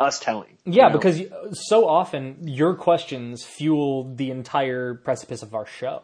us 0.00 0.18
telling. 0.18 0.58
Yeah, 0.64 0.88
you 0.88 0.88
know? 0.88 0.98
because 0.98 1.22
so 1.68 1.88
often 1.88 2.48
your 2.48 2.74
questions 2.74 3.44
fuel 3.44 4.14
the 4.14 4.30
entire 4.30 4.94
precipice 4.94 5.42
of 5.42 5.54
our 5.54 5.66
show. 5.66 6.02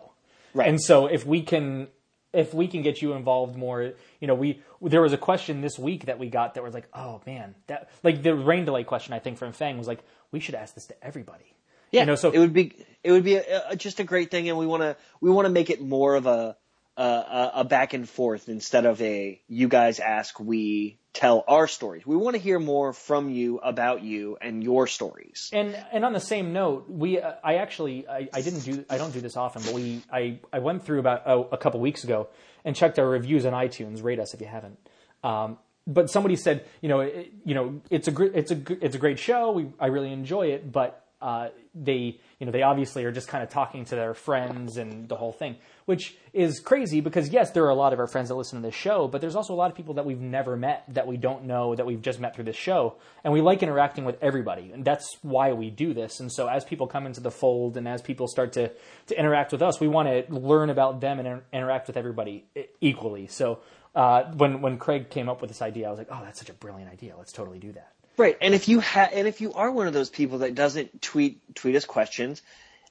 Right. 0.55 0.69
And 0.69 0.81
so 0.81 1.07
if 1.07 1.27
we 1.27 1.43
can 1.43 1.89
if 2.33 2.55
we 2.55 2.69
can 2.69 2.83
get 2.83 3.03
you 3.03 3.13
involved 3.15 3.57
more, 3.57 3.93
you 4.21 4.27
know, 4.27 4.35
we 4.35 4.63
there 4.83 5.03
was 5.03 5.13
a 5.13 5.19
question 5.19 5.61
this 5.61 5.79
week 5.79 6.07
that 6.07 6.19
we 6.19 6.29
got 6.29 6.55
that 6.55 6.63
was 6.63 6.75
like, 6.75 6.89
oh 6.95 7.21
man, 7.27 7.55
that 7.67 7.91
like 8.03 8.23
the 8.23 8.35
rain 8.35 8.65
delay 8.65 8.85
question 8.85 9.15
I 9.15 9.19
think 9.19 9.39
from 9.39 9.53
Fang 9.53 9.79
was 9.79 9.89
like, 9.89 10.01
we 10.31 10.41
should 10.41 10.55
ask 10.55 10.75
this 10.75 10.87
to 10.87 11.05
everybody. 11.05 11.55
Yeah, 11.91 12.03
You 12.03 12.07
know, 12.07 12.15
so 12.15 12.31
it 12.31 12.39
would 12.39 12.53
be 12.53 12.73
it 13.03 13.11
would 13.11 13.25
be 13.25 13.37
a, 13.37 13.71
a, 13.71 13.77
just 13.77 13.99
a 13.99 14.05
great 14.05 14.31
thing, 14.31 14.49
and 14.49 14.57
we 14.57 14.67
want 14.67 14.83
to 14.83 14.97
we 15.21 15.31
want 15.31 15.47
to 15.47 15.51
make 15.51 15.71
it 15.71 15.81
more 15.81 16.15
of 16.15 16.27
a, 16.27 16.57
a 17.03 17.51
a 17.57 17.65
back 17.65 17.95
and 17.95 18.09
forth 18.09 18.49
instead 18.49 18.87
of 18.87 19.01
a 19.01 19.41
you 19.49 19.69
guys 19.69 20.01
ask 20.01 20.39
we 20.39 20.99
tell 21.13 21.45
our 21.49 21.67
stories. 21.67 22.07
We 22.07 22.17
want 22.17 22.37
to 22.37 22.43
hear 22.43 22.59
more 22.59 22.93
from 22.93 23.31
you 23.31 23.59
about 23.59 24.03
you 24.03 24.37
and 24.41 24.63
your 24.63 24.87
stories. 24.87 25.51
And 25.53 25.77
and 25.93 26.05
on 26.05 26.13
the 26.13 26.21
same 26.21 26.53
note, 26.53 26.87
we 26.89 27.21
uh, 27.21 27.33
I 27.43 27.57
actually 27.57 28.07
I, 28.09 28.29
I 28.33 28.43
didn't 28.43 28.61
do 28.61 28.85
I 28.89 28.99
don't 28.99 29.13
do 29.13 29.21
this 29.21 29.37
often, 29.37 29.63
but 29.63 29.75
we 29.75 30.03
I, 30.13 30.39
I 30.53 30.61
went 30.61 30.85
through 30.85 31.01
about 31.01 31.23
oh, 31.27 31.49
a 31.51 31.59
couple 31.59 31.81
weeks 31.81 32.05
ago 32.05 32.29
and 32.65 32.77
checked 32.77 32.99
our 32.99 33.09
reviews 33.09 33.47
on 33.47 33.53
iTunes. 33.53 34.03
Rate 34.03 34.21
us 34.21 34.35
if 34.35 34.41
you 34.41 34.47
haven't. 34.47 34.79
Um, 35.25 35.59
but 35.87 36.11
somebody 36.11 36.37
said, 36.37 36.65
you 36.81 36.89
know, 36.89 37.01
it, 37.01 37.33
you 37.45 37.55
know, 37.55 37.81
it's 37.91 38.07
a 38.07 38.13
gr- 38.13 38.35
it's 38.35 38.51
a 38.51 38.55
gr- 38.55 38.75
it's 38.81 38.95
a 38.95 38.99
great 38.99 39.19
show. 39.19 39.51
We 39.51 39.69
I 39.81 39.87
really 39.87 40.13
enjoy 40.13 40.49
it, 40.49 40.71
but 40.71 41.05
uh, 41.21 41.49
they 41.75 42.21
you 42.41 42.47
know 42.47 42.53
they 42.53 42.63
obviously 42.63 43.05
are 43.05 43.13
just 43.13 43.29
kind 43.29 43.45
of 43.45 43.51
talking 43.51 43.85
to 43.85 43.95
their 43.95 44.15
friends 44.15 44.79
and 44.79 45.09
the 45.09 45.15
whole 45.15 45.31
thing, 45.31 45.57
which 45.85 46.17
is 46.33 46.59
crazy 46.59 47.01
because 47.03 47.29
yes, 47.29 47.51
there 47.51 47.65
are 47.65 47.71
a 47.71 47.75
lot 47.75 47.93
of 47.93 48.01
our 48.01 48.07
friends 48.07 48.31
that 48.31 48.35
listen 48.35 48.61
to 48.61 48.67
this 48.67 48.75
show, 48.75 49.07
but 49.07 49.21
there's 49.21 49.37
also 49.37 49.53
a 49.53 49.57
lot 49.57 49.71
of 49.71 49.77
people 49.77 49.95
that 49.95 50.07
we've 50.07 50.21
never 50.21 50.57
met 50.57 50.85
that 50.89 51.07
we 51.07 51.19
don't 51.19 51.45
know 51.45 51.75
that 51.75 51.85
we've 51.85 52.01
just 52.01 52.19
met 52.19 52.35
through 52.35 52.45
this 52.45 52.57
show, 52.57 52.97
and 53.23 53.33
we 53.33 53.43
like 53.43 53.63
interacting 53.63 54.07
with 54.07 54.17
everybody, 54.23 54.73
and 54.73 54.85
that's 54.85 55.19
why 55.21 55.53
we 55.53 55.69
do 55.69 55.93
this. 55.93 56.19
And 56.19 56.33
so 56.33 56.49
as 56.49 56.65
people 56.65 56.87
come 56.87 57.07
into 57.07 57.21
the 57.21 57.31
fold 57.31 57.77
and 57.77 57.87
as 57.87 58.01
people 58.01 58.27
start 58.27 58.55
to 58.55 58.73
to 59.09 59.19
interact 59.19 59.53
with 59.53 59.61
us, 59.61 59.79
we 59.79 59.89
want 59.89 60.09
to 60.09 60.35
learn 60.35 60.71
about 60.71 61.03
them 61.03 61.19
and 61.19 61.29
inter- 61.29 61.45
interact 61.53 61.87
with 61.87 61.97
everybody 61.97 62.45
equally. 62.81 63.27
So. 63.27 63.61
Uh, 63.93 64.31
when 64.35 64.61
when 64.61 64.79
Craig 64.79 65.11
came 65.11 65.29
up 65.29 65.41
with 65.41 65.51
this 65.51 65.61
idea, 65.61 65.89
I 65.89 65.91
was 65.91 65.99
like, 65.99 66.07
"Oh, 66.13 66.21
that's 66.23 66.39
such 66.39 66.49
a 66.49 66.53
brilliant 66.53 66.93
idea. 66.93 67.17
Let's 67.19 67.33
totally 67.33 67.59
do 67.59 67.73
that." 67.73 67.91
Right, 68.17 68.37
and 68.41 68.55
if 68.55 68.69
you 68.69 68.81
ha- 68.81 69.09
and 69.13 69.27
if 69.27 69.41
you 69.41 69.55
are 69.55 69.71
one 69.71 69.87
of 69.87 69.93
those 69.93 70.11
people 70.11 70.39
that 70.39 70.55
doesn't 70.55 71.01
tweet 71.01 71.55
tweet 71.55 71.75
us 71.77 71.85
questions, 71.85 72.43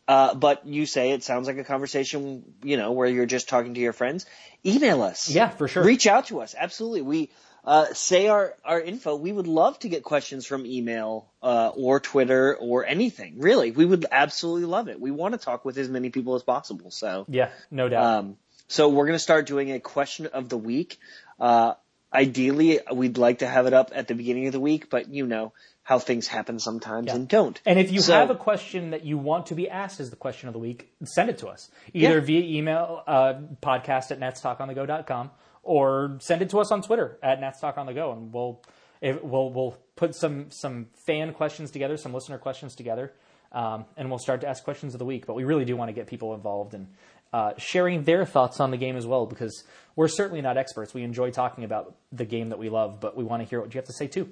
uh, 0.08 0.34
but 0.34 0.66
you 0.66 0.86
say 0.86 1.12
it 1.12 1.24
sounds 1.24 1.48
like 1.48 1.58
a 1.58 1.64
conversation, 1.64 2.44
you 2.64 2.78
know, 2.78 2.94
where 2.94 3.08
you're 3.08 3.28
just 3.28 3.48
talking 3.48 3.76
to 3.76 3.80
your 3.80 3.94
friends, 3.94 4.26
email 4.66 5.04
us. 5.04 5.30
Yeah, 5.30 5.50
for 5.50 5.68
sure. 5.68 5.84
Reach 5.84 6.08
out 6.08 6.28
to 6.28 6.42
us. 6.42 6.56
Absolutely. 6.58 7.04
We 7.04 7.30
uh, 7.64 7.94
say 7.94 8.28
our 8.28 8.56
our 8.66 8.82
info. 8.82 9.18
We 9.18 9.32
would 9.32 9.46
love 9.46 9.78
to 9.80 9.90
get 9.90 10.02
questions 10.04 10.48
from 10.48 10.66
email 10.66 11.30
uh, 11.44 11.72
or 11.76 12.00
Twitter 12.00 12.56
or 12.56 12.86
anything. 12.86 13.36
Really, 13.40 13.70
we 13.70 13.86
would 13.86 14.06
absolutely 14.12 14.66
love 14.66 14.88
it. 14.88 15.00
We 15.00 15.12
want 15.12 15.34
to 15.34 15.38
talk 15.38 15.64
with 15.64 15.78
as 15.78 15.90
many 15.90 16.10
people 16.10 16.34
as 16.36 16.42
possible. 16.44 16.90
So 16.90 17.26
Yeah, 17.28 17.50
no 17.70 17.88
doubt. 17.90 18.04
um, 18.04 18.38
so 18.68 18.90
we're 18.90 19.06
going 19.06 19.16
to 19.16 19.20
start 19.24 19.46
doing 19.46 19.72
a 19.72 19.80
question 19.80 20.28
of 20.28 20.50
the 20.50 20.58
week. 20.58 20.98
Uh, 21.40 21.74
ideally, 22.14 22.80
we'd 22.94 23.18
like 23.18 23.40
to 23.40 23.48
have 23.48 23.66
it 23.68 23.74
up 23.74 23.92
at 23.94 24.08
the 24.08 24.16
beginning 24.16 24.48
of 24.48 24.54
the 24.54 24.60
week, 24.60 24.90
but 24.90 25.10
you 25.10 25.26
know 25.26 25.54
how 25.84 25.98
things 26.00 26.28
happen 26.28 26.60
sometimes 26.60 27.08
Yeah. 27.08 27.16
and 27.16 27.28
don't. 27.28 27.60
And 27.66 27.80
if 27.80 27.92
you 27.92 28.00
So- 28.02 28.14
have 28.14 28.30
a 28.30 28.36
question 28.36 28.92
that 28.92 29.06
you 29.06 29.18
want 29.18 29.48
to 29.48 29.56
be 29.56 29.68
asked 29.70 30.00
as 30.00 30.10
the 30.12 30.16
question 30.16 30.48
of 30.48 30.54
the 30.54 30.60
week, 30.60 30.92
send 31.04 31.30
it 31.30 31.38
to 31.40 31.48
us. 31.48 31.72
Either 31.94 32.16
Yeah. 32.16 32.20
via 32.20 32.58
email, 32.60 33.02
uh, 33.08 33.34
podcast 33.62 34.12
at 34.12 34.20
natstalkonthego.com, 34.20 35.32
or 35.64 36.18
send 36.20 36.42
it 36.42 36.50
to 36.52 36.60
us 36.60 36.72
on 36.72 36.82
Twitter 36.82 37.18
at 37.24 37.40
natstalkonthego, 37.42 38.14
and 38.14 38.34
we'll, 38.34 38.62
we'll, 39.02 39.50
we'll 39.52 39.78
put 39.96 40.16
some, 40.16 40.52
some 40.52 40.88
fan 41.08 41.34
questions 41.34 41.72
together, 41.72 41.98
some 41.98 42.14
listener 42.14 42.38
questions 42.38 42.76
together, 42.76 43.14
um, 43.52 43.86
and 43.98 44.10
we'll 44.10 44.20
start 44.20 44.42
to 44.42 44.48
ask 44.48 44.64
questions 44.64 44.94
of 44.94 45.00
the 45.00 45.06
week. 45.06 45.26
But 45.26 45.36
we 45.36 45.44
really 45.44 45.66
do 45.66 45.76
want 45.76 45.90
to 45.90 45.94
get 45.94 46.06
people 46.08 46.34
involved 46.36 46.74
and 46.76 46.88
uh, 47.32 47.54
sharing 47.58 48.04
their 48.04 48.26
thoughts 48.26 48.60
on 48.60 48.72
the 48.72 48.78
game 48.78 48.96
as 48.96 49.06
well, 49.06 49.26
because 49.26 49.64
we're 49.96 50.08
certainly 50.08 50.42
not 50.42 50.58
experts. 50.58 50.94
We 50.94 51.04
enjoy 51.04 51.32
talking 51.32 51.64
about 51.64 51.96
the 52.12 52.26
game 52.26 52.50
that 52.50 52.60
we 52.60 52.70
love, 52.70 53.00
but 53.00 53.16
we 53.18 53.24
want 53.24 53.44
to 53.44 53.50
hear 53.50 53.60
what 53.60 53.74
you 53.74 53.78
have 53.78 53.88
to 53.88 53.94
say 53.94 54.08
too. 54.08 54.30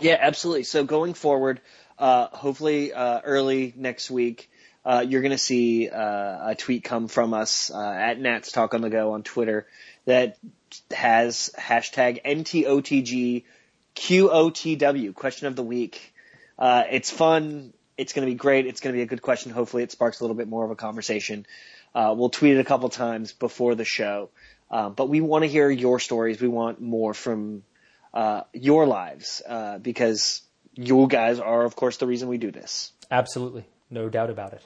Yeah, 0.00 0.16
absolutely. 0.18 0.64
So 0.64 0.84
going 0.84 1.14
forward, 1.14 1.60
uh, 1.98 2.28
hopefully 2.28 2.92
uh, 2.92 3.20
early 3.22 3.74
next 3.76 4.10
week, 4.10 4.50
uh, 4.84 5.04
you're 5.06 5.20
going 5.20 5.32
to 5.32 5.38
see 5.38 5.90
uh, 5.90 6.50
a 6.50 6.54
tweet 6.56 6.84
come 6.84 7.08
from 7.08 7.34
us 7.34 7.70
uh, 7.70 7.78
at 7.78 8.18
Nats 8.18 8.50
Talk 8.50 8.72
on 8.72 8.80
the 8.80 8.88
Go 8.88 9.12
on 9.12 9.22
Twitter 9.22 9.66
that 10.06 10.38
has 10.90 11.50
hashtag 11.58 12.22
NTOTG 12.24 13.44
QOTW 13.94 15.14
question 15.14 15.48
of 15.48 15.56
the 15.56 15.62
week. 15.62 16.14
It's 16.58 17.10
fun. 17.10 17.74
It's 17.98 18.14
going 18.14 18.26
to 18.26 18.32
be 18.32 18.36
great. 18.36 18.66
It's 18.66 18.80
going 18.80 18.94
to 18.94 18.96
be 18.96 19.02
a 19.02 19.06
good 19.06 19.20
question. 19.20 19.52
Hopefully, 19.52 19.82
it 19.82 19.92
sparks 19.92 20.20
a 20.20 20.24
little 20.24 20.36
bit 20.36 20.48
more 20.48 20.64
of 20.64 20.70
a 20.70 20.76
conversation. 20.76 21.44
Uh, 21.94 22.14
we'll 22.16 22.30
tweet 22.30 22.56
it 22.56 22.60
a 22.60 22.64
couple 22.64 22.88
times 22.88 23.32
before 23.32 23.74
the 23.74 23.84
show, 23.84 24.30
uh, 24.70 24.88
but 24.88 25.08
we 25.08 25.20
want 25.20 25.42
to 25.42 25.48
hear 25.48 25.68
your 25.70 25.98
stories. 25.98 26.40
We 26.40 26.48
want 26.48 26.80
more 26.80 27.14
from 27.14 27.62
uh, 28.14 28.42
your 28.52 28.86
lives 28.86 29.42
uh, 29.48 29.78
because 29.78 30.42
you 30.74 31.06
guys 31.08 31.40
are, 31.40 31.64
of 31.64 31.76
course, 31.76 31.96
the 31.96 32.06
reason 32.06 32.28
we 32.28 32.38
do 32.38 32.50
this. 32.50 32.92
Absolutely. 33.10 33.64
No 33.90 34.08
doubt 34.08 34.30
about 34.30 34.52
it. 34.52 34.62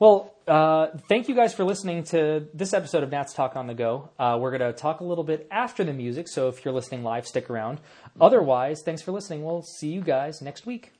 Well, 0.00 0.34
uh, 0.48 0.88
thank 1.10 1.28
you 1.28 1.34
guys 1.34 1.52
for 1.52 1.62
listening 1.62 2.04
to 2.04 2.48
this 2.54 2.72
episode 2.72 3.02
of 3.02 3.10
Nats 3.10 3.34
Talk 3.34 3.54
on 3.54 3.66
the 3.66 3.74
Go. 3.74 4.08
Uh, 4.18 4.38
we're 4.40 4.56
going 4.56 4.72
to 4.72 4.72
talk 4.72 5.00
a 5.00 5.04
little 5.04 5.24
bit 5.24 5.46
after 5.50 5.84
the 5.84 5.92
music, 5.92 6.26
so 6.26 6.48
if 6.48 6.64
you're 6.64 6.72
listening 6.72 7.02
live, 7.02 7.26
stick 7.26 7.50
around. 7.50 7.80
Otherwise, 8.18 8.80
thanks 8.82 9.02
for 9.02 9.12
listening. 9.12 9.44
We'll 9.44 9.62
see 9.62 9.88
you 9.88 10.00
guys 10.00 10.40
next 10.40 10.64
week. 10.64 10.92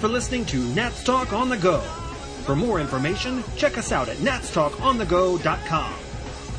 For 0.00 0.08
listening 0.08 0.46
to 0.46 0.56
Nats 0.74 1.04
Talk 1.04 1.34
on 1.34 1.50
the 1.50 1.58
Go. 1.58 1.78
For 2.46 2.56
more 2.56 2.80
information, 2.80 3.44
check 3.56 3.76
us 3.76 3.92
out 3.92 4.08
at 4.08 4.16
natstalkonthego.com. 4.16 5.94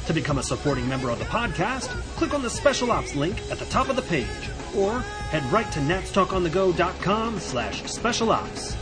To 0.05 0.13
become 0.13 0.37
a 0.37 0.43
supporting 0.43 0.87
member 0.87 1.09
of 1.09 1.17
the 1.17 1.25
podcast, 1.25 1.87
click 2.17 2.35
on 2.35 2.43
the 2.43 2.49
Special 2.51 2.91
Ops 2.91 3.15
link 3.15 3.41
at 3.49 3.57
the 3.57 3.65
top 3.65 3.89
of 3.89 3.95
the 3.95 4.03
page, 4.03 4.27
or 4.75 4.99
head 5.31 5.43
right 5.51 5.69
to 5.71 5.79
natstalkonthego.com 5.79 7.39
slash 7.39 7.83
special 7.85 8.31
ops. 8.31 8.77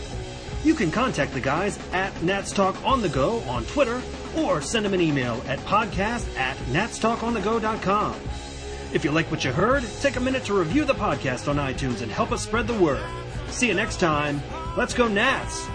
You 0.66 0.76
can 0.76 0.92
contact 0.92 1.34
the 1.34 1.40
guys 1.40 1.80
at 1.94 2.14
natstalkonthego 2.16 2.86
on 2.86 3.02
the 3.02 3.10
Go 3.10 3.40
on 3.42 3.64
Twitter, 3.66 4.02
or 4.36 4.62
send 4.62 4.84
them 4.86 4.94
an 4.94 5.00
email 5.00 5.42
at 5.48 5.60
podcast 5.60 6.38
at 6.38 6.58
natstalkonthego.com. 6.74 8.16
If 8.92 9.06
you 9.06 9.12
like 9.12 9.32
what 9.32 9.46
you 9.46 9.54
heard, 9.54 9.86
take 10.02 10.18
a 10.18 10.20
minute 10.20 10.44
to 10.46 10.54
review 10.54 10.84
the 10.84 10.96
podcast 10.96 11.48
on 11.48 11.56
iTunes 11.56 12.02
and 12.02 12.12
help 12.12 12.34
us 12.34 12.44
spread 12.44 12.68
the 12.68 12.74
word. 12.74 13.06
See 13.52 13.68
you 13.68 13.74
next 13.74 14.00
time. 14.00 14.42
Let's 14.78 14.94
go 14.94 15.08
Nats! 15.08 15.68